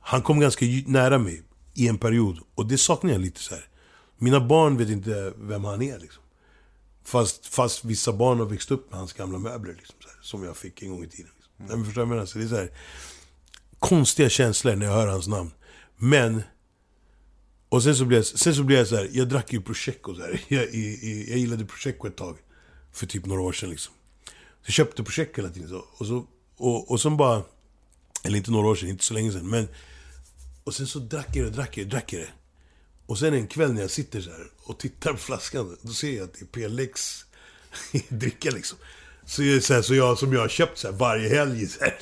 han 0.00 0.22
kom 0.22 0.40
ganska 0.40 0.66
nära 0.86 1.18
mig 1.18 1.42
i 1.74 1.88
en 1.88 1.98
period. 1.98 2.38
Och 2.54 2.66
det 2.66 2.78
saknar 2.78 3.12
jag 3.12 3.20
lite 3.20 3.40
så 3.40 3.54
här. 3.54 3.68
Mina 4.18 4.40
barn 4.40 4.76
vet 4.76 4.88
inte 4.88 5.32
vem 5.36 5.64
han 5.64 5.82
är 5.82 5.98
liksom. 5.98 6.19
Fast, 7.04 7.46
fast 7.46 7.84
vissa 7.84 8.12
barn 8.12 8.38
har 8.38 8.46
växt 8.46 8.70
upp 8.70 8.90
med 8.90 8.98
hans 8.98 9.12
gamla 9.12 9.38
möbler 9.38 9.74
liksom, 9.74 9.96
här, 10.04 10.22
Som 10.22 10.44
jag 10.44 10.56
fick 10.56 10.82
en 10.82 10.90
gång 10.90 11.04
i 11.04 11.08
tiden. 11.08 11.30
Liksom. 11.36 11.52
Nej, 11.56 11.76
men 11.76 11.84
förstår 11.84 12.02
jag 12.02 12.08
menar? 12.08 12.26
Så 12.26 12.38
det 12.38 12.44
är 12.44 12.48
så 12.48 12.56
här, 12.56 12.70
konstiga 13.78 14.28
känslor 14.28 14.76
när 14.76 14.86
jag 14.86 14.92
hör 14.92 15.06
hans 15.06 15.28
namn. 15.28 15.50
Men... 15.96 16.42
Och 17.68 17.82
sen 17.82 17.96
så 17.96 18.04
blev 18.04 18.18
jag, 18.18 18.26
sen 18.26 18.54
så 18.54 18.62
blev 18.62 18.78
jag 18.78 18.88
så 18.88 18.96
här, 18.96 19.10
jag 19.12 19.28
drack 19.28 19.52
ju 19.52 19.62
prosecco 19.62 20.14
så 20.14 20.20
här. 20.20 20.44
Jag, 20.48 20.64
i, 20.64 20.78
i, 20.78 21.26
jag 21.30 21.38
gillade 21.38 21.64
prosecco 21.64 22.06
ett 22.06 22.16
tag. 22.16 22.38
För 22.92 23.06
typ 23.06 23.26
några 23.26 23.42
år 23.42 23.52
sedan 23.52 23.70
liksom. 23.70 23.94
Så 24.34 24.66
jag 24.66 24.72
köpte 24.72 25.04
prosecco 25.04 25.40
hela 25.40 25.54
tiden. 25.54 25.68
Så, 25.68 25.84
och, 25.98 26.06
så, 26.06 26.26
och, 26.56 26.90
och 26.90 27.00
sen 27.00 27.16
bara... 27.16 27.42
Eller 28.24 28.38
inte 28.38 28.50
några 28.50 28.68
år 28.68 28.74
sedan, 28.74 28.88
inte 28.88 29.04
så 29.04 29.14
länge 29.14 29.32
sedan. 29.32 29.50
Men... 29.50 29.68
Och 30.64 30.74
sen 30.74 30.86
så 30.86 30.98
drack 30.98 31.36
jag 31.36 31.46
det, 31.46 31.50
drack 31.50 31.78
jag 31.78 31.86
det, 31.86 31.90
drack 31.90 32.12
jag 32.12 32.22
det. 32.22 32.30
Och 33.10 33.18
sen 33.18 33.34
en 33.34 33.46
kväll 33.46 33.72
när 33.72 33.80
jag 33.80 33.90
sitter 33.90 34.20
så 34.20 34.30
här 34.30 34.46
och 34.62 34.78
tittar 34.78 35.12
på 35.12 35.18
flaskan, 35.18 35.76
då 35.82 35.92
ser 35.92 36.16
jag 36.16 36.24
att 36.24 36.34
det 36.34 36.62
är 36.62 36.68
PLX 36.68 37.24
dricka 38.08 38.50
liksom. 38.50 38.78
Så 39.26 39.42
jag, 39.42 39.62
så, 39.62 39.74
här, 39.74 39.82
så 39.82 39.94
jag, 39.94 40.18
som 40.18 40.32
jag 40.32 40.40
har 40.40 40.48
köpt 40.48 40.78
så 40.78 40.90
här 40.90 40.96
varje 40.96 41.28
helg 41.28 41.62
i 41.62 41.66
så 41.66 41.80
här, 41.80 41.94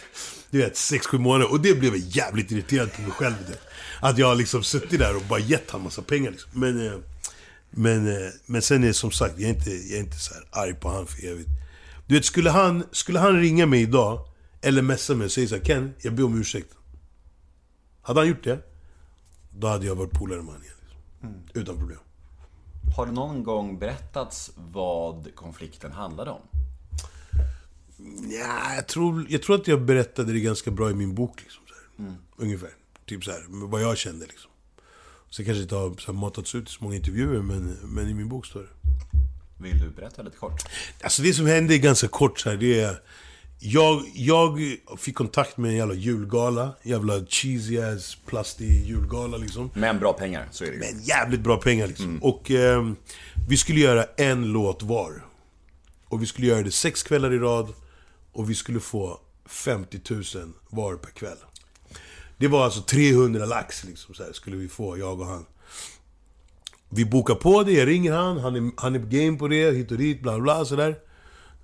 du 0.50 0.58
vet, 0.58 0.74
6-7 0.74 1.18
månader. 1.18 1.50
Och 1.50 1.60
det 1.60 1.74
blev 1.74 1.96
jag 1.96 2.04
jävligt 2.06 2.50
irriterad 2.50 2.92
på 2.92 3.02
mig 3.02 3.10
själv. 3.10 3.34
Det. 3.48 3.58
Att 4.00 4.18
jag 4.18 4.26
har 4.26 4.34
liksom 4.34 4.62
suttit 4.62 4.98
där 4.98 5.16
och 5.16 5.22
bara 5.28 5.38
gett 5.38 5.70
han 5.70 5.82
massa 5.82 6.02
pengar 6.02 6.30
liksom. 6.30 6.50
Men, 6.54 6.86
eh, 6.86 6.98
men, 7.70 8.08
eh, 8.08 8.30
men 8.46 8.62
sen 8.62 8.82
är 8.82 8.86
det 8.86 8.94
som 8.94 9.10
sagt, 9.10 9.34
jag 9.38 9.50
är 9.50 9.54
inte, 9.54 9.70
jag 9.70 9.98
är 9.98 10.00
inte 10.00 10.18
så 10.18 10.34
här 10.34 10.44
arg 10.50 10.74
på 10.74 10.88
han 10.88 11.06
för 11.06 11.26
evigt. 11.26 11.50
Du 12.06 12.14
vet, 12.14 12.24
skulle 12.24 12.50
han, 12.50 12.84
skulle 12.92 13.18
han 13.18 13.40
ringa 13.40 13.66
mig 13.66 13.82
idag, 13.82 14.28
eller 14.60 14.82
messa 14.82 15.14
mig 15.14 15.24
och 15.24 15.32
säga 15.32 15.48
så 15.48 15.56
här, 15.56 15.64
Ken, 15.64 15.94
jag 16.02 16.14
ber 16.14 16.24
om 16.24 16.40
ursäkt. 16.40 16.74
Hade 18.02 18.20
han 18.20 18.28
gjort 18.28 18.44
det, 18.44 18.58
då 19.58 19.66
hade 19.66 19.86
jag 19.86 19.94
varit 19.94 20.12
polare 20.12 20.38
med 20.38 20.46
honom 20.46 20.62
igen. 20.62 20.77
Liksom. 21.20 21.60
Utan 21.62 21.78
problem. 21.78 21.98
Har 22.96 23.06
det 23.06 23.12
någon 23.12 23.42
gång 23.42 23.78
berättats 23.78 24.50
vad 24.56 25.34
konflikten 25.34 25.92
handlade 25.92 26.30
om? 26.30 26.40
Ja, 28.30 28.74
jag 28.74 28.86
tror, 28.86 29.26
jag 29.28 29.42
tror 29.42 29.56
att 29.56 29.68
jag 29.68 29.82
berättade 29.82 30.32
det 30.32 30.40
ganska 30.40 30.70
bra 30.70 30.90
i 30.90 30.94
min 30.94 31.14
bok. 31.14 31.42
Liksom, 31.42 31.62
här. 31.98 32.14
Ungefär. 32.36 32.70
Typ 33.06 33.24
så 33.24 33.30
här, 33.30 33.44
vad 33.48 33.82
jag 33.82 33.98
kände 33.98 34.26
liksom. 34.26 34.50
Så 35.30 35.44
kanske 35.44 35.62
inte 35.62 35.74
har 35.74 35.94
så 35.98 36.12
här, 36.12 36.18
matats 36.18 36.54
ut 36.54 36.68
i 36.68 36.72
så 36.72 36.84
många 36.84 36.96
intervjuer, 36.96 37.42
men, 37.42 37.76
men 37.84 38.08
i 38.08 38.14
min 38.14 38.28
bok 38.28 38.46
står 38.46 38.60
det. 38.60 38.68
Vill 39.62 39.80
du 39.80 39.90
berätta 39.90 40.22
lite 40.22 40.36
kort? 40.36 40.62
Alltså 41.02 41.22
det 41.22 41.34
som 41.34 41.46
hände 41.46 41.74
är 41.74 41.78
ganska 41.78 42.08
kort 42.08 42.40
så 42.40 42.50
här, 42.50 42.56
det 42.56 42.80
är... 42.80 43.02
Jag, 43.60 44.02
jag 44.14 44.60
fick 44.98 45.14
kontakt 45.14 45.56
med 45.56 45.70
en 45.70 45.76
jävla 45.76 45.94
julgala. 45.94 46.74
Jävla 46.82 47.26
cheesy 47.26 47.78
ass 47.78 48.18
plastig 48.26 48.86
julgala 48.86 49.36
liksom. 49.36 49.70
Men 49.74 49.98
bra 49.98 50.12
pengar, 50.12 50.48
så 50.50 50.64
är 50.64 50.68
det 50.68 50.74
ju. 50.74 50.80
Men 50.80 51.02
jävligt 51.02 51.40
bra 51.40 51.56
pengar 51.56 51.86
liksom. 51.86 52.18
Och 52.22 52.50
ehm, 52.50 52.96
vi 53.48 53.56
skulle 53.56 53.80
göra 53.80 54.04
en 54.16 54.52
låt 54.52 54.82
var. 54.82 55.24
Och 56.08 56.22
vi 56.22 56.26
skulle 56.26 56.46
göra 56.46 56.62
det 56.62 56.70
sex 56.70 57.02
kvällar 57.02 57.32
i 57.32 57.38
rad. 57.38 57.72
Och 58.32 58.50
vi 58.50 58.54
skulle 58.54 58.80
få 58.80 59.20
50 59.46 60.00
000 60.10 60.24
var 60.70 60.96
per 60.96 61.10
kväll. 61.10 61.38
Det 62.36 62.48
var 62.48 62.64
alltså 62.64 62.80
300 62.80 63.46
lax 63.46 63.84
liksom, 63.84 64.14
så 64.14 64.22
här, 64.22 64.32
skulle 64.32 64.56
vi 64.56 64.68
få, 64.68 64.98
jag 64.98 65.20
och 65.20 65.26
han. 65.26 65.46
Vi 66.88 67.04
bokar 67.04 67.34
på 67.34 67.62
det, 67.62 67.72
jag 67.72 67.88
ringer 67.88 68.12
han, 68.12 68.38
han 68.38 68.56
är, 68.56 68.70
han 68.76 68.94
är 68.94 68.98
game 68.98 69.38
på 69.38 69.48
det, 69.48 69.70
hit 69.70 69.90
och 69.90 69.98
dit, 69.98 70.22
bla 70.22 70.38
bla, 70.38 70.64
sådär. 70.64 70.96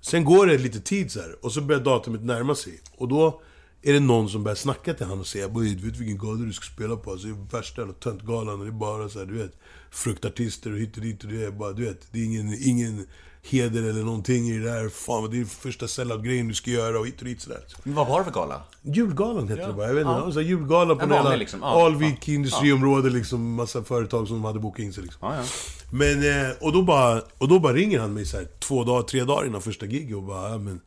Sen 0.07 0.23
går 0.23 0.47
det 0.47 0.57
lite 0.57 0.79
tid 0.79 1.11
så 1.11 1.19
här, 1.19 1.45
och 1.45 1.51
så 1.51 1.61
börjar 1.61 1.81
datumet 1.81 2.23
närma 2.23 2.55
sig. 2.55 2.79
Och 2.97 3.07
då 3.07 3.41
är 3.81 3.93
det 3.93 3.99
någon 3.99 4.29
som 4.29 4.43
börjar 4.43 4.55
snacka 4.55 4.93
till 4.93 5.05
honom 5.05 5.19
och 5.19 5.27
säga 5.27 5.49
"Boy, 5.49 5.75
du 5.75 5.89
vet 5.89 5.99
vilken 5.99 6.17
gala 6.17 6.45
du 6.45 6.53
ska 6.53 6.65
spela 6.65 6.95
på? 6.95 7.11
Alltså, 7.11 7.27
det 7.27 7.33
är 7.33 7.57
värsta 7.57 7.81
jävla 7.81 7.93
töntgalan 7.93 8.59
och 8.59 8.65
det 8.65 8.71
är 8.71 8.79
bara 8.79 9.09
så 9.09 9.19
här, 9.19 9.25
du 9.25 9.37
vet, 9.37 9.53
fruktartister 9.91 10.71
och 10.71 10.77
hit 10.77 10.97
och 10.97 11.03
dit 11.03 11.23
och 11.23 11.29
det 11.29 11.45
är 11.45 11.51
bara, 11.51 11.73
du 11.73 11.85
vet, 11.85 12.07
det 12.11 12.19
är 12.19 12.25
ingen, 12.25 12.57
ingen 12.61 13.07
heder 13.45 13.83
eller 13.83 14.03
någonting 14.03 14.49
i 14.49 14.57
det 14.57 14.71
där. 14.71 14.89
Fan, 14.89 15.21
vad 15.21 15.31
det 15.31 15.41
är 15.41 15.45
första 15.45 15.87
sellout-grejen 15.87 16.47
du 16.47 16.53
ska 16.53 16.71
göra 16.71 16.99
och 16.99 17.07
hit 17.07 17.19
och 17.19 17.25
dit 17.25 17.41
sådär. 17.41 17.63
Men 17.83 17.93
vad 17.93 18.07
var 18.07 18.19
det 18.19 18.25
för 18.25 18.31
gala? 18.31 18.61
Julgalan 18.81 19.47
hette 19.47 19.67
det 19.67 19.73
bara, 19.73 19.87
jag 19.87 19.93
vet 19.93 20.07
inte. 20.07 20.21
Ja. 20.25 20.31
Så 20.31 20.41
julgala 20.41 20.95
på 20.95 21.13
jävla 21.13 21.35
liksom, 21.35 21.59
ja. 21.63 21.85
Alvik 21.85 22.27
industriområde 22.27 23.09
liksom. 23.09 23.53
Massa 23.53 23.83
företag 23.83 24.27
som 24.27 24.45
hade 24.45 24.59
bokat 24.59 24.79
in 24.79 24.93
sig 24.93 25.03
liksom. 25.03 25.19
Ja, 25.21 25.35
ja. 25.35 25.43
Men, 25.91 26.45
eh, 26.45 26.51
och 26.61 26.73
då 26.73 26.81
bara, 26.81 27.21
och 27.37 27.47
då 27.47 27.59
bara 27.59 27.73
ringer 27.73 27.99
han 27.99 28.13
mig 28.13 28.25
så 28.25 28.37
här, 28.37 28.47
två 28.59 28.83
dagar, 28.83 29.01
tre 29.01 29.23
dagar 29.23 29.47
innan 29.47 29.61
första 29.61 29.85
gig 29.85 30.17
och 30.17 30.23
bara, 30.23 30.49
ja, 30.49 30.57
men 30.57 30.81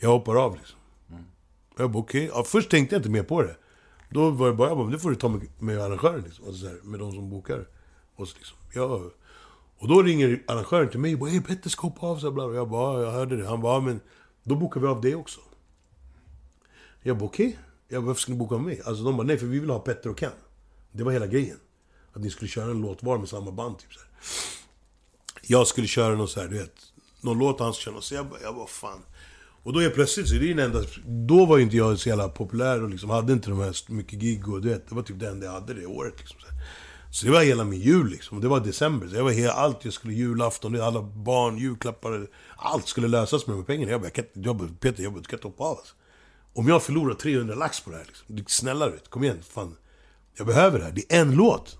jag 0.00 0.08
hoppar 0.08 0.36
av 0.36 0.56
liksom. 0.56 0.78
Jag 1.78 1.90
bara 1.90 1.98
okej. 1.98 2.30
Ja, 2.34 2.44
först 2.44 2.70
tänkte 2.70 2.94
jag 2.94 3.00
inte 3.00 3.10
mer 3.10 3.22
på 3.22 3.42
det. 3.42 3.56
Då 4.10 4.30
var 4.30 4.46
det 4.46 4.54
bara, 4.54 4.68
jag 4.68 4.78
bara, 4.78 4.90
det 4.90 4.98
får 4.98 5.10
du 5.10 5.16
ta 5.16 5.28
med, 5.28 5.40
med 5.58 5.78
arrangören 5.78 6.22
liksom. 6.22 6.44
Alltså, 6.46 6.60
så 6.60 6.68
här, 6.68 6.78
med 6.82 7.00
de 7.00 7.12
som 7.12 7.30
bokar 7.30 7.66
oss 8.16 8.34
liksom. 8.38 8.56
Ja. 8.74 9.00
Och 9.84 9.90
då 9.90 10.02
ringer 10.02 10.42
arrangören 10.46 10.90
till 10.90 11.00
mig 11.00 11.14
och 11.14 11.20
bara, 11.20 11.30
hey, 11.30 11.40
Petter 11.40 11.70
ska 11.70 11.82
hoppa 11.82 12.06
av 12.06 12.18
så 12.18 12.30
bla, 12.30 12.48
bla. 12.48 12.56
Jag 12.56 12.68
bara, 12.68 13.02
jag 13.02 13.10
hörde 13.10 13.36
det. 13.36 13.46
Han 13.46 13.60
bara, 13.60 13.80
men 13.80 14.00
då 14.42 14.54
bokar 14.56 14.80
vi 14.80 14.86
av 14.86 15.00
det 15.00 15.14
också. 15.14 15.40
Jag 17.02 17.18
bara 17.18 17.24
okej. 17.24 17.46
Okay. 17.46 17.58
Jag 17.88 18.02
bara, 18.02 18.06
varför 18.06 18.20
ska 18.20 18.32
ni 18.32 18.38
boka 18.38 18.54
av 18.54 18.62
mig? 18.62 18.82
Alltså 18.84 19.04
de 19.04 19.16
bara, 19.16 19.26
nej 19.26 19.38
för 19.38 19.46
vi 19.46 19.58
vill 19.58 19.70
ha 19.70 19.78
Petter 19.78 20.10
och 20.10 20.18
Ken. 20.18 20.30
Det 20.92 21.04
var 21.04 21.12
hela 21.12 21.26
grejen. 21.26 21.56
Att 22.12 22.22
ni 22.22 22.30
skulle 22.30 22.48
köra 22.48 22.70
en 22.70 22.80
låt 22.80 23.02
var 23.02 23.18
med 23.18 23.28
samma 23.28 23.52
band 23.52 23.78
typ 23.78 23.92
så 23.92 24.00
här. 24.00 24.08
Jag 25.42 25.66
skulle 25.66 25.86
köra 25.86 26.14
någon 26.14 26.28
så 26.28 26.40
här, 26.40 26.48
du 26.48 26.58
vet. 26.58 26.74
Någon 27.20 27.38
låt 27.38 27.60
han 27.60 27.74
skulle 27.74 27.94
köra. 27.94 28.02
Så 28.02 28.14
jag 28.14 28.26
bara, 28.26 28.40
jag 28.40 28.54
bara 28.54 28.66
fan. 28.66 29.00
Och 29.62 29.72
då 29.72 29.82
är 29.82 29.90
plötsligt 29.90 30.28
så 30.28 30.34
det 30.34 30.50
är 30.50 30.54
den 30.54 30.64
enda... 30.64 30.88
Då 31.06 31.46
var 31.46 31.56
ju 31.56 31.62
inte 31.62 31.76
jag 31.76 31.98
så 31.98 32.08
jävla 32.08 32.28
populär 32.28 32.82
och 32.82 32.90
liksom 32.90 33.10
hade 33.10 33.32
inte 33.32 33.50
de 33.50 33.60
här 33.60 33.92
mycket 33.92 34.18
gig 34.18 34.48
och 34.48 34.62
du 34.62 34.68
vet. 34.68 34.88
Det 34.88 34.94
var 34.94 35.02
typ 35.02 35.20
det 35.20 35.28
enda 35.28 35.46
jag 35.46 35.52
hade 35.52 35.74
det 35.74 35.86
året 35.86 36.14
liksom. 36.18 36.40
Så, 36.40 36.46
här 36.46 36.54
så 37.14 37.26
det 37.26 37.32
var 37.32 37.42
hela 37.42 37.64
min 37.64 37.80
jul 37.80 38.08
liksom. 38.08 38.40
Det 38.40 38.48
var 38.48 38.60
december. 38.60 39.08
Så 39.08 39.16
jag 39.16 39.24
var 39.24 39.30
hela, 39.30 39.52
allt 39.52 39.84
jag 39.84 39.94
skulle, 39.94 40.14
julafton, 40.14 40.80
alla 40.80 41.02
barn, 41.02 41.58
julklappar. 41.58 42.26
Allt 42.56 42.88
skulle 42.88 43.08
lösas 43.08 43.46
med 43.46 43.56
de 43.56 43.64
pengarna. 43.64 43.92
Jag 43.92 44.00
bara, 44.00 44.06
jag 44.06 44.14
kan, 44.14 44.24
jag 44.32 44.56
bara 44.56 44.68
Peter, 44.80 45.02
jag 45.02 45.12
bara, 45.12 45.20
du 45.20 45.26
kan 45.26 45.36
inte 45.36 45.48
hoppa 45.48 45.64
av 45.64 45.76
alltså. 45.78 45.94
Om 46.52 46.68
jag 46.68 46.82
förlorar 46.82 47.14
300 47.14 47.54
lax 47.54 47.80
på 47.80 47.90
det 47.90 47.96
här 47.96 48.04
liksom. 48.04 48.44
Snälla 48.46 48.86
du 48.86 48.92
vet, 48.92 49.10
kom 49.10 49.24
igen. 49.24 49.38
Fan. 49.42 49.76
Jag 50.36 50.46
behöver 50.46 50.78
det 50.78 50.84
här. 50.84 50.92
Det 50.92 51.14
är 51.14 51.20
en 51.20 51.34
låt. 51.34 51.78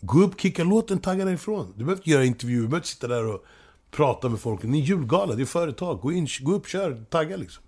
Gå 0.00 0.22
upp, 0.22 0.40
kicka 0.40 0.64
låten, 0.64 0.98
tagga 0.98 1.24
därifrån. 1.24 1.72
Du 1.76 1.84
behöver 1.84 2.00
inte 2.00 2.10
göra 2.10 2.24
intervjuer, 2.24 2.62
du 2.62 2.68
behöver 2.68 2.76
inte 2.76 2.88
sitta 2.88 3.08
där 3.08 3.26
och 3.26 3.44
prata 3.90 4.28
med 4.28 4.40
folk. 4.40 4.62
Ni 4.62 4.80
är 4.80 4.84
julgala, 4.84 5.34
det 5.34 5.42
är 5.42 5.46
företag. 5.46 6.00
Gå 6.00 6.12
in, 6.12 6.28
gå 6.40 6.54
upp, 6.54 6.68
kör, 6.68 7.04
tagga 7.10 7.36
liksom. 7.36 7.62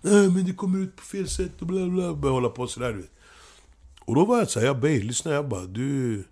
Nej 0.00 0.30
men 0.30 0.44
det 0.44 0.52
kommer 0.52 0.78
ut 0.78 0.96
på 0.96 1.02
fel 1.02 1.28
sätt 1.28 1.60
och 1.60 1.66
bla 1.66 1.86
bla. 1.86 2.14
Börja 2.14 2.32
hålla 2.32 2.48
på 2.48 2.66
sådär 2.66 2.92
du 2.92 2.98
vet. 3.00 3.12
Och 4.10 4.16
då 4.16 4.24
var 4.24 4.38
jag 4.38 4.50
såhär, 4.50 4.66
jag 4.66 4.80
bara, 4.80 4.90
lyssna 4.90 5.32
jag 5.32 5.48
bara, 5.48 5.66
du... 5.66 6.24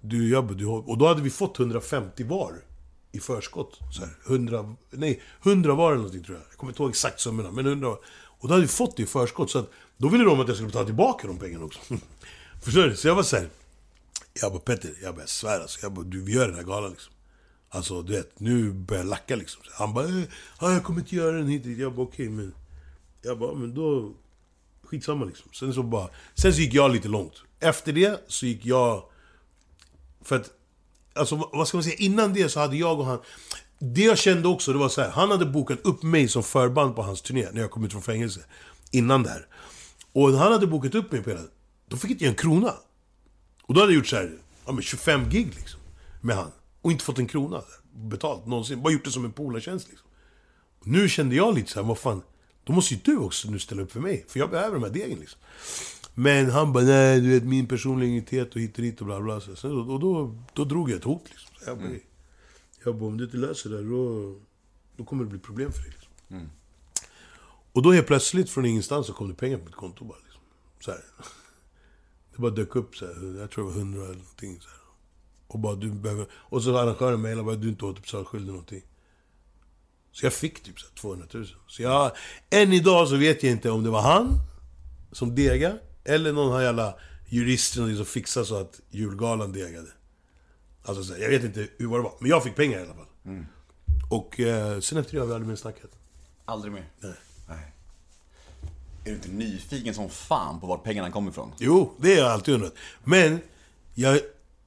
Du, 0.00 0.30
jag 0.30 0.46
bara, 0.46 0.54
du 0.54 0.66
har... 0.66 0.90
Och 0.90 0.98
då 0.98 1.06
hade 1.06 1.22
vi 1.22 1.30
fått 1.30 1.58
150 1.58 2.24
var 2.24 2.64
i 3.12 3.20
förskott. 3.20 3.78
Så 3.92 4.00
här, 4.00 4.14
100, 4.26 4.74
nej, 4.90 5.22
100 5.42 5.74
var 5.74 5.86
eller 5.86 5.96
någonting 5.96 6.22
tror 6.22 6.36
jag. 6.36 6.46
Jag 6.50 6.56
kommer 6.56 6.72
inte 6.72 6.82
ihåg 6.82 6.90
exakt 6.90 7.20
summorna, 7.20 7.50
men 7.50 7.66
100 7.66 7.88
var. 7.88 7.98
Och 8.14 8.48
då 8.48 8.54
hade 8.54 8.62
vi 8.62 8.68
fått 8.68 8.96
det 8.96 9.02
i 9.02 9.06
förskott, 9.06 9.50
så 9.50 9.58
att 9.58 9.70
då 9.96 10.08
ville 10.08 10.24
de 10.24 10.40
att 10.40 10.48
jag 10.48 10.56
skulle 10.56 10.66
betala 10.66 10.86
tillbaka 10.86 11.26
de 11.26 11.38
pengarna 11.38 11.64
också. 11.64 11.80
Förstår 12.62 12.82
du? 12.82 12.96
Så 12.96 13.08
jag 13.08 13.14
var 13.14 13.22
såhär, 13.22 13.48
jag 14.40 14.52
bara 14.52 14.60
Petter, 14.60 14.94
jag 15.02 15.14
bara 15.14 15.22
jag 15.22 15.28
svär 15.28 15.60
alltså, 15.60 15.78
jag 15.82 15.92
bara, 15.92 16.04
du 16.04 16.22
vi 16.22 16.32
gör 16.32 16.46
den 16.46 16.56
här 16.56 16.64
galan 16.64 16.90
liksom. 16.90 17.12
Alltså 17.68 18.02
du 18.02 18.12
vet, 18.12 18.40
nu 18.40 18.72
börjar 18.72 19.02
jag 19.02 19.10
lacka 19.10 19.36
liksom. 19.36 19.62
Han 19.72 19.94
bara, 19.94 20.06
äh, 20.08 20.24
jag 20.60 20.84
kommer 20.84 21.00
inte 21.00 21.16
göra 21.16 21.36
den 21.36 21.48
hit. 21.48 21.78
Jag 21.78 21.94
bara 21.94 22.02
okej 22.02 22.26
okay, 22.26 22.36
men... 22.36 22.54
Jag 23.22 23.38
bara, 23.38 23.54
men 23.54 23.74
då... 23.74 24.14
Skitsamma 24.92 25.24
liksom. 25.24 25.52
Sen 25.52 25.74
så 25.74 25.82
bara... 25.82 26.08
Sen 26.34 26.54
så 26.54 26.60
gick 26.60 26.74
jag 26.74 26.90
lite 26.92 27.08
långt. 27.08 27.42
Efter 27.60 27.92
det 27.92 28.24
så 28.28 28.46
gick 28.46 28.66
jag... 28.66 29.04
För 30.24 30.36
att... 30.36 30.50
Alltså 31.14 31.36
vad- 31.52 31.68
ska 31.68 31.76
man 31.76 31.84
säga? 31.84 31.96
Innan 31.96 32.34
det 32.34 32.48
så 32.48 32.60
hade 32.60 32.76
jag 32.76 33.00
och 33.00 33.06
han... 33.06 33.18
det 33.78 34.04
jag 34.04 34.18
kände 34.18 34.48
också, 34.48 34.72
det 34.72 34.78
var 34.78 34.88
så 34.88 35.00
här. 35.00 35.10
Han 35.10 35.30
hade 35.30 35.46
bokat 35.46 35.78
upp 35.84 36.02
mig 36.02 36.28
som 36.28 36.42
förband 36.42 36.96
på 36.96 37.02
hans 37.02 37.22
turné 37.22 37.48
när 37.52 37.60
jag 37.60 37.70
kom 37.70 37.84
ut 37.84 37.92
från 37.92 38.02
fängelse. 38.02 38.40
Innan 38.90 39.22
det 39.22 39.30
här. 39.30 39.46
Och 40.12 40.30
när 40.30 40.38
han 40.38 40.52
hade 40.52 40.66
bokat 40.66 40.94
upp 40.94 41.12
mig 41.12 41.22
på 41.22 41.30
hela... 41.30 41.42
Då 41.88 41.96
fick 41.96 42.10
inte 42.10 42.24
jag 42.24 42.30
en 42.30 42.36
krona. 42.36 42.74
Och 43.62 43.74
då 43.74 43.80
hade 43.80 43.92
jag 43.92 43.96
gjort 43.96 44.06
så 44.06 44.16
här, 44.16 44.32
ja, 44.66 44.72
men 44.72 44.82
25 44.82 45.28
gig 45.28 45.54
liksom. 45.56 45.80
Med 46.20 46.36
han. 46.36 46.52
Och 46.82 46.92
inte 46.92 47.04
fått 47.04 47.18
en 47.18 47.26
krona 47.26 47.62
betalt 47.94 48.46
någonsin. 48.46 48.82
Bara 48.82 48.92
gjort 48.92 49.04
det 49.04 49.10
som 49.10 49.24
en 49.24 49.32
polartjänst 49.32 49.88
liksom. 49.88 50.08
Och 50.80 50.86
nu 50.86 51.08
kände 51.08 51.34
jag 51.34 51.54
lite 51.54 51.70
så 51.72 51.80
här, 51.80 51.88
vad 51.88 51.98
fan. 51.98 52.22
Då 52.64 52.72
måste 52.72 52.94
ju 52.94 53.00
du 53.04 53.16
också 53.16 53.50
nu 53.50 53.58
ställa 53.58 53.82
upp 53.82 53.92
för 53.92 54.00
mig. 54.00 54.24
För 54.28 54.38
jag 54.38 54.50
behöver 54.50 54.74
de 54.74 54.82
här 54.82 54.90
degen 54.90 55.18
liksom. 55.18 55.40
Men 56.14 56.50
han 56.50 56.72
bara, 56.72 56.84
nej 56.84 57.20
du 57.20 57.28
vet 57.28 57.44
min 57.44 57.66
personliga 57.66 58.10
dignitet 58.10 58.54
och 58.54 58.60
hit 58.60 58.76
och 58.76 58.82
dit 58.82 59.00
och 59.00 59.06
bla 59.06 59.20
bla. 59.20 59.40
Så, 59.40 59.80
och 59.80 60.00
då, 60.00 60.38
då 60.52 60.64
drog 60.64 60.90
jag 60.90 60.96
ett 60.96 61.04
hot 61.04 61.24
liksom. 61.28 61.50
Så 61.58 61.70
jag 61.70 61.78
bara, 61.78 61.88
jag 62.84 62.96
bara, 62.96 63.06
om 63.06 63.16
du 63.16 63.24
inte 63.24 63.36
löser 63.36 63.70
det 63.70 63.82
då, 63.82 64.34
då 64.96 65.04
kommer 65.04 65.24
det 65.24 65.30
bli 65.30 65.38
problem 65.38 65.72
för 65.72 65.82
dig. 65.82 65.90
Liksom. 65.90 66.48
Och 67.72 67.82
då 67.82 67.92
helt 67.92 68.06
plötsligt 68.06 68.50
från 68.50 68.66
ingenstans 68.66 69.06
så 69.06 69.12
kom 69.12 69.28
det 69.28 69.34
pengar 69.34 69.58
på 69.58 69.64
mitt 69.64 69.74
konto 69.74 70.04
bara. 70.04 70.18
Liksom. 70.24 70.40
Så 70.80 70.90
här. 70.90 71.00
Det 72.32 72.38
bara 72.38 72.50
dök 72.50 72.76
upp 72.76 72.96
så 72.96 73.06
här, 73.06 73.38
jag 73.40 73.50
tror 73.50 73.64
det 73.64 73.70
var 73.70 73.78
100 73.78 74.02
eller 74.04 74.14
någonting. 74.14 74.60
Så 74.60 74.68
här. 74.68 74.78
Och 75.46 75.58
bara, 75.58 75.74
du 75.74 75.90
behöver... 75.90 76.26
Och 76.32 76.62
så 76.62 76.76
arrangören 76.76 77.20
mejlade 77.20 77.44
bara, 77.44 77.56
du 77.56 77.66
är 77.66 77.70
inte 77.70 77.84
återbetalningsskyldig 77.84 78.48
någonting. 78.48 78.82
Så 80.12 80.26
jag 80.26 80.32
fick 80.32 80.62
typ 80.62 80.80
så 80.80 80.86
här 80.86 80.94
200 80.94 81.26
000. 81.32 81.46
Så 81.66 81.82
jag, 81.82 82.12
än 82.50 82.72
idag 82.72 83.08
så 83.08 83.16
vet 83.16 83.42
jag 83.42 83.52
inte 83.52 83.70
om 83.70 83.82
det 83.82 83.90
var 83.90 84.02
han 84.02 84.38
som 85.12 85.34
degade, 85.34 85.78
eller 86.04 86.32
någon 86.32 86.52
här 86.52 86.62
jävla 86.62 86.94
jurist 87.28 87.74
som 87.74 88.04
fixade 88.04 88.46
så 88.46 88.56
att 88.56 88.80
julgalan 88.90 89.52
degade. 89.52 89.88
Alltså 90.84 91.18
jag 91.18 91.28
vet 91.28 91.44
inte 91.44 91.60
hur 91.60 91.68
det 91.78 91.86
var, 91.86 92.12
men 92.20 92.30
jag 92.30 92.44
fick 92.44 92.56
pengar 92.56 92.78
i 92.78 92.82
alla 92.82 92.94
fall. 92.94 93.06
Och 94.10 94.40
eh, 94.40 94.80
sen 94.80 94.98
efter 94.98 95.12
det 95.14 95.20
har 95.20 95.26
vi 95.26 95.32
aldrig 95.32 95.48
mer 95.48 95.56
snackat. 95.56 95.90
Aldrig 96.44 96.72
mer? 96.72 96.90
Nej. 97.00 97.14
Nej. 97.48 97.72
Är 99.04 99.10
du 99.10 99.12
inte 99.12 99.28
nyfiken 99.28 99.94
som 99.94 100.10
fan 100.10 100.60
på 100.60 100.66
vart 100.66 100.84
pengarna 100.84 101.10
kommer 101.10 101.30
ifrån? 101.30 101.52
Jo, 101.58 101.94
det 102.00 102.08
har 102.08 102.18
jag 102.18 102.32
alltid 102.32 102.54
undrat. 102.54 102.74
Men, 103.04 103.40
jag, 103.94 104.20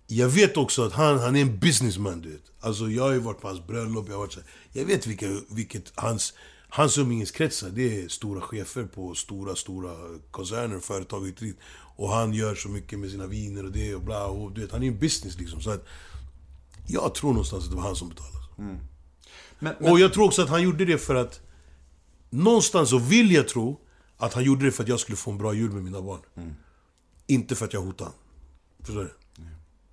jag 0.08 0.30
vet 0.30 0.58
också 0.58 0.84
att 0.84 0.94
han, 0.94 1.20
han 1.20 1.36
är 1.36 1.42
en 1.42 1.60
businessman, 1.60 2.22
du 2.22 2.32
vet. 2.32 2.52
Alltså, 2.60 2.90
jag 2.90 3.04
har 3.04 3.12
ju 3.12 3.20
varit 3.20 3.42
på 3.42 3.48
hans 3.48 3.68
bröllop, 3.68 4.06
jag 4.08 4.14
har 4.14 4.20
varit 4.20 4.34
så 4.34 4.40
här, 4.40 4.50
Jag 4.72 4.86
vet 4.86 5.08
vilka, 5.08 5.26
vilket 5.50 5.92
hans, 5.96 6.34
hans 6.70 6.98
umgängeskretsar, 6.98 7.70
det 7.70 8.02
är 8.02 8.08
stora 8.08 8.42
chefer 8.42 8.84
på 8.84 9.16
stora, 9.16 9.56
stora 9.56 9.92
koncerner, 10.32 10.80
företag 10.80 11.22
och 11.22 11.28
dit. 11.28 11.58
Och 11.98 12.10
han 12.10 12.34
gör 12.34 12.56
så 12.56 12.70
mycket 12.70 13.00
med 13.00 13.12
sina 13.12 13.28
viner 13.28 13.66
och 13.66 13.72
det 13.72 13.96
och 13.96 14.02
bla, 14.02 14.26
och 14.26 14.52
du 14.52 14.62
vet, 14.62 14.72
han 14.72 14.82
är 14.82 14.86
ju 14.86 14.92
en 14.92 15.00
business 15.00 15.40
liksom. 15.40 15.62
Så 15.62 15.70
att, 15.70 15.86
jag 16.88 17.16
tror 17.16 17.30
någonstans 17.30 17.64
att 17.64 17.70
det 17.70 17.76
var 17.76 17.84
han 17.84 17.96
som 17.96 18.10
betalade. 18.10 18.36
Men, 19.60 19.76
men, 19.80 19.92
Och 19.92 20.00
jag 20.00 20.14
tror 20.14 20.26
också 20.26 20.42
att 20.42 20.50
han 20.50 20.62
gjorde 20.64 20.86
det 20.86 20.98
för 20.98 21.16
att... 21.16 21.42
Någonstans 22.30 22.90
så 22.90 22.98
vill 22.98 23.32
jag 23.32 23.48
tro 23.48 23.80
att 24.18 24.34
han 24.34 24.44
gjorde 24.44 24.66
det 24.66 24.72
för 24.72 24.84
att 24.84 24.90
jag 24.90 25.00
skulle 25.00 25.16
få 25.16 25.32
en 25.32 25.38
bra 25.38 25.54
jul 25.54 25.72
med 25.72 25.84
mina 25.84 26.02
barn. 26.02 26.20
Inte 27.28 27.56
för 27.56 27.66
att 27.66 27.74
jag 27.74 27.82
hotade 27.82 28.10
honom. 28.10 28.20
Förstår 28.84 29.04
du? 29.04 29.14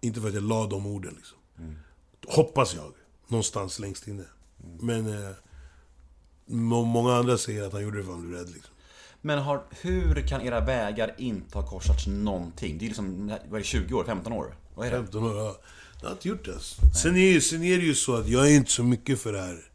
Inte 0.03 0.20
för 0.20 0.28
att 0.28 0.34
jag 0.34 0.42
la 0.42 0.66
de 0.66 0.86
orden 0.86 1.14
liksom. 1.16 1.38
Hoppas 2.26 2.74
jag. 2.74 2.92
Någonstans 3.28 3.78
längst 3.78 4.09
inne. 4.09 4.24
Men... 4.80 5.24
Eh, 5.24 5.30
må- 6.46 6.84
många 6.84 7.14
andra 7.14 7.38
säger 7.38 7.62
att 7.66 7.72
han 7.72 7.82
gjorde 7.82 7.98
det 7.98 8.05
för 8.05 8.12
att 8.12 8.18
han 8.18 8.28
blev 8.28 8.38
rädd 8.40 8.50
liksom. 8.50 8.74
men 9.20 9.38
har, 9.38 9.64
hur 9.80 10.28
kan 10.28 10.40
era 10.40 10.61
vägar 10.61 11.14
inte 11.18 11.59
ha 11.59 11.66
korsats 11.66 12.07
någonting? 12.07 12.78
Det 12.78 12.84
är 12.84 12.86
liksom, 12.86 13.28
vad 13.28 13.55
är 13.55 13.59
det, 13.59 13.64
20 13.64 13.94
år? 13.94 14.05
15 14.05 14.32
år? 14.32 14.57
Vad 14.74 14.86
är 14.86 14.90
det? 14.90 14.96
15 14.96 15.24
år, 15.24 15.36
ja. 15.36 15.57
Jag 16.00 16.09
har 16.09 16.12
inte 16.12 16.28
gjort 16.28 16.44
det 16.44 16.55
alltså. 16.55 16.82
sen, 17.03 17.16
är, 17.16 17.40
sen 17.40 17.62
är 17.62 17.78
det 17.78 17.84
ju 17.84 17.94
så 17.94 18.14
att 18.16 18.28
jag 18.28 18.46
är 18.50 18.57
inte 18.57 18.70
så 18.70 18.82
mycket 18.82 19.20
för 19.20 19.32
det 19.32 19.40
här. 19.40 19.70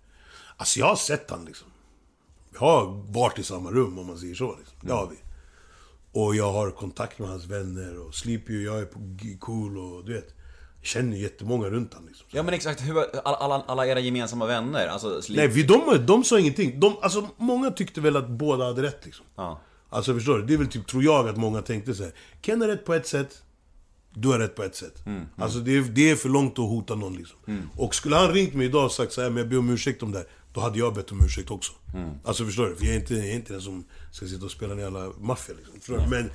Alltså 0.57 0.79
jag 0.79 0.85
har 0.87 0.95
sett 0.95 1.29
han 1.31 1.45
liksom. 1.45 1.67
Vi 2.51 2.57
har 2.57 2.85
varit 3.11 3.39
i 3.39 3.43
samma 3.43 3.71
rum 3.71 3.97
om 3.99 4.07
man 4.07 4.17
säger 4.17 4.35
så. 4.35 4.55
Liksom. 4.55 4.77
Det 4.81 4.93
har 4.93 5.07
vi. 5.07 5.15
Och 6.17 6.35
jag 6.35 6.51
har 6.51 6.71
kontakt 6.71 7.19
med 7.19 7.29
hans 7.29 7.45
vänner 7.45 7.99
och 7.99 8.15
Sleepy 8.15 8.57
och 8.57 8.73
jag 8.73 8.81
är 8.81 8.85
på 8.85 8.99
cool 9.39 9.77
och 9.77 10.05
du 10.05 10.13
vet. 10.13 10.33
Känner 10.81 11.17
jättemånga 11.17 11.69
runt 11.69 11.93
han 11.93 12.05
liksom. 12.05 12.27
Ja 12.31 12.43
men 12.43 12.53
exakt, 12.53 12.81
hur, 12.81 12.97
alla, 12.97 13.37
alla, 13.37 13.63
alla 13.67 13.87
era 13.87 13.99
gemensamma 13.99 14.45
vänner, 14.45 14.87
alltså 14.87 15.21
Sleep... 15.21 15.37
Nej, 15.37 15.47
vi, 15.47 15.63
de, 15.63 16.05
de 16.05 16.23
sa 16.23 16.39
ingenting. 16.39 16.79
De, 16.79 16.95
alltså, 17.01 17.27
många 17.37 17.71
tyckte 17.71 18.01
väl 18.01 18.15
att 18.15 18.29
båda 18.29 18.65
hade 18.65 18.81
rätt 18.81 19.05
liksom. 19.05 19.25
Ja. 19.35 19.61
Alltså 19.89 20.13
förstår 20.13 20.37
du? 20.37 20.45
Det 20.45 20.53
är 20.53 20.57
väl 20.57 20.67
typ, 20.67 20.87
tror 20.87 21.03
jag, 21.03 21.29
att 21.29 21.37
många 21.37 21.61
tänkte 21.61 21.93
så 21.93 22.03
här. 22.03 22.11
Ken 22.41 22.61
har 22.61 22.67
rätt 22.67 22.85
på 22.85 22.93
ett 22.93 23.07
sätt, 23.07 23.43
du 24.13 24.27
har 24.27 24.39
rätt 24.39 24.55
på 24.55 24.63
ett 24.63 24.75
sätt. 24.75 25.03
Alltså 25.35 25.59
det 25.59 25.77
är, 25.77 25.81
det 25.81 26.11
är 26.11 26.15
för 26.15 26.29
långt 26.29 26.59
att 26.59 26.69
hota 26.69 26.95
någon 26.95 27.17
liksom. 27.17 27.39
Och 27.77 27.95
skulle 27.95 28.15
han 28.15 28.33
ringt 28.33 28.53
mig 28.53 28.65
idag 28.65 28.85
och 28.85 28.91
sagt 28.91 29.13
så 29.13 29.21
här, 29.21 29.29
men 29.29 29.37
jag 29.37 29.49
ber 29.49 29.57
om 29.57 29.69
ursäkt 29.69 30.03
om 30.03 30.11
det 30.11 30.17
här. 30.17 30.27
Då 30.57 30.61
hade 30.61 30.79
jag 30.79 30.93
bett 30.93 31.11
om 31.11 31.25
ursäkt 31.25 31.51
också. 31.51 31.73
Alltså 32.23 32.45
förstår 32.45 32.65
du? 32.65 32.75
För 32.75 32.85
jag 32.85 32.95
är 32.95 32.99
inte, 32.99 33.13
jag 33.13 33.27
är 33.27 33.35
inte 33.35 33.53
den 33.53 33.61
som 33.61 33.85
ska 34.11 34.27
sitta 34.27 34.45
och 34.45 34.51
spela 34.51 34.73
en 34.73 34.79
jävla 34.79 35.09
maffia 35.19 35.55
liksom. 35.73 36.09
Men, 36.09 36.29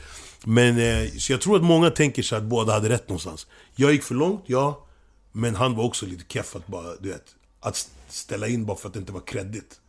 men 0.45 0.79
eh, 0.79 1.11
så 1.11 1.33
jag 1.33 1.41
tror 1.41 1.57
att 1.57 1.63
många 1.63 1.91
tänker 1.91 2.23
så 2.23 2.37
att 2.37 2.43
båda 2.43 2.73
hade 2.73 2.89
rätt 2.89 3.09
någonstans. 3.09 3.47
Jag 3.75 3.93
gick 3.93 4.03
för 4.03 4.15
långt, 4.15 4.45
ja. 4.47 4.87
Men 5.33 5.55
han 5.55 5.77
var 5.77 5.85
också 5.85 6.07
lite 6.07 6.25
keff 6.29 6.57
att 6.57 6.67
bara, 6.67 6.97
du 6.97 7.09
vet. 7.09 7.35
Att 7.61 7.91
ställa 8.09 8.49
in 8.49 8.67
bara 8.67 8.77
för 8.77 8.89
att 8.89 8.95
det 8.95 9.01
inte 9.01 9.13
var 9.13 9.21
kreddigt. 9.21 9.81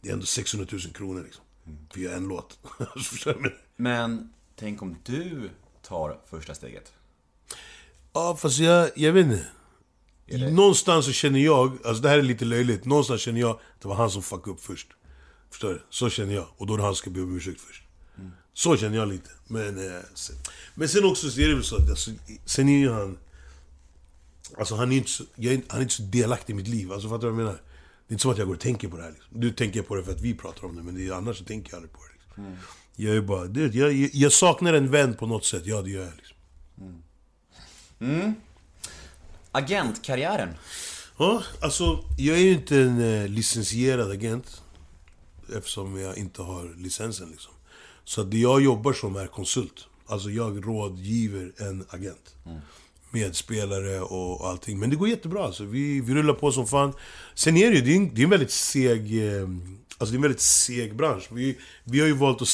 Det 0.00 0.08
är 0.08 0.12
ändå 0.12 0.26
600 0.26 0.68
000 0.72 0.80
kronor 0.80 1.22
liksom. 1.22 1.44
För 1.64 1.98
att 1.98 2.04
göra 2.04 2.16
en 2.16 2.28
låt. 2.28 2.58
Alltså, 2.78 3.34
Men 3.76 4.32
tänk 4.56 4.82
om 4.82 4.96
du 5.04 5.50
tar 5.82 6.20
första 6.30 6.54
steget? 6.54 6.92
Ja, 8.12 8.36
fast 8.36 8.58
jag, 8.58 8.90
jag 8.96 9.12
vet 9.12 9.26
inte. 9.26 9.46
Någonstans 10.28 11.06
så 11.06 11.12
känner 11.12 11.40
jag, 11.40 11.78
alltså 11.84 12.02
det 12.02 12.08
här 12.08 12.18
är 12.18 12.22
lite 12.22 12.44
löjligt, 12.44 12.84
någonstans 12.84 13.20
känner 13.20 13.40
jag 13.40 13.50
att 13.50 13.60
det 13.82 13.88
var 13.88 13.94
han 13.94 14.10
som 14.10 14.22
fuckade 14.22 14.50
upp 14.50 14.60
först. 14.60 14.88
Förstår 15.50 15.68
du? 15.68 15.82
Så 15.90 16.10
känner 16.10 16.34
jag. 16.34 16.46
Och 16.56 16.66
då 16.66 16.74
är 16.74 16.78
det 16.78 16.84
han 16.84 16.94
som 16.94 16.96
ska 16.96 17.10
be 17.10 17.20
om 17.20 17.36
ursäkt 17.36 17.60
först. 17.60 17.82
Så 18.52 18.76
känner 18.76 18.96
jag 18.96 19.08
lite. 19.08 19.30
Men, 19.46 19.78
eh, 19.78 20.00
sen, 20.14 20.36
men 20.74 20.88
sen 20.88 21.04
också 21.04 21.30
så 21.30 21.40
är 21.40 21.48
det 21.48 21.54
väl 21.54 21.64
så 21.64 21.76
att, 21.76 21.90
alltså, 21.90 22.10
sen 22.44 22.68
är 22.68 22.78
ju 22.78 22.90
han... 22.90 23.18
Alltså 24.58 24.74
han 24.74 24.92
är 24.92 24.96
inte 24.96 25.10
så, 25.10 25.24
jag 25.34 25.54
är, 25.54 25.62
han 25.68 25.78
är 25.78 25.82
inte 25.82 25.94
så 25.94 26.02
delaktig 26.02 26.52
i 26.52 26.56
mitt 26.56 26.68
liv. 26.68 26.92
Alltså 26.92 27.08
fattar 27.08 27.26
du 27.26 27.32
vad 27.32 27.40
jag 27.40 27.46
menar? 27.46 27.60
Det 28.06 28.12
är 28.12 28.14
inte 28.14 28.22
så 28.22 28.30
att 28.30 28.38
jag 28.38 28.46
går 28.46 28.54
och 28.54 28.60
tänker 28.60 28.88
på 28.88 28.96
det 28.96 29.02
här 29.02 29.10
liksom. 29.10 29.40
Du 29.40 29.50
tänker 29.50 29.82
på 29.82 29.94
det 29.94 30.04
för 30.04 30.12
att 30.12 30.20
vi 30.20 30.34
pratar 30.34 30.64
om 30.64 30.76
det, 30.76 30.82
men 30.82 30.94
det 30.94 31.06
är, 31.06 31.12
annars 31.12 31.38
så 31.38 31.44
tänker 31.44 31.70
jag 31.70 31.76
aldrig 31.76 31.92
på 31.92 32.00
det. 32.02 32.12
Liksom. 32.26 32.56
Jag 32.96 33.16
är 33.16 33.20
bara, 33.20 33.44
det, 33.44 33.74
jag, 33.74 33.92
jag, 34.12 34.32
saknar 34.32 34.74
en 34.74 34.90
vän 34.90 35.14
på 35.14 35.26
något 35.26 35.44
sätt, 35.44 35.62
ja 35.66 35.82
det 35.82 35.90
gör 35.90 36.04
jag 36.04 36.12
liksom. 36.16 36.36
Agentkarriären? 39.56 40.54
Ja, 41.18 41.42
alltså 41.60 42.04
jag 42.18 42.36
är 42.36 42.42
ju 42.42 42.52
inte 42.52 42.80
en 42.80 43.00
eh, 43.00 43.28
licensierad 43.28 44.10
agent. 44.10 44.62
Eftersom 45.56 46.00
jag 46.00 46.18
inte 46.18 46.42
har 46.42 46.74
licensen 46.78 47.30
liksom. 47.30 47.52
Så 48.04 48.22
det 48.22 48.38
jag 48.38 48.62
jobbar 48.62 48.92
som 48.92 49.16
är 49.16 49.26
konsult. 49.26 49.86
Alltså 50.06 50.30
jag 50.30 50.66
rådgiver 50.66 51.52
en 51.56 51.84
agent. 51.88 52.34
Med 53.10 53.36
spelare 53.36 54.00
och, 54.00 54.48
allting. 54.48 54.78
Men 54.78 54.90
det 54.90 54.96
går 54.96 55.08
jättebra 55.08 55.44
alltså. 55.44 55.64
Vi, 55.64 56.00
vi 56.00 56.14
rullar 56.14 56.34
på 56.34 56.52
som 56.52 56.66
fan. 56.66 56.92
Sen 57.34 57.56
är 57.56 57.70
det 57.70 57.76
ju, 57.76 57.82
det 57.82 57.92
är 57.92 57.96
en, 57.96 58.14
det 58.14 58.20
är 58.20 58.24
en 58.24 58.30
väldigt 58.30 58.50
seg... 58.50 59.26
Eh, 59.26 59.48
alltså 59.98 60.12
det 60.12 60.14
är 60.14 60.16
en 60.16 60.22
väldigt 60.22 60.40
seg 60.40 60.96
bransch. 60.96 61.28
Vi, 61.30 61.58
vi 61.84 62.00
har 62.00 62.06
ju 62.06 62.12
valt 62.12 62.42
att 62.42 62.48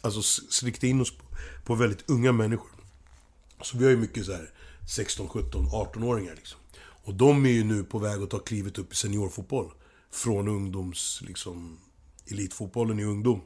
alltså, 0.00 0.42
rikta 0.64 0.86
in 0.86 1.00
oss 1.00 1.10
på, 1.10 1.24
på 1.64 1.74
väldigt 1.74 2.10
unga 2.10 2.32
människor. 2.32 2.70
Så 3.62 3.78
vi 3.78 3.84
har 3.84 3.90
ju 3.90 3.96
mycket 3.96 4.26
så 4.26 4.32
här 4.32 4.50
16, 4.92 5.28
17, 5.28 5.66
18-åringar 5.66 6.34
liksom. 6.34 6.58
Och 7.04 7.14
de 7.14 7.46
är 7.46 7.50
ju 7.50 7.64
nu 7.64 7.84
på 7.84 7.98
väg 7.98 8.22
att 8.22 8.30
ta 8.30 8.38
klivet 8.38 8.78
upp 8.78 8.92
i 8.92 8.96
seniorfotboll. 8.96 9.70
Från 10.10 10.48
ungdoms, 10.48 11.22
liksom, 11.26 11.78
elitfotbollen 12.30 13.00
i 13.00 13.04
ungdom. 13.04 13.40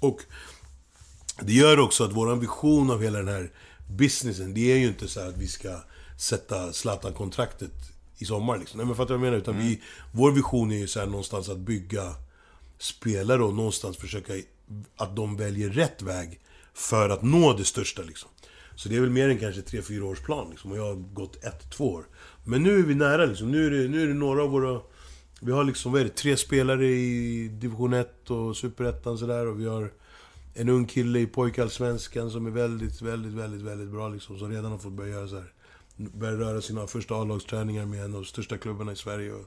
Och 0.00 0.20
det 1.40 1.52
gör 1.52 1.78
också 1.78 2.04
att 2.04 2.12
vår 2.12 2.36
vision 2.36 2.90
av 2.90 3.02
hela 3.02 3.18
den 3.18 3.28
här 3.28 3.52
businessen, 3.88 4.54
det 4.54 4.72
är 4.72 4.76
ju 4.76 4.88
inte 4.88 5.08
så 5.08 5.20
att 5.20 5.36
vi 5.36 5.48
ska 5.48 5.80
sätta 6.18 6.72
Zlatan-kontraktet 6.72 7.72
i 8.18 8.24
sommar 8.24 8.58
liksom. 8.58 8.78
Nej 8.78 8.86
men 8.86 8.96
fattar 8.96 9.14
du 9.14 9.20
vad 9.20 9.26
jag 9.26 9.32
menar? 9.32 9.42
Utan 9.42 9.58
vi, 9.58 9.82
vår 10.12 10.30
vision 10.30 10.72
är 10.72 10.76
ju 10.76 10.88
så 10.88 11.00
här 11.00 11.06
någonstans 11.06 11.48
att 11.48 11.58
bygga 11.58 12.14
spelare 12.78 13.44
och 13.44 13.54
någonstans 13.54 13.96
försöka 13.96 14.32
att 14.96 15.16
de 15.16 15.36
väljer 15.36 15.70
rätt 15.70 16.02
väg 16.02 16.40
för 16.74 17.08
att 17.08 17.22
nå 17.22 17.52
det 17.52 17.64
största 17.64 18.02
liksom. 18.02 18.30
Så 18.74 18.88
det 18.88 18.96
är 18.96 19.00
väl 19.00 19.10
mer 19.10 19.28
än 19.28 19.38
kanske 19.38 19.60
3-4 19.60 20.00
års 20.00 20.20
plan 20.20 20.50
liksom. 20.50 20.72
Och 20.72 20.78
jag 20.78 20.86
har 20.86 20.94
gått 20.94 21.44
1-2 21.70 21.82
år. 21.82 22.04
Men 22.44 22.62
nu 22.62 22.78
är 22.78 22.82
vi 22.82 22.94
nära 22.94 23.24
liksom. 23.24 23.50
Nu 23.50 23.66
är 23.66 23.70
det, 23.70 23.88
nu 23.88 24.02
är 24.02 24.06
det 24.06 24.14
några 24.14 24.42
av 24.42 24.50
våra... 24.50 24.80
Vi 25.40 25.52
har 25.52 25.64
liksom, 25.64 25.92
vad 25.92 26.00
är 26.00 26.04
det, 26.04 26.16
tre 26.16 26.36
spelare 26.36 26.86
i 26.86 27.48
division 27.48 27.92
1 27.92 28.30
och 28.30 28.56
superettan 28.56 29.18
sådär. 29.18 29.46
Och 29.46 29.60
vi 29.60 29.66
har 29.66 29.92
en 30.54 30.68
ung 30.68 30.86
kille 30.86 31.18
i 31.18 31.26
pojkallsvenskan 31.26 32.30
som 32.30 32.46
är 32.46 32.50
väldigt, 32.50 33.02
väldigt, 33.02 33.32
väldigt, 33.32 33.62
väldigt 33.62 33.88
bra 33.88 34.08
liksom. 34.08 34.38
Som 34.38 34.50
redan 34.50 34.70
har 34.70 34.78
fått 34.78 34.92
börja 34.92 35.10
göra 35.10 35.28
så 35.28 35.34
här. 35.34 35.52
Börja 35.96 36.38
röra 36.38 36.60
sina 36.60 36.86
första 36.86 37.14
A-lagsträningar 37.14 37.86
med 37.86 37.98
en 37.98 38.14
av 38.14 38.20
de 38.20 38.24
största 38.24 38.58
klubbarna 38.58 38.92
i 38.92 38.96
Sverige. 38.96 39.32
Och, 39.32 39.46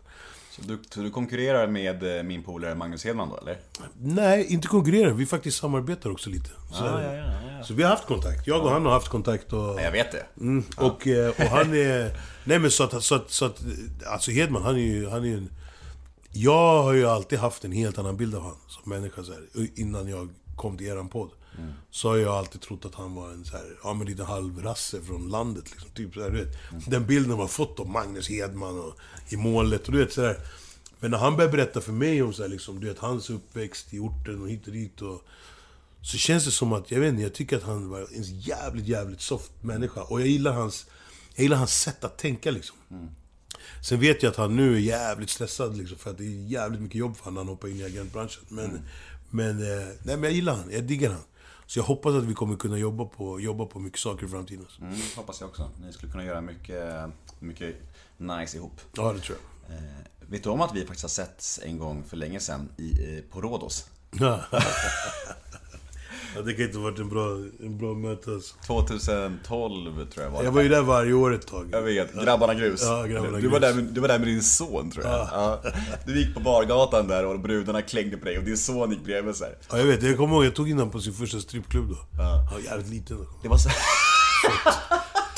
så 0.55 0.61
du, 0.61 0.79
så 0.89 0.99
du 1.01 1.11
konkurrerar 1.11 1.67
med 1.67 2.17
eh, 2.17 2.23
min 2.23 2.43
polare 2.43 2.75
Magnus 2.75 3.05
Hedman 3.05 3.29
då, 3.29 3.37
eller? 3.37 3.57
Nej, 4.01 4.45
inte 4.49 4.67
konkurrerar. 4.67 5.11
Vi 5.11 5.25
faktiskt 5.25 5.57
samarbetar 5.57 6.09
också 6.09 6.29
lite. 6.29 6.49
Så, 6.71 6.83
Ah, 6.83 7.01
ja, 7.01 7.13
ja, 7.15 7.23
ja. 7.57 7.63
så 7.63 7.73
vi 7.73 7.83
har 7.83 7.89
haft 7.89 8.05
kontakt. 8.05 8.47
Jag 8.47 8.63
och 8.63 8.69
han 8.71 8.85
har 8.85 8.91
haft 8.91 9.07
kontakt. 9.07 9.53
Och, 9.53 9.59
Ja, 9.59 9.81
jag 9.81 9.91
vet 9.91 10.11
det. 10.11 10.25
Mm, 10.39 10.63
och, 10.77 11.07
eh, 11.07 11.29
och 11.29 11.35
han 11.45 11.73
är... 11.73 12.17
Nej 12.43 12.59
men 12.59 12.71
så 12.71 12.83
att, 12.83 13.03
så 13.03 13.15
att, 13.15 13.31
så 13.31 13.45
att... 13.45 13.61
Alltså 14.07 14.31
Hedman, 14.31 14.63
han 14.63 14.75
är 14.75 14.79
ju, 14.79 15.09
han 15.09 15.23
är 15.23 15.27
ju 15.27 15.37
en... 15.37 15.49
jag 16.31 16.83
har 16.83 16.93
ju 16.93 17.05
alltid 17.05 17.39
haft 17.39 17.65
en 17.65 17.71
helt 17.71 17.97
annan 17.97 18.17
bild 18.17 18.35
av 18.35 18.41
han 18.43 18.55
som 18.67 18.89
människa 18.89 19.23
så 19.23 19.31
här, 19.31 19.41
innan 19.75 20.07
jag 20.07 20.29
kom 20.55 20.77
till 20.77 20.87
eran 20.87 21.09
podd. 21.09 21.29
Så 21.91 22.09
har 22.09 22.17
jag 22.17 22.33
alltid 22.33 22.61
trott 22.61 22.85
att 22.85 22.95
han 22.95 23.15
var 23.15 23.31
en 23.31 23.45
så 23.45 23.57
här, 23.57 23.77
ja 23.83 23.93
men 23.93 24.07
lite 24.07 24.23
halvrasse 24.23 25.01
från 25.01 25.29
landet 25.29 25.71
liksom. 25.71 25.89
Typ 25.89 26.13
så 26.13 26.21
här, 26.21 26.29
du 26.29 26.37
vet. 26.37 26.57
Den 26.87 27.07
bilden 27.07 27.37
man 27.37 27.49
fått 27.49 27.79
av 27.79 27.89
Magnus 27.89 28.29
Hedman 28.29 28.79
och 28.79 28.97
i 29.29 29.37
målet 29.37 29.85
och 29.85 29.91
du 29.91 29.97
vet 29.97 30.13
sådär. 30.13 30.37
Men 30.99 31.11
när 31.11 31.17
han 31.17 31.35
började 31.35 31.57
berätta 31.57 31.81
för 31.81 31.91
mig 31.91 32.23
om 32.23 32.33
så 32.33 32.41
här, 32.41 32.49
liksom, 32.49 32.79
du 32.79 32.87
vet, 32.87 32.99
hans 32.99 33.29
uppväxt 33.29 33.93
i 33.93 33.99
orten 33.99 34.41
och 34.41 34.49
hit 34.49 34.67
och 34.67 34.73
dit 34.73 35.01
och... 35.01 35.21
Så 36.01 36.17
känns 36.17 36.45
det 36.45 36.51
som 36.51 36.73
att, 36.73 36.91
jag 36.91 36.99
vet 36.99 37.09
inte, 37.09 37.23
jag 37.23 37.33
tycker 37.33 37.57
att 37.57 37.63
han 37.63 37.89
var 37.89 37.99
en 37.99 38.39
jävligt, 38.39 38.87
jävligt 38.87 39.21
soft 39.21 39.51
människa. 39.61 40.01
Och 40.01 40.21
jag 40.21 40.27
gillar 40.27 40.53
hans, 40.53 40.85
jag 41.35 41.43
gillar 41.43 41.57
hans 41.57 41.81
sätt 41.81 42.03
att 42.03 42.17
tänka 42.17 42.51
liksom. 42.51 42.77
Sen 43.81 43.99
vet 43.99 44.23
jag 44.23 44.29
att 44.29 44.35
han 44.35 44.55
nu 44.55 44.75
är 44.75 44.79
jävligt 44.79 45.29
stressad 45.29 45.77
liksom, 45.77 45.97
för 45.97 46.11
att 46.11 46.17
det 46.17 46.23
är 46.23 46.47
jävligt 46.47 46.81
mycket 46.81 46.95
jobb 46.95 47.17
för 47.17 47.23
honom 47.23 47.33
när 47.33 47.41
han 47.41 47.47
hoppar 47.47 47.67
in 47.67 47.79
i 47.79 47.83
agentbranschen. 47.83 48.43
Men, 48.49 48.79
men, 49.35 49.61
eh, 49.61 49.87
nej, 50.03 50.17
men 50.17 50.23
jag 50.23 50.31
gillar 50.31 50.55
han, 50.55 50.71
jag 50.71 50.83
diggar 50.83 51.11
han. 51.11 51.23
Så 51.65 51.79
jag 51.79 51.83
hoppas 51.83 52.15
att 52.15 52.23
vi 52.23 52.33
kommer 52.33 52.55
kunna 52.55 52.77
jobba 52.77 53.05
på, 53.05 53.39
jobba 53.39 53.65
på 53.65 53.79
mycket 53.79 53.99
saker 53.99 54.25
i 54.25 54.29
framtiden. 54.29 54.65
Mm, 54.81 54.95
hoppas 55.15 55.41
jag 55.41 55.49
också. 55.49 55.71
Ni 55.81 55.93
skulle 55.93 56.11
kunna 56.11 56.25
göra 56.25 56.41
mycket, 56.41 57.09
mycket 57.39 57.75
nice 58.17 58.57
ihop. 58.57 58.81
Ja, 58.95 59.13
det 59.13 59.19
tror 59.19 59.37
Eh, 59.69 60.27
vet 60.29 60.43
du 60.43 60.49
om 60.49 60.61
att 60.61 60.75
vi 60.75 60.79
faktiskt 60.81 61.03
har 61.03 61.09
setts 61.09 61.59
en 61.63 61.77
gång 61.77 62.03
för 62.03 62.17
länge 62.17 62.39
sedan 62.39 62.69
i, 62.77 63.17
eh, 63.17 63.23
på 63.31 63.41
Rhodos? 63.41 63.89
ja, 66.35 66.41
det 66.41 66.53
kan 66.53 66.65
inte 66.65 66.77
ha 66.77 66.83
varit 66.83 66.99
en 66.99 67.09
bra, 67.09 67.25
en 67.59 67.77
bra 67.77 67.93
möte 67.93 68.31
alltså. 68.31 68.55
2012 68.67 70.05
tror 70.13 70.25
jag 70.25 70.31
var 70.31 70.39
det. 70.39 70.45
Jag 70.45 70.51
var 70.51 70.61
ju 70.61 70.69
där 70.69 70.81
varje 70.81 71.13
år 71.13 71.33
ett 71.33 71.47
tag. 71.47 71.69
Jag 71.71 71.81
vet, 71.81 72.13
Grabbarna 72.23 72.53
Grus. 72.53 72.81
Ja, 72.83 73.03
Grabbarna 73.03 73.37
du, 73.37 73.47
var 73.47 73.59
Grus. 73.59 73.61
där 73.61 73.73
med, 73.73 73.83
du 73.83 74.01
var 74.01 74.07
där 74.07 74.19
med 74.19 74.27
din 74.27 74.43
son 74.43 74.91
tror 74.91 75.05
jag. 75.05 75.13
Ja. 75.13 75.61
Du 76.05 76.19
gick 76.19 76.33
på 76.33 76.39
bargatan 76.39 77.07
där 77.07 77.25
och 77.25 77.39
brudarna 77.39 77.81
klängde 77.81 78.17
på 78.17 78.25
dig 78.25 78.37
och 78.37 78.43
din 78.43 78.57
son 78.57 78.91
gick 78.91 79.03
bredvid 79.03 79.35
så 79.35 79.43
här. 79.43 79.57
Ja, 79.71 79.77
jag 79.77 79.85
vet. 79.85 80.03
Jag 80.03 80.17
kommer 80.17 80.35
ihåg, 80.35 80.45
jag 80.45 80.55
tog 80.55 80.69
in 80.69 80.77
honom 80.77 80.91
på 80.91 80.99
sin 80.99 81.13
första 81.13 81.39
strippklubb 81.39 81.89
då. 81.89 81.97
Ja. 82.17 82.23
Han 82.23 82.53
var 82.53 82.59
jävligt 82.59 82.89
liten 82.89 83.17
då. 83.17 83.25
Det 83.41 83.49
var 83.49 83.57
så 83.57 83.69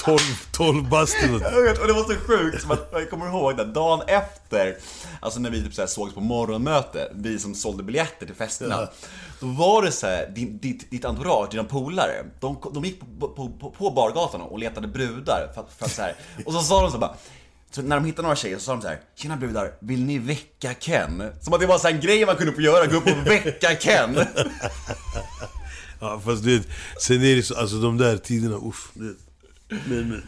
12, 0.08 0.20
12 0.52 0.90
bast 0.90 1.16
eller 1.24 1.42
Jag 1.42 1.64
vet, 1.64 1.80
och 1.80 1.88
det 1.88 1.94
var 1.94 2.04
så 2.04 2.16
sjukt, 2.16 2.62
som 2.62 2.72
att 2.72 2.90
jag 2.92 3.10
kommer 3.10 3.28
ihåg 3.28 3.58
det, 3.58 3.66
dagen 3.66 4.02
efter, 4.08 4.78
alltså 5.20 5.40
när 5.40 5.50
vi 5.50 5.64
typ 5.64 5.74
så 5.74 5.82
här 5.82 5.88
sågs 5.88 6.14
på 6.14 6.22
morgonmöte, 6.22 7.12
vi 7.16 7.40
som 7.40 7.56
sålde 7.56 7.84
biljetter 7.84 8.26
till 8.26 8.36
festerna. 8.36 8.88
Då 9.40 9.48
var 9.48 9.82
det 9.82 9.92
så 9.92 10.08
här, 10.08 10.28
din, 10.36 10.58
ditt, 10.58 10.92
ditt 10.92 11.06
entourage, 11.06 11.52
dina 11.52 11.64
polare, 11.64 12.26
de, 12.40 12.58
de 12.74 12.86
gick 12.86 13.00
på, 13.20 13.28
på, 13.28 13.50
på, 13.50 13.72
på 13.72 13.92
bargatan 13.92 14.42
och 14.42 14.60
letade 14.60 14.88
brudar. 14.88 15.52
För, 15.56 15.66
för 15.78 15.86
att 15.86 15.92
så 15.92 16.02
här, 16.02 16.16
och 16.46 16.54
så 16.54 16.62
sa 16.62 16.82
de 16.82 16.92
så 16.92 16.98
bara, 16.98 17.16
så 17.72 17.82
när 17.82 17.96
de 17.96 18.06
hittade 18.06 18.22
några 18.22 18.36
tjejer 18.36 18.58
så 18.58 18.64
sa 18.64 18.72
de 18.72 18.82
så 18.82 18.88
här, 18.88 19.00
Tjena 19.16 19.38
brudar, 19.38 19.72
vill 19.80 20.04
ni 20.06 20.18
väcka 20.20 20.74
Ken? 20.74 21.24
Som 21.42 21.54
att 21.54 21.60
det 21.60 21.68
var 21.68 21.78
så 21.78 21.88
en 21.88 22.00
grej 22.00 22.26
man 22.26 22.36
kunde 22.36 22.54
få 22.54 22.62
göra, 22.62 22.86
gå 22.86 22.98
upp 22.98 23.08
och 23.08 23.28
väcka 23.28 23.76
Ken. 23.76 24.20
Ja, 26.00 26.22
fast 26.26 26.44
du 26.44 26.58
vet, 26.58 26.68
sen 27.00 27.24
är 27.24 27.36
det 27.36 27.44
så, 27.44 27.56
alltså 27.56 27.76
de 27.76 27.98
där 27.98 28.18
tiderna, 28.18 28.56
uff. 28.56 28.90
du 28.94 29.08
vet. 29.08 29.27
Men, 29.70 30.10
men. 30.10 30.24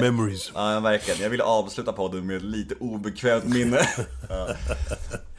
Memories. 0.00 0.52
Ja, 0.54 0.80
verkligen. 0.80 1.20
Jag 1.20 1.30
ville 1.30 1.44
avsluta 1.44 1.92
podden 1.92 2.26
med 2.26 2.36
ett 2.36 2.42
lite 2.42 2.74
obekvämt 2.74 3.44
minne. 3.54 3.88
Ja. 4.28 4.48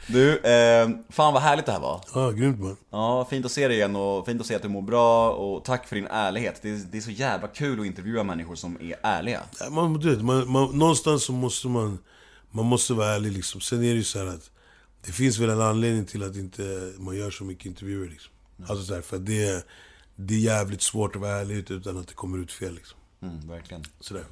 Du, 0.06 0.38
eh, 0.38 0.88
fan 1.10 1.32
vad 1.34 1.42
härligt 1.42 1.66
det 1.66 1.72
här 1.72 1.80
var. 1.80 2.00
Ja, 2.14 2.30
grymt 2.30 2.60
man. 2.60 2.76
Ja, 2.90 3.26
fint 3.30 3.46
att 3.46 3.52
se 3.52 3.68
dig 3.68 3.76
igen 3.76 3.96
och 3.96 4.26
fint 4.26 4.40
att 4.40 4.46
se 4.46 4.54
att 4.54 4.62
du 4.62 4.68
mår 4.68 4.82
bra 4.82 5.30
och 5.32 5.64
tack 5.64 5.88
för 5.88 5.96
din 5.96 6.06
ärlighet. 6.06 6.58
Det 6.62 6.70
är, 6.70 6.80
det 6.90 6.98
är 6.98 7.02
så 7.02 7.10
jävla 7.10 7.48
kul 7.48 7.80
att 7.80 7.86
intervjua 7.86 8.22
människor 8.22 8.54
som 8.54 8.76
är 8.80 8.96
ärliga. 9.02 9.42
Ja, 9.60 9.70
Man, 9.70 9.94
du 9.94 10.10
vet, 10.10 10.24
man, 10.24 10.50
man, 10.50 10.78
någonstans 10.78 11.24
så 11.24 11.32
måste 11.32 11.68
man, 11.68 11.98
man 12.50 12.64
måste 12.64 12.92
vara 12.94 13.14
ärlig 13.14 13.32
liksom. 13.32 13.60
Sen 13.60 13.78
är 13.78 13.90
det 13.90 13.98
ju 13.98 14.04
så 14.04 14.28
att 14.28 14.50
det 15.06 15.12
finns 15.12 15.38
väl 15.38 15.50
en 15.50 15.60
anledning 15.60 16.04
till 16.04 16.22
att 16.22 16.36
inte 16.36 16.92
man 16.98 17.16
gör 17.16 17.30
så 17.30 17.44
mycket 17.44 17.66
intervjuer 17.66 18.08
liksom. 18.08 18.32
Alltså 18.68 18.84
så 18.84 18.94
här, 18.94 19.02
för 19.02 19.18
det, 19.18 19.66
det 20.16 20.34
är 20.34 20.38
jävligt 20.38 20.82
svårt 20.82 21.16
att 21.16 21.22
vara 21.22 21.32
ärlig 21.32 21.70
utan 21.70 21.98
att 21.98 22.08
det 22.08 22.14
kommer 22.14 22.38
ut 22.38 22.52
fel 22.52 22.74
liksom. 22.74 22.98
Mm, 23.22 23.48
verkligen. 23.48 23.84
Sådär. 24.00 24.24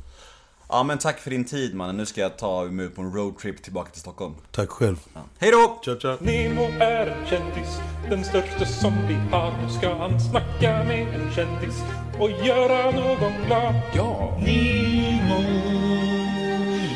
Ja 0.69 0.83
men 0.83 0.99
tack 0.99 1.19
för 1.19 1.31
din 1.31 1.45
tid 1.45 1.75
mannen. 1.75 1.97
Nu 1.97 2.07
ska 2.07 2.21
jag 2.21 2.39
ta 2.39 2.65
mig 2.65 2.87
ut 2.87 2.95
på 2.95 3.03
en 3.03 3.13
roadtrip 3.13 3.63
tillbaka 3.63 3.91
till 3.91 4.01
Stockholm. 4.01 4.35
Tack 4.51 4.71
själv. 4.71 4.97
Hej 5.39 5.51
då! 5.51 5.81
Ciao, 5.85 6.01
ciao. 6.01 6.17
Nemo 6.21 6.63
är 6.81 7.07
en 7.07 7.27
kändis, 7.27 7.79
den 8.11 8.25
största 8.25 8.67
som 8.67 8.93
vi 9.09 9.15
har. 9.15 9.63
Nu 9.63 9.73
ska 9.79 9.95
han 9.95 10.21
snacka 10.21 10.85
med 10.85 11.15
en 11.15 11.33
kändis 11.33 11.83
och 12.19 12.31
göra 12.31 12.91
någon 12.91 13.47
glad. 13.47 13.75
Ja! 13.95 14.39
Nemo, 14.41 15.43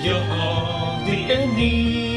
ja 0.05 1.03
det 1.07 1.33
är 1.33 1.47
Nemo 1.47 2.15